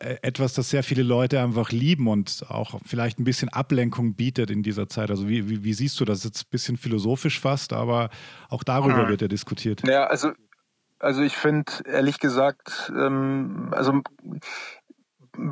etwas, 0.00 0.54
das 0.54 0.70
sehr 0.70 0.82
viele 0.82 1.02
Leute 1.02 1.40
einfach 1.40 1.70
lieben 1.70 2.08
und 2.08 2.44
auch 2.48 2.80
vielleicht 2.84 3.18
ein 3.18 3.24
bisschen 3.24 3.48
Ablenkung 3.48 4.14
bietet 4.14 4.50
in 4.50 4.62
dieser 4.62 4.88
Zeit. 4.88 5.10
Also 5.10 5.28
wie, 5.28 5.48
wie, 5.48 5.64
wie 5.64 5.72
siehst 5.72 5.98
du 6.00 6.04
das? 6.04 6.24
Jetzt 6.24 6.42
ein 6.42 6.50
bisschen 6.50 6.76
philosophisch 6.76 7.40
fast, 7.40 7.72
aber 7.72 8.10
auch 8.48 8.64
darüber 8.64 9.02
hm. 9.02 9.08
wird 9.08 9.22
ja 9.22 9.28
diskutiert. 9.28 9.86
Ja, 9.86 10.06
also, 10.06 10.32
also 10.98 11.22
ich 11.22 11.36
finde 11.36 11.72
ehrlich 11.86 12.18
gesagt, 12.18 12.92
ähm, 12.96 13.68
also 13.70 14.02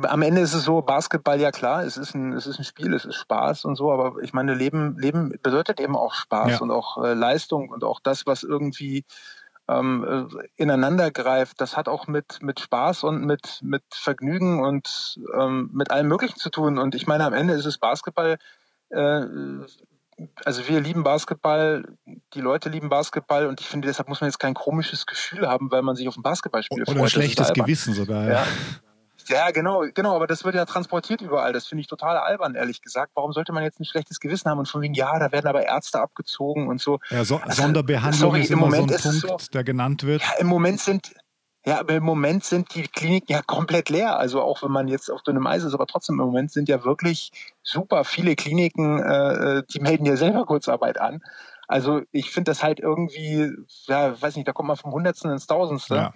am 0.03 0.21
Ende 0.21 0.41
ist 0.41 0.53
es 0.53 0.63
so, 0.63 0.81
Basketball, 0.81 1.39
ja 1.39 1.51
klar, 1.51 1.83
es 1.83 1.97
ist 1.97 2.13
ein, 2.13 2.33
es 2.33 2.45
ist 2.45 2.59
ein 2.59 2.65
Spiel, 2.65 2.93
es 2.93 3.05
ist 3.05 3.15
Spaß 3.15 3.65
und 3.65 3.75
so, 3.75 3.91
aber 3.91 4.21
ich 4.21 4.33
meine, 4.33 4.53
Leben, 4.53 4.97
Leben 4.97 5.29
bedeutet 5.41 5.79
eben 5.79 5.95
auch 5.95 6.13
Spaß 6.13 6.51
ja. 6.51 6.57
und 6.59 6.71
auch 6.71 7.03
äh, 7.03 7.13
Leistung 7.13 7.69
und 7.69 7.83
auch 7.83 7.99
das, 8.01 8.25
was 8.25 8.43
irgendwie 8.43 9.05
ähm, 9.69 10.29
ineinander 10.55 11.11
greift, 11.11 11.59
das 11.61 11.75
hat 11.75 11.87
auch 11.87 12.07
mit, 12.07 12.41
mit 12.41 12.59
Spaß 12.59 13.03
und 13.03 13.25
mit, 13.25 13.59
mit 13.61 13.83
Vergnügen 13.91 14.61
und 14.61 15.19
ähm, 15.37 15.69
mit 15.73 15.91
allem 15.91 16.07
Möglichen 16.07 16.37
zu 16.37 16.49
tun. 16.49 16.77
Und 16.77 16.95
ich 16.95 17.07
meine, 17.07 17.25
am 17.25 17.33
Ende 17.33 17.53
ist 17.53 17.65
es 17.65 17.77
Basketball. 17.77 18.37
Äh, 18.89 19.21
also 20.45 20.67
wir 20.67 20.79
lieben 20.79 21.03
Basketball, 21.03 21.85
die 22.33 22.41
Leute 22.41 22.69
lieben 22.69 22.89
Basketball 22.89 23.45
und 23.45 23.61
ich 23.61 23.67
finde, 23.67 23.87
deshalb 23.87 24.09
muss 24.09 24.21
man 24.21 24.29
jetzt 24.29 24.39
kein 24.39 24.55
komisches 24.55 25.05
Gefühl 25.05 25.47
haben, 25.47 25.69
weil 25.69 25.83
man 25.83 25.95
sich 25.95 26.07
auf 26.07 26.17
ein 26.17 26.23
Basketballspiel 26.23 26.81
Oder 26.81 26.85
freut. 26.85 26.95
Oder 26.95 27.05
ein 27.05 27.09
schlechtes 27.09 27.53
Gewissen 27.53 27.93
sogar. 27.93 28.23
Ja. 28.23 28.29
ja. 28.31 28.47
Ja, 29.29 29.51
genau, 29.51 29.83
genau, 29.93 30.15
aber 30.15 30.27
das 30.27 30.43
wird 30.43 30.55
ja 30.55 30.65
transportiert 30.65 31.21
überall. 31.21 31.53
Das 31.53 31.67
finde 31.67 31.81
ich 31.81 31.87
total 31.87 32.17
albern, 32.17 32.55
ehrlich 32.55 32.81
gesagt. 32.81 33.11
Warum 33.15 33.33
sollte 33.33 33.51
man 33.51 33.63
jetzt 33.63 33.79
ein 33.79 33.85
schlechtes 33.85 34.19
Gewissen 34.19 34.49
haben 34.49 34.59
und 34.59 34.67
von 34.67 34.81
wegen, 34.81 34.93
ja, 34.93 35.19
da 35.19 35.31
werden 35.31 35.47
aber 35.47 35.65
Ärzte 35.65 35.99
abgezogen 35.99 36.67
und 36.67 36.81
so. 36.81 36.99
Ja, 37.09 37.23
so 37.23 37.37
also, 37.37 37.63
Sonderbehandlung 37.63 38.31
sorry, 38.31 38.41
ist 38.41 38.51
immer 38.51 38.61
Moment 38.61 38.91
so 38.91 39.09
ein 39.09 39.21
Punkt, 39.21 39.41
so, 39.41 39.51
der 39.51 39.63
genannt 39.63 40.03
wird. 40.03 40.21
Ja, 40.21 40.33
im 40.39 40.47
Moment 40.47 40.79
sind, 40.79 41.13
ja, 41.65 41.79
aber 41.79 41.95
im 41.95 42.03
Moment 42.03 42.43
sind 42.45 42.73
die 42.75 42.83
Kliniken 42.83 43.33
ja 43.33 43.41
komplett 43.41 43.89
leer. 43.89 44.17
Also 44.17 44.41
auch 44.41 44.63
wenn 44.63 44.71
man 44.71 44.87
jetzt 44.87 45.09
auf 45.09 45.21
dünnem 45.23 45.47
Eis 45.47 45.63
ist, 45.63 45.73
aber 45.73 45.87
trotzdem 45.87 46.19
im 46.19 46.25
Moment 46.25 46.51
sind 46.51 46.69
ja 46.69 46.83
wirklich 46.83 47.31
super 47.63 48.03
viele 48.03 48.35
Kliniken, 48.35 48.99
äh, 48.99 49.57
äh 49.57 49.63
die 49.69 49.79
melden 49.79 50.05
ja 50.05 50.15
selber 50.15 50.45
Kurzarbeit 50.45 50.99
an. 50.99 51.21
Also 51.67 52.01
ich 52.11 52.31
finde 52.31 52.51
das 52.51 52.63
halt 52.63 52.79
irgendwie, 52.79 53.51
ja, 53.87 54.19
weiß 54.19 54.37
nicht, 54.37 54.47
da 54.47 54.53
kommt 54.53 54.67
man 54.67 54.77
vom 54.77 54.93
Hundertsten 54.93 55.31
ins 55.31 55.47
Tausendste. 55.47 55.95
Ja. 55.95 56.13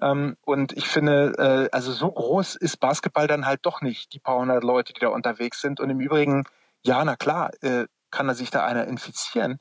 Ähm, 0.00 0.36
und 0.44 0.72
ich 0.76 0.88
finde, 0.88 1.34
äh, 1.38 1.74
also 1.74 1.92
so 1.92 2.10
groß 2.10 2.56
ist 2.56 2.78
Basketball 2.78 3.26
dann 3.26 3.46
halt 3.46 3.60
doch 3.62 3.80
nicht, 3.80 4.12
die 4.12 4.20
paar 4.20 4.38
hundert 4.38 4.64
Leute, 4.64 4.92
die 4.92 5.00
da 5.00 5.08
unterwegs 5.08 5.60
sind. 5.60 5.80
Und 5.80 5.90
im 5.90 6.00
Übrigen, 6.00 6.44
ja, 6.82 7.04
na 7.04 7.16
klar, 7.16 7.50
äh, 7.62 7.86
kann 8.10 8.28
da 8.28 8.34
sich 8.34 8.50
da 8.50 8.64
einer 8.64 8.86
infizieren. 8.86 9.58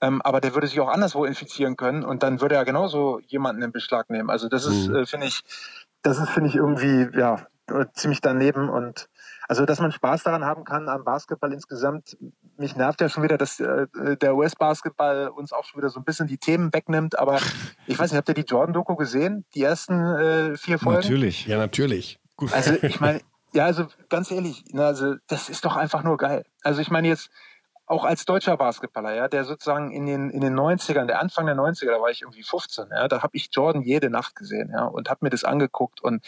Ähm, 0.00 0.22
aber 0.22 0.40
der 0.40 0.54
würde 0.54 0.66
sich 0.66 0.80
auch 0.80 0.88
anderswo 0.88 1.24
infizieren 1.24 1.76
können 1.76 2.04
und 2.04 2.22
dann 2.22 2.40
würde 2.40 2.54
er 2.54 2.64
genauso 2.64 3.20
jemanden 3.26 3.62
in 3.62 3.72
Beschlag 3.72 4.08
nehmen. 4.08 4.30
Also 4.30 4.48
das 4.48 4.64
ist, 4.64 4.88
mhm. 4.88 4.96
äh, 4.96 5.06
finde 5.06 5.26
ich, 5.26 5.42
das 6.02 6.18
ist, 6.18 6.30
finde 6.30 6.48
ich, 6.48 6.56
irgendwie, 6.56 7.08
ja, 7.18 7.46
ziemlich 7.92 8.20
daneben 8.20 8.68
und 8.68 9.08
also, 9.50 9.66
dass 9.66 9.80
man 9.80 9.90
Spaß 9.90 10.22
daran 10.22 10.44
haben 10.44 10.62
kann 10.62 10.88
am 10.88 11.02
Basketball 11.02 11.52
insgesamt. 11.52 12.16
Mich 12.56 12.76
nervt 12.76 13.00
ja 13.00 13.08
schon 13.08 13.24
wieder, 13.24 13.36
dass 13.36 13.58
äh, 13.58 13.88
der 14.16 14.36
US-Basketball 14.36 15.26
uns 15.26 15.52
auch 15.52 15.64
schon 15.64 15.80
wieder 15.80 15.88
so 15.88 15.98
ein 15.98 16.04
bisschen 16.04 16.28
die 16.28 16.38
Themen 16.38 16.72
wegnimmt. 16.72 17.18
Aber 17.18 17.40
ich 17.88 17.98
weiß 17.98 18.12
nicht, 18.12 18.16
habt 18.16 18.28
ihr 18.28 18.36
die 18.36 18.42
Jordan-Doku 18.42 18.94
gesehen? 18.94 19.44
Die 19.56 19.64
ersten 19.64 20.00
äh, 20.00 20.56
vier 20.56 20.78
Folgen? 20.78 21.00
Natürlich, 21.00 21.46
ja, 21.46 21.58
natürlich. 21.58 22.20
Gut. 22.36 22.52
Also, 22.52 22.74
ich 22.80 23.00
meine, 23.00 23.22
ja, 23.52 23.64
also 23.64 23.88
ganz 24.08 24.30
ehrlich, 24.30 24.62
ne, 24.72 24.84
also 24.84 25.16
das 25.26 25.48
ist 25.48 25.64
doch 25.64 25.74
einfach 25.74 26.04
nur 26.04 26.16
geil. 26.16 26.44
Also 26.62 26.80
ich 26.80 26.92
meine 26.92 27.08
jetzt, 27.08 27.28
auch 27.90 28.04
als 28.04 28.24
deutscher 28.24 28.56
Basketballer, 28.56 29.14
ja, 29.14 29.28
der 29.28 29.44
sozusagen 29.44 29.90
in 29.90 30.06
den, 30.06 30.30
in 30.30 30.40
den 30.40 30.54
90ern, 30.54 31.06
der 31.06 31.20
Anfang 31.20 31.46
der 31.46 31.56
90er, 31.56 31.90
da 31.90 32.00
war 32.00 32.10
ich 32.10 32.22
irgendwie 32.22 32.44
15, 32.44 32.86
ja, 32.90 33.08
da 33.08 33.22
habe 33.22 33.36
ich 33.36 33.48
Jordan 33.52 33.82
jede 33.82 34.10
Nacht 34.10 34.36
gesehen, 34.36 34.70
ja, 34.72 34.84
und 34.84 35.10
habe 35.10 35.18
mir 35.22 35.30
das 35.30 35.42
angeguckt 35.42 36.00
und 36.00 36.24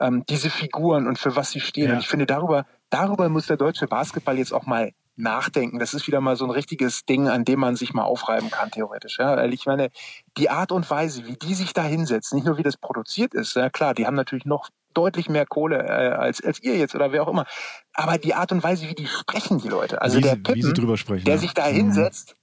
ähm, 0.00 0.24
diese 0.28 0.48
Figuren 0.48 1.06
und 1.06 1.18
für 1.18 1.36
was 1.36 1.50
sie 1.50 1.60
stehen. 1.60 1.88
Ja. 1.88 1.94
Und 1.94 2.00
ich 2.00 2.08
finde, 2.08 2.24
darüber, 2.24 2.64
darüber 2.88 3.28
muss 3.28 3.46
der 3.46 3.58
deutsche 3.58 3.86
Basketball 3.86 4.38
jetzt 4.38 4.54
auch 4.54 4.64
mal 4.64 4.92
nachdenken. 5.14 5.78
Das 5.78 5.92
ist 5.92 6.06
wieder 6.06 6.22
mal 6.22 6.36
so 6.36 6.46
ein 6.46 6.50
richtiges 6.50 7.04
Ding, 7.04 7.28
an 7.28 7.44
dem 7.44 7.60
man 7.60 7.76
sich 7.76 7.92
mal 7.92 8.04
aufreiben 8.04 8.50
kann, 8.50 8.70
theoretisch. 8.70 9.18
Ja. 9.18 9.36
Weil 9.36 9.52
ich 9.52 9.66
meine, 9.66 9.90
die 10.38 10.48
Art 10.48 10.72
und 10.72 10.90
Weise, 10.90 11.26
wie 11.26 11.36
die 11.36 11.54
sich 11.54 11.74
da 11.74 11.84
hinsetzen, 11.84 12.36
nicht 12.36 12.46
nur 12.46 12.56
wie 12.56 12.62
das 12.62 12.78
produziert 12.78 13.34
ist, 13.34 13.54
ja 13.54 13.68
klar, 13.68 13.92
die 13.92 14.06
haben 14.06 14.16
natürlich 14.16 14.46
noch 14.46 14.70
deutlich 14.94 15.28
mehr 15.28 15.46
Kohle 15.46 15.78
äh, 15.78 16.14
als, 16.14 16.42
als 16.42 16.62
ihr 16.62 16.76
jetzt 16.76 16.94
oder 16.94 17.12
wer 17.12 17.22
auch 17.22 17.28
immer. 17.28 17.46
Aber 17.94 18.18
die 18.18 18.34
Art 18.34 18.52
und 18.52 18.62
Weise, 18.62 18.88
wie 18.88 18.94
die 18.94 19.06
sprechen, 19.06 19.58
die 19.58 19.68
Leute. 19.68 20.02
Also 20.02 20.18
wie 20.18 20.22
der 20.22 20.34
sie, 20.34 20.42
Pippen, 20.42 20.74
drüber 20.74 20.96
sprechen, 20.96 21.24
der 21.24 21.34
ja. 21.34 21.40
sich 21.40 21.54
da 21.54 21.68
mhm. 21.68 21.74
hinsetzt, 21.74 22.36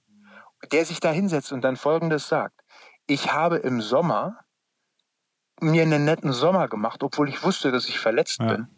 der 0.72 0.84
sich 0.84 1.00
da 1.00 1.10
hinsetzt 1.10 1.52
und 1.52 1.62
dann 1.62 1.76
Folgendes 1.76 2.28
sagt. 2.28 2.60
Ich 3.06 3.32
habe 3.32 3.56
im 3.56 3.80
Sommer 3.80 4.38
mir 5.60 5.82
einen 5.82 6.04
netten 6.04 6.32
Sommer 6.32 6.68
gemacht, 6.68 7.02
obwohl 7.02 7.28
ich 7.28 7.42
wusste, 7.42 7.70
dass 7.70 7.88
ich 7.88 7.98
verletzt 7.98 8.40
ja. 8.40 8.46
bin. 8.46 8.68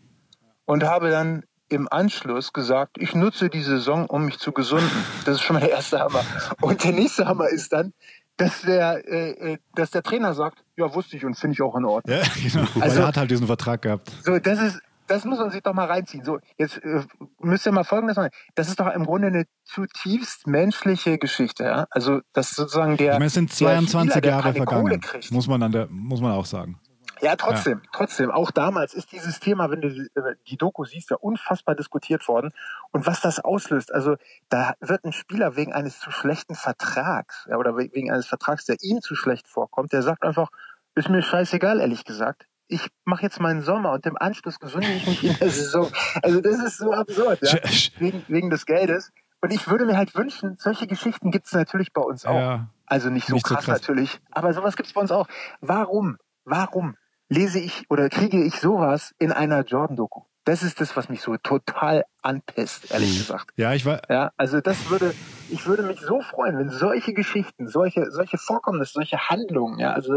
Und 0.65 0.85
habe 0.85 1.11
dann 1.11 1.45
im 1.69 1.89
Anschluss 1.91 2.53
gesagt, 2.53 2.99
ich 2.99 3.15
nutze 3.15 3.49
die 3.49 3.63
Saison, 3.63 4.07
um 4.07 4.27
mich 4.27 4.39
zu 4.39 4.53
gesunden. 4.53 5.05
Das 5.25 5.37
ist 5.37 5.43
schon 5.43 5.55
mal 5.55 5.61
der 5.61 5.71
erste 5.71 6.01
Hammer. 6.01 6.23
Und 6.61 6.85
der 6.85 6.93
nächste 6.93 7.27
Hammer 7.27 7.49
ist 7.49 7.73
dann, 7.73 7.95
dass 8.37 8.63
der, 8.63 9.03
äh, 9.07 9.53
äh, 9.53 9.59
dass 9.75 9.91
der 9.91 10.03
Trainer 10.03 10.35
sagt, 10.35 10.65
ja, 10.77 10.93
wusste 10.95 11.17
ich 11.17 11.25
und 11.25 11.37
finde 11.37 11.55
ich 11.55 11.63
auch 11.63 11.77
in 11.77 11.85
Ordnung. 11.85 12.17
Ja, 12.17 12.23
genau. 12.43 12.67
Also, 12.81 13.01
er 13.01 13.07
hat 13.09 13.17
halt 13.17 13.31
diesen 13.31 13.47
Vertrag 13.47 13.83
gehabt. 13.83 14.11
So, 14.25 14.39
das 14.39 14.61
ist, 14.61 14.81
das 15.07 15.25
muss 15.25 15.39
man 15.39 15.51
sich 15.51 15.63
doch 15.63 15.75
mal 15.75 15.87
reinziehen. 15.87 16.25
So, 16.25 16.39
jetzt 16.57 16.79
äh, 16.79 17.03
müsst 17.41 17.67
ihr 17.67 17.73
mal 17.73 17.85
Folgendes 17.85 18.17
machen. 18.17 18.31
Das 18.55 18.69
ist 18.69 18.81
doch 18.81 18.89
im 18.89 19.05
Grunde 19.05 19.29
eine 19.29 19.45
zutiefst 19.65 20.47
menschliche 20.47 21.19
Geschichte. 21.19 21.65
Ja? 21.65 21.87
Also, 21.91 22.21
das 22.33 22.51
sozusagen 22.51 22.97
der. 22.97 23.13
Ich 23.13 23.19
meine, 23.19 23.27
es 23.27 23.35
sind 23.35 23.53
22 23.53 24.13
Spieler, 24.17 24.33
Jahre 24.33 24.55
vergangen. 24.55 25.01
Muss 25.31 25.47
man, 25.49 25.63
an 25.63 25.73
der, 25.73 25.89
muss 25.89 26.21
man 26.21 26.33
auch 26.33 26.47
sagen. 26.47 26.79
Ja, 27.23 27.37
trotzdem, 27.37 27.81
ja. 27.85 27.91
trotzdem. 27.93 28.33
Auch 28.33 28.51
damals 28.51 28.95
ist 28.95 29.13
dieses 29.13 29.39
Thema, 29.39 29.71
wenn 29.71 29.81
du 29.81 29.89
äh, 29.89 30.35
die 30.49 30.57
Doku 30.57 30.85
siehst, 30.85 31.11
ja 31.11 31.17
unfassbar 31.17 31.77
diskutiert 31.77 32.27
worden. 32.27 32.53
Und 32.91 33.07
was 33.07 33.21
das 33.21 33.39
auslöst, 33.39 33.95
also 33.95 34.17
da 34.49 34.75
wird 34.81 35.05
ein 35.05 35.13
Spieler 35.13 35.55
wegen 35.55 35.73
eines 35.73 36.01
zu 36.01 36.11
schlechten 36.11 36.57
Vertrags, 36.57 37.47
ja, 37.49 37.57
oder 37.57 37.77
wegen 37.77 38.11
eines 38.11 38.27
Vertrags, 38.27 38.65
der 38.65 38.77
ihm 38.83 39.01
zu 39.03 39.15
schlecht 39.15 39.47
vorkommt, 39.47 39.93
der 39.93 40.03
sagt 40.03 40.25
einfach, 40.25 40.51
ist 40.97 41.09
mir 41.09 41.23
scheißegal, 41.23 41.81
ehrlich 41.81 42.05
gesagt. 42.05 42.49
Ich 42.67 42.89
mache 43.05 43.23
jetzt 43.23 43.39
meinen 43.39 43.63
Sommer 43.63 43.93
und 43.93 44.05
im 44.05 44.17
Anschluss 44.17 44.59
gesunde 44.59 44.89
ich 44.89 45.07
mich 45.07 45.23
in 45.23 45.39
der 45.39 45.51
Saison. 45.51 45.93
Also 46.23 46.41
das 46.41 46.59
ist 46.59 46.79
so 46.79 46.93
absurd, 46.93 47.39
ja? 47.43 47.59
wegen, 47.99 48.25
wegen 48.27 48.51
des 48.51 48.67
Geldes. 48.67 49.13
Und 49.41 49.53
ich 49.53 49.69
würde 49.69 49.87
mir 49.87 49.97
halt 49.97 50.15
wünschen, 50.17 50.57
solche 50.59 50.89
Geschichten 50.89 51.31
gibt 51.31 51.47
es 51.47 51.53
natürlich 51.53 51.93
bei 51.93 52.03
uns 52.03 52.25
auch. 52.25 52.35
Ja, 52.35 52.69
also 52.87 53.11
nicht 53.11 53.29
so, 53.29 53.35
nicht 53.35 53.45
krass, 53.45 53.65
so 53.65 53.71
krass 53.71 53.81
natürlich, 53.81 54.21
aber 54.31 54.53
sowas 54.55 54.75
gibt 54.75 54.89
es 54.89 54.93
bei 54.93 55.01
uns 55.01 55.13
auch. 55.13 55.29
Warum? 55.61 56.17
Warum 56.45 56.97
lese 57.33 57.59
ich 57.59 57.85
oder 57.91 58.09
kriege 58.09 58.45
ich 58.45 58.57
sowas 58.57 59.15
in 59.19 59.33
einer 59.33 59.65
Jordan-Doku. 59.65 60.23
Das 60.45 60.65
ist 60.65 60.81
das, 60.81 60.97
was 60.97 61.09
mich 61.09 61.23
so 61.23 61.37
total 61.37 62.05
anpisst, 62.21 62.91
ehrlich 62.91 63.15
mhm. 63.15 63.19
gesagt. 63.19 63.51
Ja, 63.57 63.75
ich 63.75 63.87
war. 63.87 64.03
Ja, 64.11 64.33
also 64.37 64.61
das 64.61 64.91
würde, 64.91 65.15
ich 65.51 65.67
würde 65.67 65.85
mich 65.85 66.01
so 66.01 66.21
freuen, 66.21 66.59
wenn 66.59 66.69
solche 66.69 67.15
Geschichten, 67.15 67.69
solche, 67.69 68.11
solche 68.11 68.39
Vorkommnisse, 68.39 68.95
solche 68.95 69.19
Handlungen, 69.29 69.79
ja, 69.79 69.93
also 69.93 70.15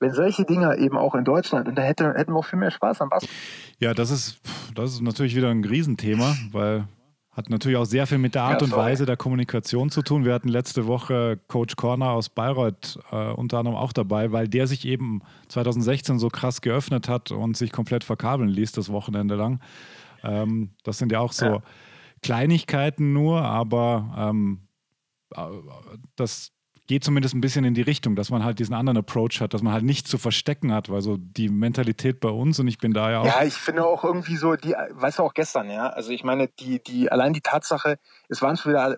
wenn 0.00 0.12
solche 0.12 0.44
Dinge 0.44 0.76
eben 0.76 0.98
auch 0.98 1.14
in 1.14 1.24
Deutschland, 1.24 1.68
und 1.68 1.76
da 1.76 1.82
hätte, 1.82 2.12
hätten 2.14 2.32
wir 2.32 2.38
auch 2.38 2.46
viel 2.46 2.58
mehr 2.58 2.72
Spaß 2.72 3.00
am 3.00 3.10
Basketball. 3.10 3.38
Ja, 3.78 3.94
das 3.94 4.10
ist, 4.10 4.40
das 4.74 4.94
ist 4.94 5.02
natürlich 5.02 5.36
wieder 5.36 5.50
ein 5.50 5.64
Riesenthema, 5.64 6.36
weil 6.50 6.88
hat 7.32 7.48
natürlich 7.48 7.78
auch 7.78 7.84
sehr 7.84 8.06
viel 8.06 8.18
mit 8.18 8.34
der 8.34 8.42
Art 8.42 8.60
ja, 8.60 8.66
und 8.66 8.76
Weise 8.76 9.06
der 9.06 9.16
Kommunikation 9.16 9.90
zu 9.90 10.02
tun. 10.02 10.24
Wir 10.24 10.34
hatten 10.34 10.48
letzte 10.48 10.86
Woche 10.86 11.38
Coach 11.46 11.76
Corner 11.76 12.10
aus 12.10 12.28
Bayreuth 12.28 12.98
äh, 13.12 13.30
unter 13.32 13.58
anderem 13.58 13.76
auch 13.76 13.92
dabei, 13.92 14.32
weil 14.32 14.48
der 14.48 14.66
sich 14.66 14.84
eben 14.84 15.22
2016 15.48 16.18
so 16.18 16.28
krass 16.28 16.60
geöffnet 16.60 17.08
hat 17.08 17.30
und 17.30 17.56
sich 17.56 17.70
komplett 17.70 18.02
verkabeln 18.02 18.48
ließ, 18.48 18.72
das 18.72 18.90
Wochenende 18.90 19.36
lang. 19.36 19.60
Ähm, 20.24 20.70
das 20.82 20.98
sind 20.98 21.12
ja 21.12 21.20
auch 21.20 21.32
so 21.32 21.46
ja. 21.46 21.62
Kleinigkeiten 22.20 23.12
nur, 23.12 23.42
aber 23.42 24.12
ähm, 24.18 24.62
äh, 25.36 25.42
das 26.16 26.50
geht 26.90 27.04
zumindest 27.04 27.36
ein 27.36 27.40
bisschen 27.40 27.64
in 27.64 27.74
die 27.74 27.82
Richtung, 27.82 28.16
dass 28.16 28.30
man 28.30 28.42
halt 28.42 28.58
diesen 28.58 28.74
anderen 28.74 28.96
Approach 28.96 29.40
hat, 29.40 29.54
dass 29.54 29.62
man 29.62 29.72
halt 29.72 29.84
nichts 29.84 30.10
zu 30.10 30.18
verstecken 30.18 30.74
hat, 30.74 30.90
weil 30.90 31.02
so 31.02 31.18
die 31.18 31.48
Mentalität 31.48 32.18
bei 32.18 32.30
uns 32.30 32.58
und 32.58 32.66
ich 32.66 32.78
bin 32.78 32.92
da 32.92 33.12
ja 33.12 33.20
auch. 33.20 33.26
Ja, 33.26 33.44
ich 33.44 33.54
finde 33.54 33.86
auch 33.86 34.02
irgendwie 34.02 34.34
so, 34.34 34.56
die, 34.56 34.70
weißt 34.72 35.20
du 35.20 35.22
auch 35.22 35.32
gestern, 35.32 35.70
ja, 35.70 35.86
also 35.86 36.10
ich 36.10 36.24
meine, 36.24 36.48
die, 36.48 36.82
die, 36.82 37.08
allein 37.08 37.32
die 37.32 37.42
Tatsache, 37.42 38.00
es 38.28 38.42
waren 38.42 38.56
schon 38.56 38.72
wieder 38.72 38.96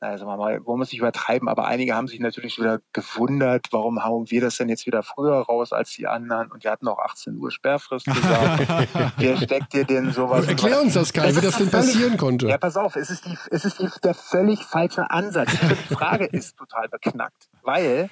also 0.00 0.26
mal, 0.26 0.64
wollen 0.64 0.78
wir 0.78 0.84
es 0.84 0.92
nicht 0.92 1.00
übertreiben, 1.00 1.48
aber 1.48 1.66
einige 1.66 1.94
haben 1.94 2.08
sich 2.08 2.20
natürlich 2.20 2.58
wieder 2.58 2.80
gewundert, 2.92 3.66
warum 3.70 4.04
hauen 4.04 4.30
wir 4.30 4.40
das 4.40 4.56
denn 4.56 4.68
jetzt 4.68 4.86
wieder 4.86 5.02
früher 5.02 5.40
raus 5.40 5.72
als 5.72 5.92
die 5.92 6.06
anderen? 6.06 6.50
Und 6.50 6.64
die 6.64 6.68
hatten 6.68 6.88
auch 6.88 6.98
18 6.98 7.36
Uhr 7.36 7.50
Sperrfrist 7.50 8.06
gesagt. 8.06 8.66
Wer 9.16 9.36
steckt 9.36 9.72
dir 9.72 9.84
denn 9.84 10.12
sowas? 10.12 10.46
Erklär 10.46 10.80
uns 10.80 10.94
das, 10.94 11.12
Kai, 11.12 11.34
wie 11.34 11.40
das 11.40 11.56
denn 11.56 11.70
passieren 11.70 12.16
konnte. 12.16 12.48
Ja, 12.48 12.58
pass 12.58 12.76
auf, 12.76 12.96
es 12.96 13.10
ist, 13.10 13.26
die, 13.26 13.36
es 13.50 13.64
ist 13.64 13.78
die, 13.80 13.88
der 14.02 14.14
völlig 14.14 14.64
falsche 14.64 15.10
Ansatz. 15.10 15.50
Die 15.50 15.94
Frage 15.94 16.24
ist 16.32 16.56
total 16.56 16.88
beknackt, 16.88 17.48
weil 17.62 18.10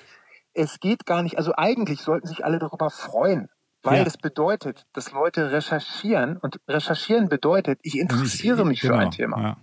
es 0.54 0.80
geht 0.80 1.06
gar 1.06 1.22
nicht, 1.22 1.38
also 1.38 1.52
eigentlich 1.56 2.00
sollten 2.00 2.26
sich 2.26 2.44
alle 2.44 2.58
darüber 2.58 2.90
freuen, 2.90 3.48
weil 3.82 3.98
ja. 3.98 4.04
das 4.04 4.16
bedeutet, 4.16 4.86
dass 4.92 5.12
Leute 5.12 5.52
recherchieren 5.52 6.38
und 6.38 6.58
recherchieren 6.66 7.28
bedeutet, 7.28 7.78
ich 7.82 7.98
interessiere 7.98 8.64
mich 8.64 8.80
genau. 8.80 8.94
für 8.94 9.00
ein 9.00 9.10
Thema. 9.10 9.40
Ja 9.40 9.56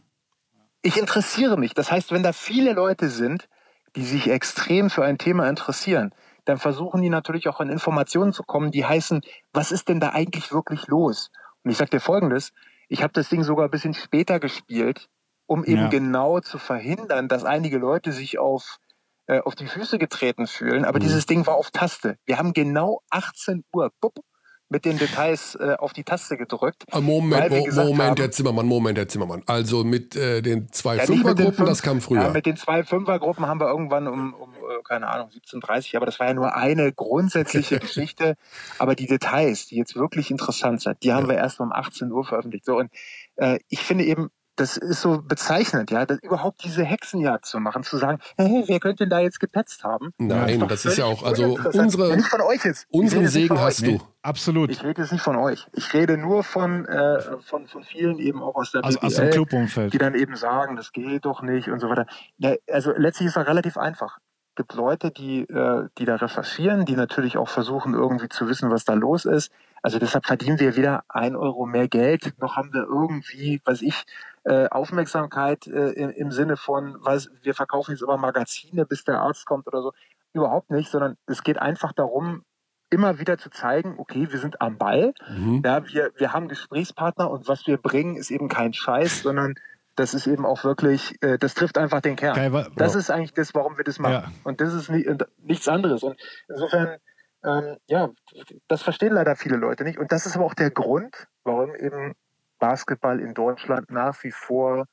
ich 0.83 0.97
interessiere 0.97 1.57
mich. 1.57 1.73
Das 1.73 1.91
heißt, 1.91 2.11
wenn 2.11 2.23
da 2.23 2.33
viele 2.33 2.73
Leute 2.73 3.09
sind, 3.09 3.49
die 3.95 4.03
sich 4.03 4.29
extrem 4.29 4.89
für 4.89 5.03
ein 5.03 5.17
Thema 5.17 5.49
interessieren, 5.49 6.13
dann 6.45 6.57
versuchen 6.57 7.01
die 7.01 7.09
natürlich 7.09 7.47
auch 7.47 7.59
an 7.59 7.69
Informationen 7.69 8.33
zu 8.33 8.43
kommen, 8.43 8.71
die 8.71 8.85
heißen, 8.85 9.21
was 9.53 9.71
ist 9.71 9.87
denn 9.87 9.99
da 9.99 10.09
eigentlich 10.09 10.51
wirklich 10.51 10.87
los? 10.87 11.31
Und 11.63 11.71
ich 11.71 11.77
sage 11.77 11.91
dir 11.91 11.99
Folgendes, 12.01 12.51
ich 12.89 13.01
habe 13.01 13.13
das 13.13 13.29
Ding 13.29 13.43
sogar 13.43 13.65
ein 13.65 13.71
bisschen 13.71 13.93
später 13.93 14.39
gespielt, 14.39 15.09
um 15.45 15.63
eben 15.63 15.83
ja. 15.83 15.87
genau 15.87 16.41
zu 16.41 16.57
verhindern, 16.57 17.29
dass 17.29 17.45
einige 17.45 17.77
Leute 17.77 18.11
sich 18.11 18.37
auf, 18.39 18.77
äh, 19.27 19.39
auf 19.39 19.55
die 19.55 19.67
Füße 19.67 19.97
getreten 19.97 20.47
fühlen. 20.47 20.83
Aber 20.83 20.99
mhm. 20.99 21.03
dieses 21.03 21.25
Ding 21.25 21.47
war 21.47 21.55
auf 21.55 21.71
Taste. 21.71 22.17
Wir 22.25 22.37
haben 22.37 22.51
genau 22.51 23.01
18 23.09 23.63
Uhr, 23.71 23.91
bupp, 24.01 24.15
mit 24.69 24.85
den 24.85 24.97
Details 24.97 25.55
äh, 25.55 25.75
auf 25.77 25.93
die 25.93 26.03
Taste 26.03 26.37
gedrückt. 26.37 26.83
Ah, 26.91 26.99
Moment, 26.99 27.51
weil, 27.51 27.71
Moment, 27.71 27.99
haben, 28.01 28.17
Herr 28.17 28.31
Zimmermann, 28.31 28.65
Moment, 28.65 28.97
Herr 28.97 29.07
Zimmermann. 29.07 29.43
Also 29.45 29.83
mit 29.83 30.15
äh, 30.15 30.41
den 30.41 30.71
zwei 30.71 30.97
ja, 30.97 31.05
Fünfergruppen, 31.05 31.65
das 31.65 31.81
kam 31.81 32.01
früher. 32.01 32.23
Ja, 32.23 32.29
mit 32.29 32.45
den 32.45 32.57
zwei 32.57 32.83
Fünfergruppen 32.83 33.45
haben 33.45 33.59
wir 33.59 33.67
irgendwann 33.67 34.07
um, 34.07 34.33
um, 34.33 34.53
um 34.53 34.83
keine 34.83 35.07
Ahnung, 35.07 35.29
17.30 35.29 35.95
aber 35.95 36.05
das 36.05 36.19
war 36.19 36.27
ja 36.27 36.33
nur 36.33 36.55
eine 36.55 36.91
grundsätzliche 36.91 37.79
Geschichte. 37.79 38.35
Aber 38.79 38.95
die 38.95 39.07
Details, 39.07 39.67
die 39.67 39.77
jetzt 39.77 39.95
wirklich 39.95 40.31
interessant 40.31 40.81
sind, 40.81 41.03
die 41.03 41.13
haben 41.13 41.27
wir 41.27 41.35
erst 41.35 41.59
um 41.59 41.71
18 41.71 42.11
Uhr 42.11 42.25
veröffentlicht. 42.25 42.65
So, 42.65 42.77
und 42.77 42.91
äh, 43.35 43.59
ich 43.69 43.79
finde 43.79 44.05
eben, 44.05 44.29
das 44.55 44.77
ist 44.77 45.01
so 45.01 45.21
bezeichnend, 45.21 45.89
ja, 45.89 46.05
das, 46.05 46.19
überhaupt 46.19 46.63
diese 46.63 46.83
Hexenjagd 46.83 47.45
zu 47.45 47.59
machen, 47.59 47.83
zu 47.83 47.97
sagen, 47.97 48.19
hey, 48.37 48.63
wer 48.67 48.79
könnte 48.79 49.03
denn 49.03 49.09
da 49.09 49.19
jetzt 49.19 49.39
gepetzt 49.39 49.83
haben? 49.83 50.13
Nein, 50.17 50.59
ja, 50.59 50.65
das 50.67 50.85
ist 50.85 50.97
ja 50.97 51.05
auch, 51.05 51.23
also 51.23 51.57
unsere, 51.73 52.15
nicht 52.15 52.27
von 52.27 52.41
euch 52.41 52.63
jetzt. 52.63 52.85
unseren 52.89 53.27
Segen 53.27 53.59
hast 53.59 53.81
du. 53.81 53.91
Nee, 53.93 54.01
absolut. 54.21 54.69
Ich 54.69 54.83
rede 54.83 55.01
jetzt 55.01 55.11
nicht 55.11 55.23
von 55.23 55.37
euch. 55.37 55.67
Ich 55.73 55.93
rede 55.93 56.17
nur 56.17 56.43
von, 56.43 56.85
äh, 56.85 57.21
von, 57.41 57.67
von 57.67 57.83
vielen 57.83 58.19
eben 58.19 58.43
auch 58.43 58.55
aus 58.55 58.71
der 58.71 58.85
also, 58.85 58.99
BBL, 58.99 59.07
aus 59.07 59.15
dem 59.15 59.29
Clubumfeld. 59.31 59.93
die 59.93 59.97
dann 59.97 60.13
eben 60.13 60.35
sagen, 60.35 60.75
das 60.75 60.91
geht 60.91 61.25
doch 61.25 61.41
nicht 61.41 61.69
und 61.69 61.79
so 61.79 61.89
weiter. 61.89 62.05
Ja, 62.37 62.53
also 62.71 62.93
letztlich 62.95 63.27
ist 63.27 63.37
es 63.37 63.47
relativ 63.47 63.77
einfach. 63.77 64.19
Es 64.51 64.57
gibt 64.57 64.75
Leute, 64.75 65.09
die, 65.09 65.41
äh, 65.49 65.87
die 65.97 66.05
da 66.05 66.17
recherchieren, 66.17 66.85
die 66.85 66.95
natürlich 66.95 67.37
auch 67.37 67.49
versuchen, 67.49 67.95
irgendwie 67.95 68.29
zu 68.29 68.47
wissen, 68.47 68.69
was 68.69 68.85
da 68.85 68.93
los 68.93 69.25
ist. 69.25 69.51
Also 69.81 69.97
deshalb 69.97 70.27
verdienen 70.27 70.59
wir 70.59 70.75
wieder 70.75 71.03
ein 71.09 71.35
Euro 71.35 71.65
mehr 71.65 71.87
Geld. 71.87 72.33
Noch 72.39 72.55
haben 72.55 72.71
wir 72.71 72.83
irgendwie, 72.83 73.61
weiß 73.65 73.81
ich, 73.81 74.05
äh, 74.43 74.67
Aufmerksamkeit 74.69 75.67
äh, 75.67 75.91
im, 75.91 76.09
im, 76.09 76.31
Sinne 76.31 76.57
von, 76.57 76.97
was, 76.99 77.29
wir 77.41 77.53
verkaufen 77.53 77.91
jetzt 77.91 78.01
immer 78.01 78.17
Magazine, 78.17 78.85
bis 78.85 79.03
der 79.03 79.21
Arzt 79.21 79.45
kommt 79.45 79.67
oder 79.67 79.81
so. 79.81 79.93
Überhaupt 80.33 80.71
nicht, 80.71 80.89
sondern 80.89 81.17
es 81.27 81.43
geht 81.43 81.59
einfach 81.59 81.93
darum, 81.93 82.43
immer 82.89 83.19
wieder 83.19 83.37
zu 83.37 83.49
zeigen, 83.49 83.95
okay, 83.97 84.27
wir 84.31 84.39
sind 84.39 84.61
am 84.61 84.77
Ball, 84.77 85.13
mhm. 85.29 85.61
ja, 85.65 85.85
wir, 85.87 86.11
wir 86.15 86.33
haben 86.33 86.47
Gesprächspartner 86.47 87.29
und 87.29 87.47
was 87.47 87.65
wir 87.65 87.77
bringen, 87.77 88.15
ist 88.15 88.31
eben 88.31 88.49
kein 88.49 88.73
Scheiß, 88.73 89.23
sondern 89.23 89.55
das 89.95 90.13
ist 90.13 90.27
eben 90.27 90.45
auch 90.45 90.63
wirklich, 90.63 91.15
äh, 91.21 91.37
das 91.37 91.53
trifft 91.53 91.77
einfach 91.77 92.01
den 92.01 92.15
Kern. 92.15 92.35
Geil, 92.35 92.67
das 92.75 92.95
ist 92.95 93.11
eigentlich 93.11 93.33
das, 93.33 93.53
warum 93.53 93.77
wir 93.77 93.83
das 93.83 93.99
machen. 93.99 94.13
Ja. 94.13 94.31
Und 94.43 94.61
das 94.61 94.73
ist 94.73 94.89
nie, 94.89 95.07
nichts 95.37 95.67
anderes. 95.67 96.03
Und 96.03 96.19
insofern, 96.47 96.97
ähm, 97.43 97.77
ja, 97.87 98.09
das 98.67 98.81
verstehen 98.81 99.13
leider 99.13 99.35
viele 99.35 99.57
Leute 99.57 99.83
nicht. 99.83 99.99
Und 99.99 100.11
das 100.11 100.25
ist 100.25 100.35
aber 100.35 100.45
auch 100.45 100.53
der 100.53 100.71
Grund, 100.71 101.27
warum 101.43 101.75
eben 101.75 102.13
Basketball 102.63 103.19
in 103.19 103.33
Deutschland 103.33 103.91
nach 103.91 104.23
wie 104.23 104.31
vor 104.31 104.85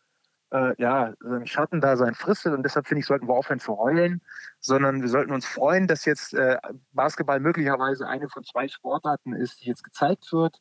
äh, 0.52 0.74
ja, 0.82 1.14
sein 1.20 1.46
Schatten 1.46 1.80
da 1.80 1.96
sein 1.96 2.16
fristet. 2.16 2.52
Und 2.52 2.64
deshalb 2.64 2.88
finde 2.88 2.98
ich, 2.98 3.06
sollten 3.06 3.28
wir 3.28 3.34
aufhören 3.34 3.60
zu 3.60 3.78
heulen, 3.78 4.20
sondern 4.58 5.02
wir 5.02 5.08
sollten 5.08 5.32
uns 5.32 5.46
freuen, 5.46 5.86
dass 5.86 6.04
jetzt 6.04 6.34
äh, 6.34 6.58
Basketball 6.90 7.38
möglicherweise 7.38 8.08
eine 8.08 8.28
von 8.28 8.42
zwei 8.42 8.66
Sportarten 8.66 9.34
ist, 9.34 9.60
die 9.60 9.68
jetzt 9.68 9.84
gezeigt 9.84 10.32
wird. 10.32 10.60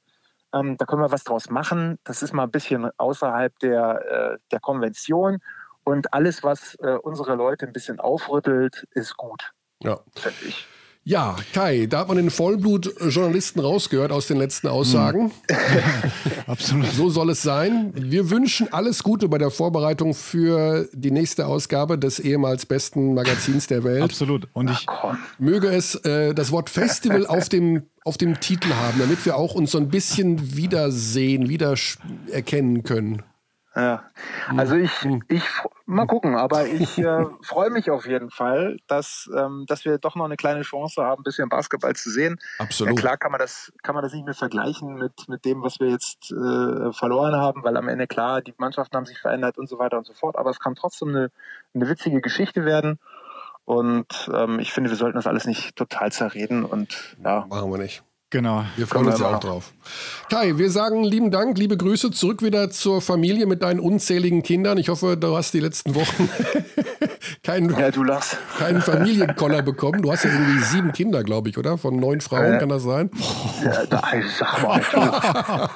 Ähm, 0.53 0.77
da 0.77 0.85
können 0.85 1.01
wir 1.01 1.11
was 1.11 1.23
draus 1.23 1.49
machen. 1.49 1.97
Das 2.03 2.21
ist 2.21 2.31
mal 2.31 2.43
ein 2.43 2.51
bisschen 2.51 2.91
außerhalb 2.97 3.57
der, 3.57 4.05
äh, 4.05 4.37
der 4.51 4.59
Konvention. 4.59 5.39
Und 5.83 6.13
alles, 6.13 6.43
was 6.43 6.75
äh, 6.75 6.97
unsere 7.01 7.33
Leute 7.33 7.65
ein 7.65 7.73
bisschen 7.73 7.99
aufrüttelt, 7.99 8.87
ist 8.91 9.17
gut. 9.17 9.51
Ja. 9.81 9.99
Finde 10.15 10.45
ich. 10.45 10.67
Ja, 11.09 11.37
Kai, 11.53 11.87
da 11.87 12.01
hat 12.01 12.07
man 12.07 12.17
den 12.17 12.29
Vollblut-Journalisten 12.29 13.61
rausgehört 13.61 14.11
aus 14.11 14.27
den 14.27 14.37
letzten 14.37 14.67
Aussagen. 14.67 15.31
Absolut. 16.45 16.85
So 16.91 17.09
soll 17.09 17.31
es 17.31 17.41
sein. 17.41 17.91
Wir 17.95 18.29
wünschen 18.29 18.71
alles 18.71 19.01
Gute 19.01 19.27
bei 19.27 19.39
der 19.39 19.49
Vorbereitung 19.49 20.13
für 20.13 20.87
die 20.93 21.09
nächste 21.09 21.47
Ausgabe 21.47 21.97
des 21.97 22.19
ehemals 22.19 22.67
besten 22.67 23.15
Magazins 23.15 23.65
der 23.65 23.83
Welt. 23.83 24.03
Absolut. 24.03 24.49
Und 24.53 24.69
ich 24.69 24.85
möge 25.39 25.69
es 25.69 25.95
äh, 25.95 26.35
das 26.35 26.51
Wort 26.51 26.69
Festival 26.69 27.25
auf 27.25 27.49
dem 27.49 27.87
auf 28.05 28.17
dem 28.17 28.39
Titel 28.39 28.69
haben, 28.69 28.99
damit 28.99 29.25
wir 29.25 29.35
auch 29.35 29.55
uns 29.55 29.71
so 29.71 29.79
ein 29.79 29.89
bisschen 29.89 30.55
wiedersehen, 30.55 31.49
wieder 31.49 31.73
erkennen 32.31 32.83
können. 32.83 33.23
Ja, 33.81 34.03
also 34.57 34.75
ich, 34.75 34.91
hm. 35.01 35.23
ich 35.27 35.43
mal 35.85 36.05
gucken, 36.05 36.35
aber 36.35 36.67
ich 36.67 36.97
äh, 36.97 37.25
freue 37.41 37.69
mich 37.69 37.89
auf 37.89 38.05
jeden 38.05 38.29
Fall, 38.29 38.77
dass, 38.87 39.29
ähm, 39.35 39.65
dass 39.67 39.85
wir 39.85 39.97
doch 39.97 40.15
noch 40.15 40.25
eine 40.25 40.35
kleine 40.35 40.61
Chance 40.61 41.03
haben, 41.03 41.21
ein 41.21 41.23
bisschen 41.23 41.49
Basketball 41.49 41.95
zu 41.95 42.09
sehen. 42.09 42.39
Absolut. 42.57 42.95
Ja, 42.95 42.99
klar 42.99 43.17
kann 43.17 43.31
man 43.31 43.39
das, 43.39 43.71
kann 43.83 43.95
man 43.95 44.03
das 44.03 44.13
nicht 44.13 44.25
mehr 44.25 44.33
vergleichen 44.33 44.95
mit, 44.95 45.27
mit 45.29 45.45
dem, 45.45 45.61
was 45.61 45.79
wir 45.79 45.89
jetzt 45.89 46.31
äh, 46.31 46.91
verloren 46.93 47.35
haben, 47.35 47.63
weil 47.63 47.77
am 47.77 47.87
Ende 47.87 48.07
klar, 48.07 48.41
die 48.41 48.53
Mannschaften 48.57 48.97
haben 48.97 49.05
sich 49.05 49.19
verändert 49.19 49.57
und 49.57 49.69
so 49.69 49.79
weiter 49.79 49.97
und 49.97 50.05
so 50.05 50.13
fort, 50.13 50.35
aber 50.35 50.49
es 50.49 50.59
kann 50.59 50.75
trotzdem 50.75 51.09
eine, 51.09 51.31
eine 51.73 51.87
witzige 51.87 52.21
Geschichte 52.21 52.65
werden. 52.65 52.99
Und 53.65 54.31
ähm, 54.33 54.59
ich 54.59 54.73
finde, 54.73 54.89
wir 54.89 54.97
sollten 54.97 55.17
das 55.17 55.27
alles 55.27 55.45
nicht 55.45 55.75
total 55.75 56.11
zerreden 56.11 56.65
und 56.65 57.15
ja. 57.23 57.45
Machen 57.47 57.71
wir 57.71 57.77
nicht. 57.77 58.03
Genau. 58.31 58.63
Wir 58.75 58.85
freuen 58.85 59.07
uns 59.07 59.19
ja 59.19 59.35
auch 59.35 59.39
drauf. 59.39 59.73
Kai, 60.29 60.57
wir 60.57 60.69
sagen 60.69 61.03
lieben 61.03 61.31
Dank, 61.31 61.57
liebe 61.57 61.77
Grüße 61.77 62.11
zurück 62.11 62.43
wieder 62.43 62.69
zur 62.69 63.01
Familie 63.01 63.47
mit 63.47 63.63
deinen 63.63 63.79
unzähligen 63.79 64.43
Kindern. 64.43 64.77
Ich 64.77 64.89
hoffe, 64.89 65.17
du 65.17 65.35
hast 65.35 65.51
die 65.55 65.59
letzten 65.59 65.95
Wochen 65.95 66.29
keinen, 67.43 67.71
ja, 67.71 67.89
keinen 68.59 68.81
Familienkoller 68.81 69.63
bekommen. 69.63 70.03
Du 70.03 70.11
hast 70.11 70.25
ja 70.25 70.31
irgendwie 70.31 70.59
sieben 70.63 70.91
Kinder, 70.91 71.23
glaube 71.23 71.49
ich, 71.49 71.57
oder? 71.57 71.79
Von 71.79 71.95
neun 71.95 72.21
Frauen, 72.21 72.53
äh, 72.53 72.57
kann 72.59 72.69
das 72.69 72.83
sein? 72.83 73.09
Ja, 73.63 73.85
da, 73.87 74.03
sag 74.37 74.61
mal. 74.61 74.79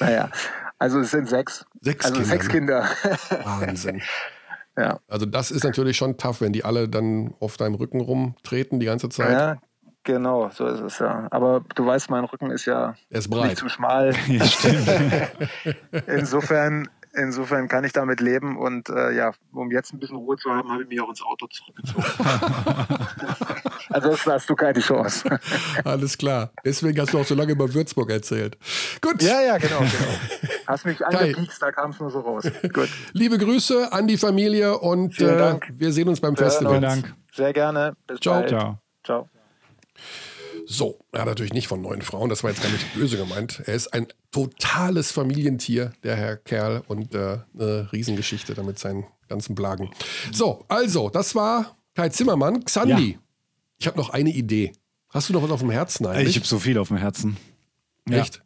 naja, 0.00 0.30
also 0.78 1.00
es 1.00 1.10
sind 1.12 1.30
sechs. 1.30 1.64
Sechs 1.80 2.04
also 2.04 2.20
Kinder. 2.20 2.30
Sechs 2.30 2.46
ne? 2.46 2.52
Kinder. 2.52 2.90
Wahnsinn. 3.44 4.02
Ja. 4.76 5.00
Also 5.08 5.24
das 5.24 5.50
ist 5.50 5.64
natürlich 5.64 5.96
schon 5.96 6.18
tough, 6.18 6.42
wenn 6.42 6.52
die 6.52 6.64
alle 6.64 6.90
dann 6.90 7.32
auf 7.40 7.56
deinem 7.56 7.74
Rücken 7.74 8.00
rumtreten 8.00 8.80
die 8.80 8.86
ganze 8.86 9.08
Zeit. 9.08 9.32
Ja, 9.32 9.56
Genau, 10.10 10.50
so 10.52 10.66
ist 10.66 10.80
es 10.80 10.98
ja. 10.98 11.28
Aber 11.30 11.64
du 11.76 11.86
weißt, 11.86 12.10
mein 12.10 12.24
Rücken 12.24 12.50
ist 12.50 12.64
ja 12.64 12.96
ist 13.10 13.30
nicht 13.30 13.56
zu 13.56 13.68
schmal. 13.68 14.12
insofern, 16.08 16.88
insofern 17.14 17.68
kann 17.68 17.84
ich 17.84 17.92
damit 17.92 18.20
leben 18.20 18.58
und 18.58 18.88
äh, 18.88 19.12
ja, 19.12 19.30
um 19.52 19.70
jetzt 19.70 19.92
ein 19.92 20.00
bisschen 20.00 20.16
Ruhe 20.16 20.36
zu 20.36 20.50
haben, 20.50 20.68
habe 20.72 20.82
ich 20.82 20.88
mich 20.88 21.00
auch 21.00 21.10
ins 21.10 21.22
Auto 21.22 21.46
zurückgezogen. 21.46 22.04
Ansonsten 23.90 24.32
hast 24.32 24.50
du 24.50 24.56
keine 24.56 24.80
Chance. 24.80 25.38
Alles 25.84 26.18
klar. 26.18 26.50
Deswegen 26.64 27.00
hast 27.00 27.14
du 27.14 27.20
auch 27.20 27.24
so 27.24 27.36
lange 27.36 27.52
über 27.52 27.72
Würzburg 27.72 28.10
erzählt. 28.10 28.58
Gut. 29.00 29.22
Ja, 29.22 29.40
ja, 29.42 29.58
genau, 29.58 29.78
genau. 29.78 30.50
Hast 30.66 30.86
mich 30.86 31.04
angepiekst, 31.06 31.62
da 31.62 31.70
kam 31.70 31.90
es 31.90 32.00
nur 32.00 32.10
so 32.10 32.18
raus. 32.18 32.50
Gut. 32.72 32.88
Liebe 33.12 33.38
Grüße 33.38 33.92
an 33.92 34.08
die 34.08 34.16
Familie 34.16 34.76
und 34.76 35.20
äh, 35.20 35.54
wir 35.72 35.92
sehen 35.92 36.08
uns 36.08 36.20
beim 36.20 36.36
Festival. 36.36 36.72
Vielen 36.72 36.82
Dank. 36.82 37.14
Sehr 37.32 37.52
gerne. 37.52 37.94
Bis 38.08 38.18
Ciao. 38.18 38.40
bald. 38.40 38.48
Ciao. 38.48 38.78
Ciao. 39.04 39.28
So, 40.66 40.98
er 41.12 41.20
hat 41.20 41.28
natürlich 41.28 41.52
nicht 41.52 41.68
von 41.68 41.80
neun 41.82 42.02
Frauen, 42.02 42.28
das 42.28 42.42
war 42.42 42.50
jetzt 42.50 42.62
gar 42.62 42.70
nicht 42.70 42.94
böse 42.94 43.16
gemeint. 43.16 43.62
Er 43.66 43.74
ist 43.74 43.88
ein 43.88 44.06
totales 44.30 45.10
Familientier, 45.10 45.92
der 46.02 46.16
Herr 46.16 46.36
Kerl, 46.36 46.82
und 46.86 47.14
äh, 47.14 47.38
eine 47.54 47.92
Riesengeschichte 47.92 48.54
damit 48.54 48.78
seinen 48.78 49.04
ganzen 49.28 49.54
Blagen. 49.54 49.90
So, 50.32 50.64
also, 50.68 51.08
das 51.08 51.34
war 51.34 51.76
Kai 51.94 52.08
Zimmermann. 52.10 52.64
Xandi, 52.64 53.12
ja. 53.12 53.18
ich 53.78 53.86
habe 53.86 53.98
noch 53.98 54.10
eine 54.10 54.30
Idee. 54.30 54.72
Hast 55.08 55.28
du 55.28 55.32
noch 55.32 55.42
was 55.42 55.50
auf 55.50 55.60
dem 55.60 55.70
Herzen 55.70 56.06
eigentlich? 56.06 56.28
Ich 56.30 56.36
habe 56.36 56.46
so 56.46 56.58
viel 56.58 56.78
auf 56.78 56.88
dem 56.88 56.98
Herzen. 56.98 57.36
Echt? 58.08 58.36
Ja. 58.36 58.42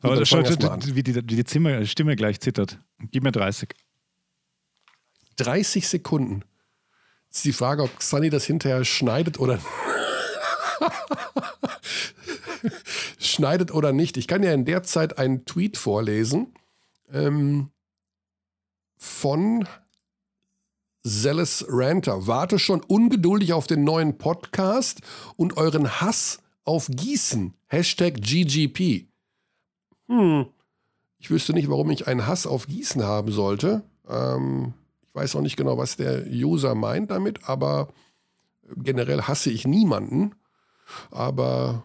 Aber 0.00 0.24
schaut, 0.24 0.48
wie 0.48 1.02
die, 1.02 1.14
wie 1.14 1.42
die 1.42 1.86
Stimme 1.86 2.16
gleich 2.16 2.40
zittert. 2.40 2.78
Gib 3.10 3.22
mir 3.22 3.32
30. 3.32 3.68
30 5.36 5.86
Sekunden. 5.86 6.42
Ist 7.30 7.44
die 7.44 7.52
Frage, 7.52 7.82
ob 7.82 7.98
Xandi 7.98 8.30
das 8.30 8.46
hinterher 8.46 8.84
schneidet 8.84 9.38
oder 9.38 9.58
Schneidet 13.18 13.72
oder 13.72 13.92
nicht. 13.92 14.16
Ich 14.16 14.28
kann 14.28 14.42
ja 14.42 14.52
in 14.52 14.64
der 14.64 14.82
Zeit 14.82 15.18
einen 15.18 15.44
Tweet 15.44 15.76
vorlesen 15.76 16.54
ähm, 17.12 17.70
von 18.96 19.66
Zealous 21.04 21.64
Ranter. 21.68 22.26
Warte 22.26 22.58
schon 22.58 22.82
ungeduldig 22.82 23.52
auf 23.52 23.66
den 23.66 23.84
neuen 23.84 24.18
Podcast 24.18 25.00
und 25.36 25.56
euren 25.56 26.00
Hass 26.00 26.38
auf 26.64 26.88
Gießen. 26.88 27.54
Hashtag 27.66 28.20
GGP. 28.20 29.06
Hm. 30.08 30.46
Ich 31.18 31.30
wüsste 31.30 31.52
nicht, 31.52 31.70
warum 31.70 31.90
ich 31.90 32.06
einen 32.06 32.26
Hass 32.26 32.46
auf 32.46 32.66
Gießen 32.66 33.02
haben 33.02 33.32
sollte. 33.32 33.82
Ähm, 34.08 34.74
ich 35.06 35.14
weiß 35.14 35.36
auch 35.36 35.40
nicht 35.40 35.56
genau, 35.56 35.78
was 35.78 35.96
der 35.96 36.26
User 36.26 36.74
meint 36.74 37.10
damit, 37.10 37.48
aber 37.48 37.88
generell 38.76 39.22
hasse 39.22 39.50
ich 39.50 39.66
niemanden. 39.66 40.34
Aber 41.10 41.84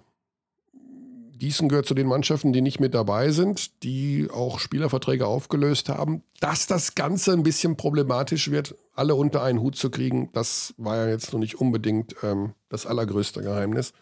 Gießen 1.41 1.69
gehört 1.69 1.87
zu 1.87 1.95
den 1.95 2.05
Mannschaften, 2.05 2.53
die 2.53 2.61
nicht 2.61 2.79
mit 2.79 2.93
dabei 2.93 3.31
sind, 3.31 3.81
die 3.81 4.29
auch 4.31 4.59
Spielerverträge 4.59 5.25
aufgelöst 5.25 5.89
haben. 5.89 6.21
Dass 6.39 6.67
das 6.67 6.93
Ganze 6.93 7.33
ein 7.33 7.41
bisschen 7.41 7.77
problematisch 7.77 8.51
wird, 8.51 8.75
alle 8.93 9.15
unter 9.15 9.41
einen 9.41 9.59
Hut 9.59 9.75
zu 9.75 9.89
kriegen, 9.89 10.29
das 10.33 10.75
war 10.77 10.97
ja 10.97 11.07
jetzt 11.07 11.33
noch 11.33 11.39
nicht 11.39 11.55
unbedingt 11.55 12.15
ähm, 12.21 12.53
das 12.69 12.85
allergrößte 12.85 13.41
Geheimnis. 13.41 13.93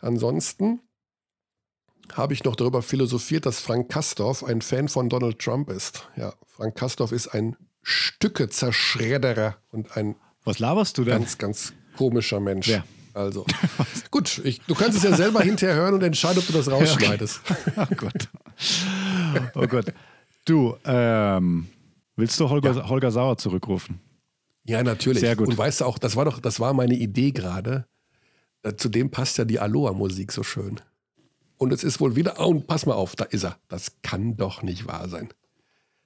Ansonsten 0.00 0.78
habe 2.12 2.32
ich 2.32 2.44
noch 2.44 2.54
darüber 2.54 2.80
philosophiert, 2.80 3.44
dass 3.44 3.58
Frank 3.58 3.88
Kastorf 3.90 4.44
ein 4.44 4.62
Fan 4.62 4.88
von 4.88 5.08
Donald 5.08 5.40
Trump 5.40 5.68
ist. 5.68 6.08
Ja, 6.14 6.32
Frank 6.46 6.76
Kastorf 6.76 7.10
ist 7.10 7.26
ein 7.26 7.56
Stücke-Zerschredderer 7.82 9.56
und 9.72 9.96
ein 9.96 10.14
Was 10.44 10.60
laberst 10.60 10.96
du 10.98 11.02
denn? 11.02 11.18
ganz, 11.18 11.38
ganz 11.38 11.72
komischer 11.96 12.38
Mensch. 12.38 12.68
Ja. 12.68 12.84
Also, 13.16 13.46
gut, 14.10 14.42
ich, 14.44 14.60
du 14.66 14.74
kannst 14.74 14.98
es 14.98 15.02
ja 15.02 15.16
selber 15.16 15.40
hinterher 15.40 15.74
hören 15.74 15.94
und 15.94 16.02
entscheiden, 16.02 16.38
ob 16.38 16.46
du 16.46 16.52
das 16.52 16.70
rausschneidest. 16.70 17.40
Okay. 17.48 17.72
Oh 17.76 17.94
Gott. 17.96 18.28
Oh 19.54 19.66
Gott. 19.66 19.86
Du, 20.44 20.76
ähm, 20.84 21.66
willst 22.16 22.38
du 22.38 22.50
Holger, 22.50 22.72
ja. 22.72 22.88
Holger 22.88 23.10
Sauer 23.10 23.38
zurückrufen? 23.38 24.00
Ja, 24.64 24.82
natürlich. 24.82 25.20
Sehr 25.20 25.34
gut. 25.34 25.48
Und 25.48 25.56
weißt 25.56 25.80
du 25.80 25.86
auch, 25.86 25.98
das 25.98 26.14
war 26.14 26.26
doch, 26.26 26.40
das 26.40 26.60
war 26.60 26.74
meine 26.74 26.94
Idee 26.94 27.32
gerade. 27.32 27.86
Äh, 28.62 28.74
Zudem 28.76 29.10
passt 29.10 29.38
ja 29.38 29.46
die 29.46 29.60
Aloha-Musik 29.60 30.30
so 30.30 30.42
schön. 30.42 30.80
Und 31.56 31.72
es 31.72 31.84
ist 31.84 32.00
wohl 32.00 32.16
wieder, 32.16 32.34
oh, 32.38 32.48
und 32.48 32.66
pass 32.66 32.84
mal 32.84 32.94
auf, 32.94 33.16
da 33.16 33.24
ist 33.24 33.44
er. 33.44 33.56
Das 33.68 33.92
kann 34.02 34.36
doch 34.36 34.62
nicht 34.62 34.86
wahr 34.86 35.08
sein. 35.08 35.30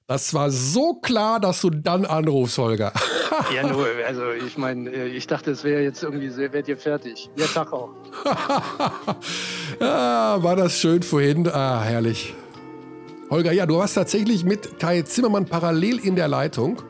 Das 0.07 0.33
war 0.33 0.51
so 0.51 0.95
klar, 0.95 1.41
dass 1.41 1.61
du 1.61 1.71
dann 1.71 2.05
anrufst, 2.05 2.57
Holger. 2.59 2.93
Ja, 3.55 3.67
nur, 3.67 3.87
also 4.07 4.31
ich 4.33 4.57
meine, 4.59 4.91
äh, 4.91 5.09
ich 5.09 5.27
dachte, 5.27 5.51
es 5.51 5.65
wäre 5.65 5.83
jetzt 5.83 6.03
irgendwie, 6.03 6.35
wärt 6.37 6.69
ihr 6.69 6.77
fertig. 6.77 7.31
Ja, 7.37 7.47
Tag 7.47 7.73
auch. 7.73 7.91
ah, 9.81 10.39
war 10.41 10.57
das 10.57 10.79
schön 10.79 11.03
vorhin. 11.03 11.49
Ah, 11.49 11.83
herrlich. 11.83 12.35
Holger, 13.31 13.53
ja, 13.53 13.67
du 13.67 13.79
warst 13.79 13.95
tatsächlich 13.95 14.45
mit 14.45 14.79
Kai 14.81 15.03
Zimmermann 15.03 15.47
parallel 15.47 15.99
in 15.99 16.17
der 16.17 16.29
Leitung. 16.29 16.83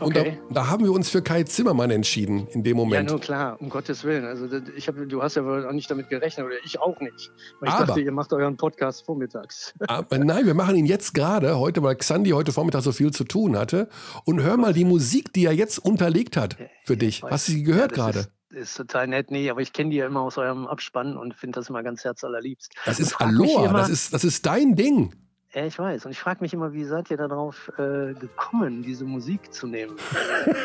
Und 0.00 0.16
Okay. 0.16 0.38
da, 0.48 0.54
da 0.54 0.66
haben 0.68 0.84
wir 0.84 0.92
uns 0.92 1.08
für 1.08 1.22
Kai 1.22 1.42
Zimmermann 1.44 1.90
entschieden 1.90 2.46
in 2.48 2.62
dem 2.62 2.76
Ja, 2.76 2.84
Moment. 2.84 3.10
nur 3.10 3.20
klar, 3.20 3.56
um 3.60 3.68
Gottes 3.68 4.04
Willen. 4.04 4.24
Also 4.24 4.46
ich 4.76 4.88
hab, 4.88 4.96
du 5.08 5.22
hast 5.22 5.36
ja 5.36 5.44
wohl 5.44 5.66
auch 5.66 5.72
nicht 5.72 5.90
damit 5.90 6.08
gerechnet, 6.08 6.46
oder 6.46 6.56
ich 6.64 6.78
auch 6.80 7.00
nicht. 7.00 7.30
Weil 7.60 7.68
ich 7.68 7.74
Aber- 7.74 7.86
dachte, 7.86 8.00
ihr 8.00 8.12
macht 8.12 8.32
euren 8.32 8.56
Podcast 8.56 9.04
vormittags. 9.06 9.74
Aber 9.88 10.18
nein, 10.18 10.46
wir 10.46 10.54
machen 10.54 10.76
ihn 10.76 10.86
jetzt 10.86 11.14
gerade, 11.14 11.58
heute, 11.58 11.82
weil 11.82 11.96
Xandi 11.96 12.30
heute 12.30 12.52
Vormittag 12.52 12.82
so 12.82 12.92
viel 12.92 13.10
zu 13.12 13.24
tun 13.24 13.56
hatte. 13.56 13.88
Und 14.24 14.42
hör 14.42 14.56
mal 14.56 14.72
die 14.72 14.84
Musik, 14.84 15.32
die 15.32 15.44
er 15.46 15.52
jetzt 15.52 15.78
unterlegt 15.78 16.36
hat 16.36 16.56
für 16.84 16.96
dich. 16.96 17.22
Hast 17.22 17.48
du 17.48 17.52
sie 17.52 17.62
gehört 17.62 17.96
Ja, 17.96 18.06
das 18.12 18.14
gerade? 18.14 18.28
Ist, 18.50 18.76
total 18.76 19.06
nett. 19.08 19.30
Nee, 19.30 19.50
aber 19.50 19.60
ich 19.60 19.72
kenne 19.72 19.90
die 19.90 19.96
ja 19.96 20.06
immer 20.06 20.20
aus 20.22 20.38
eurem 20.38 20.66
Abspann 20.66 21.16
und 21.16 21.34
finde 21.34 21.58
das 21.60 21.68
immer 21.68 21.82
ganz 21.82 22.04
herzallerliebst. 22.04 22.72
Das 22.86 23.00
ist 23.00 23.20
Aloha, 23.20 23.72
das 23.72 23.90
ist, 23.90 24.14
das 24.14 24.24
ist 24.24 24.46
dein 24.46 24.76
Ding. 24.76 25.14
Ja, 25.56 25.64
ich 25.64 25.78
weiß. 25.78 26.04
Und 26.04 26.12
ich 26.12 26.18
frage 26.18 26.42
mich 26.42 26.52
immer, 26.52 26.74
wie 26.74 26.84
seid 26.84 27.10
ihr 27.10 27.16
darauf 27.16 27.72
äh, 27.78 28.12
gekommen, 28.12 28.82
diese 28.82 29.06
Musik 29.06 29.54
zu 29.54 29.66
nehmen? 29.66 29.96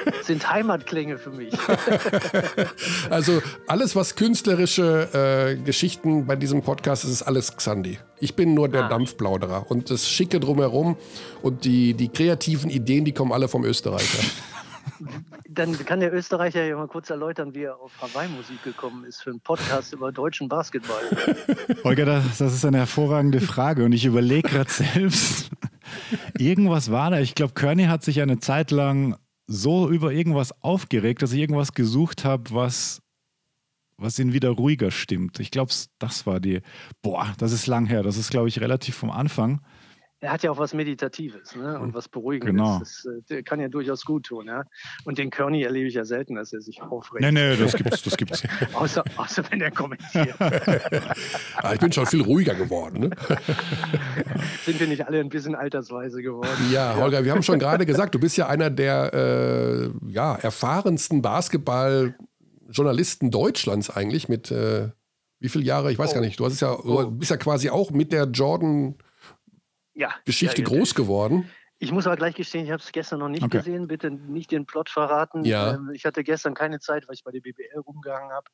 Das 0.05 0.26
sind 0.27 0.51
Heimatklänge 0.51 1.18
für 1.18 1.30
mich. 1.30 1.53
Also 3.09 3.41
alles, 3.68 3.95
was 3.95 4.15
künstlerische 4.15 5.55
äh, 5.57 5.63
Geschichten 5.63 6.26
bei 6.26 6.35
diesem 6.35 6.61
Podcast 6.61 7.05
ist, 7.05 7.11
ist 7.11 7.22
alles 7.23 7.55
Xandi. 7.55 7.99
Ich 8.19 8.35
bin 8.35 8.53
nur 8.53 8.68
der 8.68 8.85
Ah. 8.85 8.89
Dampfplauderer. 8.89 9.69
Und 9.69 9.89
das 9.89 10.09
Schicke 10.09 10.39
drumherum 10.41 10.97
und 11.41 11.63
die, 11.63 11.93
die 11.93 12.09
kreativen 12.09 12.69
Ideen, 12.69 13.05
die 13.05 13.13
kommen 13.13 13.31
alle 13.31 13.47
vom 13.47 13.63
Österreicher. 13.63 14.19
Dann 15.49 15.74
kann 15.86 15.99
der 15.99 16.14
Österreicher 16.14 16.64
ja 16.64 16.76
mal 16.76 16.88
kurz 16.88 17.10
erläutern, 17.10 17.53
wie 17.53 17.64
er 17.64 17.80
auf 17.80 17.91
Hawaii-Musik 18.02 18.64
gekommen 18.64 19.03
ist 19.06 19.22
für 19.22 19.32
einen 19.32 19.40
Podcast 19.40 19.94
über 19.94 20.12
deutschen 20.12 20.48
Basketball. 20.48 21.02
Holger, 21.84 22.06
das, 22.06 22.38
das 22.38 22.53
ist 22.53 22.66
eine 22.66 22.78
hervorragende 22.78 23.41
Frage 23.41 23.84
und 23.86 23.94
ich 23.94 24.06
überlege 24.06 24.49
gerade 24.49 24.70
selbst. 24.70 25.52
irgendwas 26.38 26.91
war 26.91 27.12
da. 27.12 27.20
Ich 27.20 27.36
glaube, 27.36 27.53
Kearney 27.53 27.86
hat 27.86 28.03
sich 28.03 28.22
eine 28.22 28.40
Zeit 28.40 28.72
lang 28.72 29.18
so 29.48 29.90
über 29.90 30.12
irgendwas 30.12 30.62
aufgeregt, 30.62 31.22
dass 31.22 31.34
ich 31.34 31.40
irgendwas 31.40 31.74
gesucht 31.74 32.24
habe, 32.24 32.52
was, 32.52 33.02
was 33.98 34.18
ihn 34.20 34.34
wieder 34.34 34.49
ruhiger 34.49 34.91
stimmt. 34.91 35.40
Ich 35.40 35.52
glaube, 35.52 35.72
das 35.99 36.26
war 36.26 36.40
die. 36.40 36.62
Boah, 37.02 37.34
das 37.38 37.52
ist 37.52 37.68
lang 37.68 37.86
her. 37.86 38.03
Das 38.03 38.18
ist, 38.18 38.32
glaube 38.32 38.48
ich, 38.48 38.62
relativ 38.62 38.95
vom 38.95 39.12
Anfang. 39.12 39.62
Er 40.23 40.31
hat 40.31 40.43
ja 40.43 40.52
auch 40.52 40.60
was 40.60 40.76
Meditatives 40.76 41.56
ne? 41.56 41.80
und 41.80 41.95
was 41.95 42.07
Beruhigendes. 42.07 42.53
Genau. 42.56 42.77
Das 42.80 43.06
äh, 43.06 43.22
der 43.27 43.41
kann 43.41 43.60
ja 43.60 43.69
durchaus 43.69 44.06
gut 44.06 44.27
tun. 44.27 44.45
Ja? 44.45 44.65
Und 45.03 45.18
den 45.18 45.31
Kearney 45.31 45.64
erlebe 45.64 45.88
ich 45.88 45.95
ja 45.95 46.06
selten, 46.06 46.35
dass 46.35 46.53
er 46.53 46.61
sich 46.61 46.80
aufregt. 46.81 47.22
Nee, 47.22 47.31
nee, 47.31 47.56
das 47.57 47.73
gibt's, 47.73 48.03
das 48.03 48.15
gibt's. 48.18 48.43
Außer, 48.73 49.03
außer 49.18 49.43
wenn 49.49 49.61
er 49.61 49.72
kommentiert. 49.72 50.35
Aber 50.39 50.53
ich 51.73 51.80
bin 51.80 51.91
schon 51.91 52.06
viel 52.06 52.22
ruhiger 52.22 52.53
geworden. 52.53 52.99
Ne? 52.99 53.10
Sind 54.64 54.80
wir 54.80 54.85
nicht 54.88 55.07
alle 55.07 55.19
ein 55.19 55.30
bisschen 55.30 55.56
altersweise 55.56 56.22
geworden? 56.22 56.69
Ja, 56.72 56.95
Holger, 56.98 57.26
wir 57.26 57.31
haben 57.31 57.41
schon 57.41 57.57
gerade 57.57 57.88
gesagt, 57.88 58.14
du 58.14 58.19
bist 58.19 58.38
ja 58.38 58.45
einer 58.48 58.69
der 58.69 59.14
äh, 59.14 59.89
ja, 60.07 60.35
erfahrensten 60.35 61.23
Basketball-Journalisten 61.23 63.31
Deutschlands 63.31 63.89
eigentlich 63.89 64.30
mit 64.30 64.52
äh, 64.52 64.89
wie 65.39 65.49
viele 65.49 65.64
Jahre? 65.64 65.91
Ich 65.91 65.98
weiß 65.98 66.11
Oh. 66.11 66.14
gar 66.14 66.22
nicht. 66.22 66.39
Du 66.39 66.45
hast 66.45 66.53
es 66.53 66.60
ja, 66.60 66.77
Oh. 66.77 67.02
du 67.03 67.10
bist 67.11 67.31
ja 67.31 67.38
quasi 67.38 67.72
auch 67.72 67.89
mit 67.89 68.11
der 68.11 68.26
Jordan-Geschichte 68.26 69.03
Ja, 69.93 70.13
ja, 70.26 70.53
groß 70.53 70.95
geworden. 70.95 71.49
Ich 71.84 71.91
muss 71.91 72.05
aber 72.05 72.15
gleich 72.15 72.35
gestehen, 72.35 72.65
ich 72.65 72.72
habe 72.72 72.81
es 72.81 72.91
gestern 72.91 73.19
noch 73.19 73.27
nicht 73.27 73.41
Okay. 73.41 73.57
gesehen. 73.57 73.88
Bitte 73.88 74.11
nicht 74.11 74.51
den 74.51 74.68
Plot 74.68 74.88
verraten. 74.88 75.43
Ja. 75.43 75.73
Ähm, 75.73 75.89
ich 75.95 76.05
hatte 76.05 76.23
gestern 76.23 76.53
keine 76.53 76.80
Zeit, 76.80 77.07
weil 77.07 77.15
ich 77.15 77.23
bei 77.23 77.31
der 77.31 77.39
BBL 77.39 77.80
rumgehangen 77.80 78.30
habe 78.31 78.45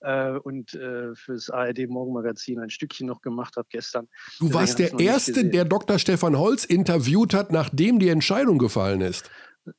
äh, 0.00 0.38
und 0.38 0.72
äh, 0.72 1.14
fürs 1.14 1.50
ARD 1.50 1.86
Morgenmagazin 1.88 2.58
ein 2.60 2.70
Stückchen 2.70 3.06
noch 3.06 3.20
gemacht 3.20 3.56
habe 3.58 3.66
gestern. 3.70 4.08
Du 4.38 4.54
warst 4.54 4.78
der 4.78 4.98
Erste, 4.98 5.44
der 5.44 5.66
Dr. 5.66 5.98
Stefan 5.98 6.38
Holz 6.38 6.64
interviewt 6.64 7.34
hat, 7.34 7.52
nachdem 7.52 7.98
die 7.98 8.08
Entscheidung 8.08 8.56
gefallen 8.56 9.02
ist. 9.02 9.30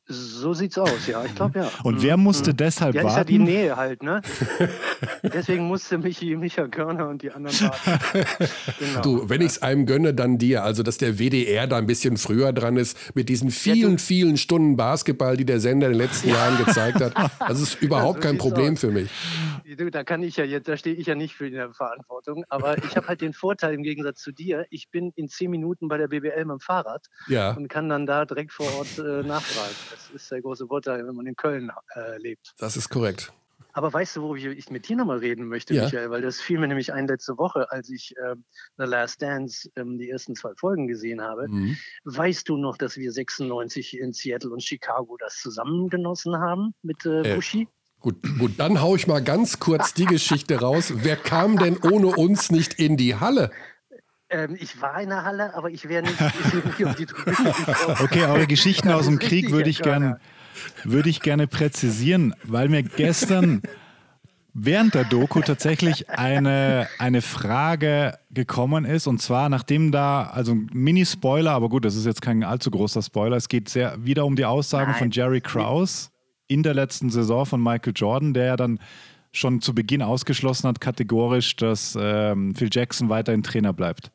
So 0.05 0.53
sieht's 0.53 0.77
aus, 0.77 1.07
ja. 1.07 1.26
Ich 1.26 1.35
glaube 1.35 1.60
ja. 1.60 1.69
Und 1.84 2.01
wer 2.01 2.15
musste 2.15 2.53
deshalb 2.53 2.95
Ja, 2.95 3.01
ist 3.05 3.18
ja 3.18 3.23
die 3.26 3.34
warten? 3.39 3.43
Nähe 3.51 3.76
halt, 3.76 4.01
ne? 4.01 4.22
Deswegen 5.23 5.65
musste 5.68 5.97
Michi, 5.97 6.35
Micha 6.38 6.68
Körner 6.68 7.10
und 7.10 7.22
die 7.22 7.31
anderen 7.31 7.60
warten. 7.60 8.26
Genau. 8.80 9.01
Du, 9.01 9.30
wenn 9.30 9.41
ich 9.41 9.47
es 9.47 9.61
einem 9.61 9.85
gönne, 9.85 10.14
dann 10.14 10.38
dir. 10.38 10.64
Also, 10.64 10.84
dass 10.84 10.97
der 10.97 11.19
WDR 11.19 11.68
da 11.68 11.77
ein 11.77 11.85
bisschen 11.85 12.18
früher 12.18 12.53
dran 12.53 12.77
ist 12.77 12.97
mit 13.15 13.30
diesen 13.30 13.51
vielen, 13.51 13.97
vielen 13.97 14.38
Stunden 14.38 14.76
Basketball, 14.76 15.38
die 15.38 15.45
der 15.45 15.60
Sender 15.60 15.88
in 15.88 15.93
den 15.93 15.99
letzten 16.01 16.30
Jahren 16.30 16.57
gezeigt 16.64 17.01
hat. 17.01 17.14
Das 17.39 17.60
ist 17.61 17.81
überhaupt 17.81 18.22
so 18.23 18.27
kein 18.30 18.38
Problem 18.38 18.73
aus. 18.73 18.80
für 18.80 18.91
mich. 18.91 19.10
Du, 19.77 19.89
da 19.89 20.03
kann 20.03 20.23
ich 20.23 20.38
ja 20.38 20.43
jetzt, 20.45 20.68
da 20.68 20.77
stehe 20.77 20.95
ich 20.95 21.07
ja 21.07 21.15
nicht 21.15 21.35
für 21.35 21.49
der 21.49 21.73
Verantwortung. 21.73 22.43
Aber 22.49 22.77
ich 22.84 22.95
habe 22.95 23.07
halt 23.07 23.22
den 23.22 23.34
Vorteil 23.34 23.73
im 23.73 23.84
Gegensatz 23.84 24.22
zu 24.22 24.31
dir, 24.31 24.65
ich 24.69 24.89
bin 24.89 25.11
in 25.15 25.27
zehn 25.30 25.49
Minuten 25.51 25.88
bei 25.88 25.97
der 25.97 26.07
BBL 26.07 26.45
mit 26.45 26.51
dem 26.51 26.60
Fahrrad 26.60 27.05
Ja. 27.27 27.51
und 27.51 27.68
kann 27.69 27.89
dann 27.89 28.05
da 28.05 28.26
direkt 28.26 28.51
vor 28.51 28.68
Ort 28.77 28.97
äh, 28.99 29.26
nachfragen. 29.27 29.73
Das 29.91 30.10
ist 30.14 30.32
der 30.32 30.41
große 30.41 30.68
Vorteil, 30.68 31.06
wenn 31.08 31.16
man 31.16 31.26
in 31.28 31.36
Köln 31.36 31.72
äh, 31.95 32.18
lebt. 32.18 32.54
Das 32.58 32.78
ist 32.78 32.90
korrekt. 32.90 33.32
Aber 33.76 33.91
weißt 33.91 34.16
du, 34.18 34.22
worüber 34.22 34.52
ich 34.52 34.70
mit 34.70 34.88
dir 34.88 34.95
nochmal 34.95 35.18
reden 35.18 35.48
möchte, 35.48 35.74
Ja. 35.74 35.86
Michael? 35.86 36.12
Weil 36.12 36.22
das 36.22 36.40
fiel 36.40 36.60
mir 36.60 36.68
nämlich 36.68 36.94
ein 36.94 37.08
letzte 37.08 37.38
Woche, 37.40 37.72
als 37.72 37.90
ich 37.90 38.14
ähm, 38.24 38.44
The 38.78 38.86
Last 38.86 39.20
Dance 39.22 39.68
ähm, 39.76 39.98
die 39.98 40.12
ersten 40.12 40.36
zwei 40.36 40.52
Folgen 40.56 40.88
gesehen 40.88 41.22
habe. 41.22 41.48
Mhm. 41.48 41.76
Weißt 42.04 42.48
du 42.48 42.58
noch, 42.58 42.78
dass 42.78 42.98
wir 42.98 43.12
96 43.12 43.98
in 43.98 44.14
Seattle 44.14 44.52
und 44.52 44.62
Chicago 44.62 45.18
das 45.18 45.38
zusammengenossen 45.38 46.38
haben 46.38 46.76
mit 46.84 47.04
äh, 47.06 47.22
Äh, 47.22 47.36
Bushi? 47.36 47.68
Gut, 48.00 48.18
gut, 48.38 48.52
dann 48.58 48.82
hau 48.82 48.95
ich 48.95 49.08
mal 49.08 49.24
ganz 49.24 49.60
kurz 49.60 49.94
die 49.94 50.06
Geschichte 50.06 50.60
raus. 50.60 50.91
Wer 50.98 51.16
kam 51.16 51.58
denn 51.58 51.78
ohne 51.78 52.08
uns 52.08 52.52
nicht 52.52 52.74
in 52.74 52.98
die 52.98 53.16
Halle? 53.16 53.50
Ähm, 54.34 54.57
ich 54.60 54.81
war 54.81 54.99
in 55.01 55.10
der 55.10 55.23
Halle, 55.23 55.53
aber 55.55 55.69
ich 55.69 55.88
wäre 55.88 56.03
nicht, 56.03 56.19
nicht 56.19 56.85
auf 56.85 56.95
die 56.95 57.05
Tribüne 57.05 57.35
gekommen. 57.65 57.97
Okay, 58.03 58.23
eure 58.23 58.47
Geschichten 58.47 58.89
aus 58.89 59.05
dem 59.05 59.19
Krieg 59.19 59.51
würde 59.51 59.69
ich 59.69 59.81
gerne 59.81 60.19
würde 60.84 61.10
ich 61.10 61.22
gerne 61.22 61.47
präzisieren, 61.47 62.34
weil 62.43 62.69
mir 62.69 62.84
gestern 62.84 63.61
während 64.53 64.93
der 64.93 65.03
Doku 65.03 65.41
tatsächlich 65.41 66.10
eine, 66.10 66.88
eine 66.99 67.22
Frage 67.22 68.18
gekommen 68.31 68.85
ist. 68.85 69.07
Und 69.07 69.22
zwar, 69.22 69.49
nachdem 69.49 69.91
da, 69.91 70.23
also 70.23 70.53
ein 70.53 70.69
Mini-Spoiler, 70.73 71.51
aber 71.51 71.69
gut, 71.69 71.85
das 71.85 71.95
ist 71.95 72.05
jetzt 72.05 72.22
kein 72.22 72.43
allzu 72.43 72.69
großer 72.69 73.01
Spoiler. 73.01 73.35
Es 73.35 73.49
geht 73.49 73.69
sehr 73.69 73.95
wieder 74.03 74.26
um 74.26 74.35
die 74.35 74.45
Aussagen 74.45 74.91
Nein. 74.91 74.99
von 74.99 75.11
Jerry 75.11 75.41
Krause 75.41 76.10
in 76.47 76.61
der 76.61 76.73
letzten 76.73 77.10
Saison 77.10 77.45
von 77.45 77.61
Michael 77.61 77.93
Jordan, 77.95 78.34
der 78.34 78.45
ja 78.45 78.55
dann 78.55 78.80
schon 79.31 79.61
zu 79.61 79.73
Beginn 79.73 80.03
ausgeschlossen 80.03 80.68
hat, 80.68 80.80
kategorisch, 80.80 81.55
dass 81.55 81.97
ähm, 81.99 82.53
Phil 82.53 82.69
Jackson 82.72 83.10
weiterhin 83.10 83.41
Trainer 83.41 83.73
bleibt. 83.73 84.11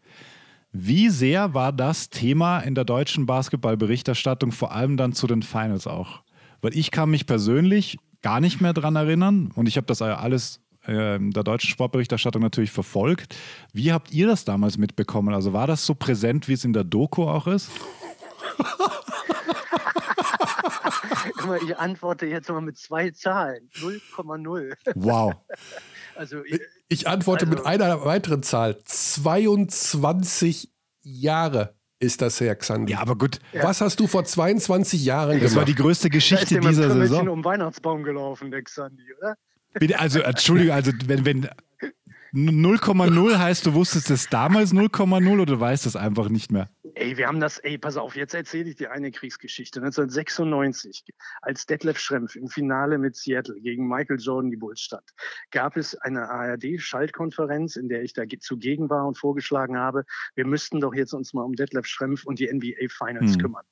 Wie 0.73 1.09
sehr 1.09 1.55
war 1.55 1.73
das 1.73 2.11
Thema 2.11 2.61
in 2.61 2.75
der 2.75 2.85
deutschen 2.85 3.27
Basketballberichterstattung, 3.27 4.53
vor 4.53 4.73
allem 4.73 4.97
dann 4.97 5.13
zu 5.13 5.27
den 5.27 5.43
Finals 5.43 5.87
auch? 5.87 6.23
Weil 6.61 6.77
ich 6.77 6.91
kann 6.91 7.11
mich 7.11 7.27
persönlich 7.27 7.99
gar 8.23 8.41
nicht 8.41 8.61
mehr 8.61 8.73
dran 8.75 8.97
erinnern 8.97 9.51
und 9.55 9.67
ich 9.67 9.77
habe 9.77 9.87
das 9.87 10.03
alles 10.03 10.61
in 10.87 11.33
der 11.33 11.43
deutschen 11.43 11.71
Sportberichterstattung 11.71 12.41
natürlich 12.43 12.71
verfolgt. 12.71 13.37
Wie 13.73 13.93
habt 13.93 14.11
ihr 14.11 14.27
das 14.27 14.45
damals 14.45 14.79
mitbekommen? 14.79 15.35
Also 15.35 15.53
war 15.53 15.67
das 15.67 15.85
so 15.85 15.95
präsent, 15.95 16.49
wie 16.49 16.55
es 16.55 16.65
in 16.65 16.73
der 16.73 16.85
Doku 16.85 17.25
auch 17.25 17.47
ist? 17.47 17.71
Guck 21.37 21.47
mal, 21.47 21.59
ich 21.63 21.77
antworte 21.77 22.27
jetzt 22.27 22.49
mal 22.49 22.63
mit 22.63 22.79
zwei 22.79 23.11
Zahlen. 23.11 23.69
0,0. 23.75 24.75
Wow. 24.95 25.35
Also 26.19 26.43
ich, 26.45 26.61
Ich 26.89 27.07
antworte 27.09 27.47
mit 27.47 27.59
Also- 27.61 27.69
einer 27.71 28.05
weiteren 28.05 28.43
Zahl. 28.43 28.77
22 28.85 30.71
Jahre 31.03 31.75
ist 32.01 32.23
das 32.23 32.41
her, 32.41 32.55
Xandi. 32.57 32.93
Ja, 32.93 33.01
aber 33.01 33.17
gut, 33.17 33.39
Was 33.61 33.81
hast 33.81 33.99
du 34.01 34.07
vor 34.07 34.25
22 34.25 35.05
Jahren 35.05 35.41
das 35.41 35.55
war 35.55 35.65
die 35.65 35.75
gemacht? 35.75 35.87
größte 35.89 36.09
da 36.11 36.17
ist 36.17 36.29
Geschichte 36.29 36.55
der 36.55 36.63
mit 36.63 36.71
dieser 36.73 36.91
Saison. 36.93 37.29
um 37.29 37.45
Weihnachtsbaum 37.45 38.03
gelaufen, 38.03 38.51
der 38.51 38.63
Xandi, 38.63 39.03
oder? 39.21 39.37
Bitte, 39.75 39.99
also, 39.99 40.21
Entschuldigung, 40.21 40.75
also 40.75 40.93
wenn, 41.07 41.25
wenn 41.25 41.49
0,0 42.35 43.39
heißt, 43.39 43.67
du 43.67 43.75
wusstest 43.75 44.11
es 44.11 44.29
damals 44.29 44.73
0,0 44.73 45.33
oder 45.41 45.47
du 45.47 45.61
weißt 45.61 45.87
es 45.87 45.97
einfach 45.97 46.29
nicht 46.29 46.51
mehr? 46.53 46.69
Ey, 46.95 47.17
wir 47.17 47.27
haben 47.27 47.41
das, 47.41 47.59
ey, 47.59 47.79
pass 47.79 47.97
auf, 47.97 48.17
jetzt 48.17 48.35
erzähle 48.35 48.71
ich 48.71 48.77
dir 48.77 48.93
eine 48.93 49.11
Kriegsgeschichte. 49.11 49.81
1996, 49.81 51.05
als 51.43 51.67
Detlef 51.67 51.99
Schrempf 51.99 52.37
im 52.37 52.49
Finale 52.49 52.99
mit 52.99 53.17
Seattle 53.17 53.61
gegen 53.61 53.89
Michael 53.89 54.19
Jordan 54.21 54.51
die 54.51 54.57
Bulls 54.57 54.81
stand, 54.81 55.05
gab 55.51 55.77
es 55.77 55.95
eine 55.95 56.29
ARD-Schaltkonferenz, 56.29 57.77
in 57.77 57.89
der 57.89 58.03
ich 58.03 58.13
da 58.13 58.25
zugegen 58.41 58.91
war 58.91 59.07
und 59.07 59.19
vorgeschlagen 59.19 59.77
habe, 59.77 60.05
wir 60.35 60.47
müssten 60.47 60.81
doch 60.81 60.95
jetzt 60.95 61.13
uns 61.13 61.35
mal 61.35 61.43
um 61.43 61.55
Detlef 61.55 61.87
Schrempf 61.87 62.25
und 62.25 62.39
die 62.39 62.53
NBA 62.53 62.89
Finals 62.89 63.35
hm. 63.35 63.41
kümmern. 63.41 63.65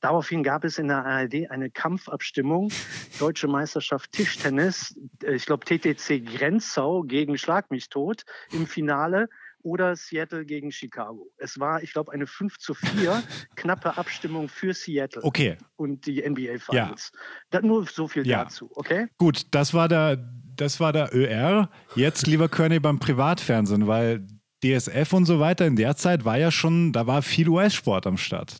Daraufhin 0.00 0.42
gab 0.42 0.64
es 0.64 0.78
in 0.78 0.88
der 0.88 1.04
ARD 1.04 1.50
eine 1.50 1.70
Kampfabstimmung, 1.70 2.70
Deutsche 3.18 3.48
Meisterschaft 3.48 4.12
Tischtennis, 4.12 4.98
äh, 5.22 5.34
ich 5.34 5.46
glaube 5.46 5.64
TTC 5.64 6.24
Grenzau 6.24 7.02
gegen 7.02 7.38
Schlag 7.38 7.70
mich 7.70 7.88
tot 7.88 8.24
im 8.52 8.66
Finale 8.66 9.28
oder 9.64 9.96
Seattle 9.96 10.44
gegen 10.44 10.70
Chicago. 10.70 11.32
Es 11.38 11.58
war, 11.58 11.82
ich 11.82 11.92
glaube, 11.92 12.12
eine 12.12 12.26
5 12.26 12.58
zu 12.58 12.74
4 12.74 13.22
knappe 13.56 13.96
Abstimmung 13.96 14.48
für 14.48 14.74
Seattle 14.74 15.24
okay. 15.24 15.56
und 15.76 16.06
die 16.06 16.22
NBA 16.22 16.58
Finals. 16.58 17.10
Ja. 17.52 17.62
nur 17.62 17.86
so 17.86 18.06
viel 18.06 18.26
ja. 18.26 18.44
dazu, 18.44 18.70
okay? 18.76 19.06
Gut, 19.18 19.46
das 19.50 19.74
war 19.74 19.88
der, 19.88 20.16
das 20.54 20.78
war 20.78 20.92
der 20.92 21.14
ÖR. 21.14 21.70
Jetzt, 21.96 22.26
lieber 22.26 22.48
Körny, 22.48 22.78
beim 22.78 22.98
Privatfernsehen, 22.98 23.86
weil 23.86 24.26
DSF 24.62 25.12
und 25.12 25.24
so 25.24 25.40
weiter 25.40 25.66
in 25.66 25.76
der 25.76 25.96
Zeit 25.96 26.24
war 26.24 26.38
ja 26.38 26.50
schon, 26.50 26.92
da 26.92 27.06
war 27.06 27.22
viel 27.22 27.48
US-Sport 27.48 28.06
am 28.06 28.18
Start. 28.18 28.58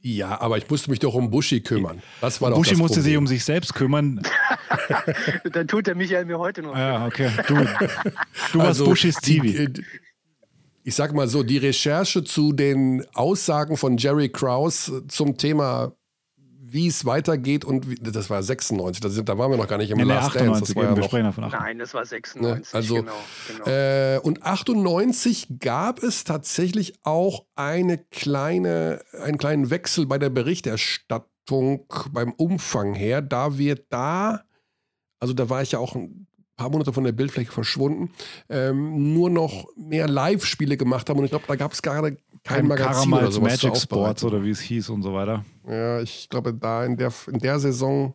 Ja, 0.00 0.40
aber 0.40 0.56
ich 0.58 0.70
musste 0.70 0.90
mich 0.90 1.00
doch 1.00 1.14
um 1.14 1.28
Bushi 1.28 1.60
kümmern. 1.60 2.00
Das 2.20 2.40
war 2.40 2.52
Bushi 2.52 2.76
musste 2.76 2.98
Problem. 2.98 3.04
sich 3.04 3.16
um 3.16 3.26
sich 3.26 3.44
selbst 3.44 3.74
kümmern. 3.74 4.22
Dann 5.52 5.66
tut 5.66 5.88
der 5.88 5.96
Michael 5.96 6.24
mir 6.24 6.38
heute 6.38 6.62
noch. 6.62 6.76
Ja, 6.76 7.04
okay. 7.04 7.30
Du, 7.48 7.54
du 7.56 8.58
warst 8.58 8.60
also, 8.60 8.84
Bushis 8.84 9.16
TV. 9.16 9.68
Ich 10.88 10.94
sag 10.94 11.12
mal 11.12 11.28
so, 11.28 11.42
die 11.42 11.58
Recherche 11.58 12.24
zu 12.24 12.54
den 12.54 13.04
Aussagen 13.12 13.76
von 13.76 13.98
Jerry 13.98 14.30
Krause 14.30 15.06
zum 15.06 15.36
Thema, 15.36 15.92
wie 16.38 16.86
es 16.86 17.04
weitergeht 17.04 17.66
und 17.66 17.90
wie, 17.90 17.96
das 17.96 18.30
war 18.30 18.42
96, 18.42 19.02
das, 19.02 19.22
da 19.22 19.36
waren 19.36 19.50
wir 19.50 19.58
noch 19.58 19.68
gar 19.68 19.76
nicht 19.76 19.90
im 19.90 19.98
nee, 19.98 20.04
Last 20.04 20.28
98, 20.28 20.48
Dance. 20.48 20.60
Das 20.64 20.76
war 20.76 20.84
ja 20.84 20.90
noch, 20.92 21.12
wir 21.12 21.22
davon 21.24 21.50
Nein, 21.50 21.78
das 21.78 21.92
war 21.92 22.06
96. 22.06 22.40
Ne? 22.40 22.78
Also, 22.78 22.94
genau, 22.94 23.12
genau. 23.48 23.70
Äh, 23.70 24.18
und 24.20 24.42
98 24.44 25.58
gab 25.60 26.02
es 26.02 26.24
tatsächlich 26.24 26.94
auch 27.02 27.44
eine 27.54 27.98
kleine, 27.98 29.02
einen 29.22 29.36
kleinen 29.36 29.68
Wechsel 29.68 30.06
bei 30.06 30.16
der 30.16 30.30
Berichterstattung 30.30 31.84
beim 32.12 32.32
Umfang 32.32 32.94
her, 32.94 33.20
da 33.20 33.58
wir 33.58 33.74
da 33.90 34.42
also 35.20 35.34
da 35.34 35.50
war 35.50 35.62
ich 35.62 35.72
ja 35.72 35.78
auch 35.78 35.94
ein 35.96 36.27
paar 36.58 36.68
Monate 36.68 36.92
von 36.92 37.04
der 37.04 37.12
Bildfläche 37.12 37.50
verschwunden, 37.50 38.12
ähm, 38.50 39.14
nur 39.14 39.30
noch 39.30 39.68
mehr 39.76 40.06
Live-Spiele 40.06 40.76
gemacht 40.76 41.08
haben. 41.08 41.18
Und 41.18 41.24
ich 41.24 41.30
glaube, 41.30 41.46
da 41.48 41.56
gab 41.56 41.72
es 41.72 41.80
gerade 41.80 42.18
kein, 42.44 42.66
Magazin 42.66 43.12
oder 43.12 43.32
sowas 43.32 43.62
Magic 43.62 43.76
Sports 43.80 44.24
oder 44.24 44.42
wie 44.42 44.50
es 44.50 44.60
hieß 44.60 44.90
und 44.90 45.02
so 45.02 45.14
weiter. 45.14 45.44
Ja, 45.66 46.00
ich 46.00 46.28
glaube, 46.28 46.52
da 46.52 46.84
in 46.84 46.96
der, 46.96 47.12
in 47.28 47.38
der 47.38 47.58
Saison, 47.58 48.14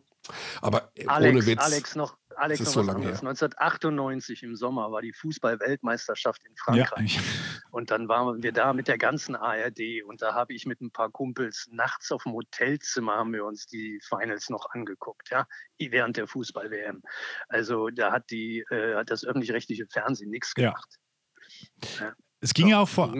aber 0.60 0.90
Alex, 1.06 1.34
ohne 1.34 1.46
Witz. 1.46 1.60
Alex, 1.60 1.96
noch, 1.96 2.16
Alex, 2.36 2.60
noch 2.60 2.66
so 2.66 2.80
was 2.80 2.94
anderes. 2.94 3.18
1998 3.20 4.42
im 4.42 4.56
Sommer 4.56 4.90
war 4.92 5.02
die 5.02 5.12
Fußball-Weltmeisterschaft 5.12 6.42
in 6.44 6.56
Frankreich. 6.56 7.16
Ja. 7.16 7.22
Und 7.74 7.90
dann 7.90 8.08
waren 8.08 8.40
wir 8.40 8.52
da 8.52 8.72
mit 8.72 8.86
der 8.86 8.98
ganzen 8.98 9.34
ARD 9.34 10.04
und 10.06 10.22
da 10.22 10.32
habe 10.32 10.54
ich 10.54 10.64
mit 10.64 10.80
ein 10.80 10.92
paar 10.92 11.10
Kumpels 11.10 11.68
nachts 11.72 12.12
auf 12.12 12.22
dem 12.22 12.32
Hotelzimmer 12.34 13.16
haben 13.16 13.32
wir 13.32 13.44
uns 13.44 13.66
die 13.66 13.98
Finals 14.08 14.48
noch 14.48 14.70
angeguckt, 14.70 15.30
ja, 15.30 15.48
während 15.80 16.16
der 16.16 16.28
Fußball-WM. 16.28 17.02
Also 17.48 17.88
da 17.88 18.12
hat 18.12 18.30
die, 18.30 18.60
äh, 18.70 18.94
hat 18.94 19.10
das 19.10 19.24
öffentlich-rechtliche 19.24 19.88
Fernsehen 19.88 20.30
nichts 20.30 20.54
gemacht. 20.54 21.00
Ja. 21.98 22.12
Es 22.40 22.54
ging 22.54 22.68
ja 22.68 22.78
auch 22.78 22.88
vor. 22.88 23.12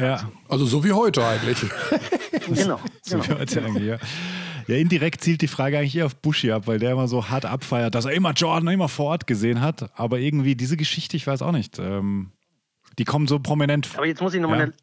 Ja. 0.00 0.32
Also 0.48 0.66
so 0.66 0.82
wie 0.82 0.90
heute 0.90 1.24
eigentlich. 1.24 1.60
genau. 2.48 2.80
so 3.02 3.18
genau. 3.18 3.28
wie 3.28 3.38
heute 3.38 3.64
eigentlich, 3.64 3.86
ja. 3.86 3.98
Ja, 4.66 4.74
indirekt 4.74 5.20
zielt 5.20 5.42
die 5.42 5.46
Frage 5.46 5.78
eigentlich 5.78 5.94
eher 5.94 6.06
auf 6.06 6.16
Bushi 6.16 6.50
ab, 6.50 6.66
weil 6.66 6.80
der 6.80 6.90
immer 6.90 7.06
so 7.06 7.28
hart 7.28 7.44
abfeiert, 7.44 7.94
dass 7.94 8.04
er 8.04 8.14
immer 8.14 8.32
Jordan 8.32 8.66
immer 8.66 8.88
vor 8.88 9.06
Ort 9.06 9.28
gesehen 9.28 9.60
hat. 9.60 9.96
Aber 9.96 10.18
irgendwie 10.18 10.56
diese 10.56 10.76
Geschichte, 10.76 11.16
ich 11.16 11.24
weiß 11.28 11.42
auch 11.42 11.52
nicht. 11.52 11.78
Ähm, 11.78 12.32
die 12.98 13.04
kommen 13.04 13.26
so 13.26 13.38
prominent. 13.38 13.90
Aber 13.96 14.06
jetzt 14.06 14.20
muss 14.20 14.34
ich 14.34 14.40
nochmal 14.40 14.58
ja. 14.58 14.64
eine 14.64 14.74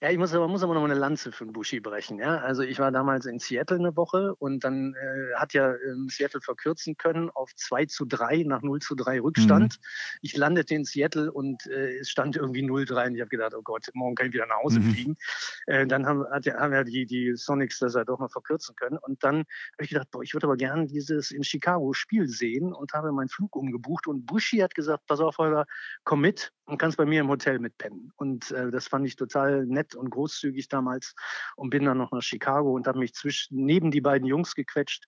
ja, 0.00 0.10
ich 0.10 0.18
muss 0.18 0.32
aber, 0.32 0.46
muss 0.46 0.62
aber 0.62 0.74
noch 0.74 0.84
eine 0.84 0.94
Lanze 0.94 1.32
für 1.32 1.44
den 1.44 1.52
Bushi 1.52 1.80
brechen. 1.80 2.20
Ja? 2.20 2.36
Also 2.38 2.62
ich 2.62 2.78
war 2.78 2.92
damals 2.92 3.26
in 3.26 3.40
Seattle 3.40 3.78
eine 3.78 3.96
Woche 3.96 4.34
und 4.36 4.62
dann 4.62 4.94
äh, 4.94 5.34
hat 5.34 5.54
ja 5.54 5.74
ähm, 5.74 6.08
Seattle 6.08 6.40
verkürzen 6.40 6.96
können 6.96 7.30
auf 7.30 7.52
2 7.56 7.86
zu 7.86 8.04
3 8.04 8.44
nach 8.44 8.62
0 8.62 8.78
zu 8.78 8.94
3 8.94 9.20
Rückstand. 9.20 9.74
Mhm. 9.74 10.18
Ich 10.22 10.36
landete 10.36 10.76
in 10.76 10.84
Seattle 10.84 11.32
und 11.32 11.66
äh, 11.66 11.98
es 11.98 12.10
stand 12.10 12.36
irgendwie 12.36 12.62
0-3 12.62 13.08
und 13.08 13.14
ich 13.16 13.20
habe 13.20 13.28
gedacht, 13.28 13.54
oh 13.56 13.62
Gott, 13.62 13.88
morgen 13.92 14.14
kann 14.14 14.28
ich 14.28 14.34
wieder 14.34 14.46
nach 14.46 14.62
Hause 14.62 14.78
mhm. 14.78 14.92
fliegen. 14.92 15.16
Äh, 15.66 15.86
dann 15.88 16.06
haben, 16.06 16.24
hat, 16.30 16.46
haben 16.46 16.72
ja 16.72 16.84
die, 16.84 17.04
die 17.04 17.34
Sonics 17.34 17.80
das 17.80 17.94
ja 17.94 18.04
doch 18.04 18.20
noch 18.20 18.30
verkürzen 18.30 18.76
können. 18.76 18.98
Und 18.98 19.24
dann 19.24 19.38
habe 19.38 19.82
ich 19.82 19.90
gedacht, 19.90 20.12
boah, 20.12 20.22
ich 20.22 20.32
würde 20.32 20.46
aber 20.46 20.56
gerne 20.56 20.86
dieses 20.86 21.32
in 21.32 21.42
Chicago 21.42 21.92
Spiel 21.92 22.28
sehen 22.28 22.72
und 22.72 22.92
habe 22.92 23.10
meinen 23.10 23.28
Flug 23.28 23.56
umgebucht. 23.56 24.06
Und 24.06 24.26
Bushi 24.26 24.58
hat 24.58 24.76
gesagt, 24.76 25.06
pass 25.08 25.18
auf, 25.18 25.38
Holger, 25.38 25.66
komm 26.04 26.20
mit 26.20 26.52
und 26.66 26.78
kannst 26.78 26.98
bei 26.98 27.06
mir 27.06 27.20
im 27.20 27.28
Hotel 27.28 27.58
mitpennen. 27.58 28.12
Und 28.16 28.50
äh, 28.52 28.70
das 28.70 28.86
fand 28.86 29.06
ich 29.06 29.16
total 29.16 29.66
nett 29.66 29.87
und 29.94 30.10
großzügig 30.10 30.68
damals 30.68 31.14
und 31.56 31.70
bin 31.70 31.84
dann 31.84 31.98
noch 31.98 32.12
nach 32.12 32.22
Chicago 32.22 32.72
und 32.72 32.86
habe 32.86 32.98
mich 32.98 33.14
zwischen, 33.14 33.64
neben 33.64 33.90
die 33.90 34.00
beiden 34.00 34.26
Jungs 34.26 34.54
gequetscht, 34.54 35.04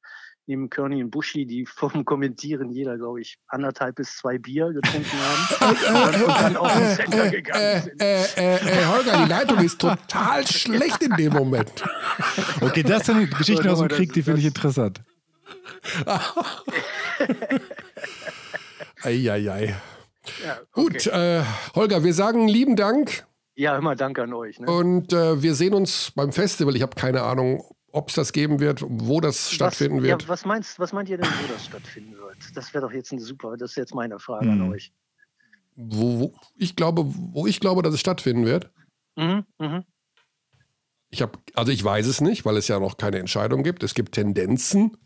neben 0.46 0.68
Kearney 0.68 1.02
und 1.02 1.10
Buschi, 1.10 1.46
die 1.46 1.64
vom 1.74 2.04
Kommentieren 2.04 2.70
jeder, 2.70 2.98
glaube 2.98 3.20
ich, 3.20 3.38
anderthalb 3.46 3.96
bis 3.96 4.16
zwei 4.16 4.38
Bier 4.38 4.72
getrunken 4.72 5.18
haben 5.18 5.74
und 6.24 6.28
dann 6.28 6.56
auf 6.56 6.72
den 6.72 6.96
Center 6.96 7.24
äh, 7.26 7.30
gegangen 7.30 7.82
sind. 7.82 8.02
Äh, 8.02 8.24
äh, 8.36 8.56
äh, 8.56 8.86
Holger, 8.86 9.24
die 9.24 9.28
Leitung 9.28 9.58
ist 9.58 9.80
total 9.80 10.46
schlecht 10.46 11.02
in 11.02 11.16
dem 11.16 11.32
Moment. 11.32 11.84
Okay, 12.60 12.82
das 12.82 13.06
sind 13.06 13.30
Geschichten 13.38 13.68
aus 13.68 13.78
dem 13.78 13.88
Krieg, 13.88 14.12
die 14.12 14.22
finde 14.22 14.40
ich 14.40 14.46
interessant. 14.46 15.00
Eieiei. 19.02 19.76
Ja, 20.44 20.52
okay. 20.52 20.66
Gut, 20.72 21.06
äh, 21.06 21.42
Holger, 21.74 22.04
wir 22.04 22.14
sagen 22.14 22.48
lieben 22.48 22.76
Dank. 22.76 23.26
Ja, 23.54 23.76
immer 23.76 23.96
Dank 23.96 24.18
an 24.18 24.32
euch. 24.32 24.58
Ne? 24.60 24.66
Und 24.66 25.12
äh, 25.12 25.42
wir 25.42 25.54
sehen 25.54 25.74
uns 25.74 26.12
beim 26.14 26.32
Festival. 26.32 26.76
Ich 26.76 26.82
habe 26.82 26.94
keine 26.94 27.22
Ahnung, 27.22 27.62
ob 27.92 28.08
es 28.08 28.14
das 28.14 28.32
geben 28.32 28.60
wird, 28.60 28.82
wo 28.86 29.20
das 29.20 29.46
was, 29.46 29.52
stattfinden 29.52 30.02
wird. 30.02 30.22
Ja, 30.22 30.28
was, 30.28 30.44
meinst, 30.44 30.78
was 30.78 30.92
meint 30.92 31.08
ihr 31.08 31.18
denn, 31.18 31.26
wo 31.26 31.52
das 31.52 31.66
stattfinden 31.66 32.16
wird? 32.16 32.36
Das 32.54 32.72
wäre 32.72 32.86
doch 32.86 32.92
jetzt 32.92 33.12
ein 33.12 33.18
super, 33.18 33.56
das 33.56 33.72
ist 33.72 33.76
jetzt 33.76 33.94
meine 33.94 34.18
Frage 34.18 34.46
mhm. 34.46 34.62
an 34.62 34.72
euch. 34.72 34.92
Wo, 35.76 36.20
wo, 36.20 36.34
ich 36.56 36.76
glaube, 36.76 37.04
wo 37.06 37.46
ich 37.46 37.60
glaube, 37.60 37.82
dass 37.82 37.94
es 37.94 38.00
stattfinden 38.00 38.44
wird. 38.44 38.70
Mhm, 39.16 39.44
mh. 39.58 39.84
Ich 41.10 41.22
habe, 41.22 41.38
also 41.54 41.72
ich 41.72 41.82
weiß 41.82 42.06
es 42.06 42.20
nicht, 42.20 42.44
weil 42.44 42.56
es 42.56 42.68
ja 42.68 42.78
noch 42.78 42.96
keine 42.96 43.18
Entscheidung 43.18 43.64
gibt. 43.64 43.82
Es 43.82 43.94
gibt 43.94 44.12
Tendenzen, 44.12 44.96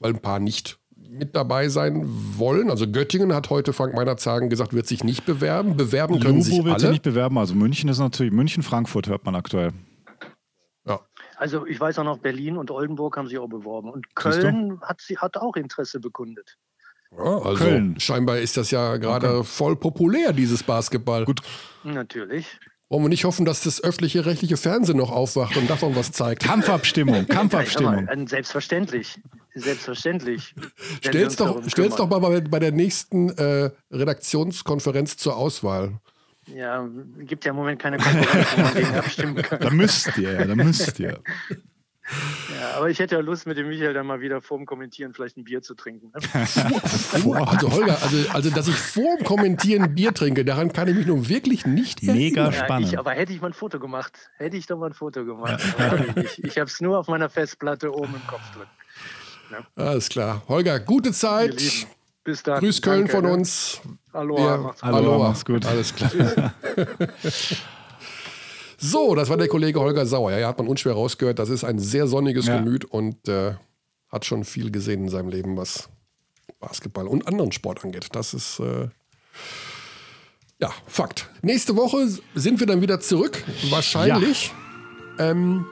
weil 0.00 0.12
ein 0.12 0.20
paar 0.20 0.38
nicht 0.38 0.78
mit 1.10 1.34
dabei 1.36 1.68
sein 1.68 2.02
wollen. 2.36 2.70
Also 2.70 2.90
Göttingen 2.90 3.34
hat 3.34 3.50
heute 3.50 3.72
Frank 3.72 3.94
Meinerzagen 3.94 4.50
gesagt, 4.50 4.72
wird 4.72 4.86
sich 4.86 5.04
nicht 5.04 5.26
bewerben. 5.26 5.76
Bewerben 5.76 6.20
können 6.20 6.38
Lubo 6.38 6.42
sich 6.42 6.56
wird 6.58 6.74
alle. 6.74 6.80
sich 6.80 6.90
nicht 6.90 7.02
bewerben. 7.02 7.38
Also 7.38 7.54
München 7.54 7.88
ist 7.88 7.98
natürlich 7.98 8.32
München, 8.32 8.62
Frankfurt 8.62 9.08
hört 9.08 9.24
man 9.24 9.34
aktuell. 9.34 9.72
Ja. 10.86 11.00
Also 11.36 11.66
ich 11.66 11.78
weiß 11.78 11.98
auch 11.98 12.04
noch, 12.04 12.18
Berlin 12.18 12.56
und 12.56 12.70
Oldenburg 12.70 13.16
haben 13.16 13.28
sich 13.28 13.38
auch 13.38 13.48
beworben. 13.48 13.90
Und 13.90 14.14
Köln 14.14 14.80
hat, 14.82 15.00
sie, 15.00 15.18
hat 15.18 15.36
auch 15.36 15.56
Interesse 15.56 16.00
bekundet. 16.00 16.56
Ja, 17.16 17.38
also 17.38 17.64
Köln. 17.64 17.98
scheinbar 17.98 18.38
ist 18.38 18.56
das 18.56 18.70
ja 18.70 18.96
gerade 18.96 19.38
okay. 19.38 19.46
voll 19.46 19.76
populär, 19.76 20.32
dieses 20.32 20.62
Basketball. 20.62 21.24
Gut. 21.24 21.40
Natürlich. 21.84 22.58
Wollen 22.88 23.02
wir 23.02 23.08
nicht 23.08 23.24
hoffen, 23.24 23.44
dass 23.44 23.62
das 23.62 23.82
öffentliche 23.82 24.26
rechtliche 24.26 24.56
Fernsehen 24.56 24.98
noch 24.98 25.10
aufwacht 25.10 25.56
und 25.56 25.68
davon 25.68 25.96
was 25.96 26.12
zeigt? 26.12 26.44
Kampfabstimmung, 26.44 27.26
Kampfabstimmung. 27.28 28.08
Selbstverständlich, 28.28 29.18
selbstverständlich. 29.54 30.54
Stell's 31.00 31.34
doch, 31.34 31.62
stell's 31.68 31.96
doch 31.96 32.08
mal 32.08 32.20
bei, 32.20 32.40
bei 32.42 32.60
der 32.60 32.70
nächsten 32.70 33.30
äh, 33.30 33.70
Redaktionskonferenz 33.90 35.16
zur 35.16 35.36
Auswahl. 35.36 35.98
Ja, 36.54 36.88
gibt 37.18 37.44
ja 37.44 37.50
im 37.50 37.56
Moment 37.56 37.82
keine 37.82 37.96
Konferenz, 37.98 38.46
wo 38.56 38.62
man 38.62 38.74
gegen 38.74 38.94
abstimmen 38.94 39.34
kann. 39.42 39.60
Da 39.60 39.70
müsst 39.70 40.16
ihr, 40.16 40.32
ja, 40.32 40.44
da 40.44 40.54
müsst 40.54 41.00
ihr. 41.00 41.18
Ja, 42.58 42.76
aber 42.76 42.90
ich 42.90 42.98
hätte 42.98 43.16
ja 43.16 43.20
Lust, 43.20 43.46
mit 43.46 43.58
dem 43.58 43.68
Michael 43.68 43.94
dann 43.94 44.06
mal 44.06 44.20
wieder 44.20 44.40
vorm 44.40 44.66
Kommentieren 44.66 45.12
vielleicht 45.12 45.36
ein 45.36 45.44
Bier 45.44 45.62
zu 45.62 45.74
trinken. 45.74 46.12
Ne? 46.14 46.20
also 47.46 47.70
Holger, 47.70 47.98
also, 48.02 48.30
also 48.32 48.50
dass 48.50 48.68
ich 48.68 48.76
vorm 48.76 49.22
Kommentieren 49.24 49.94
Bier 49.94 50.14
trinke, 50.14 50.44
daran 50.44 50.72
kann 50.72 50.88
ich 50.88 50.94
mich 50.94 51.06
nun 51.06 51.28
wirklich 51.28 51.66
nicht 51.66 52.02
Mega 52.02 52.44
erinnern. 52.44 52.52
spannend. 52.52 52.86
Ja, 52.86 52.92
ich, 52.94 52.98
aber 52.98 53.12
hätte 53.12 53.32
ich 53.32 53.40
mal 53.40 53.48
ein 53.48 53.52
Foto 53.52 53.78
gemacht, 53.78 54.30
hätte 54.36 54.56
ich 54.56 54.66
doch 54.66 54.78
mal 54.78 54.86
ein 54.86 54.94
Foto 54.94 55.24
gemacht. 55.24 55.62
ich 56.16 56.44
ich 56.44 56.58
habe 56.58 56.70
es 56.70 56.80
nur 56.80 56.98
auf 56.98 57.08
meiner 57.08 57.28
Festplatte 57.28 57.92
oben 57.92 58.14
im 58.14 58.26
Kopf 58.26 58.52
drin. 58.54 58.66
Ja. 59.50 59.84
Alles 59.84 60.08
klar. 60.08 60.42
Holger, 60.48 60.80
gute 60.80 61.12
Zeit. 61.12 61.62
Bis 62.24 62.42
dann. 62.42 62.58
Grüß 62.58 62.82
Köln 62.82 63.02
Danke, 63.02 63.12
von 63.12 63.24
ne? 63.24 63.32
uns. 63.32 63.80
Aloha, 64.12 64.56
macht's 64.56 64.80
gut. 64.80 64.92
Aloha, 64.92 65.28
mach's 65.28 65.44
gut. 65.44 65.66
Alles 65.66 65.94
klar. 65.94 66.52
So, 68.78 69.14
das 69.14 69.28
war 69.28 69.36
der 69.36 69.48
Kollege 69.48 69.80
Holger 69.80 70.06
Sauer. 70.06 70.32
Ja, 70.32 70.48
hat 70.48 70.58
man 70.58 70.68
unschwer 70.68 70.92
rausgehört. 70.92 71.38
Das 71.38 71.48
ist 71.48 71.64
ein 71.64 71.78
sehr 71.78 72.06
sonniges 72.06 72.46
ja. 72.46 72.58
Gemüt 72.58 72.84
und 72.84 73.28
äh, 73.28 73.54
hat 74.08 74.24
schon 74.24 74.44
viel 74.44 74.70
gesehen 74.70 75.04
in 75.04 75.08
seinem 75.08 75.28
Leben, 75.28 75.56
was 75.56 75.88
Basketball 76.60 77.06
und 77.06 77.26
anderen 77.26 77.52
Sport 77.52 77.84
angeht. 77.84 78.08
Das 78.12 78.34
ist 78.34 78.60
äh, 78.60 78.88
ja 80.60 80.70
Fakt. 80.86 81.30
Nächste 81.42 81.76
Woche 81.76 82.08
sind 82.34 82.60
wir 82.60 82.66
dann 82.66 82.80
wieder 82.80 83.00
zurück. 83.00 83.42
Wahrscheinlich. 83.70 84.52
Ja. 85.18 85.30
Ähm, 85.30 85.66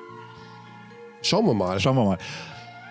schauen 1.22 1.46
wir 1.46 1.54
mal. 1.54 1.78
Schauen 1.80 1.96
wir 1.96 2.04
mal. 2.04 2.18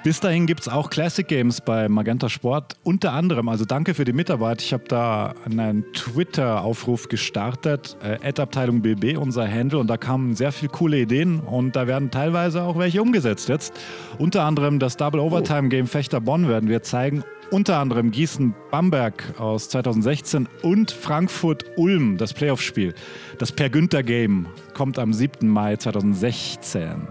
Bis 0.03 0.19
dahin 0.19 0.47
gibt 0.47 0.59
es 0.59 0.67
auch 0.67 0.89
Classic 0.89 1.25
Games 1.25 1.61
bei 1.61 1.87
Magenta 1.87 2.27
Sport. 2.27 2.75
Unter 2.83 3.13
anderem, 3.13 3.47
also 3.47 3.63
danke 3.63 3.93
für 3.93 4.03
die 4.03 4.11
Mitarbeit. 4.11 4.61
Ich 4.61 4.73
habe 4.73 4.83
da 4.89 5.33
einen 5.49 5.85
Twitter-Aufruf 5.93 7.07
gestartet, 7.07 7.95
äh, 8.03 8.41
Abteilung 8.41 8.81
BB, 8.81 9.15
unser 9.17 9.49
Handle, 9.49 9.79
und 9.79 9.87
da 9.87 9.95
kamen 9.95 10.35
sehr 10.35 10.51
viele 10.51 10.73
coole 10.73 10.99
Ideen 10.99 11.39
und 11.39 11.77
da 11.77 11.87
werden 11.87 12.11
teilweise 12.11 12.63
auch 12.63 12.77
welche 12.77 13.01
umgesetzt 13.01 13.47
jetzt. 13.47 13.79
Unter 14.17 14.43
anderem 14.43 14.77
das 14.77 14.97
Double 14.97 15.21
Overtime 15.21 15.69
Game 15.69 15.87
Fechter 15.87 16.19
Bonn 16.19 16.49
werden 16.49 16.67
wir 16.67 16.83
zeigen. 16.83 17.23
Unter 17.49 17.77
anderem 17.77 18.11
Gießen-Bamberg 18.11 19.35
aus 19.39 19.69
2016 19.69 20.49
und 20.63 20.91
Frankfurt-Ulm, 20.91 22.17
das 22.17 22.33
Playoff-Spiel. 22.33 22.93
Das 23.37 23.53
Per 23.53 23.69
Günther 23.69 24.03
Game 24.03 24.47
kommt 24.73 24.99
am 24.99 25.13
7. 25.13 25.47
Mai 25.47 25.77
2016. 25.77 27.07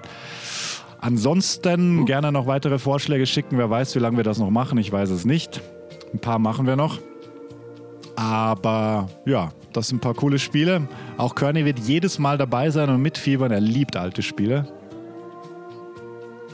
Ansonsten 1.02 2.06
gerne 2.06 2.30
noch 2.30 2.46
weitere 2.46 2.78
Vorschläge 2.78 3.26
schicken. 3.26 3.58
Wer 3.58 3.68
weiß, 3.68 3.96
wie 3.96 3.98
lange 3.98 4.18
wir 4.18 4.24
das 4.24 4.38
noch 4.38 4.50
machen. 4.50 4.78
Ich 4.78 4.92
weiß 4.92 5.10
es 5.10 5.24
nicht. 5.24 5.60
Ein 6.14 6.20
paar 6.20 6.38
machen 6.38 6.64
wir 6.64 6.76
noch. 6.76 7.00
Aber 8.14 9.08
ja, 9.26 9.50
das 9.72 9.88
sind 9.88 9.96
ein 9.96 10.00
paar 10.00 10.14
coole 10.14 10.38
Spiele. 10.38 10.86
Auch 11.16 11.34
Kearney 11.34 11.64
wird 11.64 11.80
jedes 11.80 12.20
Mal 12.20 12.38
dabei 12.38 12.70
sein 12.70 12.88
und 12.88 13.02
mitfiebern. 13.02 13.50
Er 13.50 13.60
liebt 13.60 13.96
alte 13.96 14.22
Spiele. 14.22 14.68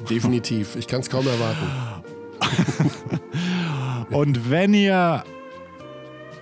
Definitiv. 0.09 0.77
Ich 0.77 0.87
kann 0.87 1.01
es 1.01 1.11
kaum 1.11 1.27
erwarten. 1.27 1.67
und 4.11 4.51
wenn 4.51 4.73
ihr 4.73 5.25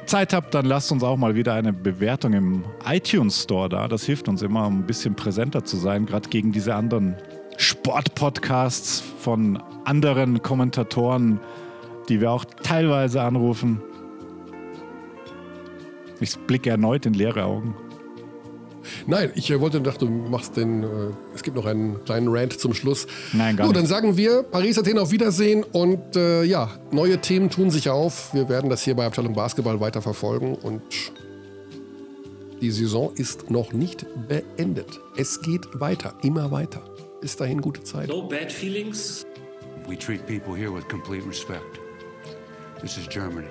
Zeit 0.05 0.33
habt, 0.33 0.55
dann 0.55 0.67
lasst 0.67 0.93
uns 0.93 1.03
auch 1.03 1.17
mal 1.17 1.35
wieder 1.35 1.55
eine 1.55 1.73
Bewertung 1.73 2.35
im 2.35 2.65
iTunes 2.89 3.43
Store 3.43 3.69
da. 3.69 3.89
Das 3.89 4.05
hilft 4.05 4.29
uns 4.29 4.43
immer, 4.43 4.65
um 4.69 4.79
ein 4.79 4.87
bisschen 4.87 5.17
präsenter 5.17 5.65
zu 5.65 5.77
sein, 5.77 6.07
gerade 6.07 6.29
gegen 6.29 6.53
diese 6.53 6.77
anderen 6.77 7.17
Sportpodcasts 7.57 9.03
von 9.21 9.63
anderen 9.85 10.43
Kommentatoren, 10.43 11.41
die 12.09 12.21
wir 12.21 12.31
auch 12.31 12.45
teilweise 12.63 13.23
anrufen. 13.23 13.81
Ich 16.21 16.37
blicke 16.39 16.71
erneut 16.71 17.07
in 17.07 17.15
leere 17.15 17.45
Augen. 17.45 17.75
Nein, 19.07 19.31
ich 19.35 19.51
äh, 19.51 19.61
wollte 19.61 19.81
dachte, 19.81 20.07
du 20.07 20.11
machst 20.11 20.57
den. 20.57 20.83
Äh, 20.83 20.87
es 21.35 21.43
gibt 21.43 21.57
noch 21.57 21.67
einen 21.67 22.03
kleinen 22.05 22.29
Rant 22.29 22.59
zum 22.59 22.75
Schluss. 22.75 23.07
Nein, 23.33 23.57
gar 23.57 23.67
so, 23.67 23.73
nicht. 23.73 23.81
dann 23.81 23.87
sagen 23.87 24.17
wir 24.17 24.43
Paris 24.43 24.79
Athen 24.79 24.99
auf 24.99 25.11
Wiedersehen 25.11 25.65
und 25.65 26.17
äh, 26.17 26.45
ja, 26.45 26.71
neue 26.91 27.19
Themen 27.19 27.51
tun 27.51 27.71
sich 27.71 27.91
auf. 27.91 28.33
Wir 28.33 28.49
werden 28.49 28.71
das 28.71 28.83
hier 28.83 28.95
bei 28.95 29.07
Abteilung 29.07 29.35
Basketball 29.35 29.81
weiter 29.81 30.03
verfolgen 30.03 30.55
und 30.55 30.83
die 32.61 32.71
Saison 32.71 33.13
ist 33.15 33.51
noch 33.51 33.73
nicht 33.73 34.07
beendet. 34.29 35.01
Es 35.17 35.43
geht 35.43 35.81
weiter, 35.81 36.15
immer 36.23 36.51
weiter. 36.51 36.81
Bis 37.21 37.37
dahin 37.37 37.61
gute 37.61 37.83
Zeit. 37.85 38.09
No 38.09 38.23
bad 38.23 38.53
feelings. 38.53 39.25
We 39.89 39.97
treat 39.97 40.27
people 40.27 40.55
here 40.55 40.71
with 40.71 40.87
complete 40.89 41.25
respect. 41.25 41.81
This 42.81 42.99
is 42.99 43.07
Germany. 43.07 43.49